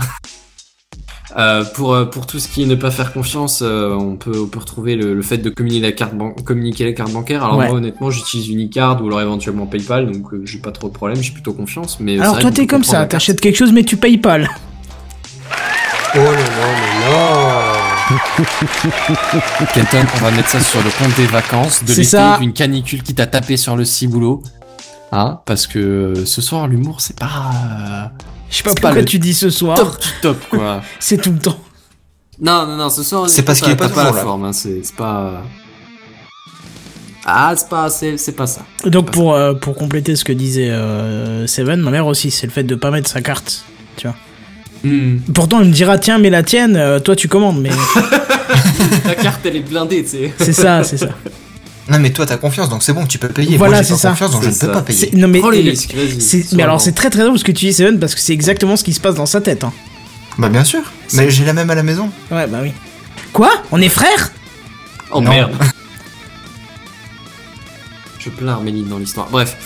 Euh, 1.37 1.65
pour, 1.65 1.95
euh, 1.95 2.05
pour 2.05 2.27
tout 2.29 2.39
ce 2.39 2.47
qui 2.47 2.63
est 2.63 2.67
ne 2.67 2.77
pas 2.77 2.93
faire 2.93 3.13
confiance, 3.13 3.61
euh, 3.61 3.93
on, 3.93 4.15
peut, 4.15 4.39
on 4.45 4.47
peut 4.47 4.61
retrouver 4.61 4.95
le, 4.95 5.15
le 5.15 5.23
fait 5.23 5.39
de 5.39 5.51
communiquer 5.51 5.83
la 5.87 5.93
carte, 5.93 6.15
ban- 6.15 6.31
communiquer 6.45 6.85
la 6.85 6.93
carte 6.93 7.11
bancaire. 7.13 7.43
Alors 7.45 7.57
Ouais. 7.59 7.67
moi 7.67 7.75
honnêtement 7.77 8.09
j'utilise 8.11 8.49
Unicard 8.51 9.03
ou 9.03 9.07
alors 9.09 9.21
éventuellement 9.21 9.67
PayPal, 9.67 10.11
donc 10.13 10.33
euh, 10.33 10.43
j'ai 10.45 10.59
pas 10.59 10.71
trop 10.71 10.87
de 10.89 10.93
problème, 10.93 11.21
j'ai 11.21 11.33
plutôt 11.33 11.53
confiance. 11.53 11.99
Mais 11.99 12.21
Alors 12.21 12.39
toi 12.39 12.53
t'es 12.53 12.69
comme 12.69 12.85
ça, 12.85 13.05
t'achètes 13.07 13.41
quelque 13.41 13.57
chose 13.57 13.73
mais 13.73 13.83
tu 13.83 13.97
payes 13.97 14.19
pas 14.19 14.39
là. 14.39 14.47
Oh 16.15 16.19
là 16.19 16.31
là 16.31 16.37
là 17.01 17.11
là 17.11 17.75
Kenton, 19.75 20.07
on 20.15 20.19
va 20.25 20.31
mettre 20.31 20.49
ça 20.51 20.61
sur 20.61 20.81
le 20.83 20.91
compte 20.91 21.17
des 21.17 21.27
vacances, 21.27 21.83
de 21.85 21.93
l'été, 21.95 22.19
d'une 22.41 22.53
canicule 22.53 23.03
qui 23.03 23.15
t'a 23.15 23.27
tapé 23.27 23.57
sur 23.57 23.75
le 23.77 23.85
ciboulot. 23.85 24.43
Hein, 25.13 25.41
parce 25.47 25.67
que 25.67 26.15
ce 26.25 26.41
soir 26.43 26.67
l'humour 26.67 27.01
c'est 27.01 27.19
pas 27.19 27.27
euh, 27.27 28.05
Je 28.55 28.59
sais 28.59 28.63
pas 28.63 28.71
C'est 28.71 28.75
pas 28.77 28.89
pourquoi 28.89 29.01
le 29.01 29.05
tu 29.05 29.19
dis 29.19 29.35
ce 29.35 29.51
soir, 29.51 29.77
top 29.77 30.01
du 30.01 30.09
top 30.23 30.39
quoi. 30.49 30.81
c'est 31.01 31.21
tout 31.21 31.33
le 31.33 31.39
temps. 31.41 31.59
non 32.41 32.65
non 32.67 32.77
non, 32.77 32.89
ce 32.89 33.03
soir 33.03 33.29
C'est 33.29 33.43
parce 33.43 33.61
qu'il 33.61 33.73
est 33.73 33.77
pas 33.77 33.89
pas 33.89 34.05
la 34.05 34.13
forme, 34.13 34.45
hein, 34.45 34.53
c'est 34.53 34.81
pas. 34.97 35.43
Ah 37.27 37.53
c'est 37.57 37.69
pas 37.69 37.91
c'est 37.91 38.17
c'est 38.17 38.33
pas 38.37 38.47
ça. 38.47 38.63
Donc 38.87 39.11
pour, 39.11 39.35
euh, 39.35 39.55
pour 39.55 39.75
compléter 39.75 40.15
ce 40.15 40.25
que 40.25 40.33
disait 40.33 40.71
euh, 40.71 41.49
Seven, 41.49 41.81
ma 41.81 41.91
mère 41.91 42.07
aussi, 42.07 42.31
c'est 42.31 42.47
le 42.47 42.53
fait 42.53 42.63
de 42.63 42.77
pas 42.77 42.93
mettre 42.93 43.11
sa 43.11 43.23
carte. 43.23 43.65
Hmm. 44.85 45.17
Pourtant 45.35 45.61
elle 45.61 45.69
me 45.69 45.73
dira 45.73 45.99
tiens 45.99 46.19
mais 46.19 46.31
la 46.31 46.45
tienne, 46.45 46.77
euh, 46.77 47.01
toi 47.01 47.17
tu 47.17 47.27
commandes, 47.27 47.61
mais 47.61 47.71
La 49.05 49.17
carte 49.17 49.41
elle 49.47 49.57
est 49.57 49.69
blindée, 49.69 50.05
tu 50.05 50.11
sais. 50.11 50.33
c'est 50.39 50.53
ça, 50.53 50.85
c'est 50.85 50.99
ça. 50.99 51.09
Non 51.89 51.99
mais 51.99 52.11
toi 52.11 52.25
t'as 52.25 52.39
confiance 52.39 52.71
donc 52.71 52.83
c'est 52.83 52.93
bon 52.95 53.05
tu 53.07 53.19
peux 53.19 53.29
payer. 53.29 53.57
Voilà, 53.59 53.75
Moi 53.77 53.83
j'ai 53.83 53.89
c'est 53.91 53.97
ça. 54.01 54.09
confiance 54.11 54.31
donc 54.33 54.43
je 54.43 54.49
ne 54.49 54.55
peux 54.55 54.73
pas 54.73 54.83
payer. 54.83 55.11
Non 55.13 55.29
mais 55.29 55.41
Prends 55.41 55.51
les 55.51 55.63
le- 55.63 55.71
risques, 55.71 55.95
vas-y. 55.95 56.21
c'est- 56.21 56.43
sois 56.43 56.57
mais 56.57 56.63
alors 56.63 56.81
c'est 56.81 56.93
très 56.93 57.11
très 57.11 57.23
drôle 57.25 57.39
ce 57.39 57.45
que 57.45 57.53
tu 57.53 57.67
dis 57.67 57.73
Seven 57.75 57.99
parce 58.01 58.15
que 58.15 58.21
c'est 58.21 58.33
exactement 58.33 58.77
ce 58.77 58.85
qui 58.85 58.93
se 58.95 59.01
passe 59.01 59.17
dans 59.17 59.27
sa 59.27 59.41
tête. 59.43 59.65
Hein. 59.65 59.73
Bah 60.39 60.49
bien 60.49 60.65
sûr. 60.65 60.81
Mais 61.13 61.29
j'ai 61.31 61.45
la 61.45 61.53
même 61.53 61.69
à 61.71 61.75
la 61.75 61.83
maison. 61.83 62.11
Ouais 62.31 62.47
bah 62.47 62.61
oui. 62.63 62.73
Quoi? 63.33 63.51
On 63.71 63.81
est 63.83 63.89
frères? 63.91 64.33
Oh 65.11 65.21
Non. 65.21 65.31
merde. 65.31 65.53
Je 68.19 68.31
plains 68.31 68.53
Arméline 68.53 68.89
dans 68.89 68.99
l'histoire. 68.99 69.29
Bref. 69.31 69.57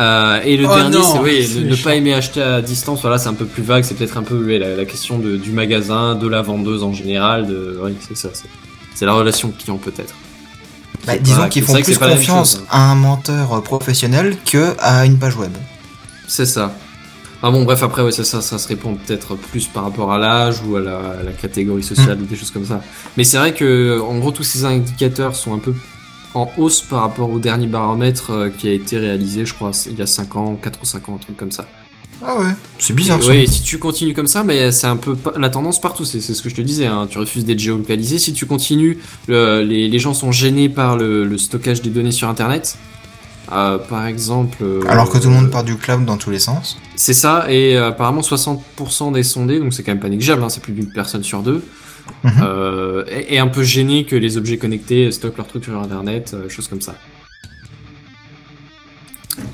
Euh, 0.00 0.40
et 0.44 0.56
le 0.56 0.66
Oh 0.66 0.74
dernier, 0.74 0.96
non, 0.96 1.12
c'est 1.12 1.18
oui, 1.20 1.46
c'est 1.46 1.60
ne, 1.60 1.76
pas 1.76 1.94
aimer 1.94 2.14
acheter 2.14 2.42
à 2.42 2.62
distance. 2.62 3.02
Voilà, 3.02 3.18
c'est 3.18 3.28
un 3.28 3.34
peu 3.34 3.44
plus 3.44 3.62
vague. 3.62 3.84
C'est 3.84 3.94
peut-être 3.94 4.16
un 4.16 4.22
peu 4.22 4.56
la, 4.58 4.74
la 4.74 4.84
question 4.86 5.18
de, 5.18 5.36
du 5.36 5.52
magasin, 5.52 6.14
de 6.14 6.26
la 6.26 6.42
vendeuse 6.42 6.82
en 6.82 6.92
général. 6.92 7.46
De, 7.46 7.78
oui, 7.82 7.92
c'est 8.00 8.16
ça. 8.16 8.30
C'est, 8.32 8.48
c'est 8.94 9.06
la 9.06 9.12
relation 9.12 9.52
client 9.56 9.76
peut-être. 9.76 10.14
Bah, 11.06 11.18
disons 11.18 11.48
qu'ils 11.48 11.64
font 11.64 11.74
plus 11.74 11.98
confiance 11.98 12.52
chose, 12.52 12.64
hein. 12.64 12.68
à 12.70 12.92
un 12.92 12.94
menteur 12.94 13.52
euh, 13.52 13.60
professionnel 13.60 14.36
que 14.44 14.74
à 14.78 15.04
une 15.04 15.18
page 15.18 15.36
web. 15.36 15.52
C'est 16.28 16.46
ça. 16.46 16.74
Ah 17.44 17.50
bon, 17.50 17.64
bref, 17.64 17.82
après, 17.82 18.02
ouais, 18.02 18.12
c'est 18.12 18.24
ça, 18.24 18.40
ça 18.40 18.56
se 18.56 18.68
répond 18.68 18.94
peut-être 18.94 19.34
plus 19.34 19.66
par 19.66 19.82
rapport 19.82 20.12
à 20.12 20.18
l'âge 20.18 20.62
ou 20.64 20.76
à 20.76 20.80
la, 20.80 20.98
à 20.98 21.22
la 21.24 21.32
catégorie 21.32 21.82
sociale 21.82 22.20
ou 22.20 22.24
des 22.24 22.36
choses 22.36 22.52
comme 22.52 22.64
ça. 22.64 22.80
Mais 23.16 23.24
c'est 23.24 23.36
vrai 23.36 23.52
que, 23.52 24.00
en 24.00 24.16
gros, 24.18 24.30
tous 24.30 24.44
ces 24.44 24.64
indicateurs 24.64 25.34
sont 25.34 25.52
un 25.52 25.58
peu 25.58 25.74
en 26.34 26.50
hausse 26.56 26.82
par 26.82 27.00
rapport 27.00 27.30
au 27.30 27.40
dernier 27.40 27.66
baromètre 27.66 28.30
euh, 28.30 28.48
qui 28.48 28.68
a 28.68 28.72
été 28.72 28.96
réalisé, 28.98 29.44
je 29.44 29.54
crois, 29.54 29.72
il 29.86 29.98
y 29.98 30.02
a 30.02 30.06
5 30.06 30.36
ans, 30.36 30.54
4 30.54 30.78
ou 30.82 30.86
5 30.86 31.08
ans, 31.08 31.14
un 31.16 31.18
truc 31.18 31.36
comme 31.36 31.52
ça. 31.52 31.66
Ah 32.24 32.38
ouais. 32.38 32.52
C'est 32.78 32.94
bizarre 32.94 33.22
ça. 33.22 33.30
Oui, 33.30 33.48
si 33.48 33.62
tu 33.62 33.78
continues 33.78 34.14
comme 34.14 34.26
ça, 34.28 34.44
mais 34.44 34.70
c'est 34.72 34.86
un 34.86 34.96
peu 34.96 35.16
la 35.36 35.48
tendance 35.50 35.80
partout, 35.80 36.04
c'est 36.04 36.20
ce 36.20 36.40
que 36.42 36.48
je 36.48 36.54
te 36.54 36.60
disais, 36.60 36.86
hein, 36.86 37.06
tu 37.10 37.18
refuses 37.18 37.44
d'être 37.44 37.58
géolocalisé. 37.58 38.18
Si 38.18 38.32
tu 38.32 38.46
continues, 38.46 38.98
le- 39.26 39.62
les, 39.62 39.88
les 39.88 39.98
gens 39.98 40.14
sont 40.14 40.30
gênés 40.32 40.68
par 40.68 40.96
le, 40.96 41.24
le 41.24 41.38
stockage 41.38 41.82
des 41.82 41.90
données 41.90 42.12
sur 42.12 42.28
Internet. 42.28 42.76
Euh, 43.52 43.76
par 43.76 44.06
exemple... 44.06 44.58
euh, 44.62 44.80
Alors 44.88 45.10
que 45.10 45.18
tout 45.18 45.28
le 45.28 45.34
monde 45.34 45.50
part 45.50 45.64
du 45.64 45.76
cloud 45.76 46.04
dans 46.06 46.16
tous 46.16 46.30
les 46.30 46.38
sens. 46.38 46.78
c'est 46.96 47.12
ça, 47.12 47.46
et 47.50 47.76
euh, 47.76 47.88
apparemment 47.88 48.22
60% 48.22 49.12
des 49.12 49.24
sondés, 49.24 49.58
donc 49.58 49.74
c'est 49.74 49.82
quand 49.82 49.90
même 49.92 50.00
pas 50.00 50.08
négligeable, 50.08 50.42
hein, 50.42 50.48
c'est 50.48 50.62
plus 50.62 50.72
d'une 50.72 50.90
personne 50.92 51.22
sur 51.24 51.42
deux, 51.42 51.62
est, 52.24 53.34
est 53.34 53.38
un 53.38 53.48
peu 53.48 53.62
gêné 53.62 54.04
que 54.04 54.16
les 54.16 54.36
objets 54.36 54.56
connectés 54.58 55.10
stockent 55.12 55.36
leurs 55.36 55.48
trucs 55.48 55.64
sur 55.64 55.78
Internet, 55.78 56.34
choses 56.48 56.68
comme 56.68 56.80
ça. 56.80 56.94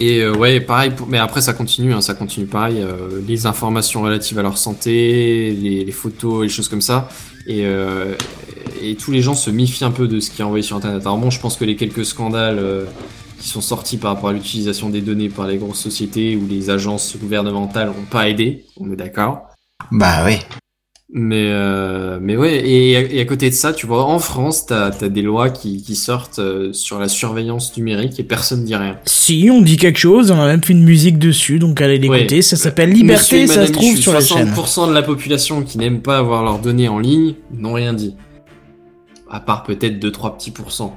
Et 0.01 0.21
euh, 0.23 0.35
ouais, 0.35 0.61
pareil, 0.61 0.91
pour- 0.91 1.07
mais 1.07 1.19
après 1.19 1.41
ça 1.41 1.53
continue, 1.53 1.93
hein, 1.95 2.01
ça 2.01 2.15
continue 2.15 2.47
pareil, 2.47 2.81
euh, 2.81 3.21
les 3.27 3.47
informations 3.47 4.03
relatives 4.03 4.39
à 4.39 4.43
leur 4.43 4.59
santé, 4.59 5.53
les, 5.53 5.85
les 5.85 5.93
photos, 5.93 6.43
les 6.43 6.49
choses 6.49 6.69
comme 6.69 6.81
ça, 6.81 7.09
et, 7.47 7.65
euh, 7.65 8.15
et 8.83 8.97
tous 8.97 9.13
les 9.13 9.23
gens 9.23 9.35
se 9.35 9.51
méfient 9.51 9.85
un 9.85 9.93
peu 9.93 10.09
de 10.09 10.19
ce 10.21 10.31
qui 10.31 10.43
est 10.43 10.45
envoyé 10.45 10.63
sur 10.63 10.77
Internet. 10.77 11.03
Alors 11.03 11.19
bon, 11.19 11.31
je 11.31 11.41
pense 11.41 11.57
que 11.57 11.65
les 11.65 11.77
quelques 11.77 12.05
scandales 12.05 12.59
euh, 12.59 12.87
qui 13.41 13.49
sont 13.49 13.61
sortis 13.61 13.99
par 13.99 14.15
rapport 14.15 14.31
à 14.31 14.33
l'utilisation 14.33 14.91
des 14.91 15.01
données 15.01 15.29
par 15.29 15.47
les 15.47 15.59
grosses 15.59 15.81
sociétés 15.81 16.35
ou 16.35 16.49
les 16.49 16.71
agences 16.71 17.17
gouvernementales 17.17 17.91
ont 17.91 18.05
pas 18.11 18.29
aidé, 18.29 18.65
on 18.79 18.93
est 18.93 18.97
d'accord. 18.97 19.43
Bah 19.93 20.25
oui. 20.27 20.39
Mais 21.11 21.47
euh, 21.53 22.19
mais 22.21 22.37
ouais, 22.37 22.69
et, 22.69 22.97
à- 22.97 23.01
et 23.01 23.21
à 23.21 23.25
côté 23.25 23.49
de 23.49 23.55
ça, 23.55 23.73
tu 23.73 23.87
vois, 23.87 24.05
en 24.05 24.19
France, 24.19 24.67
t'as 24.67 24.89
as 24.91 25.09
des 25.09 25.23
lois 25.23 25.49
qui, 25.49 25.83
qui 25.83 25.97
sortent 25.97 26.39
euh, 26.39 26.75
sur 26.75 26.99
la 26.99 27.09
surveillance 27.09 27.75
numérique 27.79 28.21
et 28.21 28.25
personne 28.25 28.63
dit 28.65 28.77
rien. 28.77 28.99
Si, 29.07 29.49
on 29.51 29.63
dit 29.63 29.79
quelque 29.79 29.99
chose, 29.99 30.31
on 30.31 30.39
a 30.39 30.47
même 30.47 30.63
fait 30.63 30.75
une 30.75 30.85
musique 30.85 31.19
dessus, 31.19 31.59
donc 31.59 31.81
allez 31.81 31.97
l'écouter. 31.99 32.37
Ouais. 32.37 32.43
Ça 32.43 32.57
s'appelle 32.57 32.91
Liberté, 32.91 33.47
ça 33.47 33.67
se 33.67 33.73
trouve 33.73 33.97
sur 33.97 34.13
la 34.13 34.21
chaîne. 34.21 34.53
60% 34.53 34.89
de 34.91 34.93
la 34.93 35.03
population 35.03 35.63
qui 35.63 35.79
n'aime 35.79 36.03
pas 36.03 36.19
avoir 36.19 36.43
leurs 36.45 36.59
données 36.59 36.89
en 36.89 36.99
ligne 36.99 37.35
n'ont 37.57 37.73
rien 37.73 37.95
dit. 37.95 38.15
À 39.31 39.41
part 39.41 39.63
peut-être 39.63 39.99
2-3 40.05 40.37
petits 40.37 40.51
pourcents. 40.51 40.95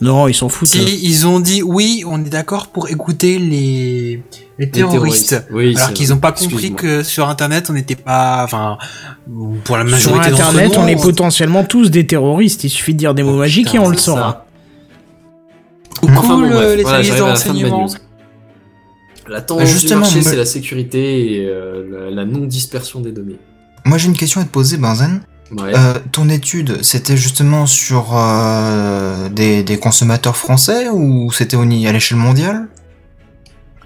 Non, 0.00 0.28
ils 0.28 0.34
s'en 0.34 0.48
foutent. 0.48 0.68
Si 0.68 1.00
ils 1.02 1.26
ont 1.26 1.40
dit 1.40 1.62
oui, 1.62 2.04
on 2.06 2.24
est 2.24 2.28
d'accord 2.30 2.68
pour 2.68 2.88
écouter 2.88 3.38
les, 3.38 4.22
les 4.58 4.66
Les 4.66 4.70
terroristes. 4.70 5.44
Oui, 5.50 5.74
Alors 5.76 5.92
qu'ils 5.92 6.06
vrai. 6.06 6.16
ont 6.16 6.20
pas 6.20 6.32
compris 6.32 6.72
que 6.72 7.02
sur 7.02 7.28
internet 7.28 7.68
on 7.68 7.74
n'était 7.74 7.96
pas, 7.96 8.42
enfin, 8.44 8.78
pour 9.64 9.76
la 9.76 9.82
Sur 9.84 9.90
majorité 10.12 10.30
d'entre 10.30 10.48
internet, 10.48 10.78
on 10.78 10.86
est 10.86 11.00
potentiellement 11.00 11.64
tous 11.64 11.90
des 11.90 12.06
terroristes. 12.06 12.64
Il 12.64 12.70
suffit 12.70 12.94
de 12.94 12.98
dire 12.98 13.14
des 13.14 13.22
mots 13.22 13.36
magiques 13.36 13.74
et 13.74 13.78
on 13.78 13.88
le 13.88 13.96
saura. 13.98 14.46
Cool, 16.00 16.10
Enfin, 16.16 16.28
bon, 16.28 16.48
bref, 16.48 16.76
les 16.76 16.82
voilà, 16.82 17.02
services 17.04 17.14
de 19.26 19.32
la 19.32 19.40
tendance 19.42 19.68
justement, 19.68 19.96
du 20.00 20.00
marché, 20.06 20.20
moi- 20.22 20.30
c'est 20.30 20.36
la 20.36 20.44
sécurité 20.46 21.34
et 21.34 21.46
euh, 21.46 21.84
la, 22.10 22.10
la 22.10 22.24
non-dispersion 22.24 23.00
des 23.00 23.12
données. 23.12 23.36
Moi 23.84 23.96
j'ai 23.98 24.08
une 24.08 24.16
question 24.16 24.40
à 24.40 24.44
te 24.44 24.48
poser, 24.50 24.76
Benzen. 24.76 25.20
Ouais. 25.52 25.72
Euh, 25.74 25.94
ton 26.12 26.28
étude, 26.28 26.82
c'était 26.82 27.16
justement 27.16 27.66
sur 27.66 28.10
euh, 28.14 29.28
des, 29.28 29.62
des 29.64 29.78
consommateurs 29.78 30.36
français 30.36 30.88
ou 30.88 31.32
c'était 31.32 31.56
à 31.56 31.92
l'échelle 31.92 32.18
mondiale? 32.18 32.68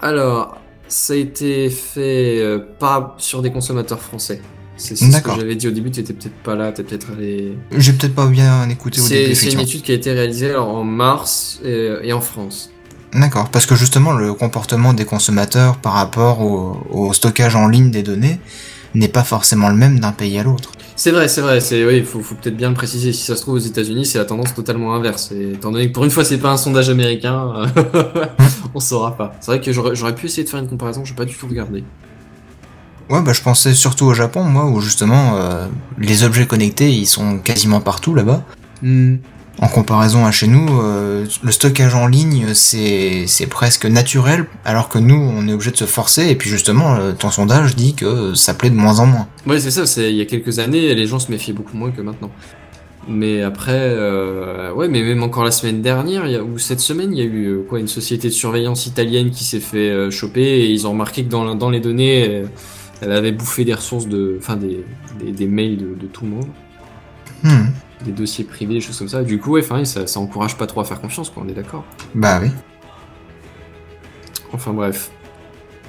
Alors, 0.01 0.57
ça 0.87 1.13
a 1.13 1.15
été 1.15 1.69
fait 1.71 2.39
euh, 2.39 2.59
pas 2.79 3.15
sur 3.17 3.41
des 3.41 3.51
consommateurs 3.51 3.99
français. 3.99 4.41
C'est 4.77 4.95
ce 4.95 5.21
que 5.21 5.31
j'avais 5.35 5.55
dit 5.55 5.67
au 5.67 5.71
début, 5.71 5.89
tu 5.89 6.01
étais 6.01 6.13
peut-être 6.13 6.35
pas 6.43 6.53
là, 6.53 6.71
t'es 6.71 6.83
peut-être 6.83 7.07
allé... 7.17 7.57
J'ai 7.71 7.93
peut-être 7.93 8.13
pas 8.13 8.27
bien 8.27 8.69
écouté 8.69 8.99
au 8.99 9.07
début. 9.07 9.33
C'est 9.33 9.53
une 9.53 9.61
étude 9.61 9.81
qui 9.81 9.91
a 9.93 9.95
été 9.95 10.11
réalisée 10.11 10.49
alors, 10.49 10.67
en 10.67 10.83
mars 10.83 11.61
et, 11.63 11.93
et 12.03 12.13
en 12.13 12.21
France. 12.21 12.71
D'accord, 13.13 13.49
parce 13.49 13.65
que 13.65 13.75
justement 13.75 14.11
le 14.11 14.33
comportement 14.33 14.93
des 14.93 15.05
consommateurs 15.05 15.77
par 15.77 15.93
rapport 15.93 16.41
au, 16.41 16.77
au 16.91 17.13
stockage 17.13 17.55
en 17.55 17.69
ligne 17.69 17.89
des 17.89 18.03
données 18.03 18.37
n'est 18.95 19.07
pas 19.07 19.23
forcément 19.23 19.69
le 19.69 19.75
même 19.75 19.99
d'un 19.99 20.11
pays 20.11 20.37
à 20.39 20.43
l'autre. 20.43 20.71
C'est 20.95 21.11
vrai, 21.11 21.27
c'est 21.27 21.41
vrai, 21.41 21.59
c'est 21.59 21.85
oui, 21.85 22.03
faut, 22.03 22.21
faut 22.21 22.35
peut-être 22.35 22.55
bien 22.55 22.69
le 22.69 22.75
préciser. 22.75 23.11
Si 23.11 23.23
ça 23.23 23.35
se 23.35 23.41
trouve 23.41 23.55
aux 23.55 23.59
États-Unis, 23.59 24.05
c'est 24.05 24.17
la 24.17 24.25
tendance 24.25 24.53
totalement 24.53 24.95
inverse. 24.95 25.31
Et 25.33 25.51
étant 25.51 25.71
donné 25.71 25.89
que 25.89 25.93
pour 25.93 26.05
une 26.05 26.11
fois, 26.11 26.23
c'est 26.23 26.37
pas 26.37 26.51
un 26.51 26.57
sondage 26.57 26.89
américain, 26.89 27.67
euh, 27.77 28.25
on 28.73 28.79
saura 28.79 29.17
pas. 29.17 29.33
C'est 29.41 29.51
vrai 29.51 29.61
que 29.61 29.71
j'aurais 29.73 30.15
pu 30.15 30.27
essayer 30.27 30.45
de 30.45 30.49
faire 30.49 30.61
une 30.61 30.69
comparaison, 30.69 31.03
j'ai 31.03 31.13
pas 31.13 31.25
du 31.25 31.35
tout 31.35 31.47
regardé. 31.47 31.83
Ouais, 33.09 33.21
bah 33.21 33.33
je 33.33 33.41
pensais 33.41 33.73
surtout 33.73 34.05
au 34.05 34.13
Japon, 34.13 34.43
moi, 34.45 34.65
où 34.65 34.79
justement 34.79 35.35
euh, 35.35 35.67
les 35.99 36.23
objets 36.23 36.47
connectés, 36.47 36.89
ils 36.89 37.05
sont 37.05 37.39
quasiment 37.39 37.81
partout 37.81 38.15
là-bas. 38.15 38.43
En 39.61 39.67
comparaison 39.67 40.25
à 40.25 40.31
chez 40.31 40.47
nous, 40.47 40.81
euh, 40.81 41.25
le 41.41 41.51
stockage 41.51 41.95
en 41.95 42.07
ligne, 42.07 42.53
c'est 42.53 43.47
presque 43.49 43.85
naturel, 43.85 44.45
alors 44.65 44.89
que 44.89 44.99
nous, 44.99 45.15
on 45.15 45.47
est 45.47 45.53
obligé 45.53 45.71
de 45.71 45.77
se 45.77 45.85
forcer. 45.85 46.29
Et 46.29 46.35
puis 46.35 46.49
justement, 46.49 46.95
euh, 46.95 47.13
ton 47.13 47.31
sondage 47.31 47.75
dit 47.75 47.93
que 47.93 48.33
ça 48.33 48.53
plaît 48.53 48.69
de 48.69 48.75
moins 48.75 48.99
en 48.99 49.05
moins. 49.05 49.27
Ouais, 49.47 49.59
c'est 49.59 49.71
ça. 49.71 49.83
Il 50.01 50.15
y 50.15 50.21
a 50.21 50.25
quelques 50.25 50.59
années, 50.59 50.93
les 50.93 51.07
gens 51.07 51.19
se 51.19 51.31
méfiaient 51.31 51.53
beaucoup 51.53 51.77
moins 51.77 51.91
que 51.91 52.01
maintenant. 52.01 52.31
Mais 53.07 53.43
après, 53.43 53.71
euh, 53.77 54.73
ouais, 54.73 54.89
mais 54.89 55.03
même 55.03 55.23
encore 55.23 55.45
la 55.45 55.51
semaine 55.51 55.81
dernière, 55.81 56.25
il 56.25 56.33
y 56.33 56.35
a, 56.35 56.43
ou 56.43 56.57
cette 56.57 56.79
semaine, 56.81 57.13
il 57.13 57.19
y 57.19 57.21
a 57.21 57.25
eu 57.25 57.59
quoi, 57.69 57.79
une 57.79 57.87
société 57.87 58.27
de 58.27 58.33
surveillance 58.33 58.87
italienne 58.87 59.29
qui 59.29 59.45
s'est 59.45 59.59
fait 59.59 60.11
choper 60.11 60.41
et 60.41 60.69
ils 60.71 60.85
ont 60.85 60.91
remarqué 60.91 61.23
que 61.23 61.29
dans, 61.29 61.55
dans 61.55 61.69
les 61.69 61.79
données, 61.79 62.43
elle 63.01 63.11
avait 63.11 63.31
bouffé 63.31 63.63
des 63.63 63.73
ressources 63.73 64.07
de, 64.07 64.37
enfin 64.39 64.55
des, 64.55 64.83
des, 65.23 65.31
des 65.31 65.47
mails 65.47 65.77
de, 65.77 65.95
de 65.95 66.07
tout 66.07 66.25
le 66.25 66.31
monde. 66.31 66.47
Hmm. 67.43 67.67
Des 68.03 68.11
dossiers 68.11 68.43
privés, 68.43 68.75
des 68.75 68.81
choses 68.81 68.97
comme 68.99 69.07
ça. 69.09 69.23
Du 69.23 69.39
coup, 69.39 69.51
ouais, 69.51 69.85
ça, 69.85 70.07
ça 70.07 70.19
encourage 70.19 70.57
pas 70.57 70.67
trop 70.67 70.81
à 70.81 70.85
faire 70.85 70.99
confiance, 70.99 71.29
quoi, 71.29 71.43
on 71.45 71.49
est 71.49 71.53
d'accord. 71.53 71.83
Bah 72.13 72.39
oui. 72.41 72.49
Enfin 74.53 74.73
bref. 74.73 75.11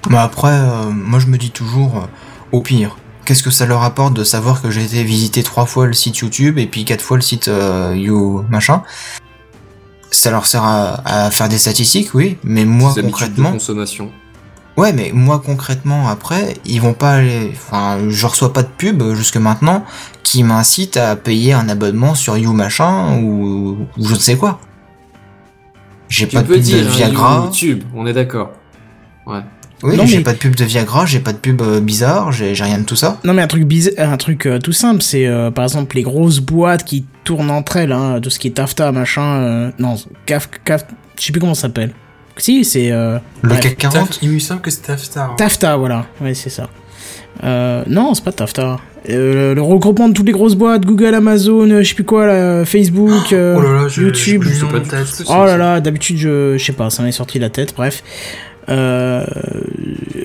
Mais 0.09 0.19
après, 0.19 0.53
euh, 0.53 0.91
moi 0.91 1.19
je 1.19 1.27
me 1.27 1.37
dis 1.37 1.51
toujours, 1.51 1.97
euh, 1.97 2.07
au 2.53 2.61
pire, 2.61 2.97
qu'est-ce 3.25 3.43
que 3.43 3.51
ça 3.51 3.67
leur 3.67 3.83
apporte 3.83 4.15
de 4.15 4.25
savoir 4.25 4.63
que 4.63 4.71
j'ai 4.71 4.85
été 4.85 5.03
visiter 5.03 5.43
trois 5.43 5.67
fois 5.67 5.87
le 5.87 5.93
site 5.93 6.19
YouTube 6.19 6.59
et 6.59 6.67
puis 6.67 6.85
quatre 6.85 7.03
fois 7.03 7.17
le 7.17 7.23
site 7.23 7.49
euh, 7.49 7.95
You 7.97 8.45
machin? 8.49 8.83
Ça 10.13 10.31
leur 10.31 10.47
sert 10.47 10.63
à, 10.63 11.27
à 11.27 11.31
faire 11.31 11.49
des 11.49 11.59
statistiques, 11.59 12.15
oui, 12.15 12.39
mais 12.45 12.65
moi 12.65 12.91
habitudes 12.91 13.05
de 13.05 13.11
concrètement, 13.11 13.53
consommation. 13.53 14.13
Ouais, 14.77 14.93
mais 14.93 15.11
moi 15.15 15.43
concrètement 15.45 16.09
après, 16.09 16.55
ils 16.65 16.81
vont 16.81 16.95
pas 16.95 17.15
aller, 17.15 17.51
enfin, 17.53 17.99
je 18.09 18.27
reçois 18.27 18.53
pas 18.53 18.63
de 18.63 18.69
pub 18.69 19.03
euh, 19.03 19.15
jusque 19.15 19.37
maintenant 19.37 19.85
qui 20.23 20.43
m'incite 20.43 20.97
à 20.97 21.17
payer 21.17 21.53
un 21.53 21.69
abonnement 21.69 22.15
sur 22.15 22.37
You 22.37 22.53
machin 22.53 23.19
ou, 23.19 23.79
ou 23.97 24.05
je 24.07 24.15
ne 24.15 24.19
sais 24.19 24.37
quoi. 24.37 24.61
J'ai 26.09 26.29
Tu 26.29 26.37
pas 26.37 26.43
de 26.43 26.49
pub 26.49 26.57
de 26.57 26.61
dire 26.63 26.87
hein, 26.87 26.91
Viagra. 26.95 27.43
YouTube, 27.47 27.83
on 27.95 28.07
est 28.07 28.13
d'accord. 28.13 28.53
Ouais. 29.27 29.41
Oui, 29.83 29.97
Non, 29.97 30.07
j'ai 30.07 30.19
mais- 30.19 30.23
pas 30.23 30.33
de 30.33 30.39
pub 30.39 30.55
de 30.55 30.65
Viagra, 30.65 31.05
j'ai 31.05 31.21
pas 31.21 31.33
de 31.35 31.39
pub 31.39 31.61
euh, 31.61 31.81
bizarre, 31.81 32.33
j'ai 32.33 32.55
j'ai 32.55 32.65
rien 32.65 32.79
de 32.79 32.85
tout 32.85 32.97
ça. 32.97 33.19
Non 33.25 33.35
mais 33.35 33.43
un 33.43 33.47
truc 33.47 33.65
bizarre, 33.65 34.11
un 34.11 34.17
truc 34.17 34.47
euh, 34.47 34.59
tout 34.59 34.73
simple, 34.73 35.03
c'est 35.03 35.27
euh, 35.27 35.51
par 35.51 35.65
exemple 35.65 35.97
les 35.97 36.03
grosses 36.03 36.39
boîtes 36.41 36.83
qui 36.85 37.05
tournent 37.25 37.51
entre 37.51 37.77
elles, 37.77 37.93
hein, 37.93 38.19
tout 38.23 38.31
ce 38.31 38.39
qui 38.39 38.49
est 38.49 38.53
Tafta, 38.53 38.91
machin, 38.93 39.23
euh, 39.43 39.71
non, 39.79 39.97
CAF, 40.25 40.49
CAF, 40.65 40.87
je 41.19 41.25
sais 41.27 41.33
plus 41.33 41.41
comment 41.41 41.55
ça 41.55 41.63
s'appelle. 41.63 41.93
Si, 42.39 42.65
c'est 42.65 42.91
euh, 42.93 43.19
Le 43.43 43.49
bref. 43.49 43.61
CAC 43.61 43.77
40 43.79 44.11
Taf- 44.11 44.19
Il 44.23 44.31
me 44.31 44.39
semble 44.39 44.61
que 44.61 44.71
c'est 44.71 44.83
Tafstar. 44.83 45.31
hein. 45.31 45.35
Tafta, 45.37 45.77
voilà, 45.77 46.07
ouais 46.21 46.35
c'est 46.35 46.51
ça. 46.51 46.69
Euh, 47.45 47.83
non, 47.87 48.15
c'est 48.15 48.25
pas 48.25 48.33
Tafta. 48.33 48.79
Euh, 49.09 49.55
le 49.55 49.63
regroupement 49.63 50.09
de 50.09 50.15
toutes 50.15 50.27
les 50.27 50.33
grosses 50.33 50.55
boîtes, 50.57 50.85
Google, 50.85 51.15
Amazon, 51.15 51.67
je 51.69 51.83
sais 51.89 51.95
plus 51.95 52.05
quoi, 52.05 52.27
là, 52.27 52.65
Facebook, 52.65 53.33
euh, 53.33 53.55
Oh 53.57 53.63
là 53.63 53.83
là, 53.83 53.89
je, 53.89 54.03
YouTube. 54.03 54.43
je, 54.43 54.53
je 54.55 54.65
pas 54.67 54.81
tête. 54.81 55.23
Oh 55.29 55.45
là 55.45 55.57
là, 55.57 55.81
d'habitude, 55.81 56.17
je, 56.19 56.57
je 56.59 56.65
sais 56.65 56.73
pas, 56.73 56.91
ça 56.91 57.03
m'est 57.03 57.13
sorti 57.13 57.39
de 57.39 57.45
la 57.45 57.51
tête, 57.51 57.75
bref. 57.77 58.03
Euh, 58.69 59.25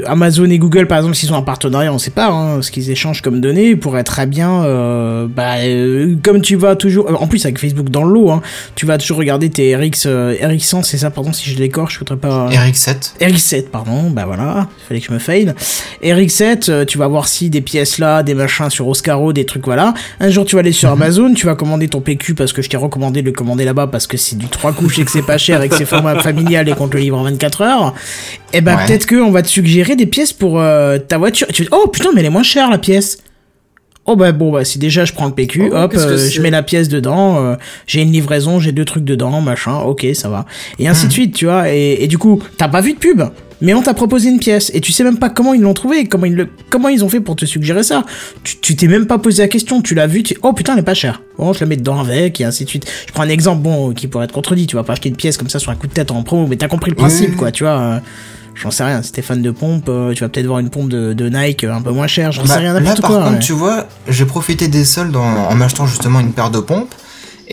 Amazon 0.06 0.50
et 0.50 0.58
Google, 0.58 0.88
par 0.88 0.98
exemple, 0.98 1.16
s'ils 1.16 1.32
ont 1.34 1.38
un 1.38 1.42
partenariat, 1.42 1.94
on 1.94 2.00
sait 2.00 2.12
pas, 2.12 2.28
hein, 2.28 2.62
ce 2.62 2.72
qu'ils 2.72 2.90
échangent 2.90 3.22
comme 3.22 3.40
données, 3.40 3.76
pourrait 3.76 4.04
très 4.04 4.26
bien, 4.26 4.64
euh, 4.64 5.28
bah, 5.28 5.58
euh, 5.60 6.16
comme 6.24 6.42
tu 6.42 6.56
vas 6.56 6.76
toujours, 6.76 7.10
euh, 7.10 7.14
en 7.14 7.28
plus 7.28 7.46
avec 7.46 7.60
Facebook 7.60 7.90
dans 7.90 8.04
le 8.04 8.12
lot, 8.14 8.32
hein, 8.32 8.42
tu 8.76 8.86
vas 8.86 8.98
toujours 8.98 9.18
regarder 9.18 9.50
tes 9.50 9.76
RX, 9.76 10.06
euh, 10.06 10.34
RX100, 10.42 10.84
c'est 10.84 10.98
ça, 10.98 11.12
pardon, 11.12 11.34
si 11.34 11.50
je 11.50 11.58
l'écorche, 11.60 11.96
je 11.96 12.00
voudrais 12.00 12.18
pas... 12.18 12.50
RX7. 12.50 13.14
RX7, 13.22 13.70
pardon, 13.70 14.10
bah 14.10 14.26
voilà, 14.26 14.68
il 14.80 14.88
fallait 14.88 15.00
que 15.02 15.08
je 15.08 15.14
me 15.14 15.20
fail. 15.20 15.54
RX7, 16.04 16.70
euh, 16.70 16.86
tu 16.86 16.98
vas 16.98 17.08
voir 17.08 17.28
si 17.28 17.50
des 17.50 17.62
pièces 17.62 18.00
là, 18.00 18.24
des 18.24 18.34
machins 18.34 18.70
sur 18.70 18.88
Oscaro, 18.88 19.34
des 19.34 19.46
trucs 19.46 19.66
voilà. 19.66 19.94
Un 20.20 20.30
jour 20.30 20.46
tu 20.46 20.56
vas 20.56 20.62
aller 20.62 20.72
sur 20.72 20.90
Amazon, 20.90 21.34
tu 21.34 21.46
vas 21.46 21.56
commander 21.56 21.88
ton 21.88 22.02
PQ 22.02 22.34
parce 22.34 22.54
que 22.54 22.62
je 22.62 22.70
t'ai 22.70 22.78
recommandé 22.78 23.22
de 23.22 23.28
le 23.28 23.32
commander 23.32 23.66
là-bas 23.66 23.88
parce 23.88 24.08
que 24.08 24.18
c'est 24.18 24.38
du 24.38 24.48
3 24.48 24.74
couches 24.74 25.00
et 25.00 25.06
que 25.06 25.12
c'est 25.12 25.22
pas 25.22 25.38
cher 25.38 25.62
et 25.62 25.70
que 25.70 25.76
c'est 25.76 25.86
format 25.86 26.20
familial 26.20 26.68
et 26.68 26.74
qu'on 26.74 26.88
te 26.88 26.96
le 26.96 27.04
livre 27.04 27.18
en 27.18 27.24
24 27.24 27.62
heures. 27.62 27.94
Et 28.54 28.62
ben 28.62 28.76
Ouais. 28.78 28.86
peut-être 28.86 29.08
qu'on 29.08 29.32
va 29.32 29.42
te 29.42 29.48
suggérer 29.48 29.96
des 29.96 30.06
pièces 30.06 30.34
pour 30.34 30.60
euh, 30.60 30.98
ta 30.98 31.18
voiture. 31.18 31.48
Et 31.50 31.54
tu 31.54 31.64
dis, 31.64 31.70
oh 31.72 31.88
putain, 31.88 32.10
mais 32.14 32.22
elle 32.22 32.28
est 32.28 32.32
moins 32.32 32.44
chère 32.44 32.70
la 32.70 32.78
pièce. 32.78 33.18
Oh 34.08 34.16
bah 34.16 34.32
bon 34.32 34.52
bah 34.52 34.66
si 34.66 34.80
déjà 34.80 35.06
je 35.06 35.14
prends 35.14 35.28
le 35.28 35.32
PQ, 35.34 35.70
Oh, 35.72 35.76
hop, 35.76 35.94
euh, 35.96 36.18
je 36.18 36.42
mets 36.42 36.50
la 36.50 36.64
pièce 36.64 36.90
dedans, 36.90 37.38
euh, 37.46 37.56
j'ai 37.86 38.02
une 38.02 38.12
livraison, 38.12 38.60
j'ai 38.60 38.72
deux 38.72 38.84
trucs 38.84 39.04
dedans, 39.04 39.42
machin, 39.42 39.78
ok 39.82 40.08
ça 40.16 40.28
va. 40.28 40.48
Et 40.80 40.88
ainsi 40.88 41.06
de 41.08 41.12
suite, 41.14 41.36
tu 41.36 41.46
vois, 41.46 41.72
et, 41.72 41.98
et 42.04 42.08
du 42.08 42.18
coup, 42.18 42.42
t'as 42.58 42.68
pas 42.68 42.82
vu 42.82 42.94
de 42.94 42.98
pub, 42.98 43.22
mais 43.62 43.74
on 43.74 43.82
t'a 43.82 43.94
proposé 43.94 44.30
une 44.30 44.40
pièce, 44.40 44.72
et 44.74 44.82
tu 44.82 44.92
sais 44.92 45.04
même 45.04 45.18
pas 45.20 45.30
comment 45.30 45.54
ils 45.54 45.62
l'ont 45.62 45.74
trouvé, 45.74 46.06
comment 46.06 46.26
ils, 46.26 46.36
le, 46.36 46.48
comment 46.70 46.90
ils 46.90 47.04
ont 47.04 47.10
fait 47.10 47.20
pour 47.20 47.36
te 47.36 47.46
suggérer 47.46 47.84
ça. 47.84 48.04
Tu 48.62 48.76
t'es 48.76 48.88
même 48.88 49.06
pas 49.08 49.18
posé 49.20 49.42
la 49.44 49.48
question, 49.48 49.82
tu 49.82 49.96
l'as 49.96 50.08
vu, 50.08 50.24
tu 50.24 50.36
oh 50.44 50.54
putain 50.54 50.74
elle 50.74 50.80
est 50.80 50.84
pas 50.84 50.94
chère, 50.94 51.22
bon 51.38 51.54
je 51.54 51.60
la 51.62 51.66
mets 51.68 51.78
dedans 51.78 52.00
avec, 52.00 52.40
et 52.42 52.46
ainsi 52.46 52.66
de 52.66 52.70
suite. 52.70 52.86
Je 53.08 53.12
prends 53.14 53.24
un 53.24 53.30
exemple, 53.30 53.62
bon, 53.62 53.94
qui 53.94 54.08
pourrait 54.08 54.26
être 54.26 54.32
contredit, 54.34 54.68
tu 54.68 54.76
vas 54.76 54.84
pas 54.84 54.94
acheter 54.94 55.10
une 55.10 55.16
pièce 55.16 55.38
comme 55.38 55.50
ça 55.50 55.60
sur 55.60 55.72
un 55.72 55.76
coup 55.76 55.88
de 55.88 55.94
tête 55.94 56.12
en 56.12 56.24
promo, 56.24 56.48
mais 56.48 56.56
t'as 56.58 56.68
compris 56.68 56.90
le 56.92 56.96
principe 56.98 57.36
quoi, 57.38 57.52
tu 57.52 57.64
vois. 57.64 57.80
euh, 57.80 58.00
J'en 58.54 58.70
sais 58.70 58.84
rien, 58.84 59.02
si 59.02 59.14
t'es 59.14 59.22
fan 59.22 59.42
de 59.42 59.50
pompe, 59.50 59.86
euh, 59.88 60.14
tu 60.14 60.20
vas 60.24 60.30
peut-être 60.30 60.46
voir 60.46 60.60
une 60.60 60.70
pompe 60.70 60.90
de, 60.90 61.14
de 61.14 61.30
Nike 61.30 61.64
euh, 61.64 61.74
un 61.74 61.82
peu 61.82 61.92
moins 61.92 62.06
chère, 62.08 62.32
j'en 62.34 62.42
Bah, 62.44 62.50
sais 62.56 62.60
rien, 62.60 62.74
là, 62.74 62.80
n'importe 62.82 63.02
par 63.02 63.10
quoi. 63.10 63.20
contre, 63.22 63.34
ouais. 63.36 63.40
tu 63.40 63.54
vois, 63.54 63.88
j'ai 64.10 64.26
profité 64.26 64.68
des 64.68 64.84
soldes 64.84 65.16
en, 65.16 65.22
en 65.50 65.56
m'achetant 65.56 65.88
justement 65.88 66.20
une 66.20 66.34
paire 66.34 66.52
de 66.52 66.60
pompes. 66.60 66.94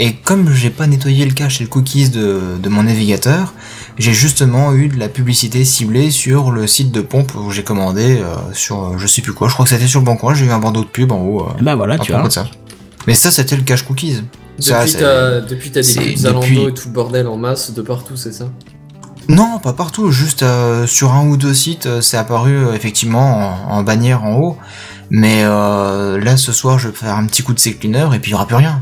Et 0.00 0.12
comme 0.14 0.52
j'ai 0.54 0.70
pas 0.70 0.86
nettoyé 0.86 1.24
le 1.24 1.32
cache 1.32 1.60
et 1.60 1.64
le 1.64 1.68
cookies 1.70 2.08
de, 2.08 2.56
de 2.62 2.68
mon 2.68 2.84
navigateur, 2.84 3.52
j'ai 3.98 4.12
justement 4.12 4.72
eu 4.72 4.86
de 4.86 4.96
la 4.96 5.08
publicité 5.08 5.64
ciblée 5.64 6.12
sur 6.12 6.52
le 6.52 6.68
site 6.68 6.92
de 6.92 7.00
pompe 7.00 7.32
où 7.34 7.50
j'ai 7.50 7.64
commandé 7.64 8.20
euh, 8.20 8.36
sur 8.52 8.84
euh, 8.84 8.98
je 8.98 9.08
sais 9.08 9.22
plus 9.22 9.32
quoi. 9.32 9.48
Je 9.48 9.54
crois 9.54 9.64
que 9.64 9.70
c'était 9.70 9.88
sur 9.88 9.98
le 9.98 10.06
bon 10.06 10.16
coin. 10.16 10.34
J'ai 10.34 10.46
eu 10.46 10.50
un 10.52 10.60
bandeau 10.60 10.82
de 10.82 10.88
pub 10.88 11.10
en 11.10 11.20
haut. 11.22 11.42
euh, 11.48 11.62
Bah 11.62 11.74
voilà, 11.74 11.98
tu 11.98 12.12
vois. 12.12 12.30
ça. 12.30 12.46
Mais 13.08 13.14
ça, 13.14 13.32
c'était 13.32 13.56
le 13.56 13.62
cache 13.62 13.82
cookies. 13.82 14.22
Ça, 14.60 14.84
Depuis 14.84 14.92
t'as 14.98 15.40
depuis 15.40 15.70
t'as 15.72 15.80
des 15.80 15.82
c'est 15.82 16.00
pubs 16.00 16.16
Zalando 16.16 16.40
depuis- 16.42 16.62
et 16.64 16.74
tout 16.74 16.88
le 16.88 16.94
bordel 16.94 17.26
en 17.26 17.36
masse 17.36 17.72
de 17.72 17.82
partout, 17.82 18.16
c'est 18.16 18.32
ça? 18.32 18.44
Non, 19.28 19.58
pas 19.58 19.72
partout, 19.72 20.10
juste 20.12 20.42
euh, 20.44 20.86
sur 20.86 21.12
un 21.12 21.26
ou 21.26 21.36
deux 21.36 21.54
sites, 21.54 21.86
euh, 21.86 22.00
c'est 22.00 22.16
apparu 22.16 22.52
euh, 22.56 22.72
effectivement 22.72 23.66
en, 23.68 23.78
en 23.78 23.82
bannière 23.82 24.22
en 24.24 24.36
haut. 24.36 24.58
Mais 25.10 25.40
euh, 25.42 26.18
là, 26.22 26.36
ce 26.36 26.52
soir, 26.52 26.78
je 26.78 26.88
vais 26.88 26.94
faire 26.94 27.16
un 27.16 27.26
petit 27.26 27.42
coup 27.42 27.52
de 27.52 27.58
sécluneur 27.58 28.14
et 28.14 28.20
puis 28.20 28.30
il 28.30 28.32
y 28.32 28.34
aura 28.36 28.46
plus 28.46 28.56
rien. 28.56 28.80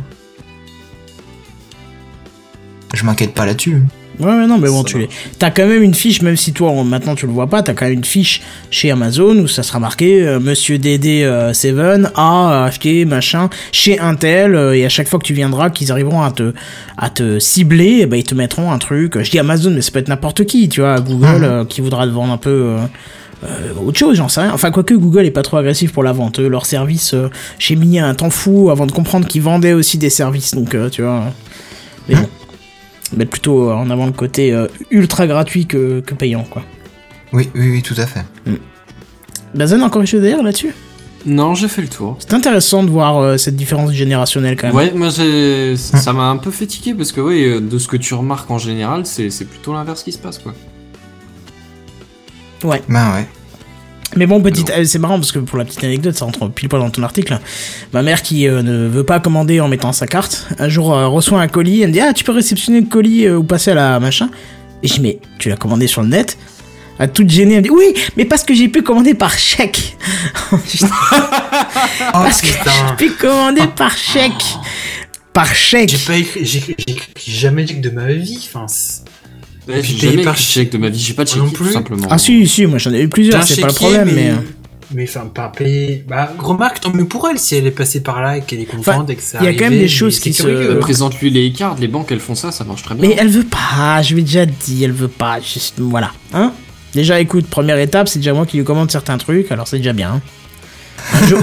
Je 2.95 3.05
m'inquiète 3.05 3.33
pas 3.35 3.47
là-dessus. 3.47 3.83
Ouais, 4.19 4.27
ouais, 4.29 4.47
non, 4.47 4.57
mais 4.57 4.69
bon, 4.69 4.79
Ça 4.79 4.85
tu 4.89 4.99
l'es. 4.99 5.09
T'as 5.39 5.51
quand 5.51 5.67
même 5.67 5.83
une 5.83 5.93
fiche, 5.93 6.23
même 6.23 6.39
si 6.39 6.55
toi, 6.55 6.73
maintenant 6.85 7.15
tu 7.15 7.27
le 7.27 7.33
vois 7.33 7.49
pas, 7.49 7.63
t'as 7.63 7.75
quand 7.75 7.85
même 7.85 7.95
une 7.99 8.05
fiche 8.05 8.41
chez 8.71 8.91
Amazon 8.91 9.37
où 9.37 9.47
ça 9.47 9.63
sera 9.63 9.79
marqué 9.79 10.27
euh, 10.27 10.41
Monsieur 10.41 10.79
DD7 10.79 12.11
a 12.15 12.65
acheté 12.65 13.05
machin 13.05 13.51
chez 13.73 13.99
Intel 13.99 14.55
euh, 14.55 14.75
et 14.75 14.87
à 14.87 14.89
chaque 14.89 15.09
fois 15.09 15.19
que 15.19 15.25
tu 15.27 15.35
viendras, 15.35 15.69
qu'ils 15.69 15.93
arriveront 15.93 16.23
à 16.23 16.31
te, 16.31 16.55
à 16.97 17.11
te 17.11 17.39
cibler, 17.39 18.07
ben, 18.07 18.17
ils 18.17 18.25
te 18.25 18.35
mettront 18.35 18.73
un 18.73 18.79
truc. 18.79 19.21
Je 19.23 19.31
dis 19.31 19.39
Amazon, 19.39 19.71
mais 19.71 19.83
ça 19.83 19.91
peut 19.91 19.99
être 19.99 20.09
n'importe 20.09 20.47
qui, 20.47 20.69
tu 20.71 20.81
vois, 20.81 20.99
Google 21.01 21.27
Mhm. 21.27 21.45
euh, 21.45 21.65
qui 21.67 21.83
voudra 21.83 22.07
te 22.07 22.13
vendre 22.13 22.33
un 22.33 22.39
peu. 22.39 22.51
euh, 22.51 22.79
euh, 23.45 23.73
autre 23.85 23.99
chose, 23.99 24.17
j'en 24.17 24.29
sais 24.31 24.41
rien. 24.41 24.51
Enfin, 24.55 24.71
quoique 24.71 24.95
Google 24.95 25.27
est 25.27 25.31
pas 25.31 25.43
trop 25.43 25.59
agressif 25.59 25.93
pour 25.93 26.03
la 26.03 26.13
vente. 26.13 26.41
Eux, 26.41 26.49
Leur 26.49 26.65
service, 26.65 27.13
euh, 27.13 27.29
j'ai 27.59 27.77
mis 27.77 27.99
un 27.99 28.15
temps 28.15 28.31
fou 28.31 28.71
avant 28.71 28.87
de 28.87 28.93
comprendre 28.93 29.27
qu'ils 29.29 29.43
vendaient 29.43 29.75
aussi 29.75 29.99
des 29.99 30.09
services. 30.09 30.55
Donc, 30.55 30.75
euh, 30.75 30.89
tu 30.89 31.03
vois. 31.03 31.25
Mais 32.09 32.15
Mhm. 32.15 32.23
bon. 32.23 32.29
Mettre 33.15 33.31
plutôt 33.31 33.71
euh, 33.71 33.75
en 33.75 33.91
avant 33.91 34.07
le 34.07 34.13
côté 34.13 34.53
euh, 34.53 34.67
ultra 34.91 35.27
gratuit 35.27 35.67
que, 35.67 36.01
que 36.01 36.15
payant, 36.15 36.45
quoi. 36.45 36.63
Oui, 37.33 37.49
oui, 37.55 37.71
oui, 37.71 37.83
tout 37.83 37.95
à 37.99 38.07
fait. 38.07 38.25
Bazen, 39.55 39.83
encore 39.83 40.03
quelque 40.03 40.11
chose 40.11 40.25
à 40.25 40.27
dire 40.27 40.43
là-dessus? 40.43 40.75
Non, 41.25 41.55
j'ai 41.55 41.69
fait 41.69 41.83
le 41.83 41.89
tour. 41.89 42.17
C'est 42.21 42.35
intéressant 42.35 42.83
de 42.85 42.91
voir 42.91 43.19
euh, 43.19 43.37
cette 43.37 43.57
différence 43.57 43.93
générationnelle 43.93 44.57
quand 44.57 44.69
même. 44.69 44.77
Ouais, 44.77 44.93
moi 44.95 45.09
j'ai 45.09 45.77
ça 45.77 46.13
m'a 46.13 46.29
un 46.29 46.37
peu 46.37 46.53
fait 46.53 46.67
tiquer 46.67 46.95
parce 46.95 47.11
que 47.11 47.21
oui, 47.21 47.61
de 47.61 47.79
ce 47.79 47.89
que 47.89 47.97
tu 47.97 48.15
remarques 48.15 48.51
en 48.51 48.59
général, 48.59 49.07
c'est 49.07 49.31
c'est 49.31 49.45
plutôt 49.45 49.73
l'inverse 49.73 50.05
qui 50.05 50.13
se 50.13 50.19
passe 50.19 50.39
quoi. 50.39 50.55
Ben 52.89 53.13
ouais. 53.15 53.27
Mais 54.15 54.27
bon, 54.27 54.41
petite, 54.41 54.71
euh, 54.71 54.85
c'est 54.85 54.99
marrant 55.01 55.19
parce 55.19 55.33
que 55.33 55.41
pour 55.41 55.59
la 55.59 55.65
petite 55.65 55.83
anecdote, 55.83 56.15
ça 56.15 56.25
rentre 56.25 56.49
pile 56.49 56.69
poil 56.69 56.81
dans 56.81 56.91
ton 56.91 57.03
article. 57.03 57.41
Ma 57.93 58.03
mère 58.03 58.23
qui 58.23 58.47
euh, 58.47 58.63
ne 58.63 58.87
veut 58.87 59.05
pas 59.05 59.19
commander 59.19 59.61
en 59.61 59.69
mettant 59.69 59.93
sa 59.93 60.07
carte, 60.07 60.47
un 60.59 60.69
jour 60.69 60.95
euh, 60.95 61.09
reçoit 61.09 61.41
un 61.41 61.49
colis, 61.49 61.83
elle 61.83 61.89
me 61.89 61.93
dit 61.93 62.01
Ah, 62.01 62.13
tu 62.13 62.23
peux 62.23 62.33
réceptionner 62.33 62.81
le 62.81 62.87
colis 62.87 63.27
euh, 63.27 63.37
ou 63.37 63.43
passer 63.43 63.73
à 63.73 63.75
la 63.75 63.99
machin 63.99 64.31
Et 64.83 64.89
je 64.89 64.95
dis 64.95 65.01
Mais 65.01 65.19
tu 65.39 65.49
l'as 65.49 65.57
commandé 65.57 65.89
sur 65.89 66.03
le 66.03 66.09
net? 66.09 66.39
À 66.99 67.09
toute 67.09 67.29
gênée, 67.29 67.55
elle 67.55 67.59
me 67.59 67.65
dit 67.65 67.71
Oui, 67.71 67.95
mais 68.17 68.25
parce 68.25 68.45
que 68.45 68.55
j'ai 68.55 68.69
pu 68.69 68.83
commander 68.83 69.15
par 69.15 69.37
chèque. 69.37 69.97
Parce 72.13 72.41
que 72.41 72.47
j'ai 72.47 72.97
pu 72.97 73.11
commander 73.13 73.67
par 73.77 73.97
chèque. 73.97 74.33
Par 75.33 75.55
chèque. 75.55 75.91
J'ai 75.91 75.99
pas 75.99 76.17
écrit, 76.17 76.47
j'ai 76.47 76.77
jamais 77.27 77.65
de 77.65 77.91
ma 77.91 78.13
vie. 78.13 78.39
Enfin, 78.49 78.67
Ouais, 79.69 79.83
j'ai 79.83 79.95
payé 79.95 80.13
jamais 80.13 80.23
par 80.23 80.35
de 80.35 80.39
chèque 80.39 80.71
de 80.73 80.79
ma 80.79 80.89
vie, 80.89 80.99
j'ai 80.99 81.15
pas 81.15 81.25
de 81.25 81.31
Moi 81.37 81.45
non 81.47 81.51
tout 81.51 81.65
plus. 81.65 81.73
simplement. 81.73 82.07
Ah 82.11 82.19
si, 82.19 82.47
si, 82.47 82.67
moi 82.67 82.79
j'en 82.79 82.93
ai 82.93 83.01
eu 83.03 83.09
plusieurs, 83.09 83.43
c'est 83.45 83.61
pas 83.61 83.67
le 83.69 83.73
problème, 83.73 84.11
mais... 84.15 84.33
Mais 84.95 85.03
enfin, 85.09 85.27
pas 85.27 85.49
payé. 85.49 86.05
Bah, 86.09 86.33
remarque, 86.39 86.79
tant 86.79 86.93
mieux 86.93 87.07
pour 87.07 87.29
elle 87.29 87.41
si 87.41 87.57
elle 87.57 87.67
est 87.67 87.73
passée 87.73 88.01
par 88.05 88.23
là 88.23 88.37
et 88.37 88.43
qu'elle 88.43 88.61
est 88.61 88.67
contente 88.67 88.87
Enfin, 88.89 89.07
et 89.09 89.17
que 89.17 89.23
ça 89.23 89.39
il 89.41 89.45
y 89.47 89.49
a 89.49 89.55
quand 89.55 89.69
même 89.69 89.79
des 89.81 89.89
choses 89.89 90.21
qui 90.21 90.33
se- 90.33 90.75
Présente-lui 90.79 91.31
les 91.31 91.51
cartes, 91.51 91.81
les 91.81 91.89
banques 91.89 92.13
elles 92.13 92.21
font 92.21 92.37
ça, 92.37 92.53
ça 92.53 92.63
marche 92.63 92.85
très 92.85 92.95
bien. 92.95 93.09
Mais 93.09 93.17
elle 93.19 93.29
veut 93.29 93.43
pas, 93.43 94.01
je 94.03 94.15
lui 94.15 94.21
ai 94.21 94.25
déjà 94.25 94.47
dit, 94.47 94.85
elle 94.85 94.93
veut 94.93 95.09
pas, 95.09 95.41
juste, 95.41 95.75
voilà, 95.81 96.13
hein 96.33 96.53
Déjà, 96.95 97.19
écoute, 97.21 97.47
première 97.49 97.79
étape, 97.81 98.09
c'est 98.09 98.21
déjà 98.21 98.33
moi 98.33 98.47
qui 98.47 98.57
lui 98.59 98.65
commande 98.65 98.91
certains 98.93 99.19
trucs, 99.19 99.51
alors 99.51 99.67
c'est 99.67 99.79
déjà 99.79 99.93
bien. 99.93 100.13
hein. 100.13 100.21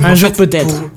Un 0.04 0.16
jour, 0.16 0.32
peut-être. 0.38 0.68
Pour, 0.80 0.90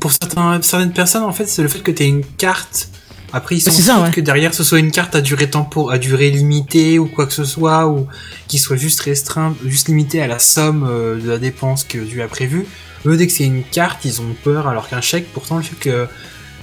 pour 0.00 0.10
certains, 0.12 0.60
certaines 0.62 0.92
personnes, 0.92 1.22
en 1.22 1.32
fait, 1.32 1.46
c'est 1.48 1.62
le 1.62 1.68
fait 1.68 1.78
que 1.78 1.90
tu 1.92 2.02
une 2.04 2.22
carte. 2.36 2.88
Après, 3.32 3.56
ils 3.56 3.60
ça, 3.60 3.70
foutent 3.70 4.04
ouais. 4.04 4.10
que 4.10 4.20
derrière 4.20 4.54
ce 4.54 4.64
soit 4.64 4.78
une 4.78 4.90
carte 4.90 5.14
à 5.14 5.20
durée 5.20 5.50
tempo, 5.50 5.90
à 5.90 5.98
durée 5.98 6.30
limitée 6.30 6.98
ou 6.98 7.06
quoi 7.06 7.26
que 7.26 7.32
ce 7.34 7.44
soit, 7.44 7.86
ou 7.86 8.06
qui 8.46 8.58
soit 8.58 8.76
juste 8.76 9.00
restreinte, 9.00 9.56
juste 9.66 9.88
limitée 9.88 10.22
à 10.22 10.26
la 10.26 10.38
somme 10.38 10.86
euh, 10.88 11.20
de 11.20 11.28
la 11.28 11.38
dépense 11.38 11.84
que 11.84 11.98
tu 11.98 12.22
as 12.22 12.28
prévue. 12.28 12.64
Eux, 13.06 13.16
dès 13.16 13.26
que 13.26 13.32
c'est 13.32 13.44
une 13.44 13.62
carte, 13.64 14.04
ils 14.04 14.20
ont 14.20 14.34
peur, 14.42 14.66
alors 14.66 14.88
qu'un 14.88 15.00
chèque, 15.00 15.26
pourtant, 15.32 15.58
le 15.58 15.62
fait 15.62 15.76
que. 15.78 16.06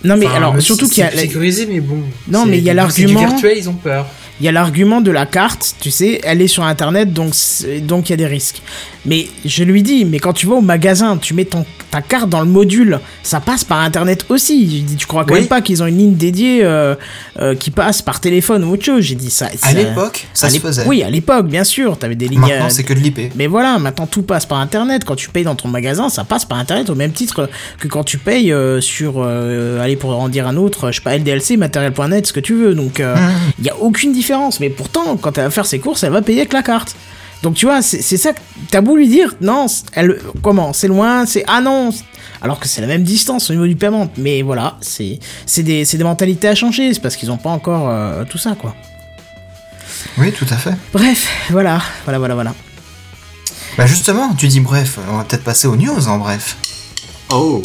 Non, 0.04 0.18
mais 0.18 0.28
alors, 0.28 0.60
surtout 0.62 0.88
qu'il 0.88 1.00
y 1.00 1.04
a, 1.04 1.12
c'est 1.12 1.18
sécurisé, 1.20 1.66
mais 1.66 1.80
bon. 1.80 2.00
Non, 2.28 2.46
mais 2.46 2.58
il 2.58 2.64
y 2.64 2.70
a 2.70 2.74
l'argument- 2.74 3.28
virtuel, 3.28 3.58
ils 3.58 3.70
ont 3.70 3.74
peur. 3.74 4.06
il 4.40 4.46
y 4.46 4.50
a 4.50 4.52
l'argument 4.52 5.02
de 5.02 5.12
la 5.12 5.26
carte, 5.26 5.76
tu 5.80 5.90
sais, 5.92 6.20
elle 6.24 6.42
est 6.42 6.48
sur 6.48 6.64
internet, 6.64 7.14
donc 7.14 7.34
il 7.66 8.10
y 8.10 8.14
a 8.14 8.18
des 8.18 8.28
risques. 8.28 8.62
Mais 9.06 9.28
je 9.46 9.64
lui 9.64 9.84
dis, 9.84 10.04
mais 10.06 10.20
quand 10.20 10.34
tu 10.34 10.48
vas 10.48 10.56
au 10.56 10.62
magasin, 10.62 11.18
tu 11.18 11.34
mets 11.34 11.46
ton, 11.46 11.66
ta 11.92 12.02
carte 12.02 12.30
dans 12.30 12.42
le 12.42 12.48
module, 12.48 13.00
ça 13.24 13.40
passe 13.40 13.64
par 13.64 13.80
internet 13.80 14.26
aussi. 14.30 14.70
J'ai 14.70 14.82
dit, 14.82 14.96
tu 14.96 15.06
crois 15.06 15.26
quand 15.26 15.34
Oui. 15.34 15.42
même 15.42 15.48
pas 15.50 15.62
qu'ils 15.62 15.84
ont 15.84 15.86
une 15.86 15.98
ligne 15.98 16.16
dédiée 16.16 16.62
euh, 16.64 16.96
euh, 17.40 17.54
qui 17.56 17.70
passe 17.72 18.02
par 18.02 18.20
téléphone 18.20 18.64
ou 18.64 18.72
autre 18.74 18.84
chose 18.84 19.02
J'ai 19.04 19.16
dit 19.16 19.30
ça. 19.30 19.48
À 19.62 19.74
l'époque, 19.74 20.26
ça 20.34 20.48
à 20.48 20.50
se 20.50 20.60
faisait. 20.60 20.84
Oui, 20.88 21.04
à 21.04 21.10
l'époque, 21.10 21.48
bien 21.48 21.64
sûr, 21.64 21.98
t'avais 21.98 22.16
des 22.16 22.28
lignes. 22.28 22.40
Maintenant, 22.40 22.70
c'est 22.70 22.84
que 22.84 22.94
de 22.94 23.00
l'IP. 23.00 23.32
mais 23.36 23.48
voilà, 23.48 23.78
maintenant 23.80 24.08
tout 24.08 24.24
passe 24.24 24.46
par 24.46 24.58
internet. 24.60 25.04
Quand 25.06 25.16
tu 25.16 25.30
payes 25.30 25.44
dans 25.44 25.56
ton 25.56 25.68
magasin, 25.68 26.10
ça 26.10 26.24
passe 26.24 26.46
par 26.46 26.58
internet 26.58 26.90
au 26.90 26.96
même 26.96 27.12
titre 27.12 27.50
que 27.80 27.88
quand 27.88 28.04
tu 28.04 28.18
payes 28.18 28.52
euh, 28.52 28.82
sur, 28.82 29.24
allez 29.24 29.96
pour 29.96 30.20
en 30.20 30.30
dire 30.30 30.48
un 30.48 30.56
autre, 30.58 30.92
je 30.92 30.96
sais 30.98 31.04
pas, 31.04 31.16
LDLC, 31.18 31.58
matériel.net, 31.58 32.26
ce 32.28 32.34
que 32.34 32.40
tu 32.40 32.56
veux. 32.56 32.74
Donc 32.76 33.02
il 33.60 33.66
y 33.66 33.70
a 33.70 33.78
aucune 33.78 34.12
différence. 34.14 34.60
Mais 34.60 34.70
pourtant, 34.70 35.16
quand 35.18 35.38
elle 35.38 35.46
va 35.46 35.50
faire 35.52 35.66
ses 35.66 35.80
courses, 35.80 36.04
elle 36.04 36.12
va 36.12 36.22
payer 36.22 36.40
avec 36.42 36.54
la 36.54 36.64
carte. 36.64 36.96
Donc 37.46 37.54
tu 37.54 37.68
vois, 37.68 37.84
c'est 37.84 38.02
c'est 38.02 38.18
ça 38.18 38.34
que 38.34 38.40
t'as 38.72 38.82
beau 38.82 38.96
lui 38.96 39.08
dire, 39.08 39.36
non, 39.40 39.68
elle, 39.94 40.20
comment, 40.42 40.74
c'est 40.74 40.88
loin, 40.88 41.28
c'est 41.28 41.44
ah 41.46 41.62
non, 41.62 41.92
alors 42.42 42.60
que 42.60 42.68
c'est 42.68 42.82
la 42.82 42.88
même 42.88 43.04
distance 43.04 43.52
au 43.52 43.54
niveau 43.54 43.68
du 43.68 43.76
paiement. 43.76 44.10
Mais 44.18 44.42
voilà, 44.42 44.78
c'est 44.82 45.20
c'est 45.46 45.62
des, 45.62 45.86
c'est 45.86 45.98
des 45.98 46.04
mentalités 46.04 46.48
à 46.48 46.56
changer, 46.56 46.92
c'est 46.96 47.00
parce 47.00 47.16
qu'ils 47.16 47.30
ont 47.30 47.38
pas 47.38 47.52
encore 47.52 47.88
euh, 47.88 48.24
tout 48.28 48.40
ça 48.40 48.56
quoi. 48.60 48.74
Oui, 50.18 50.32
tout 50.32 50.48
à 50.50 50.56
fait. 50.56 50.74
Bref, 50.92 51.28
voilà, 51.52 51.84
voilà, 52.06 52.18
voilà, 52.18 52.34
voilà. 52.34 52.56
Bah 53.78 53.86
justement, 53.86 54.34
tu 54.34 54.48
dis 54.48 54.60
bref, 54.60 54.98
on 55.08 55.18
va 55.18 55.24
peut-être 55.24 55.44
passer 55.44 55.68
aux 55.68 55.76
news 55.76 56.08
en 56.08 56.18
bref. 56.18 56.58
Oh 57.30 57.62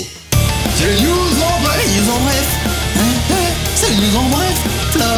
C'est 0.77 0.95
les 0.95 1.01
news 1.05 1.11
en 1.11 1.63
bref, 1.63 1.87
les 1.87 2.03
news 2.03 2.11
en 2.11 2.21
bref. 2.21 2.47
Hein, 2.97 3.01
hein, 3.31 3.35
c'est 3.77 3.89
les 3.89 3.97
news 3.97 4.17
en 4.19 4.29
bref, 4.29 4.99
là. 4.99 5.17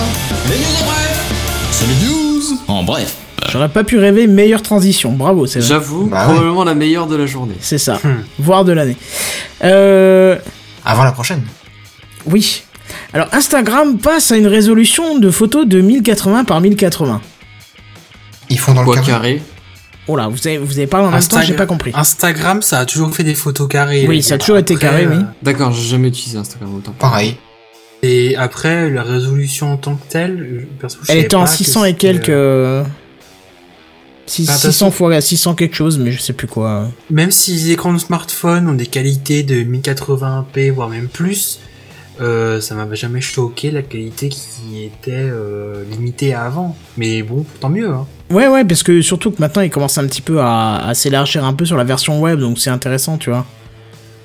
Les 0.49 0.57
news 0.57 0.83
en 0.83 0.85
bref. 0.85 1.33
C'est 1.73 1.87
les 1.89 2.07
news 2.07 2.59
en 2.69 2.85
bref. 2.85 3.17
J'aurais 3.51 3.69
pas 3.69 3.85
pu 3.85 3.99
rêver 3.99 4.27
meilleure 4.27 4.63
transition. 4.63 5.13
Bravo, 5.13 5.47
c'est 5.47 5.59
vrai. 5.61 5.69
J'avoue, 5.69 6.07
Bah 6.07 6.21
ouais. 6.27 6.33
probablement 6.33 6.65
la 6.65 6.75
meilleure 6.75 7.07
de 7.07 7.17
la 7.17 7.27
journée. 7.27 7.55
C'est 7.61 7.79
ça. 7.79 8.01
Voire 8.39 8.65
de 8.65 8.73
l'année. 8.73 8.97
Euh, 9.65 10.37
Avant 10.85 11.05
la 11.05 11.13
prochaine. 11.13 11.43
oui. 12.27 12.63
Alors 13.15 13.29
Instagram 13.33 13.99
passe 13.99 14.33
à 14.33 14.37
une 14.37 14.47
résolution 14.47 15.19
de 15.19 15.31
photos 15.31 15.67
de 15.67 15.81
1080 15.81 16.45
par 16.45 16.61
1080. 16.61 17.21
Ils 18.51 18.59
font 18.59 18.75
dans 18.75 18.85
Quoi 18.85 18.97
le 18.97 19.03
carré. 19.03 19.13
carré? 19.37 19.43
Oh 20.09 20.17
là, 20.17 20.29
vous 20.29 20.47
avez, 20.47 20.59
vous 20.59 20.79
avez 20.79 20.87
parlé 20.87 21.07
en 21.07 21.11
même 21.11 21.21
temps, 21.21 21.37
Instagram- 21.37 21.47
j'ai 21.47 21.55
pas 21.55 21.67
compris. 21.67 21.93
Instagram, 21.95 22.61
ça 22.63 22.81
a 22.81 22.87
toujours 22.87 23.15
fait 23.15 23.23
des 23.23 23.35
photos 23.35 23.69
carrées. 23.69 24.05
Oui, 24.09 24.23
ça 24.23 24.35
a 24.35 24.39
toujours 24.39 24.57
été 24.59 24.77
carré, 24.77 25.07
oui. 25.07 25.17
D'accord, 25.43 25.73
j'ai 25.73 25.89
jamais 25.91 26.09
utilisé 26.09 26.39
Instagram 26.39 26.75
autant. 26.75 26.93
Pareil. 26.99 27.37
Et 28.03 28.35
après, 28.37 28.91
la 28.91 29.05
résolution 29.05 29.73
en 29.73 29.77
tant 29.77 29.95
que 29.95 30.07
telle, 30.09 30.41
euh, 30.41 30.69
perso, 30.81 30.99
je 31.03 31.13
Elle 31.13 31.19
était 31.19 31.37
en 31.37 31.45
pas 31.45 31.51
que 31.51 31.57
600 31.57 31.85
et 31.85 31.95
quelques... 31.95 32.31
euh, 32.31 32.83
euh, 34.23 34.27
six- 34.27 34.47
Ah, 34.49 34.53
600 34.55 34.69
attention. 34.87 34.91
fois 34.91 35.21
600 35.21 35.55
quelque 35.55 35.75
chose, 35.77 35.99
mais 35.99 36.13
je 36.13 36.21
sais 36.21 36.33
plus 36.33 36.47
quoi. 36.49 36.89
Même 37.11 37.31
si 37.31 37.53
les 37.53 37.71
écrans 37.73 37.93
de 37.93 37.99
smartphone 37.99 38.69
ont 38.69 38.75
des 38.75 38.87
qualités 38.87 39.43
de 39.43 39.63
1080p, 39.63 40.71
voire 40.71 40.89
même 40.89 41.09
plus, 41.09 41.61
euh, 42.21 42.61
ça 42.61 42.75
m'avait 42.75 42.97
jamais 42.97 43.21
choqué 43.21 43.71
la 43.71 43.83
qualité 43.83 44.29
qui 44.29 44.83
était 44.85 45.11
euh, 45.13 45.83
limitée 45.91 46.35
à 46.35 46.45
avant. 46.45 46.77
Mais 46.97 47.23
bon, 47.23 47.45
tant 47.61 47.69
mieux. 47.69 47.89
Hein. 47.91 48.07
Ouais, 48.31 48.49
ouais, 48.49 48.65
parce 48.65 48.83
que 48.83 49.03
surtout 49.03 49.31
que 49.31 49.41
maintenant, 49.41 49.63
ils 49.63 49.71
commencent 49.71 49.99
un 49.99 50.07
petit 50.07 50.23
peu 50.23 50.41
à, 50.41 50.77
à 50.87 50.95
s'élargir 50.95 51.45
un 51.45 51.53
peu 51.55 51.65
sur 51.67 51.77
la 51.77 51.85
version 51.85 52.21
web, 52.21 52.39
donc 52.41 52.59
c'est 52.59 52.71
intéressant, 52.71 53.19
tu 53.19 53.31
vois. 53.31 53.45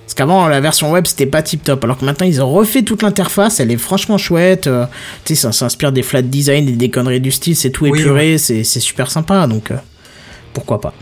Parce 0.07 0.13
qu'avant, 0.15 0.47
la 0.47 0.61
version 0.61 0.89
web, 0.91 1.05
c'était 1.05 1.25
pas 1.25 1.41
tip 1.43 1.63
top, 1.65 1.83
alors 1.83 1.97
que 1.97 2.05
maintenant, 2.05 2.25
ils 2.25 2.41
ont 2.41 2.49
refait 2.49 2.81
toute 2.81 3.01
l'interface, 3.01 3.59
elle 3.59 3.71
est 3.71 3.77
franchement 3.77 4.17
chouette. 4.17 4.67
euh, 4.67 4.85
tu 5.25 5.35
sais, 5.35 5.41
ça 5.41 5.51
s'inspire 5.51 5.91
des 5.91 6.01
flat 6.01 6.21
design 6.21 6.69
et 6.69 6.71
des 6.71 6.89
conneries 6.89 7.19
du 7.19 7.29
style, 7.31 7.57
c'est 7.57 7.71
tout 7.71 7.85
Oui, 7.87 7.99
épuré, 7.99 8.37
c'est 8.37 8.63
super 8.63 9.11
sympa, 9.11 9.45
donc 9.47 9.69
euh, 9.71 9.75
pourquoi 10.53 10.79
pas. 10.79 10.93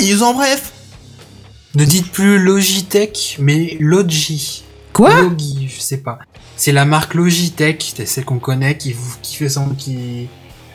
Les 0.00 0.12
news 0.14 0.22
en 0.22 0.34
bref. 0.34 0.72
Ne 1.74 1.84
dites 1.84 2.12
plus 2.12 2.38
Logitech, 2.38 3.36
mais 3.40 3.76
Logi. 3.80 4.62
Quoi 4.92 5.22
Logi, 5.22 5.68
je 5.74 5.80
sais 5.80 5.96
pas. 5.98 6.18
C'est 6.56 6.72
la 6.72 6.84
marque 6.84 7.14
Logitech, 7.14 7.92
c'est 7.96 8.06
celle 8.06 8.24
qu'on 8.24 8.38
connaît, 8.38 8.76
qui, 8.76 8.92
vous- 8.92 9.16
qui 9.22 9.36
fait 9.36 9.48
sans, 9.48 9.70
qui, 9.70 10.28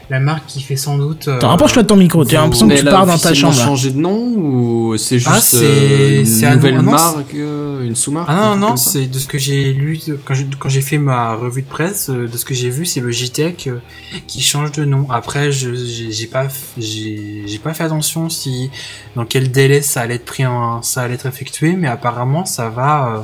la 0.09 0.19
marque 0.21 0.45
qui 0.47 0.61
fait 0.61 0.77
sans 0.77 0.97
doute. 0.97 1.27
euh, 1.27 1.35
Attends, 1.35 1.49
rapproche-toi 1.49 1.84
de 1.84 1.88
ton 1.88 1.97
micro, 1.97 2.23
tu 2.23 2.35
as 2.38 2.41
l'impression 2.41 2.67
que 2.67 2.73
tu 2.73 2.79
elle 2.79 2.88
a 2.88 2.91
pars 2.91 3.05
dans 3.05 3.17
ta 3.17 3.34
chambre. 3.34 3.55
là. 3.57 3.65
changé 3.65 3.91
de 3.91 3.97
nom 3.99 4.17
ou 4.38 4.95
c'est 4.97 5.17
juste 5.19 5.29
Ah, 5.34 5.41
c'est- 5.41 5.57
euh, 5.61 6.19
une 6.19 6.25
c'est 6.25 6.45
un 6.45 6.55
nouvelle 6.55 6.75
nom- 6.79 6.93
ah 6.95 7.13
marque, 7.15 7.34
euh, 7.35 7.84
une 7.85 7.95
sous-marque 7.95 8.27
Ah 8.29 8.55
non, 8.55 8.69
non, 8.69 8.77
c'est 8.77 9.07
de 9.07 9.19
ce 9.19 9.27
que 9.27 9.38
j'ai 9.38 9.73
lu, 9.73 9.99
quand 10.25 10.34
j'ai, 10.34 10.47
quand 10.57 10.69
j'ai 10.69 10.79
fait 10.81 10.97
ma 10.97 11.34
revue 11.35 11.61
de 11.61 11.67
presse, 11.67 12.09
euh, 12.09 12.27
de 12.27 12.38
ce 12.38 12.45
que 12.45 12.53
j'ai 12.53 12.69
vu, 12.69 12.85
c'est 12.85 13.01
Logitech 13.01 13.67
euh, 13.67 13.79
qui 14.27 14.41
change 14.41 14.71
de 14.71 14.85
nom. 14.85 15.07
Après, 15.11 15.51
je, 15.51 15.73
j'ai, 15.75 16.11
j'ai 16.13 16.27
pas, 16.27 16.47
j'ai, 16.77 17.43
j'ai 17.45 17.59
pas 17.59 17.73
fait 17.73 17.84
attention 17.84 18.29
si, 18.29 18.69
dans 19.17 19.25
quel 19.25 19.51
délai 19.51 19.81
ça 19.81 20.01
allait 20.01 20.15
être 20.15 20.25
pris 20.25 20.45
en, 20.45 20.81
ça 20.84 21.01
allait 21.01 21.15
être 21.15 21.25
effectué, 21.25 21.73
mais 21.73 21.88
apparemment, 21.89 22.45
ça 22.45 22.69
va, 22.69 23.09
euh, 23.17 23.21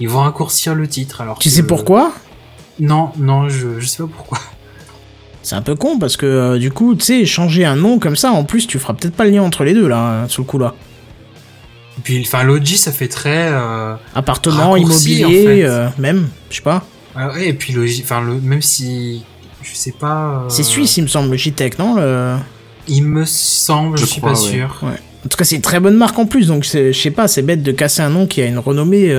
ils 0.00 0.08
vont 0.08 0.20
raccourcir 0.20 0.74
le 0.74 0.88
titre. 0.88 1.20
Alors 1.20 1.38
Tu 1.38 1.50
que- 1.50 1.54
sais 1.54 1.62
pourquoi? 1.64 2.12
Non, 2.80 3.10
non, 3.18 3.48
je, 3.50 3.78
je 3.78 3.86
sais 3.86 4.02
pas 4.02 4.08
pourquoi. 4.12 4.38
C'est 5.44 5.54
un 5.54 5.62
peu 5.62 5.74
con 5.76 5.98
parce 5.98 6.16
que 6.16 6.24
euh, 6.26 6.58
du 6.58 6.70
coup, 6.72 6.94
tu 6.96 7.04
sais, 7.04 7.24
changer 7.26 7.64
un 7.64 7.76
nom 7.76 7.98
comme 7.98 8.16
ça, 8.16 8.32
en 8.32 8.42
plus, 8.44 8.66
tu 8.66 8.78
feras 8.78 8.94
peut-être 8.94 9.14
pas 9.14 9.24
le 9.24 9.30
lien 9.30 9.42
entre 9.42 9.62
les 9.62 9.74
deux 9.74 9.86
là, 9.86 10.22
hein, 10.24 10.28
sous 10.28 10.40
le 10.40 10.46
coup 10.46 10.58
là. 10.58 10.74
Et 11.98 12.00
puis, 12.02 12.20
enfin, 12.26 12.42
Logi, 12.44 12.76
ça 12.78 12.90
fait 12.90 13.06
très, 13.08 13.50
euh, 13.52 13.94
Appartement, 14.14 14.72
Raccourci, 14.72 15.20
immobilier, 15.20 15.24
en 15.24 15.46
fait. 15.48 15.64
euh, 15.64 15.88
même, 15.98 16.28
je 16.50 16.56
sais 16.56 16.62
pas. 16.62 16.82
ah 17.14 17.28
ouais, 17.28 17.48
et 17.50 17.52
puis 17.52 17.72
Logi, 17.74 18.00
enfin, 18.04 18.20
le, 18.22 18.34
même 18.40 18.62
si, 18.62 19.22
je 19.62 19.74
sais 19.74 19.92
pas. 19.92 20.44
euh, 20.44 20.48
C'est 20.48 20.64
suisse, 20.64 20.96
il 20.96 21.02
me 21.02 21.08
semble, 21.08 21.30
Logitech, 21.30 21.78
non 21.78 21.94
le... 21.94 22.36
Il 22.88 23.04
me 23.04 23.24
semble, 23.24 23.96
je, 23.98 24.04
Je 24.04 24.10
suis 24.10 24.20
crois, 24.20 24.32
pas 24.32 24.40
ouais. 24.42 24.50
sûr. 24.50 24.78
Ouais. 24.82 24.88
En 25.24 25.28
tout 25.28 25.36
cas, 25.36 25.44
c'est 25.44 25.56
une 25.56 25.62
très 25.62 25.78
bonne 25.78 25.96
marque 25.96 26.18
en 26.18 26.26
plus, 26.26 26.48
donc 26.48 26.64
je 26.64 26.92
sais 26.92 27.10
pas, 27.10 27.28
c'est 27.28 27.42
bête 27.42 27.62
de 27.62 27.70
casser 27.72 28.02
un 28.02 28.10
nom 28.10 28.26
qui 28.26 28.42
a 28.42 28.46
une 28.46 28.58
renommée. 28.58 29.14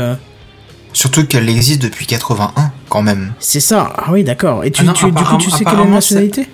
Euh, 0.95 0.97
Surtout 0.97 1.25
qu'elle 1.27 1.49
existe 1.49 1.81
depuis 1.81 2.05
81, 2.05 2.71
quand 2.89 3.01
même. 3.01 3.33
C'est 3.39 3.59
ça. 3.59 3.93
Ah 3.97 4.11
oui, 4.11 4.23
d'accord. 4.23 4.63
Et 4.63 4.71
tu, 4.71 4.81
Ah 4.81 4.85
non, 4.85 4.93
tu- 4.93 5.05
du 5.05 5.11
coup, 5.11 5.17
tu 5.17 5.21
apparemment- 5.23 5.49
sais 5.57 5.63
quelle 5.65 5.73
est 5.73 5.83
la 5.83 5.85
nationalité? 5.89 6.47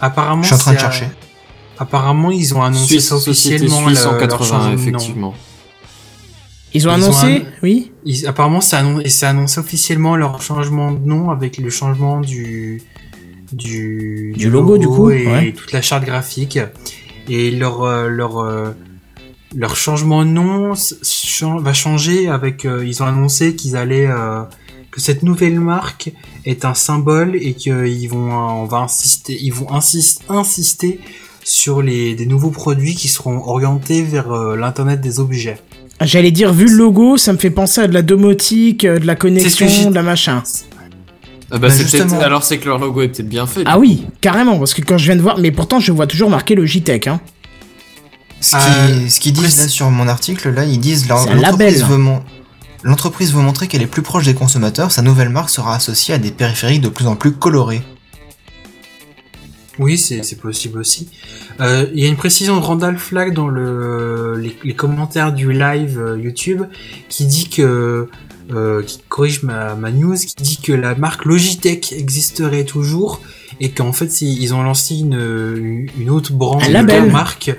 Apparemment, 0.00 0.42
Je 0.42 0.46
suis 0.48 0.54
en 0.54 0.58
train 0.58 0.72
de 0.72 0.76
euh, 0.76 0.80
chercher. 0.80 1.06
Apparemment, 1.78 2.30
ils 2.30 2.54
ont 2.54 2.62
annoncé 2.62 2.86
Suisse, 2.86 3.12
officiellement. 3.12 3.86
suisse 3.86 4.04
en 4.06 4.12
le- 4.12 4.18
leur 4.18 4.28
80, 4.28 4.46
changement 4.46 4.64
de 4.70 4.76
nom. 4.76 4.82
effectivement. 4.82 5.34
Ils 6.74 6.88
ont 6.88 6.90
Ils 6.90 6.90
ont 6.90 6.94
annoncé 7.06 7.26
un- 7.26 7.42
Oui 7.62 7.92
Ils- 8.04 8.26
apparemment, 8.26 8.60
c'est 8.60 8.76
annon- 8.76 9.02
annoncé 9.22 9.60
officiellement 9.60 10.16
leur 10.16 10.42
changement 10.42 10.90
de 10.92 10.98
nom 11.06 11.30
avec 11.30 11.58
le 11.58 11.70
changement 11.70 12.20
du 12.20 12.82
du, 13.52 14.34
Du 14.36 14.50
logo, 14.50 14.76
du 14.76 14.88
coup, 14.88 15.10
et 15.10 15.26
ouais. 15.28 15.52
toute 15.52 15.70
la 15.72 15.80
charte 15.80 16.04
graphique 16.04 16.58
et 17.28 17.52
leur 17.52 17.84
euh, 17.84 18.08
leur 18.08 18.38
euh, 18.40 18.72
leur 19.56 19.74
changement 19.74 20.24
de 20.24 20.30
nom 20.30 20.72
va 21.60 21.72
changer 21.72 22.28
avec 22.28 22.64
euh, 22.64 22.84
ils 22.86 23.02
ont 23.02 23.06
annoncé 23.06 23.56
qu'ils 23.56 23.76
allaient 23.76 24.06
euh, 24.06 24.42
que 24.90 25.00
cette 25.00 25.22
nouvelle 25.22 25.58
marque 25.60 26.10
est 26.44 26.64
un 26.64 26.74
symbole 26.74 27.36
et 27.36 27.54
qu'ils 27.54 28.08
vont 28.08 28.28
euh, 28.30 28.62
on 28.62 28.64
va 28.66 28.78
insister 28.78 29.36
ils 29.40 29.52
vont 29.52 29.66
insist- 29.70 30.20
insister 30.28 31.00
sur 31.42 31.80
les 31.82 32.14
des 32.14 32.26
nouveaux 32.26 32.50
produits 32.50 32.94
qui 32.94 33.08
seront 33.08 33.38
orientés 33.48 34.02
vers 34.02 34.30
euh, 34.32 34.56
l'internet 34.56 35.00
des 35.00 35.20
objets. 35.20 35.58
J'allais 36.02 36.30
dire, 36.32 36.52
vu 36.52 36.66
le 36.68 36.76
logo, 36.76 37.16
ça 37.16 37.32
me 37.32 37.38
fait 37.38 37.48
penser 37.50 37.80
à 37.80 37.86
de 37.88 37.94
la 37.94 38.02
domotique, 38.02 38.82
de 38.84 39.06
la 39.06 39.16
connexion, 39.16 39.88
de 39.90 39.94
la 39.94 40.02
machin. 40.02 40.42
Ah 41.50 41.52
bah, 41.52 41.58
Bah, 41.58 41.70
c'est 41.70 41.84
peut-être- 41.84 42.02
justement. 42.02 42.20
alors 42.20 42.42
c'est 42.44 42.58
que 42.58 42.66
leur 42.68 42.78
logo 42.78 43.00
est 43.00 43.08
peut-être 43.08 43.28
bien 43.28 43.46
fait. 43.46 43.62
Ah 43.64 43.78
oui, 43.78 44.04
carrément, 44.20 44.58
parce 44.58 44.74
que 44.74 44.82
quand 44.82 44.98
je 44.98 45.06
viens 45.06 45.16
de 45.16 45.22
voir, 45.22 45.38
mais 45.38 45.52
pourtant 45.52 45.80
je 45.80 45.92
vois 45.92 46.06
toujours 46.06 46.28
marqué 46.28 46.54
Logitech, 46.54 47.06
hein. 47.06 47.20
Ce 48.50 48.54
Euh, 48.56 49.00
qui- 49.04 49.10
ce 49.10 49.18
qu'ils 49.20 49.32
disent 49.32 49.58
là 49.58 49.68
sur 49.68 49.90
mon 49.90 50.06
article, 50.08 50.50
là, 50.50 50.64
ils 50.64 50.78
disent 50.78 51.08
l'entreprise 51.08 51.82
veut, 51.84 51.96
mon- 51.96 52.22
l'entreprise 52.84 53.32
veut 53.34 53.42
montrer 53.42 53.66
qu'elle 53.66 53.82
est 53.82 53.86
plus 53.88 54.02
proche 54.02 54.24
des 54.24 54.34
consommateurs. 54.34 54.92
Sa 54.92 55.02
nouvelle 55.02 55.30
marque 55.30 55.50
sera 55.50 55.74
associée 55.74 56.14
à 56.14 56.18
des 56.18 56.30
périphériques 56.30 56.80
de 56.82 56.88
plus 56.88 57.06
en 57.08 57.16
plus 57.16 57.32
colorés. 57.32 57.82
Oui, 59.78 59.98
c'est 59.98 60.38
possible 60.40 60.78
aussi. 60.78 61.08
Euh, 61.60 61.86
Il 61.92 62.00
y 62.00 62.06
a 62.06 62.08
une 62.08 62.16
précision 62.16 62.56
de 62.58 62.62
Randall 62.62 62.96
Flagg 62.98 63.34
dans 63.34 63.48
le, 63.48 64.36
les, 64.38 64.56
les 64.64 64.74
commentaires 64.74 65.32
du 65.34 65.52
live 65.52 65.98
euh, 66.00 66.18
YouTube 66.18 66.62
qui 67.10 67.26
dit 67.26 67.48
que 67.50 68.08
euh, 68.54 68.82
qui 68.84 69.00
corrige 69.08 69.42
ma, 69.42 69.74
ma 69.74 69.90
news, 69.90 70.14
qui 70.16 70.34
dit 70.42 70.58
que 70.62 70.72
la 70.72 70.94
marque 70.94 71.24
Logitech 71.24 71.92
existerait 71.92 72.64
toujours 72.64 73.20
et 73.60 73.70
qu'en 73.72 73.92
fait 73.92 74.22
ils 74.22 74.54
ont 74.54 74.62
lancé 74.62 74.94
une, 74.94 75.88
une 75.98 76.10
autre 76.10 76.32
branche 76.32 76.68
Un 76.72 76.84
de 76.84 77.10
marque. 77.10 77.50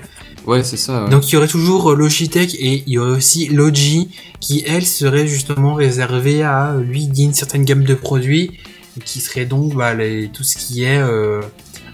Ouais, 0.48 0.64
c'est 0.64 0.76
ça. 0.78 1.04
ouais. 1.04 1.10
Donc 1.10 1.28
il 1.28 1.34
y 1.34 1.36
aurait 1.36 1.46
toujours 1.46 1.92
euh, 1.92 1.94
Logitech 1.94 2.54
et 2.54 2.82
il 2.86 2.92
y 2.94 2.98
aurait 2.98 3.16
aussi 3.16 3.48
Logi 3.48 4.08
qui 4.40 4.64
elle 4.66 4.86
serait 4.86 5.26
justement 5.26 5.74
réservée 5.74 6.42
à 6.42 6.74
lui 6.80 7.06
d'une 7.06 7.34
certaine 7.34 7.64
gamme 7.64 7.84
de 7.84 7.94
produits 7.94 8.58
qui 9.04 9.20
serait 9.20 9.44
donc 9.46 9.74
bah, 9.74 9.94
les, 9.94 10.28
tout 10.28 10.42
ce 10.42 10.56
qui 10.56 10.82
est 10.84 10.98
euh, 10.98 11.40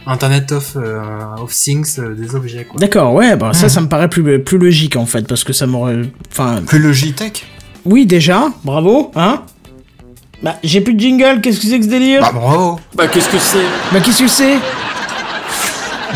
Internet 0.06 0.52
of, 0.52 0.76
euh, 0.76 1.00
of 1.38 1.52
Things 1.52 1.98
euh, 1.98 2.14
des 2.14 2.34
objets 2.34 2.64
quoi. 2.64 2.78
D'accord, 2.78 3.12
ouais, 3.14 3.36
bah 3.36 3.52
ça, 3.54 3.66
Hmm. 3.66 3.70
ça 3.70 3.80
me 3.82 3.88
paraît 3.88 4.08
plus, 4.08 4.42
plus 4.42 4.58
logique 4.58 4.96
en 4.96 5.06
fait, 5.06 5.26
parce 5.26 5.44
que 5.44 5.52
ça 5.52 5.66
m'aurait. 5.66 6.02
Enfin, 6.30 6.62
Plus 6.66 6.78
Logitech? 6.78 7.44
Oui, 7.84 8.06
déjà, 8.06 8.50
bravo, 8.64 9.10
hein 9.16 9.42
Bah, 10.42 10.56
j'ai 10.62 10.80
plus 10.80 10.94
de 10.94 11.00
jingle, 11.00 11.40
qu'est-ce 11.42 11.60
que 11.60 11.66
c'est 11.66 11.78
que 11.78 11.84
ce 11.84 11.90
délire? 11.90 12.20
Bah 12.22 12.32
bravo 12.34 12.78
Bah 12.94 13.08
qu'est-ce 13.08 13.28
que 13.28 13.38
c'est? 13.38 13.58
Bah, 13.92 14.00
qu'est-ce 14.04 14.22
que 14.22 14.28
c'est? 14.28 14.56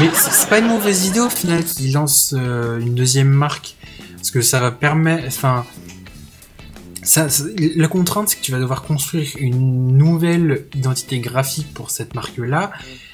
Mais 0.00 0.08
c'est 0.14 0.48
pas 0.48 0.58
une 0.60 0.68
mauvaise 0.68 1.06
idée 1.06 1.20
au 1.20 1.30
final 1.30 1.64
qu'ils 1.64 1.92
lancent 1.92 2.34
euh, 2.36 2.78
une 2.80 2.94
deuxième 2.94 3.28
marque. 3.28 3.74
Parce 4.16 4.30
que 4.30 4.40
ça 4.42 4.60
va 4.60 4.70
permettre. 4.70 5.24
Enfin. 5.28 5.64
Ça, 7.02 7.28
ça- 7.30 7.44
la 7.76 7.88
contrainte, 7.88 8.28
c'est 8.28 8.36
que 8.36 8.42
tu 8.42 8.52
vas 8.52 8.58
devoir 8.60 8.82
construire 8.82 9.28
une 9.38 9.96
nouvelle 9.96 10.66
identité 10.74 11.18
graphique 11.20 11.72
pour 11.72 11.90
cette 11.90 12.14
marque-là. 12.14 12.70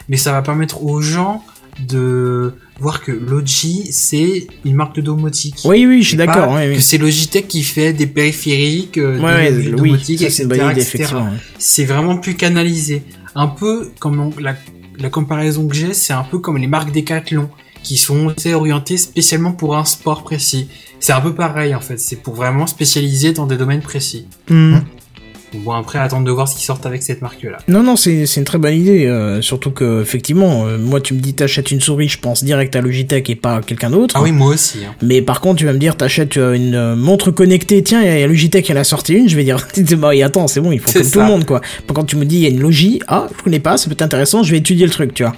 Mais 0.08 0.16
ça 0.16 0.32
va 0.32 0.42
permettre 0.42 0.82
aux 0.82 1.00
gens 1.00 1.44
de 1.86 2.54
voir 2.80 3.02
que 3.02 3.12
Logi, 3.12 3.88
c'est 3.92 4.46
une 4.64 4.74
marque 4.74 4.96
de 4.96 5.00
domotique. 5.00 5.56
Oui, 5.64 5.86
oui, 5.86 6.02
je 6.02 6.08
suis 6.08 6.16
d'accord. 6.16 6.56
Que 6.56 6.80
c'est 6.80 6.98
Logitech 6.98 7.46
qui 7.48 7.62
fait 7.62 7.92
des 7.92 8.06
périphériques, 8.06 8.98
euh, 8.98 9.18
Ouais, 9.18 9.24
ouais, 9.34 9.50
modules 9.50 9.80
oui, 9.80 9.90
ça, 10.18 10.72
etc., 10.72 11.14
c'est 11.58 11.84
vraiment 11.84 12.16
plus 12.18 12.34
canalisé. 12.34 13.02
Un 13.36 13.48
peu 13.48 13.90
comme 13.98 14.20
on- 14.20 14.32
la, 14.40 14.54
la 14.98 15.10
comparaison 15.10 15.68
que 15.68 15.74
j'ai, 15.74 15.94
c'est 15.94 16.12
un 16.12 16.24
peu 16.24 16.38
comme 16.38 16.58
les 16.58 16.66
marques 16.66 16.92
Decathlon 16.92 17.50
qui 17.82 17.96
sont 17.98 18.34
orientées 18.54 18.96
spécialement 18.96 19.52
pour 19.52 19.76
un 19.76 19.84
sport 19.84 20.24
précis. 20.24 20.68
C'est 21.00 21.12
un 21.12 21.20
peu 21.20 21.34
pareil 21.34 21.74
en 21.74 21.80
fait, 21.80 21.98
c'est 21.98 22.16
pour 22.16 22.34
vraiment 22.34 22.66
spécialiser 22.66 23.32
dans 23.32 23.46
des 23.46 23.56
domaines 23.56 23.82
précis. 23.82 24.26
Hmm. 24.48 24.78
Bon 25.54 25.72
après 25.72 25.98
attendre 25.98 26.24
de 26.24 26.30
voir 26.30 26.48
ce 26.48 26.54
qu'ils 26.56 26.64
sortent 26.64 26.86
avec 26.86 27.02
cette 27.02 27.22
marque 27.22 27.42
là. 27.42 27.58
Non, 27.68 27.82
non, 27.82 27.96
c'est 27.96 28.24
une 28.36 28.44
très 28.44 28.58
bonne 28.58 28.74
idée. 28.74 29.06
euh, 29.06 29.40
surtout 29.42 29.70
que, 29.70 30.02
effectivement, 30.02 30.66
euh, 30.66 30.78
moi, 30.78 31.00
tu 31.00 31.14
me 31.14 31.20
dis 31.20 31.34
t'achètes 31.34 31.70
une 31.70 31.80
souris, 31.80 32.08
je 32.08 32.18
pense 32.18 32.44
direct 32.44 32.74
à 32.76 32.80
Logitech 32.80 33.30
et 33.30 33.34
pas 33.36 33.56
à 33.56 33.60
quelqu'un 33.62 33.90
d'autre. 33.90 34.14
Ah 34.18 34.22
oui 34.22 34.32
moi 34.32 34.48
aussi. 34.48 34.78
Hein. 34.84 34.94
Mais 35.02 35.22
par 35.22 35.40
contre, 35.40 35.58
tu 35.58 35.66
vas 35.66 35.72
me 35.72 35.78
dire, 35.78 35.96
t'achètes 35.96 36.36
euh, 36.36 36.54
une 36.54 36.74
euh, 36.74 36.96
montre 36.96 37.30
connectée, 37.30 37.82
tiens, 37.82 38.02
il 38.02 38.20
y 38.20 38.22
a 38.22 38.26
Logitech, 38.26 38.68
elle 38.70 38.78
a 38.78 38.84
sorti 38.84 39.14
une, 39.14 39.28
je 39.28 39.36
vais 39.36 39.44
dire, 39.44 39.58
bah, 39.98 40.14
et 40.14 40.22
attends, 40.22 40.48
c'est 40.48 40.60
bon, 40.60 40.72
il 40.72 40.80
faut 40.80 40.92
comme 40.92 41.10
tout 41.10 41.20
le 41.20 41.26
monde, 41.26 41.44
quoi. 41.44 41.60
Par 41.86 41.94
contre, 41.94 42.08
tu 42.08 42.16
me 42.16 42.24
dis, 42.24 42.36
il 42.36 42.42
y 42.42 42.46
a 42.46 42.50
une 42.50 42.60
Logi, 42.60 43.00
ah, 43.08 43.26
je 43.36 43.42
connais 43.42 43.60
pas, 43.60 43.76
ça 43.76 43.86
peut 43.86 43.92
être 43.92 44.02
intéressant, 44.02 44.42
je 44.42 44.50
vais 44.50 44.58
étudier 44.58 44.86
le 44.86 44.92
truc, 44.92 45.14
tu 45.14 45.22
vois. 45.22 45.34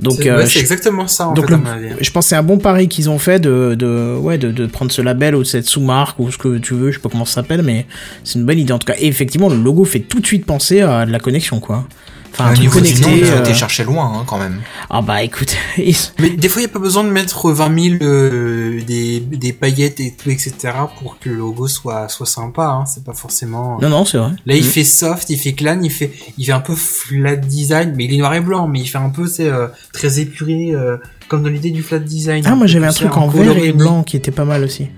Donc, 0.00 0.14
C'est 0.20 0.28
euh, 0.30 0.36
ouais, 0.38 0.58
exactement 0.58 1.06
ça 1.06 1.28
en 1.28 1.32
donc 1.34 1.46
fait 1.46 1.50
le- 1.52 1.56
à 1.56 1.58
mon 1.60 1.66
avis. 1.66 1.88
je 2.00 2.10
pense 2.10 2.24
que 2.26 2.28
c'est 2.30 2.36
un 2.36 2.42
bon 2.42 2.58
pari 2.58 2.88
qu'ils 2.88 3.08
ont 3.10 3.18
fait 3.18 3.38
de, 3.38 3.74
de, 3.78 4.16
ouais, 4.20 4.38
de, 4.38 4.50
de 4.50 4.66
prendre 4.66 4.90
ce 4.90 5.00
label 5.02 5.34
ou 5.36 5.44
cette 5.44 5.66
sous-marque 5.66 6.18
ou 6.18 6.30
ce 6.32 6.38
que 6.38 6.58
tu 6.58 6.74
veux, 6.74 6.90
je 6.90 6.96
sais 6.96 7.02
pas 7.02 7.08
comment 7.08 7.24
ça 7.24 7.34
s'appelle, 7.36 7.62
mais 7.62 7.86
c'est 8.24 8.38
une 8.38 8.44
bonne 8.44 8.58
idée 8.58 8.72
en 8.72 8.78
tout 8.78 8.86
cas. 8.86 8.96
Et 8.98 9.06
effectivement, 9.06 9.48
le 9.48 9.56
logo 9.56 9.84
fait 9.84 10.00
tout 10.00 10.20
de 10.20 10.26
suite 10.26 10.46
penser 10.46 10.80
à 10.80 11.06
de 11.06 11.12
la 11.12 11.20
connexion, 11.20 11.60
quoi. 11.60 11.86
Enfin, 12.36 12.46
un 12.46 12.50
Au 12.50 12.54
truc 12.54 12.60
niveau 12.66 12.80
du 12.80 12.94
nom, 13.00 13.08
connecté. 13.10 13.30
euh, 13.30 13.40
été 13.40 13.54
chercher 13.54 13.84
loin, 13.84 14.12
hein, 14.12 14.24
quand 14.26 14.38
même. 14.38 14.60
Ah 14.90 15.02
bah 15.02 15.22
écoute, 15.22 15.54
Mais 16.18 16.30
des 16.30 16.48
fois 16.48 16.60
il 16.62 16.64
n'y 16.64 16.70
a 16.70 16.72
pas 16.72 16.80
besoin 16.80 17.04
de 17.04 17.08
mettre 17.10 17.52
20 17.52 17.80
000 17.98 18.02
euh, 18.02 18.82
des, 18.82 19.20
des 19.20 19.52
paillettes 19.52 20.00
et 20.00 20.14
tout 20.16 20.30
etc 20.30 20.54
pour 20.98 21.18
que 21.20 21.28
le 21.30 21.36
logo 21.36 21.68
soit 21.68 22.08
soit 22.08 22.26
sympa. 22.26 22.66
Hein. 22.66 22.86
C'est 22.86 23.04
pas 23.04 23.12
forcément. 23.14 23.78
non, 23.80 23.88
non, 23.88 24.04
c'est 24.04 24.18
vrai. 24.18 24.30
Là, 24.46 24.54
il 24.56 24.62
Mm. 24.64 24.66
fait 24.66 24.84
soft, 24.84 25.30
il 25.30 25.38
fait 25.38 25.52
clan, 25.52 25.78
il 25.82 25.90
fait, 25.90 26.10
il 26.36 26.44
fait 26.44 26.52
un 26.52 26.60
peu 26.60 26.74
flat 26.74 27.36
design, 27.36 27.92
mais 27.96 28.06
il 28.06 28.14
est 28.14 28.18
noir 28.18 28.34
et 28.34 28.40
blanc, 28.40 28.66
mais 28.66 28.80
il 28.80 28.86
fait 28.86 28.98
un 28.98 29.10
peu, 29.10 29.28
c'est 29.28 29.48
euh, 29.48 29.68
très 29.92 30.18
épuré, 30.18 30.72
euh, 30.72 30.96
comme 31.28 31.42
dans 31.44 31.48
l'idée 31.50 31.70
du 31.70 31.82
flat 31.84 32.00
design. 32.00 32.42
Ah, 32.46 32.56
moi 32.56 32.66
j'avais 32.66 32.86
un 32.88 32.92
truc 32.92 33.16
en 33.16 33.28
vert 33.28 33.56
et 33.58 33.72
blanc 33.72 34.02
qui 34.02 34.16
était 34.16 34.32
pas 34.32 34.44
mal 34.44 34.64
aussi. 34.64 34.88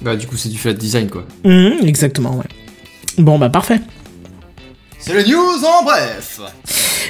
Bah, 0.00 0.14
du 0.14 0.26
coup, 0.28 0.36
c'est 0.36 0.48
du 0.48 0.58
flat 0.58 0.74
design, 0.74 1.10
quoi. 1.10 1.24
Mhm, 1.44 1.78
exactement, 1.86 2.36
ouais. 2.36 2.44
Bon 3.18 3.36
bah 3.36 3.48
parfait. 3.50 3.80
C'est 5.00 5.14
le 5.14 5.22
news 5.22 5.64
en 5.64 5.84
bref. 5.84 6.40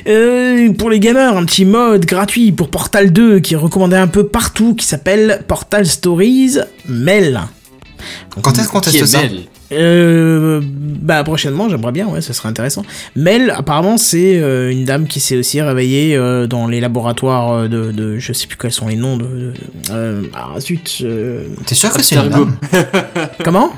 Euh, 0.06 0.72
pour 0.74 0.90
les 0.90 1.00
gamers, 1.00 1.36
un 1.36 1.44
petit 1.44 1.64
mode 1.64 2.04
gratuit 2.06 2.52
pour 2.52 2.70
Portal 2.70 3.12
2 3.12 3.40
qui 3.40 3.54
est 3.54 3.56
recommandé 3.56 3.96
un 3.96 4.06
peu 4.06 4.26
partout, 4.26 4.74
qui 4.74 4.86
s'appelle 4.86 5.42
Portal 5.48 5.86
Stories 5.86 6.58
Mel. 6.86 7.40
Quand 8.42 8.56
est-ce 8.58 8.68
qu'on 8.68 8.80
teste 8.80 8.96
est 8.96 9.06
ça. 9.06 9.20
Euh, 9.70 10.60
bah 10.64 11.22
prochainement, 11.24 11.68
j'aimerais 11.68 11.92
bien, 11.92 12.06
ouais, 12.06 12.22
ça 12.22 12.32
serait 12.32 12.48
intéressant. 12.48 12.84
Mel, 13.16 13.50
apparemment, 13.50 13.98
c'est 13.98 14.38
euh, 14.38 14.70
une 14.70 14.84
dame 14.86 15.06
qui 15.06 15.20
s'est 15.20 15.36
aussi 15.36 15.60
réveillée 15.60 16.16
euh, 16.16 16.46
dans 16.46 16.66
les 16.68 16.80
laboratoires 16.80 17.52
euh, 17.52 17.68
de, 17.68 17.90
de, 17.92 18.18
je 18.18 18.32
sais 18.32 18.46
plus 18.46 18.56
quels 18.56 18.72
sont 18.72 18.88
les 18.88 18.96
noms 18.96 19.16
de, 19.18 19.24
de- 19.24 19.54
euh, 19.90 20.22
ah 20.34 20.58
zut, 20.60 20.98
euh, 21.02 21.48
T'es 21.66 21.74
sûr 21.74 21.92
que 21.92 22.02
c'est 22.02 22.16
une 22.16 22.30
dame? 22.30 22.56
Comment? 23.44 23.72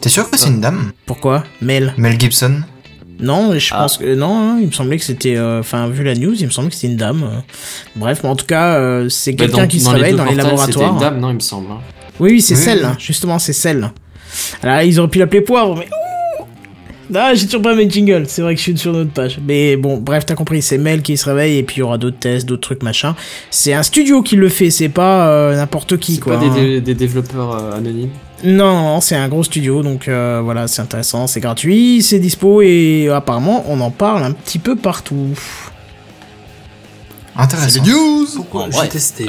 T'es 0.00 0.08
sûr 0.08 0.28
que 0.28 0.36
c'est 0.38 0.48
une 0.48 0.60
dame? 0.60 0.90
Pourquoi? 1.06 1.44
Mel 1.60 1.92
Mel 1.98 2.18
Gibson? 2.18 2.62
Non, 3.20 3.58
je 3.58 3.70
Ah. 3.74 3.78
pense 3.82 3.98
que 3.98 4.14
non, 4.14 4.38
hein, 4.38 4.58
il 4.60 4.66
me 4.68 4.72
semblait 4.72 4.96
que 4.96 5.04
c'était, 5.04 5.36
euh, 5.36 5.60
enfin 5.60 5.88
vu 5.88 6.04
la 6.04 6.14
news, 6.14 6.34
il 6.38 6.46
me 6.46 6.50
semblait 6.50 6.68
que 6.70 6.76
c'était 6.76 6.88
une 6.88 6.96
dame. 6.96 7.22
euh. 7.24 7.40
Bref, 7.96 8.20
mais 8.22 8.28
en 8.28 8.36
tout 8.36 8.46
cas, 8.46 8.74
euh, 8.76 9.08
c'est 9.08 9.32
Bah, 9.32 9.44
quelqu'un 9.46 9.66
qui 9.66 9.80
se 9.80 9.86
dans 9.86 9.92
les 9.94 10.02
réveille 10.02 10.16
dans 10.16 10.24
les 10.24 10.34
laboratoires. 10.36 10.66
C'était 10.66 10.84
une 10.86 10.98
dame, 10.98 11.18
non, 11.20 11.30
il 11.30 11.34
me 11.34 11.40
semble. 11.40 11.70
hein. 11.72 11.78
Oui, 12.20 12.30
oui, 12.32 12.40
c'est 12.40 12.54
Oui, 12.54 12.60
celle, 12.62 12.84
oui. 12.84 12.92
justement, 12.98 13.38
c'est 13.38 13.52
celle. 13.52 13.90
Alors, 14.62 14.82
ils 14.82 14.98
auraient 15.00 15.08
pu 15.08 15.18
l'appeler 15.18 15.40
Poivre, 15.40 15.76
mais. 15.76 15.86
Ouh 15.86 16.44
Ah, 17.14 17.34
j'ai 17.34 17.46
toujours 17.46 17.62
pas 17.62 17.74
mes 17.74 17.88
jingles, 17.88 18.24
c'est 18.28 18.42
vrai 18.42 18.54
que 18.54 18.58
je 18.58 18.64
suis 18.64 18.76
sur 18.78 18.92
notre 18.92 19.10
page. 19.10 19.38
Mais 19.46 19.76
bon, 19.76 19.96
bref, 19.96 20.26
t'as 20.26 20.34
compris, 20.34 20.60
c'est 20.60 20.76
Mel 20.78 21.00
qui 21.00 21.16
se 21.16 21.24
réveille 21.24 21.56
et 21.56 21.62
puis 21.62 21.76
il 21.76 21.78
y 21.78 21.82
aura 21.82 21.96
d'autres 21.96 22.18
tests, 22.18 22.46
d'autres 22.46 22.60
trucs, 22.60 22.82
machin. 22.82 23.16
C'est 23.50 23.72
un 23.72 23.82
studio 23.82 24.20
qui 24.22 24.36
le 24.36 24.48
fait, 24.50 24.68
c'est 24.70 24.90
pas 24.90 25.26
euh, 25.28 25.56
n'importe 25.56 25.96
qui, 25.96 26.16
C'est 26.16 26.20
quoi. 26.20 26.38
pas 26.38 26.48
des, 26.48 26.76
hein. 26.76 26.80
des 26.80 26.94
développeurs 26.94 27.52
euh, 27.54 27.76
anonymes? 27.78 28.10
Non, 28.44 28.82
non, 28.82 29.00
c'est 29.00 29.16
un 29.16 29.28
gros 29.28 29.42
studio, 29.42 29.82
donc 29.82 30.06
euh, 30.06 30.40
voilà, 30.44 30.68
c'est 30.68 30.80
intéressant, 30.80 31.26
c'est 31.26 31.40
gratuit, 31.40 32.02
c'est 32.02 32.18
dispo 32.20 32.62
et 32.62 33.08
apparemment, 33.12 33.64
on 33.68 33.80
en 33.80 33.90
parle 33.90 34.22
un 34.22 34.30
petit 34.32 34.58
peu 34.60 34.76
partout. 34.76 35.28
C'est 37.34 37.42
Intéressant. 37.42 37.82
le 37.84 37.90
news 37.92 38.26
Pourquoi 38.36 38.66
J'ai 38.70 38.88
testé. 38.88 39.28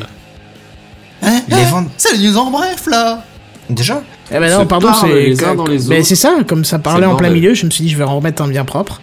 Hein, 1.24 1.42
Les 1.48 1.56
hein, 1.56 1.64
vendent- 1.72 1.90
C'est 1.98 2.16
le 2.18 2.24
news 2.24 2.38
en 2.38 2.50
bref 2.52 2.88
là 2.88 3.24
Déjà 3.70 4.02
Eh 4.32 4.40
ben 4.40 4.52
non, 4.52 4.62
Se 4.62 4.66
pardon, 4.66 4.90
c'est. 5.00 5.08
les 5.14 5.44
uns 5.44 5.54
dans 5.56 5.66
les 5.68 5.78
Mais 5.90 5.98
autres. 6.00 6.08
c'est 6.08 6.16
ça, 6.16 6.38
comme 6.48 6.66
ça 6.66 6.80
parlait 6.80 7.06
C'est 7.06 7.12
en 7.12 7.16
plein 7.18 7.30
milieu, 7.30 7.54
je 7.54 7.66
me 7.66 7.72
suis 7.72 7.84
dit, 7.84 7.90
je 7.90 7.98
vais 7.98 8.04
en 8.04 8.16
remettre 8.16 8.42
un 8.42 8.48
bien 8.48 8.66
propre. 8.66 9.02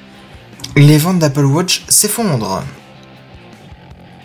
Les 0.76 0.98
ventes 0.98 1.18
d'Apple 1.20 1.44
Watch 1.44 1.84
s'effondrent. 1.88 2.62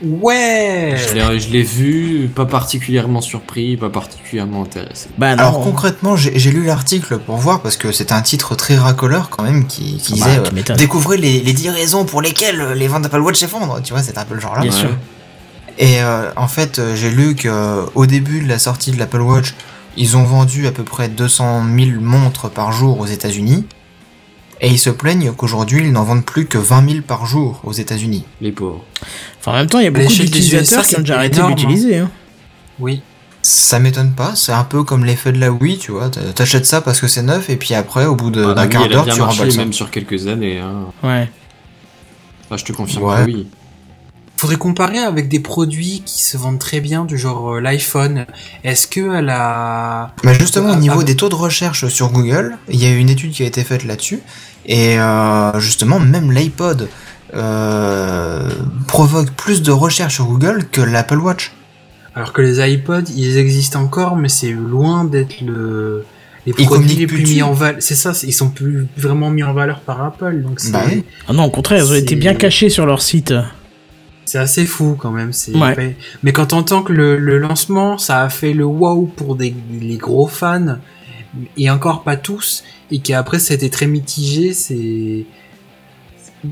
Ouais. 0.04 0.96
Je 0.98 1.50
l'ai- 1.50 1.64
vu, 1.64 2.30
pas 2.34 2.46
particulièrement 2.46 3.22
surpris, 3.22 3.78
pas 3.78 3.90
particulièrement 3.90 4.64
intéressé. 4.64 5.10
Bah 5.18 5.36
non. 5.36 5.42
Alors 5.44 5.62
concrètement, 5.64 6.16
j'ai 6.16 6.52
lu 6.52 6.64
l'article 6.66 7.20
pour 7.20 7.38
voir 7.38 7.62
parce 7.62 7.78
que 7.78 7.92
c'était 7.92 8.14
un 8.14 8.22
titre 8.22 8.56
très 8.56 8.76
racoleur 8.76 9.30
quand 9.30 9.44
même 9.44 9.68
qui, 9.68 9.98
qui 9.98 10.20
Ah 10.24 10.26
bah, 10.40 10.50
disait 10.52 10.72
euh, 10.72 10.76
découvrez 10.76 11.18
les, 11.18 11.40
les 11.42 11.54
10 11.54 11.70
raisons 11.70 12.06
pour 12.06 12.22
lesquelles 12.22 12.60
euh, 12.62 12.74
les 12.74 12.88
ventes 12.88 13.04
d'Apple 13.04 13.20
Watch 13.22 13.40
s'effondrent. 13.40 13.82
Tu 13.84 13.94
vois, 13.94 14.02
c'est 14.02 14.18
un 14.18 14.26
peu 14.26 14.34
le 14.36 14.42
genre 14.42 14.56
là. 14.56 14.62
Bien 14.62 14.72
sûr. 14.72 14.90
Et 15.78 16.02
euh, 16.02 16.30
en 16.36 16.48
fait, 16.48 16.80
euh, 16.80 16.96
j'ai 16.96 17.10
lu 17.10 17.36
que 17.36 17.48
euh, 17.48 17.84
au 17.96 18.06
début 18.06 18.42
de 18.42 18.48
la 18.50 18.60
sortie 18.60 18.92
de 18.92 18.98
l'Apple 19.00 19.22
Watch, 19.22 19.54
ils 19.98 20.18
ont 20.18 20.24
vendu 20.24 20.68
à 20.68 20.72
peu 20.72 20.84
près 20.84 21.10
200 21.10 21.64
000 21.78 22.00
montres 22.02 22.50
par 22.50 22.72
jour 22.72 23.00
aux 23.00 23.06
États-Unis. 23.06 23.66
Et 24.64 24.68
ils 24.70 24.78
se 24.80 24.92
plaignent 24.92 25.32
qu'aujourd'hui, 25.36 25.82
ils 25.86 25.92
n'en 25.92 26.04
vendent 26.04 26.24
plus 26.26 26.46
que 26.46 26.58
20 26.60 26.88
000 26.90 27.02
par 27.02 27.26
jour 27.26 27.60
aux 27.64 27.72
États-Unis. 27.74 28.26
Les 28.42 28.52
pauvres. 28.52 28.84
Enfin, 29.40 29.54
en 29.54 29.56
même 29.56 29.68
temps, 29.68 29.80
il 29.80 29.86
y 29.86 29.88
a 29.88 29.92
beaucoup 29.92 30.08
d'utilisateurs 30.14 30.86
qui 30.86 30.96
ont 30.98 31.00
déjà 31.00 31.16
arrêté 31.18 31.42
d'utiliser. 31.42 31.98
Hein. 31.98 32.12
Oui. 32.80 33.02
Ça 33.42 33.80
m'étonne 33.80 34.12
pas, 34.12 34.36
c'est 34.36 34.52
un 34.52 34.64
peu 34.64 34.84
comme 34.84 35.04
l'effet 35.04 35.32
de 35.32 35.40
la 35.40 35.52
Wii, 35.52 35.80
tu 35.80 35.92
vois. 35.92 36.10
t'a- 36.12 36.22
T'achètes 36.22 36.68
ça 36.68 36.80
parce 36.82 37.02
que 37.02 37.08
c'est 37.08 37.24
neuf, 37.24 37.50
et 37.50 37.56
puis 37.56 37.74
après, 37.74 38.06
au 38.06 38.16
bout 38.16 38.30
Bah, 38.30 38.54
d'un 38.54 38.68
quart 38.68 38.88
d'heure, 38.88 39.04
bien 39.06 39.16
tu 39.16 39.20
marché, 39.22 39.40
remballes 39.40 39.52
ça. 39.52 39.58
même 39.58 39.74
sur 39.74 39.90
quelques 39.90 40.28
années. 40.28 40.60
Hein. 40.60 40.86
Ouais. 41.02 41.28
Enfin, 42.46 42.58
je 42.58 42.66
te 42.66 42.72
confirme 42.72 43.04
Ouais. 43.06 43.16
que 43.26 43.32
oui. 43.32 43.48
Faudrait 44.42 44.58
comparer 44.58 44.98
avec 44.98 45.28
des 45.28 45.40
produits 45.40 46.02
qui 46.04 46.24
se 46.24 46.36
vendent 46.36 46.58
très 46.58 46.80
bien, 46.80 47.06
du 47.06 47.16
genre 47.16 47.58
euh, 47.58 47.62
l'iPhone. 47.62 48.26
Est-ce 48.64 48.88
que 48.88 49.20
elle 49.20 49.30
a... 49.30 50.16
Mais 50.24 50.34
justement, 50.34 50.70
au 50.70 50.74
Ah, 50.74 50.78
niveau 50.78 51.02
ah, 51.02 51.04
des 51.04 51.16
taux 51.16 51.30
de 51.30 51.36
recherche 51.36 51.86
sur 51.90 52.10
Google, 52.10 52.58
il 52.68 52.82
y 52.82 52.88
a 52.88 52.90
eu 52.90 52.98
une 52.98 53.10
étude 53.10 53.34
qui 53.34 53.44
a 53.44 53.46
été 53.46 53.64
faite 53.64 53.86
là-dessus, 53.86 54.20
et 54.66 55.00
euh, 55.00 55.60
justement, 55.60 56.00
même 56.00 56.32
l'iPod 56.32 56.90
euh, 57.36 58.50
provoque 58.88 59.30
plus 59.30 59.62
de 59.62 59.70
recherches 59.72 60.16
sur 60.16 60.26
Google 60.26 60.66
que 60.72 60.82
l'Apple 60.82 61.20
Watch. 61.20 61.52
Alors 62.16 62.34
que 62.34 62.42
les 62.42 62.68
iPods, 62.68 63.12
ils 63.16 63.38
existent 63.38 63.80
encore, 63.80 64.16
mais 64.16 64.28
c'est 64.28 64.54
loin 64.54 65.04
d'être 65.04 65.40
le... 65.42 66.04
Les 66.48 66.54
Ils 66.58 66.66
produits 66.66 66.96
les 66.96 67.06
plus 67.06 67.18
plus 67.22 67.36
mis 67.36 67.44
en 67.44 67.54
valeur. 67.54 67.80
C'est 67.80 67.94
ça, 67.94 68.14
ils 68.24 68.34
sont 68.34 68.50
plus 68.50 68.88
vraiment 68.98 69.30
mis 69.30 69.44
en 69.44 69.54
valeur 69.54 69.82
par 69.82 70.04
Apple. 70.04 70.42
Donc 70.42 70.60
c'est 70.60 70.72
Bah 70.72 70.82
oui. 70.88 71.04
Ah 71.28 71.34
non, 71.34 71.44
au 71.44 71.52
contraire, 71.52 71.78
ils 71.86 71.92
ont 71.92 71.96
été 71.96 72.16
bien 72.16 72.34
cachés 72.34 72.72
sur 72.72 72.88
leur 72.88 73.04
site. 73.04 73.36
C'est 74.32 74.38
assez 74.38 74.66
fou 74.66 74.96
quand 74.98 75.12
même. 75.12 75.34
C'est 75.34 75.54
Ouais. 75.54 75.96
mais, 76.24 76.32
quand 76.32 76.48
t'entends 76.48 76.84
que 76.84 76.94
le, 76.94 77.18
le 77.18 77.38
lancement, 77.38 77.98
ça 77.98 78.22
a 78.22 78.30
fait 78.30 78.54
le 78.54 78.64
wow 78.64 79.06
pour 79.14 79.36
des, 79.36 79.54
les 79.82 79.98
gros 79.98 80.28
fans, 80.28 80.78
et 81.58 81.70
encore 81.70 82.04
pas 82.04 82.16
tous, 82.16 82.64
et 82.92 83.00
qu'après 83.00 83.40
c'était 83.40 83.68
très 83.70 83.88
mitigé, 83.88 84.54
c'est... 84.54 85.26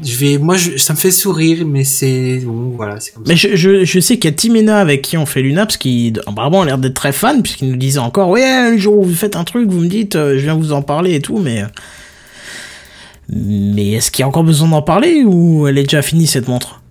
Je 0.03 0.17
vais, 0.17 0.37
moi, 0.37 0.57
je, 0.57 0.77
ça 0.77 0.93
me 0.93 0.97
fait 0.99 1.09
sourire, 1.09 1.65
mais 1.65 1.85
c'est 1.85 2.39
bon, 2.43 2.73
voilà, 2.75 2.99
c'est 2.99 3.13
comme 3.13 3.25
ça. 3.25 3.31
Mais 3.31 3.37
je, 3.37 3.55
je, 3.55 3.85
je 3.85 3.99
sais 4.01 4.17
qu'il 4.19 4.29
y 4.29 4.33
a 4.33 4.35
Timena 4.35 4.79
avec 4.79 5.01
qui 5.01 5.15
on 5.17 5.25
fait 5.25 5.41
l'UNAPS 5.41 5.77
qui 5.77 6.13
apparemment 6.27 6.63
a 6.63 6.65
l'air 6.65 6.77
d'être 6.79 6.93
très 6.95 7.13
fan 7.13 7.41
puisqu'il 7.41 7.69
nous 7.69 7.77
disait 7.77 7.99
encore 7.99 8.29
ouais 8.29 8.71
le 8.71 8.77
jour 8.77 8.99
où 8.99 9.03
vous 9.03 9.15
faites 9.15 9.35
un 9.37 9.45
truc 9.45 9.67
vous 9.67 9.79
me 9.79 9.87
dites 9.87 10.15
euh, 10.15 10.33
je 10.37 10.43
viens 10.43 10.53
vous 10.53 10.73
en 10.73 10.83
parler 10.83 11.15
et 11.15 11.21
tout 11.21 11.39
mais 11.39 11.63
mais 13.29 13.93
est-ce 13.93 14.11
qu'il 14.11 14.21
y 14.21 14.25
a 14.25 14.27
encore 14.27 14.43
besoin 14.43 14.67
d'en 14.67 14.83
parler 14.83 15.23
ou 15.25 15.67
elle 15.67 15.79
est 15.79 15.83
déjà 15.83 16.03
finie 16.03 16.27
cette 16.27 16.47
montre? 16.47 16.81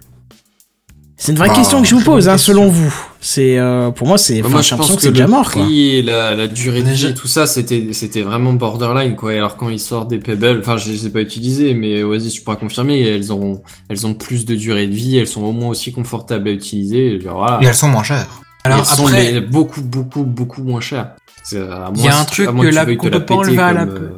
C'est 1.21 1.33
une 1.33 1.39
vraie 1.39 1.49
Bah, 1.49 1.55
question 1.57 1.83
que 1.83 1.89
je 1.89 1.95
vous 1.97 2.01
bonne 2.05 2.15
pose 2.15 2.29
hein, 2.29 2.39
selon 2.39 2.69
vous. 2.69 2.95
C'est 3.21 3.59
euh, 3.59 3.91
pour 3.91 4.07
moi 4.07 4.19
c'est. 4.19 4.41
Bah, 4.41 4.49
moi, 4.49 4.63
j'ai 4.63 4.69
je 4.69 4.75
l'impression 4.75 4.77
pense 4.77 4.91
que 4.91 4.95
que 4.97 5.03
c'est 5.03 5.09
le 5.09 5.15
déjà 5.15 5.27
mort 5.27 5.51
quoi. 5.51 5.63
prix 5.65 5.97
et 5.97 6.03
la, 6.03 6.37
la 6.37 6.47
durée 6.47 6.83
de 6.83 6.91
vie 6.91 7.13
tout 7.15 7.27
ça, 7.27 7.49
c'était, 7.49 7.89
c'était 7.93 8.23
vraiment 8.23 8.53
borderline, 8.53 9.17
quoi. 9.17 9.35
Et 9.35 9.39
alors, 9.39 9.57
quand 9.57 9.69
ils 9.69 9.81
sortent 9.81 10.09
des 10.09 10.19
Pebbles, 10.19 10.61
enfin, 10.61 10.77
je 10.77 10.91
les 10.93 11.07
ai 11.07 11.11
pas 11.11 11.21
utilisées, 11.21 11.75
mais 11.75 12.03
vas-y, 12.05 12.29
tu 12.29 12.41
pourras 12.43 12.57
confirmer, 12.57 13.03
elles 13.03 13.33
ont, 13.33 13.63
elles 13.89 14.07
ont 14.07 14.15
plus 14.15 14.47
de 14.47 14.55
durée 14.55 14.87
de 14.87 14.95
vie, 14.95 15.19
elles 15.19 15.27
sont 15.27 15.43
au 15.43 15.51
moins 15.53 15.71
aussi 15.71 15.93
confortables 15.93 16.49
à 16.49 16.53
utiliser, 16.53 17.21
genre, 17.21 17.39
voilà. 17.39 17.59
Et 17.63 17.67
elles 17.67 17.75
sont 17.75 17.89
moins 17.89 18.05
chères. 18.05 18.29
Alors 18.63 18.79
elles 18.79 18.85
sont 18.85 19.07
après, 19.09 19.33
les- 19.33 19.41
beaucoup, 19.41 19.83
beaucoup, 19.83 20.23
beaucoup 20.23 20.63
moins 20.63 20.81
chères. 20.81 21.17
Il 21.51 21.59
y 21.59 22.09
a 22.09 22.17
un 22.17 22.25
truc 22.25 22.47
que 22.47 22.53
te 22.53 22.95
qu'on 22.97 23.07
la 23.09 23.13
peut 23.19 23.25
pas 23.25 23.35
enlever 23.35 23.59
à 23.59 23.73
la- 23.73 23.83
euh, 23.83 24.11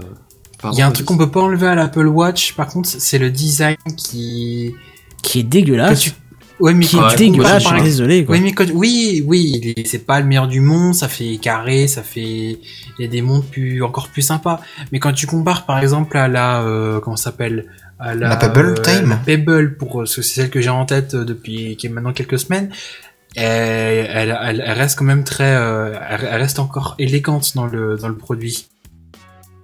il 0.73 0.79
y 0.79 0.83
a 0.83 0.87
un 0.87 0.91
truc 0.91 1.07
qu'on 1.07 1.17
peut 1.17 1.31
pas 1.31 1.41
enlever 1.41 1.67
à 1.69 1.75
l'Apple 1.75 2.07
Watch. 2.09 2.53
Par 2.55 2.67
contre, 2.67 2.89
c'est 2.91 3.19
le 3.19 3.31
design 3.31 3.77
qui. 3.97 4.75
Qui 5.23 5.39
est 5.41 5.43
que 5.45 5.49
dégueulasse. 5.49 6.13
Ouais, 6.61 6.75
mais 6.75 6.85
Qui 6.85 6.97
est 6.99 7.17
dégueulasse. 7.17 7.63
Je 7.63 7.69
suis 7.69 7.83
désolé 7.83 8.25
quoi. 8.25 8.37
Oui, 8.37 8.43
mais 8.43 8.53
quand- 8.53 8.71
oui, 8.75 9.75
c'est 9.87 10.05
pas 10.07 10.21
le 10.21 10.27
meilleur 10.27 10.47
du 10.47 10.61
monde, 10.61 10.95
ça 10.95 11.09
fait 11.09 11.39
carré, 11.39 11.89
ça 11.89 12.03
fait, 12.03 12.21
il 12.99 13.01
y 13.01 13.05
a 13.05 13.09
des 13.09 13.23
montres 13.23 13.47
plus, 13.49 13.83
encore 13.83 14.09
plus 14.09 14.23
sympas. 14.23 14.61
Mais 14.93 14.99
quand 14.99 15.13
tu 15.13 15.27
compares, 15.27 15.65
par 15.67 15.79
exemple, 15.79 16.17
à 16.19 16.29
la, 16.29 16.63
euh, 16.63 17.01
comment 17.01 17.17
ça 17.17 17.25
s'appelle, 17.31 17.67
à 17.99 18.15
la, 18.15 18.29
La 18.31 18.37
Pebble 18.37 18.75
euh, 18.79 18.83
Time? 18.83 19.11
la 19.11 19.17
Pebble, 19.17 19.77
pour, 19.77 19.93
parce 19.99 20.15
que 20.17 20.23
c'est 20.23 20.41
celle 20.43 20.51
que 20.51 20.61
j'ai 20.61 20.69
en 20.71 20.85
tête 20.87 21.15
euh, 21.15 21.25
depuis, 21.25 21.77
qui 21.77 21.87
est 21.87 21.91
maintenant 21.91 22.13
quelques 22.13 22.39
semaines, 22.39 22.71
elle, 23.37 24.07
elle, 24.13 24.39
elle, 24.43 24.63
elle 24.67 24.73
reste 24.79 24.99
quand 24.99 25.05
même 25.05 25.25
très, 25.25 25.55
euh, 25.57 25.95
elle, 26.11 26.29
elle 26.31 26.41
reste 26.43 26.59
encore 26.59 26.95
élégante 26.99 27.53
dans 27.55 27.67
le, 27.67 27.97
dans 27.97 28.09
le 28.09 28.17
produit. 28.17 28.67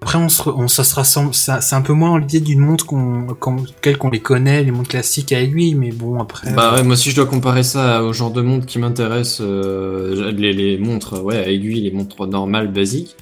Après, 0.07 0.19
on 0.19 0.29
se, 0.29 0.75
ça 0.77 0.85
sera, 0.85 1.03
sem- 1.03 1.33
ça- 1.33 1.61
c'est 1.61 1.75
un 1.75 1.81
peu 1.83 1.93
moins 1.93 2.21
l'idée 2.21 2.39
d'une 2.39 2.61
montre 2.61 2.87
qu'on, 2.87 3.27
qu'on, 3.41 3.57
quelle 3.83 3.99
qu'on 3.99 4.11
les 4.11 4.21
connaît, 4.21 4.63
les 4.63 4.71
montres 4.71 4.91
classiques 4.91 5.33
à 5.33 5.41
aiguille, 5.41 5.75
mais 5.75 5.91
bon, 5.91 6.21
après. 6.21 6.53
Bah 6.53 6.75
ouais, 6.77 6.85
moi 6.85 6.95
si 6.95 7.11
je 7.11 7.17
dois 7.17 7.27
comparer 7.27 7.65
ça 7.65 8.05
au 8.05 8.13
genre 8.13 8.31
de 8.31 8.41
montre 8.41 8.67
qui 8.67 8.79
m'intéresse, 8.79 9.39
euh, 9.41 10.31
les, 10.31 10.53
les 10.53 10.79
montres 10.79 11.21
ouais 11.25 11.39
à 11.39 11.49
aiguille, 11.49 11.81
les 11.81 11.91
montres 11.91 12.25
normales 12.29 12.69
basiques, 12.71 13.17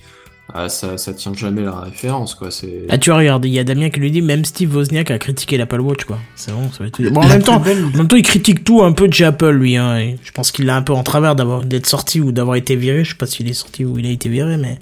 ah, 0.52 0.68
ça 0.68 0.98
ça 0.98 1.14
tient 1.14 1.32
jamais 1.32 1.62
la 1.62 1.74
référence 1.80 2.34
quoi. 2.34 2.50
C'est 2.50 2.82
Ah 2.90 2.98
tu 2.98 3.08
vois, 3.08 3.18
regarde, 3.20 3.46
il 3.46 3.52
y 3.54 3.58
a 3.58 3.64
Damien 3.64 3.88
qui 3.88 3.98
lui 4.00 4.10
dit 4.10 4.20
même 4.20 4.44
Steve 4.44 4.76
Wozniak 4.76 5.10
a 5.10 5.18
critiqué 5.18 5.56
l'Apple 5.56 5.80
Watch 5.80 6.04
quoi. 6.04 6.18
C'est 6.36 6.52
bon, 6.52 6.70
ça 6.70 6.80
va 6.80 6.88
être. 6.88 7.00
Bon 7.10 7.22
en 7.22 7.26
même 7.28 7.42
temps, 7.42 7.56
en 7.56 7.60
même 7.96 8.08
temps 8.08 8.16
il 8.16 8.22
critique 8.22 8.62
tout 8.62 8.82
un 8.82 8.92
peu 8.92 9.08
de 9.08 9.14
chez 9.14 9.24
Apple 9.24 9.52
lui. 9.52 9.78
Hein, 9.78 9.96
et 10.00 10.18
je 10.22 10.32
pense 10.32 10.52
qu'il 10.52 10.66
l'a 10.66 10.76
un 10.76 10.82
peu 10.82 10.92
en 10.92 11.02
travers 11.02 11.34
d'avoir 11.34 11.64
d'être 11.64 11.86
sorti 11.86 12.20
ou 12.20 12.30
d'avoir 12.30 12.56
été 12.56 12.76
viré. 12.76 13.04
Je 13.04 13.12
sais 13.12 13.16
pas 13.16 13.24
s'il 13.26 13.48
est 13.48 13.54
sorti 13.54 13.86
ou 13.86 13.98
il 13.98 14.04
a 14.04 14.10
été 14.10 14.28
viré, 14.28 14.58
mais. 14.58 14.78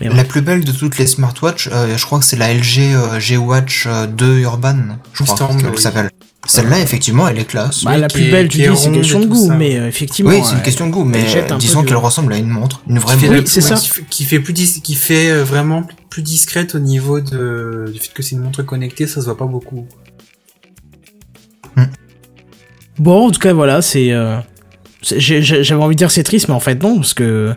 Mais 0.00 0.08
ouais. 0.08 0.14
La 0.16 0.24
plus 0.24 0.40
belle 0.42 0.64
de 0.64 0.72
toutes 0.72 0.98
les 0.98 1.06
smartwatches, 1.06 1.68
euh, 1.72 1.96
je 1.96 2.04
crois 2.04 2.18
que 2.18 2.24
c'est 2.24 2.36
la 2.36 2.52
LG 2.52 2.78
euh, 2.94 3.20
G-Watch 3.20 3.84
euh, 3.86 4.06
2 4.06 4.40
Urban, 4.40 4.76
je 5.12 5.22
crois 5.24 5.36
Storm, 5.36 5.60
qu'elle 5.60 5.70
oui. 5.70 5.78
s'appelle. 5.80 6.10
Celle-là, 6.46 6.78
effectivement, 6.80 7.26
elle 7.26 7.38
est 7.38 7.44
classe. 7.46 7.84
Bah, 7.84 7.92
Oui, 7.94 8.00
la 8.02 8.08
plus 8.08 8.24
est- 8.24 8.30
belle, 8.30 8.48
tu 8.48 8.58
dis, 8.58 8.64
c'est 8.64 8.88
ronde 8.88 8.94
question 8.96 9.20
de 9.20 9.26
goût, 9.26 9.46
ça. 9.48 9.54
mais 9.54 9.76
euh, 9.78 9.88
effectivement. 9.88 10.30
oui, 10.30 10.40
c'est 10.44 10.52
une 10.52 10.58
euh, 10.58 10.60
question 10.62 10.86
de 10.88 10.92
goût, 10.92 11.04
mais 11.04 11.24
disons 11.58 11.84
qu'elle 11.84 11.96
ressemble 11.96 12.34
à 12.34 12.36
une 12.36 12.48
montre, 12.50 12.82
une 12.86 12.98
vraie 12.98 13.16
montre. 13.16 13.32
la- 13.32 13.46
c'est 13.46 13.60
ça. 13.62 13.76
qui 14.10 14.24
fait- 14.24 14.40
plus 14.40 14.52
dis- 14.52 14.82
qui 14.82 14.94
fait 14.94 15.30
euh, 15.30 15.42
vraiment 15.44 15.86
plus 16.10 16.20
discrète 16.22 16.74
au 16.74 16.80
niveau 16.80 17.20
de 17.20 17.90
du 17.92 17.98
fait 17.98 18.12
que 18.12 18.22
c'est 18.22 18.36
une 18.36 18.42
montre 18.42 18.62
connectée 18.62 19.06
ça 19.06 19.20
se 19.20 19.24
voit 19.24 19.36
pas 19.38 19.46
beaucoup 19.46 19.86
Bon, 22.98 23.26
en 23.26 23.30
tout 23.30 23.40
cas, 23.40 23.52
voilà, 23.52 23.82
c'est. 23.82 24.12
euh, 24.12 24.36
J'avais 25.02 25.82
envie 25.82 25.96
de 25.96 25.98
dire 25.98 26.10
c'est 26.10 26.22
triste, 26.22 26.48
mais 26.48 26.54
en 26.54 26.60
fait, 26.60 26.80
non, 26.82 26.96
parce 26.96 27.14
que. 27.14 27.54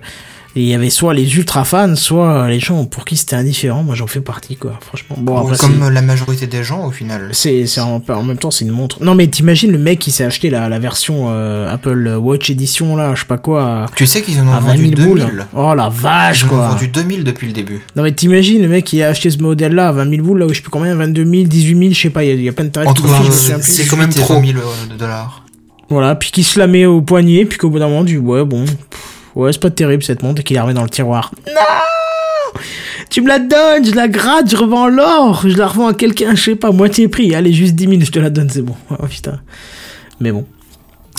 Il 0.59 0.67
y 0.67 0.73
avait 0.73 0.89
soit 0.89 1.13
les 1.13 1.35
ultra 1.37 1.63
fans, 1.63 1.95
soit 1.95 2.47
les 2.49 2.59
gens 2.59 2.85
pour 2.85 3.05
qui 3.05 3.15
c'était 3.15 3.35
indifférent. 3.35 3.83
Moi, 3.83 3.93
j'en 3.95 4.07
fais 4.07 4.21
partie, 4.21 4.55
quoi. 4.55 4.73
Franchement. 4.81 5.15
Bon, 5.19 5.37
après, 5.37 5.55
Comme 5.57 5.89
la 5.89 6.01
majorité 6.01 6.47
des 6.47 6.63
gens, 6.63 6.85
au 6.85 6.91
final. 6.91 7.29
c'est 7.33 7.67
c'est 7.67 7.79
en, 7.81 8.01
en 8.07 8.23
même 8.23 8.37
temps 8.37 8.49
c'est 8.51 8.65
une 8.65 8.71
montre. 8.71 9.03
Non 9.03 9.13
mais 9.15 9.27
t'imagines 9.27 9.71
le 9.71 9.77
mec 9.77 9.99
qui 9.99 10.11
s'est 10.11 10.23
acheté 10.23 10.49
la, 10.49 10.67
la 10.69 10.79
version 10.79 11.27
euh, 11.29 11.71
Apple 11.73 12.15
Watch 12.19 12.49
Edition 12.49 12.95
là, 12.95 13.13
je 13.15 13.21
sais 13.21 13.25
pas 13.27 13.37
quoi, 13.37 13.83
à, 13.83 13.85
Tu 13.95 14.07
sais 14.07 14.21
qu'ils 14.21 14.39
en 14.39 14.47
ont 14.47 14.53
à 14.53 14.59
20 14.59 14.67
vendu 14.75 14.95
000 14.95 15.07
boules. 15.09 15.19
2000. 15.19 15.45
Oh 15.55 15.73
la 15.75 15.89
vache 15.89 16.41
Ils 16.41 16.43
en 16.45 16.47
ont 16.47 16.49
quoi. 16.57 16.67
vendu 16.69 16.87
2000 16.87 17.23
depuis 17.23 17.47
le 17.47 17.53
début. 17.53 17.81
Non 17.95 18.03
mais 18.03 18.11
t'imagines 18.11 18.61
le 18.61 18.67
mec 18.67 18.85
qui 18.85 19.01
a 19.03 19.09
acheté 19.09 19.29
ce 19.29 19.37
modèle 19.37 19.73
là 19.75 19.89
à 19.89 19.91
20 19.91 20.09
000 20.09 20.23
boules 20.23 20.39
là 20.39 20.45
où 20.45 20.49
je 20.49 20.55
sais 20.55 20.61
plus 20.61 20.71
combien, 20.71 20.95
22 20.95 21.23
000, 21.25 21.43
18 21.43 21.77
000, 21.79 21.93
je 21.93 21.99
sais 22.01 22.09
pas, 22.09 22.23
il 22.23 22.39
y, 22.39 22.43
y 22.43 22.49
a 22.49 22.53
plein 22.53 22.65
de 22.65 22.69
tarifs 22.69 22.89
c'est 23.61 23.85
quand 23.85 23.97
même 23.97 24.09
18 24.09 24.21
et 24.21 24.23
trop. 24.25 24.33
20 24.41 24.45
000 24.47 24.57
euh, 24.59 24.93
de 24.93 24.97
dollars. 24.97 25.43
Voilà, 25.89 26.15
puis 26.15 26.31
qui 26.31 26.43
se 26.43 26.59
la 26.59 26.67
met 26.67 26.85
au 26.85 27.01
poignet, 27.01 27.45
puis 27.45 27.57
qu'au 27.57 27.69
bout 27.69 27.79
d'un 27.79 27.87
moment 27.87 28.03
du 28.03 28.17
ouais 28.17 28.43
bon, 28.43 28.65
pff, 28.65 28.75
ouais 29.37 29.53
c'est 29.53 29.61
pas 29.61 29.69
terrible 29.69 30.03
cette 30.03 30.23
montre 30.23 30.41
et 30.41 30.43
qu'il 30.43 30.55
la 30.55 30.63
remet 30.63 30.73
dans 30.73 30.83
le 30.83 30.89
tiroir. 30.89 31.31
Non 31.47 32.61
Tu 33.09 33.21
me 33.21 33.27
la 33.27 33.39
donnes, 33.39 33.85
je 33.85 33.93
la 33.93 34.07
gratte, 34.07 34.49
je 34.49 34.57
revends 34.57 34.87
l'or, 34.87 35.43
je 35.47 35.55
la 35.57 35.67
revends 35.67 35.87
à 35.87 35.93
quelqu'un, 35.93 36.35
je 36.35 36.43
sais 36.43 36.55
pas, 36.55 36.71
moitié 36.71 37.07
prix, 37.07 37.33
allez 37.35 37.53
juste 37.53 37.75
10 37.75 37.87
000, 37.87 38.01
je 38.01 38.11
te 38.11 38.19
la 38.19 38.29
donne, 38.29 38.49
c'est 38.49 38.61
bon. 38.61 38.75
Oh 38.89 39.05
putain. 39.07 39.39
Mais 40.19 40.31
bon. 40.31 40.45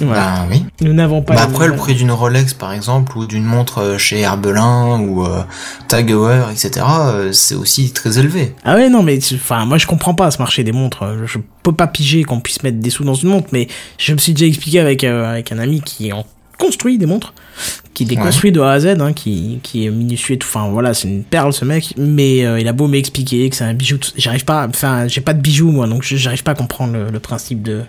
Voilà. 0.00 0.20
Bah 0.20 0.46
oui. 0.50 0.64
Nous 0.80 0.92
n'avons 0.92 1.22
pas. 1.22 1.34
Bah 1.34 1.42
après, 1.42 1.66
le 1.66 1.74
prix 1.74 1.94
d'une 1.94 2.12
Rolex, 2.12 2.54
par 2.54 2.72
exemple, 2.72 3.18
ou 3.18 3.26
d'une 3.26 3.44
montre 3.44 3.78
euh, 3.78 3.98
chez 3.98 4.20
Herbelin, 4.20 5.00
ou 5.00 5.24
euh, 5.24 5.42
Tag 5.88 6.12
Heuer, 6.12 6.44
etc., 6.52 6.86
euh, 6.88 7.32
c'est 7.32 7.56
aussi 7.56 7.92
très 7.92 8.18
élevé. 8.18 8.54
Ah 8.64 8.76
ouais, 8.76 8.88
non, 8.90 9.02
mais 9.02 9.18
enfin, 9.34 9.64
moi 9.64 9.78
je 9.78 9.86
comprends 9.86 10.14
pas 10.14 10.30
ce 10.30 10.38
marché 10.38 10.62
des 10.62 10.72
montres. 10.72 11.04
Je 11.26 11.38
peux 11.62 11.72
pas 11.72 11.88
piger 11.88 12.22
qu'on 12.22 12.40
puisse 12.40 12.62
mettre 12.62 12.78
des 12.78 12.90
sous 12.90 13.04
dans 13.04 13.14
une 13.14 13.30
montre, 13.30 13.48
mais 13.52 13.66
je 13.98 14.12
me 14.12 14.18
suis 14.18 14.34
déjà 14.34 14.46
expliqué 14.46 14.78
avec, 14.78 15.02
euh, 15.02 15.28
avec 15.28 15.50
un 15.50 15.58
ami 15.58 15.80
qui 15.80 16.12
en 16.12 16.24
construit 16.58 16.98
des 16.98 17.06
montres, 17.06 17.32
qui 17.94 18.04
les 18.04 18.16
Ouais. 18.16 18.22
construit 18.22 18.52
de 18.52 18.60
A 18.60 18.72
à 18.72 18.80
Z, 18.80 18.86
hein, 19.00 19.12
qui, 19.12 19.60
qui 19.62 19.86
est 19.86 19.90
minutieux 19.90 20.34
et 20.34 20.38
tout. 20.38 20.46
Enfin 20.48 20.68
voilà, 20.70 20.92
c'est 20.94 21.08
une 21.08 21.22
perle 21.24 21.52
ce 21.52 21.64
mec, 21.64 21.94
mais 21.96 22.44
euh, 22.44 22.60
il 22.60 22.68
a 22.68 22.72
beau 22.72 22.86
m'expliquer 22.88 23.48
que 23.48 23.56
c'est 23.56 23.64
un 23.64 23.74
bijou. 23.74 23.98
J'arrive 24.16 24.44
pas, 24.44 24.66
enfin, 24.68 25.08
j'ai 25.08 25.20
pas 25.20 25.32
de 25.34 25.40
bijoux 25.40 25.70
moi, 25.70 25.86
donc 25.86 26.02
j'arrive 26.02 26.42
pas 26.42 26.50
à 26.52 26.54
comprendre 26.54 26.92
le, 26.92 27.10
le 27.10 27.18
principe 27.20 27.62
de. 27.62 27.82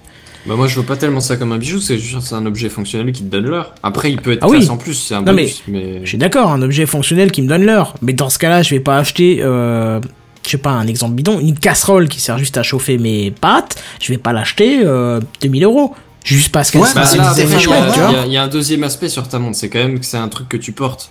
Bah 0.45 0.55
moi 0.55 0.67
je 0.67 0.75
vois 0.75 0.85
pas 0.85 0.95
tellement 0.95 1.19
ça 1.19 1.35
comme 1.35 1.51
un 1.51 1.57
bijou, 1.57 1.79
c'est 1.81 1.97
juste 1.99 2.21
c'est 2.21 2.33
un 2.33 2.45
objet 2.45 2.69
fonctionnel 2.69 3.11
qui 3.11 3.23
te 3.23 3.27
donne 3.29 3.43
l'heure. 3.45 3.75
Après 3.83 4.09
il 4.09 4.21
peut 4.21 4.31
être 4.31 4.39
Ah 4.43 4.47
oui. 4.47 4.67
en 4.69 4.77
plus, 4.77 4.93
c'est 4.93 5.13
un 5.13 5.21
Non, 5.21 5.33
bonus, 5.33 5.63
mais... 5.67 5.99
Je 6.03 6.07
suis 6.07 6.17
d'accord, 6.17 6.51
un 6.51 6.61
objet 6.61 6.85
fonctionnel 6.85 7.29
qui 7.31 7.41
me 7.41 7.47
donne 7.49 7.65
l'heure, 7.65 7.95
mais 8.01 8.13
dans 8.13 8.29
ce 8.29 8.39
cas-là, 8.39 8.61
je 8.61 8.69
vais 8.69 8.79
pas 8.79 8.97
acheter. 8.97 9.39
Euh, 9.41 9.99
je 10.45 10.51
sais 10.51 10.57
pas, 10.57 10.71
un 10.71 10.87
exemple 10.87 11.13
bidon, 11.15 11.39
une 11.41 11.59
casserole 11.59 12.07
qui 12.07 12.21
sert 12.21 12.37
juste 12.39 12.57
à 12.57 12.63
chauffer 12.63 12.97
mes 12.97 13.29
pâtes, 13.31 13.75
je 14.01 14.11
vais 14.13 14.17
pas 14.17 14.31
l'acheter 14.31 14.79
euh, 14.83 15.19
2000 15.41 15.65
euros. 15.65 15.93
Juste 16.35 16.51
parce 16.51 16.69
qu'elle 16.71 16.81
Ouais, 16.81 16.87
sera 16.87 17.01
Bah, 17.01 17.05
c'est 17.07 17.17
là, 17.17 17.23
des 17.23 17.29
après, 17.29 17.41
effets 17.43 17.51
il 17.51 17.53
y, 17.53 17.55
a- 17.55 17.59
chouettes, 17.59 17.93
tu 17.93 17.99
il 17.99 18.03
y 18.03 18.05
vois. 18.11 18.19
a- 18.21 18.25
il 18.25 18.31
y 18.33 18.37
a 18.37 18.43
un 18.43 18.47
deuxième 18.47 18.83
aspect 18.83 19.09
sur 19.09 19.27
ta 19.27 19.39
montre, 19.39 19.57
c'est 19.57 19.69
quand 19.69 19.79
même 19.79 19.99
que 19.99 20.05
c'est 20.05 20.17
un 20.17 20.27
truc 20.27 20.47
que 20.49 20.57
tu 20.57 20.71
portes. 20.71 21.09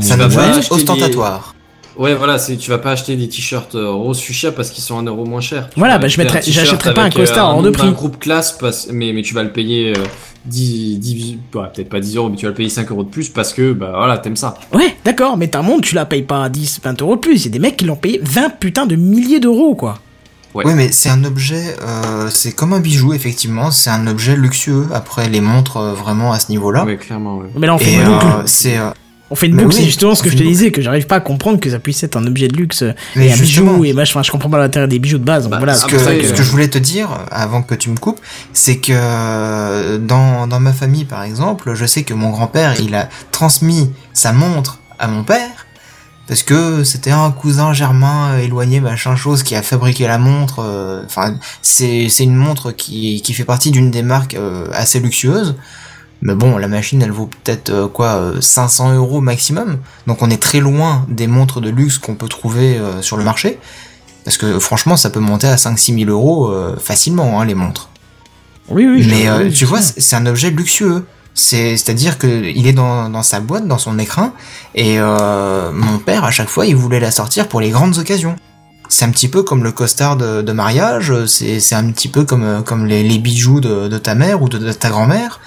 C'est 0.00 0.12
un 0.12 0.16
vas 0.16 0.24
objet 0.26 0.36
pas 0.36 0.74
ostentatoire. 0.74 1.54
Ouais, 1.96 2.14
voilà, 2.14 2.38
c'est 2.38 2.56
tu 2.56 2.70
vas 2.70 2.78
pas 2.78 2.92
acheter 2.92 3.16
des 3.16 3.28
t-shirts 3.28 3.74
euh, 3.74 3.90
rose 3.90 4.20
fuchsia 4.20 4.52
parce 4.52 4.70
qu'ils 4.70 4.84
sont 4.84 4.96
un 4.96 5.02
euro 5.02 5.24
moins 5.24 5.40
cher. 5.40 5.68
Tu 5.68 5.80
Voilà, 5.80 5.98
bah, 5.98 6.06
je 6.06 6.16
mettrais- 6.18 6.38
un 6.38 6.42
j'achèterais 6.42 6.94
pas 6.94 7.02
un 7.02 7.10
costard 7.10 7.46
euh, 7.48 7.50
hors 7.50 7.56
nom 7.56 7.62
de 7.62 7.70
d'un 7.70 7.78
prix. 7.78 7.90
groupe 7.90 8.20
classe, 8.20 8.52
parce, 8.52 8.86
mais, 8.92 9.12
mais 9.12 9.22
tu 9.22 9.34
vas 9.34 9.42
le 9.42 9.50
payer 9.52 9.94
euh, 9.96 10.02
10, 10.46 10.98
10 11.00 11.38
ouais, 11.56 11.62
peut-être 11.74 11.88
pas 11.88 11.98
10 11.98 12.16
euros, 12.16 12.28
mais 12.28 12.36
tu 12.36 12.44
vas 12.44 12.50
le 12.50 12.54
payer 12.54 12.68
5 12.68 12.88
euros 12.92 13.02
de 13.02 13.08
plus 13.08 13.28
parce 13.30 13.52
que, 13.52 13.72
bah 13.72 13.92
voilà, 13.96 14.16
t'aimes 14.18 14.36
ça. 14.36 14.54
Ouais, 14.72 14.94
d'accord, 15.04 15.36
mais 15.36 15.48
ta 15.48 15.60
montre, 15.62 15.88
tu 15.88 15.96
la 15.96 16.06
payes 16.06 16.22
pas 16.22 16.44
à 16.44 16.48
10, 16.48 16.80
20 16.84 17.02
euros 17.02 17.16
de 17.16 17.20
plus. 17.20 17.34
Il 17.40 17.44
y 17.46 17.48
a 17.48 17.50
des 17.50 17.58
mecs 17.58 17.76
qui 17.76 17.84
l'ont 17.84 17.96
payé 17.96 18.20
20 18.22 18.50
putains 18.60 18.86
de 18.86 18.94
milliers 18.94 19.40
d'euros, 19.40 19.74
quoi. 19.74 19.98
Ouais. 20.58 20.64
Oui, 20.66 20.74
mais 20.74 20.90
c'est 20.92 21.08
un 21.08 21.22
objet, 21.24 21.76
euh, 21.86 22.28
c'est 22.30 22.52
comme 22.52 22.72
un 22.72 22.80
bijou, 22.80 23.12
effectivement, 23.12 23.70
c'est 23.70 23.90
un 23.90 24.06
objet 24.08 24.34
luxueux, 24.36 24.86
après 24.92 25.28
les 25.28 25.40
montres 25.40 25.76
euh, 25.76 25.92
vraiment 25.94 26.32
à 26.32 26.38
ce 26.40 26.50
niveau-là. 26.50 26.84
Ouais, 26.84 26.96
clairement, 26.96 27.38
ouais. 27.38 27.46
Mais 27.56 27.66
là, 27.68 27.74
on 27.74 27.78
fait 27.78 27.92
Et 27.92 27.94
une 27.94 28.04
boucle. 28.04 28.26
euh, 28.26 28.42
c'est... 28.46 28.76
euh, 28.78 28.90
On 29.30 29.34
fait 29.36 29.46
une 29.46 29.54
boucle, 29.56 29.68
oui, 29.68 29.74
c'est 29.74 29.84
justement 29.84 30.14
ce 30.16 30.22
que 30.22 30.30
je 30.30 30.36
te 30.36 30.42
disais, 30.42 30.72
que 30.72 30.82
j'arrive 30.82 31.06
pas 31.06 31.16
à 31.16 31.20
comprendre 31.20 31.60
que 31.60 31.70
ça 31.70 31.78
puisse 31.78 32.02
être 32.02 32.16
un 32.16 32.26
objet 32.26 32.48
de 32.48 32.56
luxe 32.56 32.82
Mais 33.14 33.28
et 33.28 33.32
un 33.32 33.36
justement. 33.36 33.72
bijou 33.74 33.84
et 33.84 33.92
machin. 33.92 34.22
Je 34.22 34.30
comprends 34.32 34.50
pas 34.50 34.58
l'intérêt 34.58 34.88
des 34.88 34.98
bijoux 34.98 35.18
de 35.18 35.24
base. 35.24 35.44
Donc 35.44 35.52
Bah, 35.52 35.58
voilà. 35.58 35.74
Ce 35.74 35.86
que, 35.86 35.98
ce 35.98 36.32
que 36.32 36.42
je 36.42 36.50
voulais 36.50 36.68
te 36.68 36.78
dire, 36.78 37.10
avant 37.30 37.62
que 37.62 37.74
tu 37.76 37.90
me 37.90 37.96
coupes, 37.96 38.20
c'est 38.52 38.78
que 38.78 39.96
dans, 39.98 40.46
dans 40.46 40.60
ma 40.60 40.72
famille, 40.72 41.04
par 41.04 41.22
exemple, 41.22 41.74
je 41.74 41.84
sais 41.86 42.02
que 42.02 42.14
mon 42.14 42.30
grand-père, 42.30 42.74
il 42.80 42.94
a 42.94 43.08
transmis 43.30 43.92
sa 44.12 44.32
montre 44.32 44.80
à 44.98 45.06
mon 45.06 45.22
père, 45.22 45.66
parce 46.28 46.42
que 46.42 46.84
c'était 46.84 47.10
un 47.10 47.30
cousin 47.32 47.72
germain 47.72 48.32
euh, 48.32 48.38
éloigné, 48.38 48.80
machin 48.80 49.16
chose, 49.16 49.42
qui 49.42 49.56
a 49.56 49.62
fabriqué 49.62 50.06
la 50.06 50.18
montre. 50.18 50.60
euh, 50.60 51.02
Enfin, 51.06 51.34
c'est 51.62 52.08
c'est 52.08 52.24
une 52.24 52.36
montre 52.36 52.70
qui, 52.70 53.22
qui 53.22 53.32
fait 53.32 53.44
partie 53.44 53.70
d'une 53.70 53.90
des 53.90 54.02
marques 54.02 54.34
euh, 54.34 54.68
assez 54.72 55.00
luxueuses. 55.00 55.56
Mais 56.20 56.34
bon, 56.34 56.58
la 56.58 56.68
machine, 56.68 57.00
elle 57.00 57.12
vaut 57.12 57.30
peut-être 57.44 57.86
quoi, 57.92 58.16
euh, 58.16 58.40
500 58.40 58.94
euros 58.94 59.20
maximum. 59.20 59.78
Donc 60.06 60.20
on 60.22 60.30
est 60.30 60.42
très 60.42 60.60
loin 60.60 61.06
des 61.08 61.26
montres 61.28 61.60
de 61.60 61.70
luxe 61.70 61.98
qu'on 61.98 62.14
peut 62.16 62.28
trouver 62.28 62.78
sur 63.00 63.16
le 63.16 63.24
marché. 63.24 63.58
Parce 64.24 64.36
que 64.36 64.58
franchement, 64.58 64.96
ça 64.96 65.10
peut 65.10 65.20
monter 65.20 65.46
à 65.46 65.56
5-6 65.56 65.96
000 66.04 66.10
euros 66.10 66.52
facilement, 66.80 67.40
hein, 67.40 67.44
les 67.46 67.54
montres. 67.54 67.88
Oui, 68.68 68.86
oui. 68.86 69.02
je- 69.02 69.08
Mais 69.08 69.30
oui, 69.30 69.52
tu 69.52 69.64
vois, 69.64 69.80
c'est 69.80 70.16
un 70.16 70.26
objet 70.26 70.50
luxueux. 70.50 71.06
C'est, 71.38 71.76
c'est-à-dire 71.76 72.18
que 72.18 72.26
il 72.26 72.66
est 72.66 72.72
dans, 72.72 73.22
sa 73.22 73.38
boîte, 73.38 73.68
dans 73.68 73.78
son 73.78 73.96
écrin, 74.00 74.32
et 74.74 74.98
euh, 74.98 75.70
mon 75.72 76.00
père, 76.00 76.24
à 76.24 76.32
chaque 76.32 76.48
fois, 76.48 76.66
il 76.66 76.74
voulait 76.74 76.98
la 76.98 77.12
sortir 77.12 77.46
pour 77.46 77.60
les 77.60 77.70
grandes 77.70 77.96
occasions. 77.96 78.34
C'est 78.88 79.04
un 79.04 79.10
petit 79.10 79.28
peu 79.28 79.44
comme 79.44 79.62
le 79.62 79.70
costard 79.70 80.16
de, 80.16 80.52
mariage, 80.52 81.12
c'est, 81.26 81.74
un 81.76 81.92
petit 81.92 82.08
peu 82.08 82.24
comme, 82.24 82.42
euh, 82.42 82.86
les, 82.86 83.18
bijoux 83.18 83.60
de, 83.60 83.98
ta 83.98 84.16
mère 84.16 84.42
ou 84.42 84.48
de 84.48 84.72
ta 84.72 84.88
grand-mère. 84.88 85.38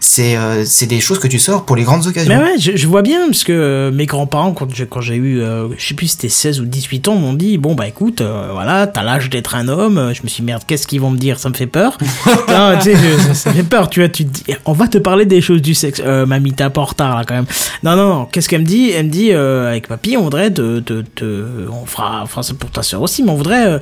C'est 0.00 0.36
euh, 0.36 0.64
c'est 0.64 0.86
des 0.86 1.00
choses 1.00 1.18
que 1.18 1.26
tu 1.26 1.38
sors 1.40 1.64
pour 1.64 1.74
les 1.74 1.82
grandes 1.82 2.06
occasions. 2.06 2.32
Mais 2.32 2.40
ouais, 2.42 2.58
je, 2.58 2.76
je 2.76 2.86
vois 2.86 3.02
bien, 3.02 3.26
parce 3.26 3.42
que 3.42 3.52
euh, 3.52 3.90
mes 3.90 4.06
grands-parents, 4.06 4.52
quand 4.52 4.72
j'ai 4.72 4.86
quand 4.86 5.00
j'ai 5.00 5.16
eu, 5.16 5.40
euh, 5.40 5.68
je 5.76 5.86
sais 5.88 5.94
plus 5.94 6.06
si 6.06 6.12
c'était 6.14 6.28
16 6.28 6.60
ou 6.60 6.64
18 6.66 7.08
ans, 7.08 7.16
m'ont 7.16 7.32
dit, 7.32 7.58
bon 7.58 7.74
bah 7.74 7.88
écoute, 7.88 8.20
euh, 8.20 8.48
voilà, 8.52 8.86
t'as 8.86 9.02
l'âge 9.02 9.28
d'être 9.28 9.56
un 9.56 9.66
homme, 9.66 10.12
je 10.14 10.22
me 10.22 10.28
suis 10.28 10.42
dit, 10.42 10.46
merde, 10.46 10.62
qu'est-ce 10.66 10.86
qu'ils 10.86 11.00
vont 11.00 11.10
me 11.10 11.18
dire, 11.18 11.38
ça 11.40 11.48
me 11.48 11.54
fait 11.54 11.66
peur. 11.66 11.98
non, 12.48 12.74
tu 12.78 12.84
sais, 12.84 12.96
je- 12.96 13.22
ça, 13.28 13.34
ça 13.34 13.52
fait 13.52 13.64
peur, 13.64 13.90
tu 13.90 13.98
vois, 14.00 14.08
tu 14.08 14.24
te 14.24 14.30
dis, 14.30 14.44
on 14.66 14.72
va 14.72 14.86
te 14.86 14.98
parler 14.98 15.26
des 15.26 15.40
choses 15.40 15.62
du 15.62 15.74
sexe. 15.74 16.00
Mamie, 16.00 16.52
t'es 16.52 16.62
un 16.64 16.70
peu 16.70 16.80
en 16.80 16.84
retard 16.84 17.16
là 17.16 17.24
quand 17.26 17.34
même. 17.34 17.46
Non, 17.82 17.96
non, 17.96 18.08
non, 18.08 18.24
qu'est-ce 18.26 18.48
qu'elle 18.48 18.62
me 18.62 18.66
dit? 18.66 18.90
Elle 18.90 19.06
me 19.06 19.10
dit, 19.10 19.32
avec 19.32 19.88
papy, 19.88 20.16
on 20.16 20.22
voudrait 20.22 20.52
te, 20.52 20.78
te, 20.78 21.02
te- 21.02 21.44
on 21.72 21.86
fera, 21.86 22.20
enfin 22.22 22.42
c'est 22.42 22.56
pour 22.56 22.70
ta 22.70 22.82
soeur 22.82 23.02
aussi, 23.02 23.22
mais 23.24 23.30
on 23.30 23.36
voudrait... 23.36 23.80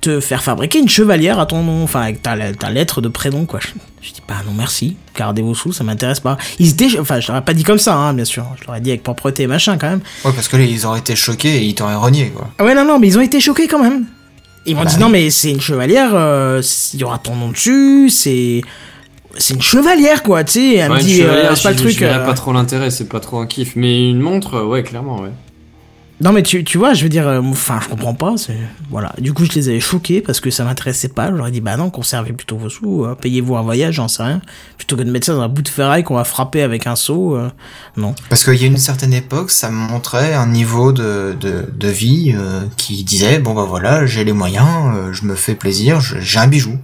te 0.00 0.20
faire 0.20 0.42
fabriquer 0.42 0.78
une 0.78 0.88
chevalière 0.88 1.38
à 1.38 1.46
ton 1.46 1.62
nom, 1.62 1.82
enfin 1.84 2.00
avec 2.02 2.22
ta, 2.22 2.36
ta 2.54 2.70
lettre 2.70 3.00
de 3.00 3.08
prénom 3.08 3.44
quoi. 3.46 3.60
Je, 3.60 3.68
je 4.02 4.12
dis 4.14 4.22
bah 4.26 4.36
non 4.46 4.52
merci, 4.56 4.96
gardez 5.16 5.42
vos 5.42 5.54
sous, 5.54 5.72
ça 5.72 5.84
m'intéresse 5.84 6.20
pas. 6.20 6.38
Ils 6.58 6.70
étaient, 6.70 6.98
enfin 6.98 7.20
je 7.20 7.28
leur 7.28 7.36
ai 7.40 7.44
pas 7.44 7.52
dit 7.54 7.64
comme 7.64 7.78
ça, 7.78 7.94
hein, 7.94 8.14
bien 8.14 8.24
sûr, 8.24 8.46
je 8.60 8.66
leur 8.66 8.76
ai 8.76 8.80
dit 8.80 8.90
avec 8.90 9.02
propreté 9.02 9.42
et 9.42 9.46
machin 9.46 9.76
quand 9.78 9.90
même. 9.90 10.00
Ouais, 10.24 10.32
parce 10.34 10.48
que 10.48 10.56
là, 10.56 10.64
ils 10.64 10.86
auraient 10.86 11.00
été 11.00 11.14
choqués 11.16 11.56
et 11.58 11.64
ils 11.64 11.74
t'auraient 11.74 11.94
renié, 11.96 12.30
quoi. 12.34 12.48
Ah 12.58 12.64
ouais 12.64 12.74
non 12.74 12.84
non, 12.84 12.98
mais 12.98 13.08
ils 13.08 13.18
ont 13.18 13.22
été 13.22 13.40
choqués 13.40 13.66
quand 13.68 13.82
même. 13.82 14.06
Ils 14.66 14.74
m'ont 14.76 14.82
Bah 14.84 14.88
dit 14.90 14.96
oui. 14.96 15.00
non 15.02 15.08
mais 15.08 15.30
c'est 15.30 15.50
une 15.50 15.60
chevalière, 15.60 16.10
euh, 16.14 16.62
il 16.94 17.00
y 17.00 17.04
aura 17.04 17.18
ton 17.18 17.34
nom 17.36 17.50
dessus, 17.50 18.08
c'est 18.10 18.60
c'est 19.36 19.54
une 19.54 19.62
chevalière 19.62 20.22
quoi, 20.22 20.44
tu 20.44 20.52
sais. 20.52 20.74
Elle 20.76 20.90
me 20.90 20.96
Ouais, 20.96 21.02
dit 21.02 21.22
euh, 21.22 21.54
c'est 21.54 21.62
pas 21.62 21.70
le 21.70 21.76
truc. 21.76 22.02
Euh, 22.02 22.26
pas 22.26 22.34
trop 22.34 22.52
l'intérêt, 22.52 22.90
c'est 22.90 23.08
pas 23.08 23.20
trop 23.20 23.38
un 23.38 23.46
kiff. 23.46 23.76
Mais 23.76 24.10
une 24.10 24.20
montre, 24.20 24.60
ouais, 24.62 24.82
clairement, 24.82 25.20
ouais. 25.20 25.30
Non 26.22 26.32
mais 26.32 26.42
tu, 26.42 26.64
tu 26.64 26.76
vois, 26.76 26.92
je 26.92 27.02
veux 27.02 27.08
dire, 27.08 27.26
euh, 27.26 27.40
enfin 27.40 27.80
je 27.82 27.88
comprends 27.88 28.12
pas, 28.14 28.34
voilà. 28.90 29.14
Du 29.18 29.32
coup 29.32 29.46
je 29.46 29.52
les 29.52 29.70
avais 29.70 29.80
choqués 29.80 30.20
parce 30.20 30.38
que 30.40 30.50
ça 30.50 30.64
m'intéressait 30.64 31.08
pas. 31.08 31.30
Je 31.30 31.36
leur 31.36 31.46
ai 31.46 31.50
dit 31.50 31.62
bah 31.62 31.78
non, 31.78 31.88
conservez 31.88 32.34
plutôt 32.34 32.58
vos 32.58 32.68
sous, 32.68 33.04
euh, 33.04 33.14
payez-vous 33.14 33.56
un 33.56 33.62
voyage, 33.62 33.94
j'en 33.94 34.06
sais 34.08 34.22
rien, 34.22 34.42
plutôt 34.76 34.96
que 34.96 35.02
de 35.02 35.10
mettre 35.10 35.24
ça 35.26 35.32
dans 35.32 35.40
un 35.40 35.48
bout 35.48 35.62
de 35.62 35.68
ferraille 35.68 36.04
qu'on 36.04 36.16
va 36.16 36.24
frapper 36.24 36.60
avec 36.62 36.86
un 36.86 36.94
seau. 36.94 37.36
euh, 37.36 37.48
non. 37.96 38.14
Parce 38.28 38.44
qu'il 38.44 38.56
y 38.60 38.64
a 38.64 38.66
une 38.66 38.76
certaine 38.76 39.14
époque, 39.14 39.50
ça 39.50 39.70
montrait 39.70 40.34
un 40.34 40.46
niveau 40.46 40.92
de, 40.92 41.34
de, 41.40 41.66
de 41.72 41.88
vie 41.88 42.34
euh, 42.36 42.64
qui 42.76 43.02
disait, 43.02 43.38
bon 43.38 43.54
bah 43.54 43.64
voilà, 43.66 44.04
j'ai 44.04 44.22
les 44.24 44.34
moyens, 44.34 44.68
je 45.12 45.24
me 45.24 45.34
fais 45.34 45.54
plaisir, 45.54 46.00
j'ai 46.00 46.38
un 46.38 46.48
bijou. 46.48 46.76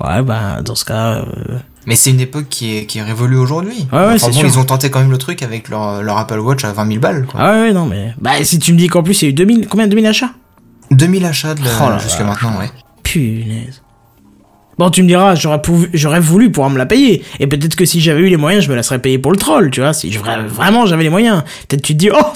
Ouais 0.00 0.22
bah 0.22 0.62
dans 0.64 0.74
ce 0.74 0.84
cas, 0.84 1.24
Mais 1.86 1.96
c'est 1.96 2.10
une 2.10 2.20
époque 2.20 2.46
qui 2.50 2.76
est, 2.76 2.84
qui 2.86 2.98
est 2.98 3.02
révolue 3.02 3.36
aujourd'hui. 3.36 3.86
Ouais, 3.92 3.98
ouais, 3.98 4.14
Enfin 4.14 4.26
bon, 4.28 4.32
sûr. 4.32 4.46
ils 4.46 4.58
ont 4.58 4.64
tenté 4.64 4.90
quand 4.90 5.00
même 5.00 5.10
le 5.10 5.18
truc 5.18 5.42
avec 5.42 5.68
leur, 5.68 6.02
leur 6.02 6.18
Apple 6.18 6.38
Watch 6.38 6.62
à 6.64 6.72
20 6.72 6.86
000 6.86 7.00
balles, 7.00 7.26
quoi. 7.26 7.40
ah 7.42 7.60
ouais, 7.62 7.72
non 7.72 7.86
mais 7.86 8.14
bah 8.20 8.32
si 8.42 8.58
tu 8.58 8.72
me 8.72 8.78
dis 8.78 8.88
qu'en 8.88 9.02
plus 9.02 9.22
il 9.22 9.24
y 9.24 9.28
a 9.28 9.30
eu 9.30 9.34
2000, 9.34 9.66
combien 9.68 9.86
de 9.86 9.90
2000 9.90 10.06
achats? 10.06 10.30
2000 10.90 11.24
achats 11.24 11.54
de 11.54 11.64
la- 11.64 11.70
Oh 11.96 11.98
jusqu'à 12.02 12.24
maintenant, 12.24 12.58
ouais. 12.58 12.70
Punaise. 13.02 13.82
Bon, 14.80 14.88
tu 14.88 15.02
me 15.02 15.08
diras, 15.08 15.34
j'aurais, 15.34 16.20
voulu 16.20 16.50
pouvoir 16.50 16.70
me 16.70 16.78
la 16.78 16.86
payer. 16.86 17.22
Et 17.38 17.46
peut-être 17.46 17.76
que 17.76 17.84
si 17.84 18.00
j'avais 18.00 18.22
eu 18.22 18.28
les 18.30 18.38
moyens, 18.38 18.64
je 18.64 18.70
me 18.70 18.74
la 18.74 18.82
serais 18.82 18.98
payée 18.98 19.18
pour 19.18 19.30
le 19.30 19.36
troll, 19.36 19.70
tu 19.70 19.82
vois. 19.82 19.92
Si 19.92 20.08
vraiment 20.08 20.86
j'avais 20.86 21.02
les 21.02 21.10
moyens. 21.10 21.42
Peut-être 21.68 21.82
tu 21.82 21.92
te 21.92 21.98
dis, 21.98 22.08
oh, 22.10 22.32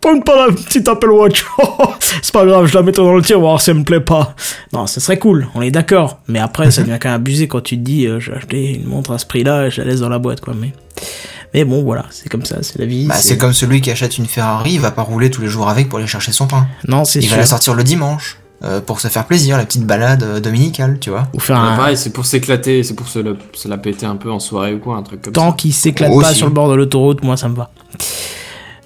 prends 0.00 0.18
pas 0.18 0.48
la 0.48 0.52
petite 0.52 0.88
Apple 0.88 1.10
Watch. 1.12 1.44
c'est 2.20 2.32
pas 2.32 2.44
grave, 2.44 2.66
je 2.66 2.74
la 2.74 2.82
mettrai 2.82 3.04
dans 3.04 3.14
le 3.14 3.22
tiroir 3.22 3.60
si 3.60 3.70
elle 3.70 3.76
me 3.76 3.84
plaît 3.84 4.00
pas. 4.00 4.34
Non, 4.72 4.88
ça 4.88 4.98
serait 5.00 5.20
cool, 5.20 5.46
on 5.54 5.62
est 5.62 5.70
d'accord. 5.70 6.18
Mais 6.26 6.40
après, 6.40 6.72
ça 6.72 6.82
devient 6.82 6.98
quand 7.00 7.10
même 7.10 7.20
abusé 7.20 7.46
quand 7.46 7.60
tu 7.60 7.76
te 7.76 7.82
dis, 7.84 8.08
euh, 8.08 8.18
j'ai 8.18 8.32
acheté 8.32 8.74
une 8.74 8.86
montre 8.88 9.12
à 9.12 9.18
ce 9.18 9.26
prix-là 9.26 9.66
et 9.66 9.70
je 9.70 9.80
la 9.80 9.86
laisse 9.86 10.00
dans 10.00 10.08
la 10.08 10.18
boîte, 10.18 10.40
quoi. 10.40 10.54
Mais, 10.60 10.72
mais 11.54 11.62
bon, 11.64 11.84
voilà, 11.84 12.06
c'est 12.10 12.28
comme 12.28 12.44
ça, 12.44 12.56
c'est 12.62 12.80
la 12.80 12.86
vie. 12.86 13.06
Bah, 13.06 13.14
c'est 13.14 13.38
comme 13.38 13.52
celui 13.52 13.80
qui 13.80 13.92
achète 13.92 14.18
une 14.18 14.26
Ferrari, 14.26 14.72
il 14.72 14.80
va 14.80 14.90
pas 14.90 15.02
rouler 15.02 15.30
tous 15.30 15.42
les 15.42 15.48
jours 15.48 15.68
avec 15.68 15.88
pour 15.88 16.00
aller 16.00 16.08
chercher 16.08 16.32
son 16.32 16.48
pain. 16.48 16.66
Non, 16.88 17.04
c'est 17.04 17.20
Il 17.20 17.26
sûr. 17.26 17.36
va 17.36 17.42
la 17.42 17.46
sortir 17.46 17.74
le 17.74 17.84
dimanche. 17.84 18.37
Euh, 18.64 18.80
pour 18.80 19.00
se 19.00 19.08
faire 19.08 19.24
plaisir, 19.26 19.56
la 19.56 19.64
petite 19.64 19.84
balade 19.86 20.22
euh, 20.24 20.40
dominicale, 20.40 20.98
tu 21.00 21.10
vois. 21.10 21.28
Ou 21.34 21.38
faire 21.40 21.56
Ouais, 21.60 21.68
un 21.68 21.76
pareil, 21.76 21.96
c'est 21.96 22.10
pour 22.10 22.26
s'éclater, 22.26 22.82
c'est 22.82 22.94
pour 22.94 23.06
se 23.08 23.18
la, 23.20 23.32
se 23.52 23.68
la 23.68 23.78
péter 23.78 24.04
un 24.06 24.16
peu 24.16 24.30
en 24.32 24.40
soirée 24.40 24.74
ou 24.74 24.78
quoi, 24.80 24.96
un 24.96 25.02
truc 25.02 25.22
comme 25.22 25.32
temps 25.32 25.50
ça. 25.50 25.56
qui 25.56 25.72
s'éclate 25.72 26.10
Aussi. 26.10 26.28
pas 26.28 26.34
sur 26.34 26.46
le 26.46 26.52
bord 26.52 26.68
de 26.68 26.74
l'autoroute, 26.74 27.22
moi 27.22 27.36
ça 27.36 27.48
me 27.48 27.54
va. 27.54 27.70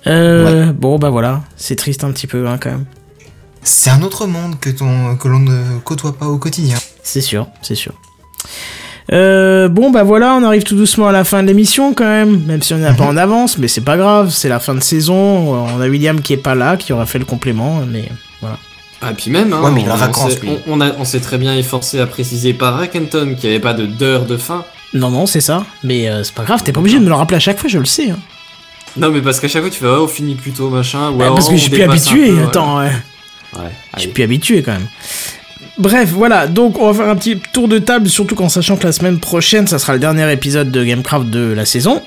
Euh, 0.06 0.72
Bon, 0.72 0.98
bah 0.98 1.10
voilà, 1.10 1.42
c'est 1.56 1.76
triste 1.76 2.04
un 2.04 2.10
petit 2.12 2.26
peu 2.26 2.46
hein, 2.48 2.58
quand 2.60 2.70
même. 2.70 2.84
C'est 3.62 3.90
un 3.90 4.02
autre 4.02 4.26
monde 4.26 4.58
que, 4.60 4.70
ton, 4.70 5.16
que 5.16 5.28
l'on 5.28 5.38
ne 5.38 5.78
côtoie 5.84 6.12
pas 6.18 6.26
au 6.26 6.36
quotidien. 6.38 6.76
C'est 7.02 7.20
sûr, 7.20 7.46
c'est 7.62 7.76
sûr. 7.76 7.92
Euh, 9.12 9.68
bon 9.68 9.90
bah 9.90 10.02
voilà, 10.04 10.34
on 10.34 10.42
arrive 10.44 10.62
tout 10.62 10.76
doucement 10.76 11.08
à 11.08 11.12
la 11.12 11.24
fin 11.24 11.42
de 11.42 11.48
l'émission 11.48 11.92
quand 11.92 12.04
même, 12.04 12.44
même 12.44 12.62
si 12.62 12.72
on 12.74 12.78
n'est 12.78 12.94
pas 12.94 13.04
en 13.04 13.16
avance, 13.16 13.58
mais 13.58 13.68
c'est 13.68 13.80
pas 13.80 13.96
grave, 13.96 14.30
c'est 14.30 14.48
la 14.48 14.60
fin 14.60 14.74
de 14.74 14.80
saison. 14.80 15.14
On 15.16 15.80
a 15.80 15.88
William 15.88 16.20
qui 16.20 16.32
est 16.34 16.36
pas 16.38 16.54
là, 16.54 16.76
qui 16.76 16.92
aura 16.92 17.06
fait 17.06 17.18
le 17.18 17.24
complément, 17.24 17.80
mais 17.90 18.08
voilà. 18.40 18.58
Ah, 19.02 19.10
et 19.10 19.14
puis 19.14 19.30
même, 19.30 19.52
hein, 19.52 19.60
Ouais, 19.62 19.70
mais 19.72 19.82
on, 19.90 19.96
vacances, 19.96 20.38
lui. 20.40 20.48
on, 20.66 20.78
on 20.78 20.80
a- 20.80 20.92
on 20.98 21.04
s'est 21.04 21.20
très 21.20 21.36
bien 21.38 21.54
efforcé 21.56 21.98
à 22.00 22.06
préciser 22.06 22.52
par 22.54 22.74
Rackenton 22.78 23.34
qu'il 23.34 23.48
n'y 23.50 23.56
avait 23.56 23.60
pas 23.62 23.74
de 23.74 23.84
d'heure 23.86 24.24
de 24.26 24.36
fin. 24.36 24.64
Non 24.94 25.10
non, 25.10 25.26
c'est 25.26 25.40
ça, 25.40 25.64
mais 25.82 26.08
euh, 26.08 26.22
c'est 26.22 26.34
pas 26.34 26.44
grave, 26.44 26.62
t'es 26.62 26.70
pas 26.72 26.80
obligé 26.80 26.98
de 26.98 27.04
me 27.04 27.08
le 27.08 27.14
rappeler 27.14 27.36
à 27.38 27.40
chaque 27.40 27.58
fois, 27.58 27.68
je 27.68 27.78
le 27.78 27.84
sais. 27.84 28.10
Hein. 28.10 28.18
Non, 28.96 29.10
mais 29.10 29.20
parce 29.22 29.40
qu'à 29.40 29.48
chaque 29.48 29.62
fois 29.62 29.70
tu 29.70 29.78
fais, 29.80 29.86
oh, 29.86 30.04
on 30.04 30.08
finit 30.08 30.34
plus 30.34 30.52
tôt, 30.52 30.68
machin. 30.70 31.10
Ou 31.10 31.16
Bah, 31.16 31.30
parce 31.34 31.48
que 31.48 31.56
je 31.56 31.62
suis 31.62 31.70
plus 31.70 31.82
habitué, 31.82 32.28
peu, 32.30 32.42
attends. 32.44 32.78
ouais. 32.78 32.92
Ouais, 33.54 33.70
Je 33.96 34.00
suis 34.00 34.10
plus 34.10 34.22
habitué 34.22 34.62
quand 34.62 34.72
même. 34.72 34.86
Bref, 35.78 36.10
voilà, 36.10 36.46
donc 36.46 36.78
on 36.78 36.90
va 36.92 36.94
faire 37.02 37.10
un 37.10 37.16
petit 37.16 37.38
tour 37.52 37.66
de 37.68 37.78
table, 37.78 38.08
surtout 38.08 38.34
qu'en 38.34 38.48
sachant 38.50 38.76
que 38.76 38.84
la 38.84 38.92
semaine 38.92 39.18
prochaine, 39.18 39.66
ça 39.66 39.78
sera 39.78 39.94
le 39.94 39.98
dernier 39.98 40.30
épisode 40.30 40.70
de 40.70 40.84
Gamecraft 40.84 41.28
de 41.30 41.52
la 41.52 41.64
saison. 41.64 42.02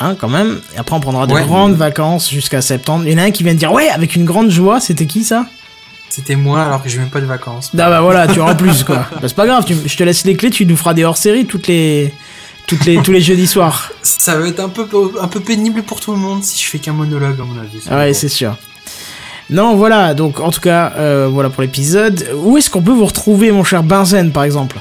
Hein, 0.00 0.16
quand 0.18 0.28
même. 0.28 0.58
Et 0.74 0.78
après, 0.78 0.96
on 0.96 1.00
prendra 1.00 1.26
de 1.28 1.32
Ouais. 1.34 1.44
grandes 1.44 1.74
vacances 1.76 2.28
jusqu'à 2.30 2.60
septembre. 2.62 3.04
Il 3.06 3.12
y 3.12 3.14
en 3.14 3.18
a 3.18 3.24
un 3.26 3.30
qui 3.30 3.44
vient 3.44 3.52
de 3.54 3.58
dire, 3.58 3.70
ouais, 3.72 3.88
avec 3.90 4.16
une 4.16 4.24
grande 4.24 4.50
joie, 4.50 4.80
c'était 4.80 5.06
qui 5.06 5.22
ça? 5.22 5.46
C'était 6.16 6.36
moi 6.36 6.62
alors 6.62 6.80
que 6.80 6.88
j'ai 6.88 6.98
même 6.98 7.10
pas 7.10 7.20
de 7.20 7.26
vacances. 7.26 7.70
Ah 7.74 7.90
bah 7.90 8.00
voilà, 8.00 8.28
tu 8.28 8.38
auras 8.38 8.54
plus 8.54 8.84
quoi. 8.84 9.04
Bah, 9.10 9.22
c'est 9.22 9.34
pas 9.34 9.46
grave, 9.46 9.64
tu- 9.64 9.74
je 9.84 9.96
te 9.96 10.04
laisse 10.04 10.24
les 10.24 10.36
clés, 10.36 10.50
tu 10.50 10.64
nous 10.64 10.76
feras 10.76 10.94
des 10.94 11.02
hors-séries 11.02 11.44
toutes 11.44 11.66
les, 11.66 12.14
toutes 12.68 12.84
les, 12.84 13.02
tous 13.02 13.10
les 13.10 13.20
jeudis 13.20 13.48
soirs. 13.48 13.90
Ça 14.02 14.38
va 14.38 14.46
être 14.46 14.60
un 14.60 14.68
peu, 14.68 14.86
un 15.20 15.26
peu 15.26 15.40
pénible 15.40 15.82
pour 15.82 16.00
tout 16.00 16.12
le 16.12 16.18
monde 16.18 16.44
si 16.44 16.62
je 16.62 16.68
fais 16.70 16.78
qu'un 16.78 16.92
monologue 16.92 17.34
à 17.40 17.42
mon 17.44 17.60
avis. 17.60 17.80
Ah 17.90 17.96
ouais, 17.96 18.12
c'est 18.12 18.28
sûr. 18.28 18.56
Non, 19.50 19.74
voilà, 19.74 20.14
donc 20.14 20.38
en 20.38 20.52
tout 20.52 20.60
cas, 20.60 20.92
euh, 20.98 21.26
voilà 21.28 21.50
pour 21.50 21.62
l'épisode. 21.62 22.28
Où 22.36 22.56
est-ce 22.58 22.70
qu'on 22.70 22.82
peut 22.82 22.92
vous 22.92 23.06
retrouver, 23.06 23.50
mon 23.50 23.64
cher 23.64 23.82
Benzen, 23.82 24.30
par 24.30 24.44
exemple? 24.44 24.76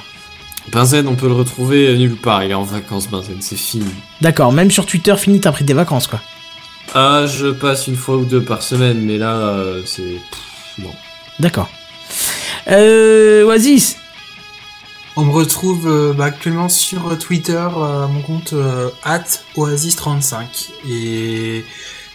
Benzen, 0.72 1.08
on 1.08 1.16
peut 1.16 1.28
le 1.28 1.34
retrouver 1.34 1.98
nulle 1.98 2.16
part. 2.16 2.44
Il 2.44 2.52
est 2.52 2.54
en 2.54 2.62
vacances, 2.64 3.08
Benzen, 3.10 3.38
c'est 3.40 3.58
fini. 3.58 3.88
D'accord, 4.22 4.52
même 4.52 4.70
sur 4.70 4.86
Twitter, 4.86 5.16
fini, 5.18 5.40
t'as 5.40 5.52
pris 5.52 5.64
des 5.66 5.74
vacances, 5.74 6.06
quoi. 6.06 6.22
Ah, 6.94 7.26
je 7.26 7.48
passe 7.48 7.88
une 7.88 7.96
fois 7.96 8.18
ou 8.18 8.26
deux 8.26 8.42
par 8.44 8.62
semaine, 8.62 9.00
mais 9.02 9.18
là, 9.18 9.34
euh, 9.34 9.82
c'est. 9.86 10.04
pff, 10.04 10.40
Non. 10.78 10.94
D'accord. 11.40 11.70
Euh, 12.70 13.44
Oasis 13.46 13.98
On 15.16 15.26
me 15.26 15.32
retrouve 15.32 15.88
euh, 15.88 16.14
bah, 16.14 16.26
actuellement 16.26 16.70
sur 16.70 17.18
Twitter, 17.20 17.60
euh, 17.78 18.08
mon 18.08 18.22
compte 18.22 18.54
euh, 18.54 18.90
@oasis35 19.58 20.70
et 20.90 21.66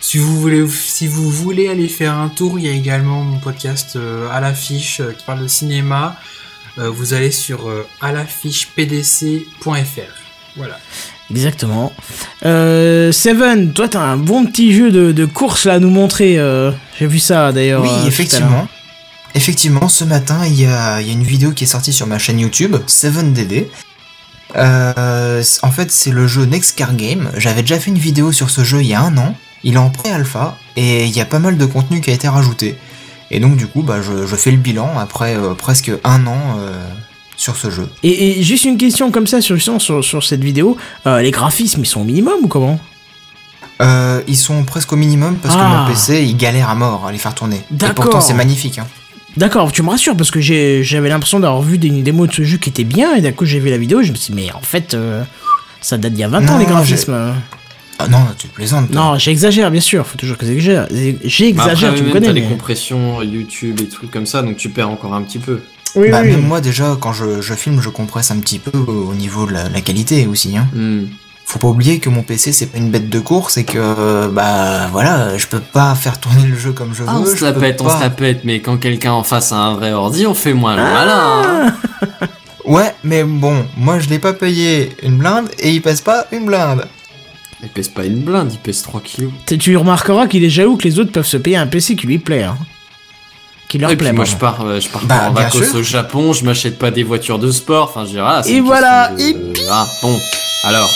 si 0.01 0.17
vous 0.19 0.41
voulez 0.41 0.65
si 0.69 1.07
vous 1.09 1.29
voulez 1.31 1.69
aller 1.69 1.89
faire 1.89 2.15
un 2.15 2.29
tour, 2.29 2.59
il 2.59 2.65
y 2.67 2.69
a 2.69 2.73
également 2.73 3.23
mon 3.23 3.39
podcast 3.39 3.97
euh, 3.97 4.29
à 4.31 4.41
l'affiche 4.41 5.01
euh, 5.01 5.13
qui 5.13 5.25
parle 5.25 5.43
de 5.43 5.49
cinéma. 5.49 6.17
Euh, 6.79 6.89
vous 6.89 7.13
allez 7.15 7.33
sur 7.33 7.69
euh, 7.69 7.85
à 8.01 8.13
l'affichepdc.fr. 8.13 9.67
Voilà. 10.57 10.79
Exactement. 11.31 11.93
Euh, 12.47 13.13
Seven, 13.13 13.73
toi 13.73 13.89
t'as 13.89 14.01
un 14.01 14.17
bon 14.17 14.47
petit 14.47 14.73
jeu 14.73 14.91
de, 14.91 15.13
de 15.13 15.25
course 15.27 15.65
là 15.67 15.75
à 15.75 15.79
nous 15.79 15.91
montrer. 15.91 16.39
euh, 16.39 16.71
J'ai 16.99 17.07
vu 17.07 17.19
ça 17.19 17.53
d'ailleurs. 17.53 17.83
Oui, 17.83 17.91
euh, 17.91 18.07
effectivement. 18.07 18.67
Effectivement, 19.35 19.89
ce 19.89 20.05
matin, 20.05 20.41
il 20.47 20.61
y 20.61 20.67
a, 20.67 21.01
il 21.01 21.07
y 21.07 21.11
a 21.11 21.13
une 21.13 21.23
vidéo 21.23 21.53
qui 21.53 21.65
est 21.65 21.69
sortie 21.69 21.93
sur 21.93 22.07
ma 22.07 22.19
chaîne 22.19 22.41
YouTube, 22.41 22.77
7DD. 22.87 23.67
Euh, 24.57 25.43
en 25.63 25.71
fait, 25.71 25.91
c'est 25.93 26.11
le 26.11 26.27
jeu 26.27 26.45
Next 26.47 26.77
Car 26.77 26.95
Game. 26.95 27.31
J'avais 27.37 27.63
déjà 27.63 27.79
fait 27.79 27.91
une 27.91 27.99
vidéo 27.99 28.33
sur 28.33 28.51
ce 28.51 28.65
jeu 28.65 28.81
il 28.81 28.89
y 28.89 28.95
a 28.95 29.01
un 29.03 29.17
an. 29.19 29.35
Il 29.65 29.75
est 29.75 29.79
en 29.79 29.91
pré-alpha 29.91 30.57
et 30.77 31.05
il 31.05 31.15
y 31.17 31.21
a 31.21 31.25
pas 31.25 31.39
mal 31.41 31.59
de 31.59 31.67
contenu 31.67 32.01
qui 32.01 32.11
a 32.11 32.15
été 32.15 32.29
rajouté. 32.29 32.77
Et 33.31 33.41
donc, 33.41 33.57
du 33.57 33.67
coup, 33.67 33.83
bah, 33.83 34.01
je, 34.01 34.27
je 34.27 34.37
fais 34.37 34.51
le 34.51 34.57
bilan 34.57 34.99
après 34.99 35.37
euh, 35.37 35.53
presque 35.55 35.91
un 36.05 36.27
an 36.27 36.57
euh, 36.59 36.73
sur 37.37 37.57
ce 37.57 37.71
jeu. 37.71 37.89
Et, 38.03 38.41
et 38.41 38.43
juste 38.43 38.65
une 38.65 38.79
question 38.79 39.11
comme 39.11 39.27
ça 39.27 39.41
sur, 39.43 39.57
justement, 39.57 39.79
sur, 39.79 40.03
sur 40.03 40.25
cette 40.25 40.43
vidéo. 40.43 40.77
euh, 41.07 41.21
les 41.21 41.31
graphismes 41.31 41.83
ils 41.83 41.87
sont 41.87 42.01
au 42.01 42.05
minimum 42.05 42.35
ou 42.43 42.49
comment? 42.49 42.81
Euh, 43.83 44.23
ils 44.27 44.37
sont 44.37 44.65
presque 44.65 44.93
au 44.93 44.97
minimum 44.97 45.37
parce 45.37 45.55
que 45.55 45.61
Ah. 45.63 45.69
mon 45.87 45.87
PC 45.93 46.23
il 46.25 46.37
galère 46.37 46.69
à 46.69 46.75
mort 46.75 47.07
à 47.07 47.13
les 47.13 47.19
faire 47.19 47.35
tourner. 47.35 47.61
Et 47.71 47.93
pourtant 47.95 48.21
c'est 48.21 48.35
magnifique. 48.35 48.79
Hein. 48.79 48.87
D'accord, 49.39 49.71
tu 49.73 49.83
me 49.83 49.89
rassures 49.91 50.17
parce 50.17 50.31
que 50.31 50.41
j'avais 50.41 51.09
l'impression 51.09 51.41
d'avoir 51.41 51.63
vu 51.63 51.79
des- 51.79 51.89
une 51.89 52.03
démo 52.03 52.27
de 52.27 52.33
ce 52.33 52.43
jeu 52.43 52.59
qui 52.59 52.69
était 52.71 52.85
bien 52.85 53.15
et 53.15 53.21
d'un 53.21 53.33
coup 53.33 53.45
j'ai 53.45 53.61
vu 53.61 53.71
la 53.71 53.79
vidéo 53.79 54.01
et 54.01 54.05
je 54.05 54.11
me 54.13 54.17
suis 54.17 54.33
dit 54.35 54.41
mais 54.47 54.53
en 54.53 54.61
fait 54.61 54.95
euh, 54.95 55.23
ça 55.81 55.97
date 55.97 56.13
d'il 56.13 56.21
y 56.21 56.25
a 56.25 56.29
20 56.29 56.49
ans 56.51 56.59
les 56.59 56.65
graphismes. 56.67 57.35
Ah 58.01 58.07
non, 58.09 58.19
tu 58.39 58.47
plaisantes. 58.49 58.91
toi. 58.93 59.01
Non, 59.13 59.19
j'exagère 59.19 59.71
bien 59.71 59.81
sûr, 59.81 60.07
faut 60.07 60.17
toujours 60.19 60.37
que 60.37 60.47
j'exagère. 60.47 60.87
J'exagère, 61.25 61.89
Après, 61.91 61.99
tu 62.01 62.05
me 62.07 62.13
connais. 62.13 62.27
T'as 62.27 62.33
les 62.33 62.43
compressions 62.43 63.23
YouTube 63.23 63.81
et 63.81 63.89
trucs 63.89 64.11
comme 64.11 64.27
ça, 64.27 64.43
donc 64.43 64.57
tu 64.57 64.69
perds 64.69 64.91
encore 64.91 65.15
un 65.15 65.23
petit 65.23 65.39
peu. 65.39 65.61
Oui, 65.97 66.11
Bah, 66.11 66.21
oui. 66.23 66.31
Même 66.33 66.47
moi 66.47 66.61
déjà 66.61 66.97
quand 67.01 67.13
je, 67.13 67.41
je 67.41 67.55
filme 67.55 67.81
je 67.81 67.89
compresse 67.89 68.31
un 68.31 68.39
petit 68.41 68.59
peu 68.59 68.77
au 68.77 69.15
niveau 69.15 69.47
de 69.47 69.53
la, 69.53 69.69
la 69.69 69.81
qualité 69.81 70.27
aussi. 70.27 70.57
Hein. 70.57 70.69
Hmm. 70.75 71.05
Faut 71.51 71.59
pas 71.59 71.69
oublier 71.69 71.99
que 71.99 72.11
mon 72.11 72.23
PC 72.23 72.53
c'est 72.53 72.67
pas 72.67 72.77
une 72.77 72.91
bête 72.91 73.09
de 73.09 73.19
course 73.21 73.57
et 73.57 73.65
que 73.65 74.27
bah 74.29 74.89
voilà 74.93 75.39
je 75.39 75.47
peux 75.47 75.61
pas 75.61 75.95
faire 75.95 76.21
tourner 76.21 76.43
le 76.47 76.55
jeu 76.55 76.73
comme 76.73 76.93
je 76.95 77.03
veux. 77.03 77.09
Ah, 77.09 77.17
on 77.21 77.25
se 77.25 77.37
je 77.37 77.45
la 77.47 77.55
pète, 77.55 77.81
on 77.81 77.89
se 77.89 77.99
la 78.03 78.11
pète, 78.11 78.41
mais 78.45 78.61
quand 78.61 78.77
quelqu'un 78.77 79.13
en 79.13 79.23
face 79.23 79.51
a 79.53 79.57
un 79.57 79.75
vrai 79.75 79.93
ordi, 79.93 80.27
on 80.27 80.35
fait 80.35 80.53
moins 80.53 80.77
le 80.77 80.83
malin. 80.83 81.43
hein. 81.73 82.27
Ouais, 82.67 82.95
mais 83.03 83.25
bon, 83.25 83.65
moi 83.79 83.99
je 83.99 84.11
l'ai 84.11 84.19
pas 84.19 84.35
payé 84.35 84.95
une 85.03 85.17
blinde 85.17 85.49
et 85.59 85.71
il 85.73 85.81
pèse 85.81 86.03
pas 86.03 86.27
une 86.33 86.45
blinde. 86.45 86.85
Il 87.63 87.71
pèse 87.71 87.89
pas 87.89 88.05
une 88.05 88.21
blinde, 88.21 88.51
il 88.53 88.59
pèse 88.59 88.83
3 88.83 89.01
kilos. 89.01 89.33
Tu- 89.47 89.57
Tu 89.57 89.75
remarqueras 89.75 90.27
qu'il 90.27 90.45
est 90.45 90.51
jaloux 90.51 90.77
que 90.77 90.85
les 90.85 90.99
autres 90.99 91.11
peuvent 91.13 91.25
se 91.27 91.39
payer 91.39 91.57
un 91.57 91.67
PC 91.67 91.97
qui 91.97 92.07
lui 92.07 92.19
plaît. 92.19 92.43
Hein. 92.45 92.59
Qui 93.69 93.77
leur 93.79 93.91
Et 93.91 93.97
plaît. 93.97 94.09
puis 94.09 94.17
moi 94.17 94.25
je 94.25 94.37
pars, 94.37 94.65
euh, 94.65 94.81
je 94.81 94.89
pars 94.89 95.03
Bah, 95.05 95.19
pas 95.19 95.29
en 95.29 95.33
vacances 95.33 95.63
sûr. 95.63 95.75
au 95.77 95.83
Japon, 95.83 96.33
je 96.33 96.45
m'achète 96.45 96.79
pas 96.79 96.91
des 96.91 97.03
voitures 97.03 97.39
de 97.39 97.51
sport, 97.53 97.85
enfin 97.95 98.05
je 98.07 98.13
dirais 98.13 98.25
ah, 98.27 98.41
c'est 98.43 98.53
Et 98.53 98.61
voilà, 98.61 99.09
de- 99.09 99.53
Ah, 99.71 99.87
bon, 100.03 100.17
alors, 100.65 100.89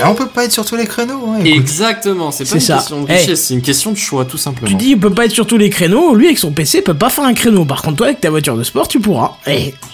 Ah, 0.00 0.08
on 0.10 0.14
peut 0.14 0.28
pas 0.28 0.44
être 0.44 0.52
sur 0.52 0.64
tous 0.64 0.76
les 0.76 0.86
créneaux, 0.86 1.34
hein, 1.34 1.42
exactement, 1.44 2.30
c'est 2.30 2.44
pas 2.48 2.54
une 2.54 2.60
ça. 2.60 2.74
question 2.76 3.02
de 3.02 3.10
Hey. 3.10 3.18
richesse, 3.18 3.46
c'est 3.46 3.54
une 3.54 3.62
question 3.62 3.90
de 3.90 3.96
choix 3.96 4.24
tout 4.24 4.36
simplement. 4.38 4.68
Tu 4.68 4.76
dis, 4.76 4.90
il 4.90 4.98
peut 5.00 5.10
pas 5.10 5.24
être 5.24 5.32
sur 5.32 5.46
tous 5.46 5.56
les 5.58 5.70
créneaux. 5.70 6.14
Lui, 6.14 6.26
avec 6.26 6.38
son 6.38 6.52
PC, 6.52 6.82
peut 6.82 6.94
pas 6.94 7.10
faire 7.10 7.24
un 7.24 7.34
créneau. 7.34 7.64
Par 7.64 7.82
contre, 7.82 7.96
toi, 7.96 8.06
avec 8.06 8.20
ta 8.20 8.30
voiture 8.30 8.56
de 8.56 8.62
sport, 8.62 8.86
tu 8.86 9.00
pourras. 9.00 9.32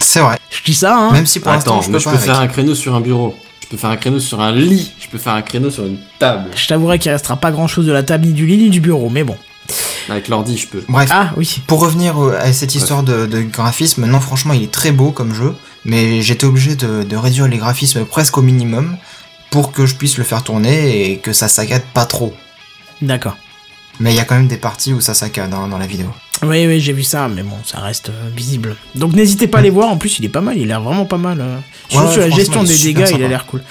C'est 0.00 0.20
vrai. 0.20 0.36
je 0.50 0.62
dis 0.62 0.74
ça, 0.74 0.94
hein. 0.98 1.12
Même 1.12 1.24
si 1.26 1.40
pour 1.40 1.52
l'instant 1.52 1.80
je 1.80 1.90
peux 1.90 1.98
je 1.98 2.04
pas 2.04 2.10
peux 2.10 2.16
avec. 2.16 2.28
faire 2.30 2.40
un 2.40 2.46
créneau 2.48 2.74
sur 2.74 2.94
un 2.94 3.00
bureau, 3.00 3.34
je 3.62 3.68
peux 3.68 3.76
faire 3.78 3.88
un 3.90 3.96
créneau 3.96 4.20
sur 4.20 4.40
un 4.42 4.52
lit, 4.52 4.92
je 5.00 5.08
peux 5.08 5.16
faire 5.18 5.32
un 5.32 5.42
créneau 5.42 5.70
sur 5.70 5.86
une 5.86 5.96
table. 6.18 6.50
Je 6.54 6.66
t'avouerai 6.66 6.98
qu'il 6.98 7.10
restera 7.10 7.36
pas 7.36 7.50
grand 7.50 7.66
chose 7.66 7.86
de 7.86 7.92
la 7.92 8.02
table, 8.02 8.26
ni 8.26 8.32
du 8.34 8.44
lit, 8.46 8.58
ni 8.58 8.68
du 8.68 8.80
bureau. 8.80 9.08
Mais 9.10 9.24
bon. 9.24 9.36
Avec 10.08 10.28
l'ordi, 10.28 10.58
je 10.58 10.66
peux. 10.68 10.84
Bref, 10.88 11.08
Ah, 11.12 11.32
oui. 11.36 11.62
pour 11.66 11.80
revenir 11.80 12.18
à 12.18 12.52
cette 12.52 12.74
histoire 12.74 13.02
de, 13.02 13.26
de 13.26 13.40
graphisme, 13.40 14.04
non 14.06 14.20
franchement 14.20 14.52
il 14.52 14.62
est 14.62 14.70
très 14.70 14.92
beau 14.92 15.10
comme 15.12 15.32
jeu, 15.34 15.54
mais 15.84 16.20
j'étais 16.22 16.44
obligé 16.44 16.76
de, 16.76 17.02
de 17.02 17.16
réduire 17.16 17.48
les 17.48 17.56
graphismes 17.56 18.04
presque 18.04 18.36
au 18.36 18.42
minimum 18.42 18.96
pour 19.50 19.72
que 19.72 19.86
je 19.86 19.94
puisse 19.94 20.18
le 20.18 20.24
faire 20.24 20.42
tourner 20.42 21.10
et 21.10 21.18
que 21.18 21.32
ça 21.32 21.48
saccade 21.48 21.84
pas 21.94 22.04
trop. 22.06 22.34
D'accord. 23.00 23.36
Mais 24.00 24.12
il 24.12 24.16
y 24.16 24.20
a 24.20 24.24
quand 24.24 24.34
même 24.34 24.48
des 24.48 24.56
parties 24.56 24.92
où 24.92 25.00
ça 25.00 25.14
saccade 25.14 25.52
hein, 25.54 25.68
dans 25.68 25.78
la 25.78 25.86
vidéo. 25.86 26.08
Oui, 26.42 26.66
oui, 26.66 26.80
j'ai 26.80 26.92
vu 26.92 27.04
ça, 27.04 27.28
mais 27.28 27.42
bon, 27.42 27.56
ça 27.64 27.78
reste 27.78 28.08
euh, 28.10 28.28
visible. 28.34 28.76
Donc 28.96 29.12
n'hésitez 29.14 29.46
pas 29.46 29.58
à 29.58 29.60
aller 29.60 29.70
voir. 29.70 29.88
En 29.88 29.96
plus, 29.96 30.18
il 30.18 30.24
est 30.24 30.28
pas 30.28 30.40
mal. 30.40 30.56
Il 30.58 30.64
a 30.64 30.66
l'air 30.66 30.80
vraiment 30.82 31.04
pas 31.04 31.16
mal. 31.16 31.40
euh. 31.40 31.56
Surtout 31.88 32.06
Ouais, 32.08 32.12
sur 32.12 32.20
la 32.22 32.30
gestion 32.30 32.64
des 32.64 32.76
dégâts, 32.76 33.08
il 33.14 33.22
a 33.22 33.28
l'air 33.28 33.46
cool. 33.46 33.62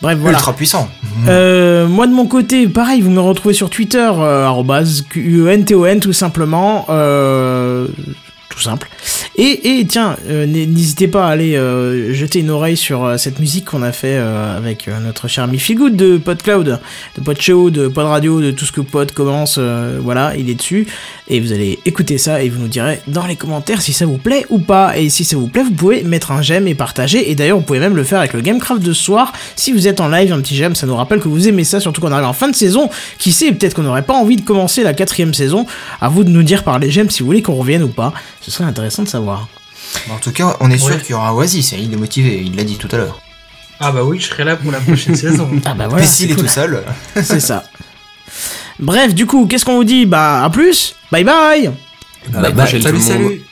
Bref, 0.00 0.18
voilà. 0.18 0.38
Ultra 0.38 0.54
puissant. 0.54 0.88
Euh, 1.28 1.86
moi 1.86 2.06
de 2.06 2.12
mon 2.12 2.26
côté, 2.26 2.68
pareil, 2.68 3.00
vous 3.02 3.10
me 3.10 3.20
retrouvez 3.20 3.54
sur 3.54 3.68
Twitter, 3.70 3.98
euh, 4.18 4.44
arrobase 4.46 5.02
QUNTON 5.10 6.00
tout 6.00 6.12
simplement, 6.12 6.86
euh, 6.88 7.86
simple. 8.62 8.88
Et, 9.38 9.86
tiens, 9.86 10.16
euh, 10.28 10.46
n'hésitez 10.46 11.08
pas 11.08 11.26
à 11.26 11.30
aller 11.30 11.56
euh, 11.56 12.14
jeter 12.14 12.38
une 12.38 12.48
oreille 12.48 12.76
sur 12.76 13.04
euh, 13.04 13.16
cette 13.18 13.38
musique 13.38 13.66
qu'on 13.66 13.82
a 13.82 13.92
fait 13.92 14.16
avec 14.16 14.88
notre 15.02 15.28
cher 15.28 15.44
ami 15.44 15.58
Feelgood 15.58 15.94
de 15.94 16.16
PodCloud, 16.16 16.80
de 17.16 17.20
PodShow, 17.22 17.70
de 17.70 17.88
Pod 17.88 18.06
Radio, 18.06 18.40
de 18.40 18.50
tout 18.50 18.64
ce 18.64 18.72
que 18.72 18.80
Pod 18.80 19.12
commence, 19.12 19.58
voilà, 19.58 20.34
il 20.36 20.48
est 20.48 20.54
dessus. 20.54 20.86
Et 21.28 21.40
vous 21.40 21.52
allez 21.52 21.78
écouter 21.84 22.18
ça 22.18 22.42
et 22.42 22.48
vous 22.48 22.60
nous 22.60 22.68
direz 22.68 23.00
dans 23.08 23.26
les 23.26 23.36
commentaires 23.36 23.82
si 23.82 23.92
ça 23.92 24.06
vous 24.06 24.16
plaît 24.18 24.46
ou 24.48 24.58
pas. 24.58 24.96
Et 24.96 25.10
si 25.10 25.24
ça 25.24 25.36
vous 25.36 25.48
plaît, 25.48 25.62
vous 25.62 25.72
pouvez 25.72 26.02
mettre 26.02 26.32
un 26.32 26.40
j'aime 26.40 26.66
et 26.68 26.74
partager. 26.74 27.30
Et 27.30 27.34
d'ailleurs, 27.34 27.58
vous 27.58 27.64
pouvez 27.64 27.80
même 27.80 27.96
le 27.96 28.04
faire 28.04 28.20
avec 28.20 28.32
le 28.32 28.40
Gamecraft 28.40 28.82
de 28.82 28.92
ce 28.92 29.02
soir. 29.02 29.32
Si 29.56 29.72
vous 29.72 29.88
êtes 29.88 30.00
en 30.00 30.08
live, 30.08 30.32
un 30.32 30.40
petit 30.40 30.56
j'aime, 30.56 30.74
ça 30.74 30.86
nous 30.86 30.96
rappelle 30.96 31.20
que 31.20 31.28
vous 31.28 31.48
aimez 31.48 31.64
ça, 31.64 31.80
surtout 31.80 32.00
qu'on 32.00 32.12
arrive 32.12 32.26
en 32.26 32.32
fin 32.32 32.48
de 32.48 32.54
saison. 32.54 32.88
Qui 33.18 33.32
sait, 33.32 33.52
peut-être 33.52 33.74
qu'on 33.74 33.82
n'aurait 33.82 34.02
pas 34.02 34.14
envie 34.14 34.36
de 34.36 34.42
commencer 34.42 34.82
la 34.82 34.94
quatrième 34.94 35.34
saison. 35.34 35.66
À 36.00 36.08
vous 36.08 36.24
de 36.24 36.30
nous 36.30 36.42
dire 36.42 36.62
par 36.62 36.78
les 36.78 36.90
j'aime 36.90 37.10
si 37.10 37.20
vous 37.20 37.26
voulez 37.26 37.42
qu'on 37.42 37.54
revienne 37.54 37.82
ou 37.82 37.88
pas. 37.88 38.14
Ce 38.46 38.52
serait 38.52 38.64
intéressant 38.64 39.02
de 39.02 39.08
savoir. 39.08 39.48
En 40.08 40.18
tout 40.18 40.30
cas, 40.30 40.56
on 40.60 40.70
est 40.70 40.78
sûr 40.78 40.94
Ouais. 40.94 41.00
qu'il 41.00 41.10
y 41.10 41.14
aura 41.14 41.34
Oasis, 41.34 41.72
et 41.72 41.78
il 41.78 41.92
est 41.92 41.96
motivé, 41.96 42.40
il 42.46 42.54
l'a 42.54 42.62
dit 42.62 42.76
tout 42.76 42.86
à 42.92 42.96
l'heure. 42.96 43.20
Ah 43.80 43.90
bah 43.90 44.04
oui, 44.04 44.20
je 44.20 44.28
serai 44.28 44.44
là 44.44 44.54
pour 44.54 44.70
la 44.70 44.78
prochaine 44.78 45.16
saison. 45.24 45.50
Ah 45.64 45.74
bah 45.74 45.88
voilà, 45.88 46.04
Mais 46.04 46.08
s'il 46.08 46.30
est 46.30 46.34
cool. 46.34 46.44
tout 46.44 46.48
seul, 46.50 46.84
c'est 47.24 47.40
ça. 47.40 47.64
Bref, 48.78 49.14
du 49.16 49.26
coup, 49.26 49.46
qu'est-ce 49.48 49.64
qu'on 49.64 49.74
vous 49.76 49.84
dit? 49.84 50.06
Bah, 50.06 50.44
à 50.44 50.50
plus 50.50 50.94
Bye 51.10 51.24
bye 51.24 51.72
À 52.32 52.40
la 52.40 52.52
prochaine, 52.52 52.82
Salut, 52.82 53.00
salut 53.00 53.42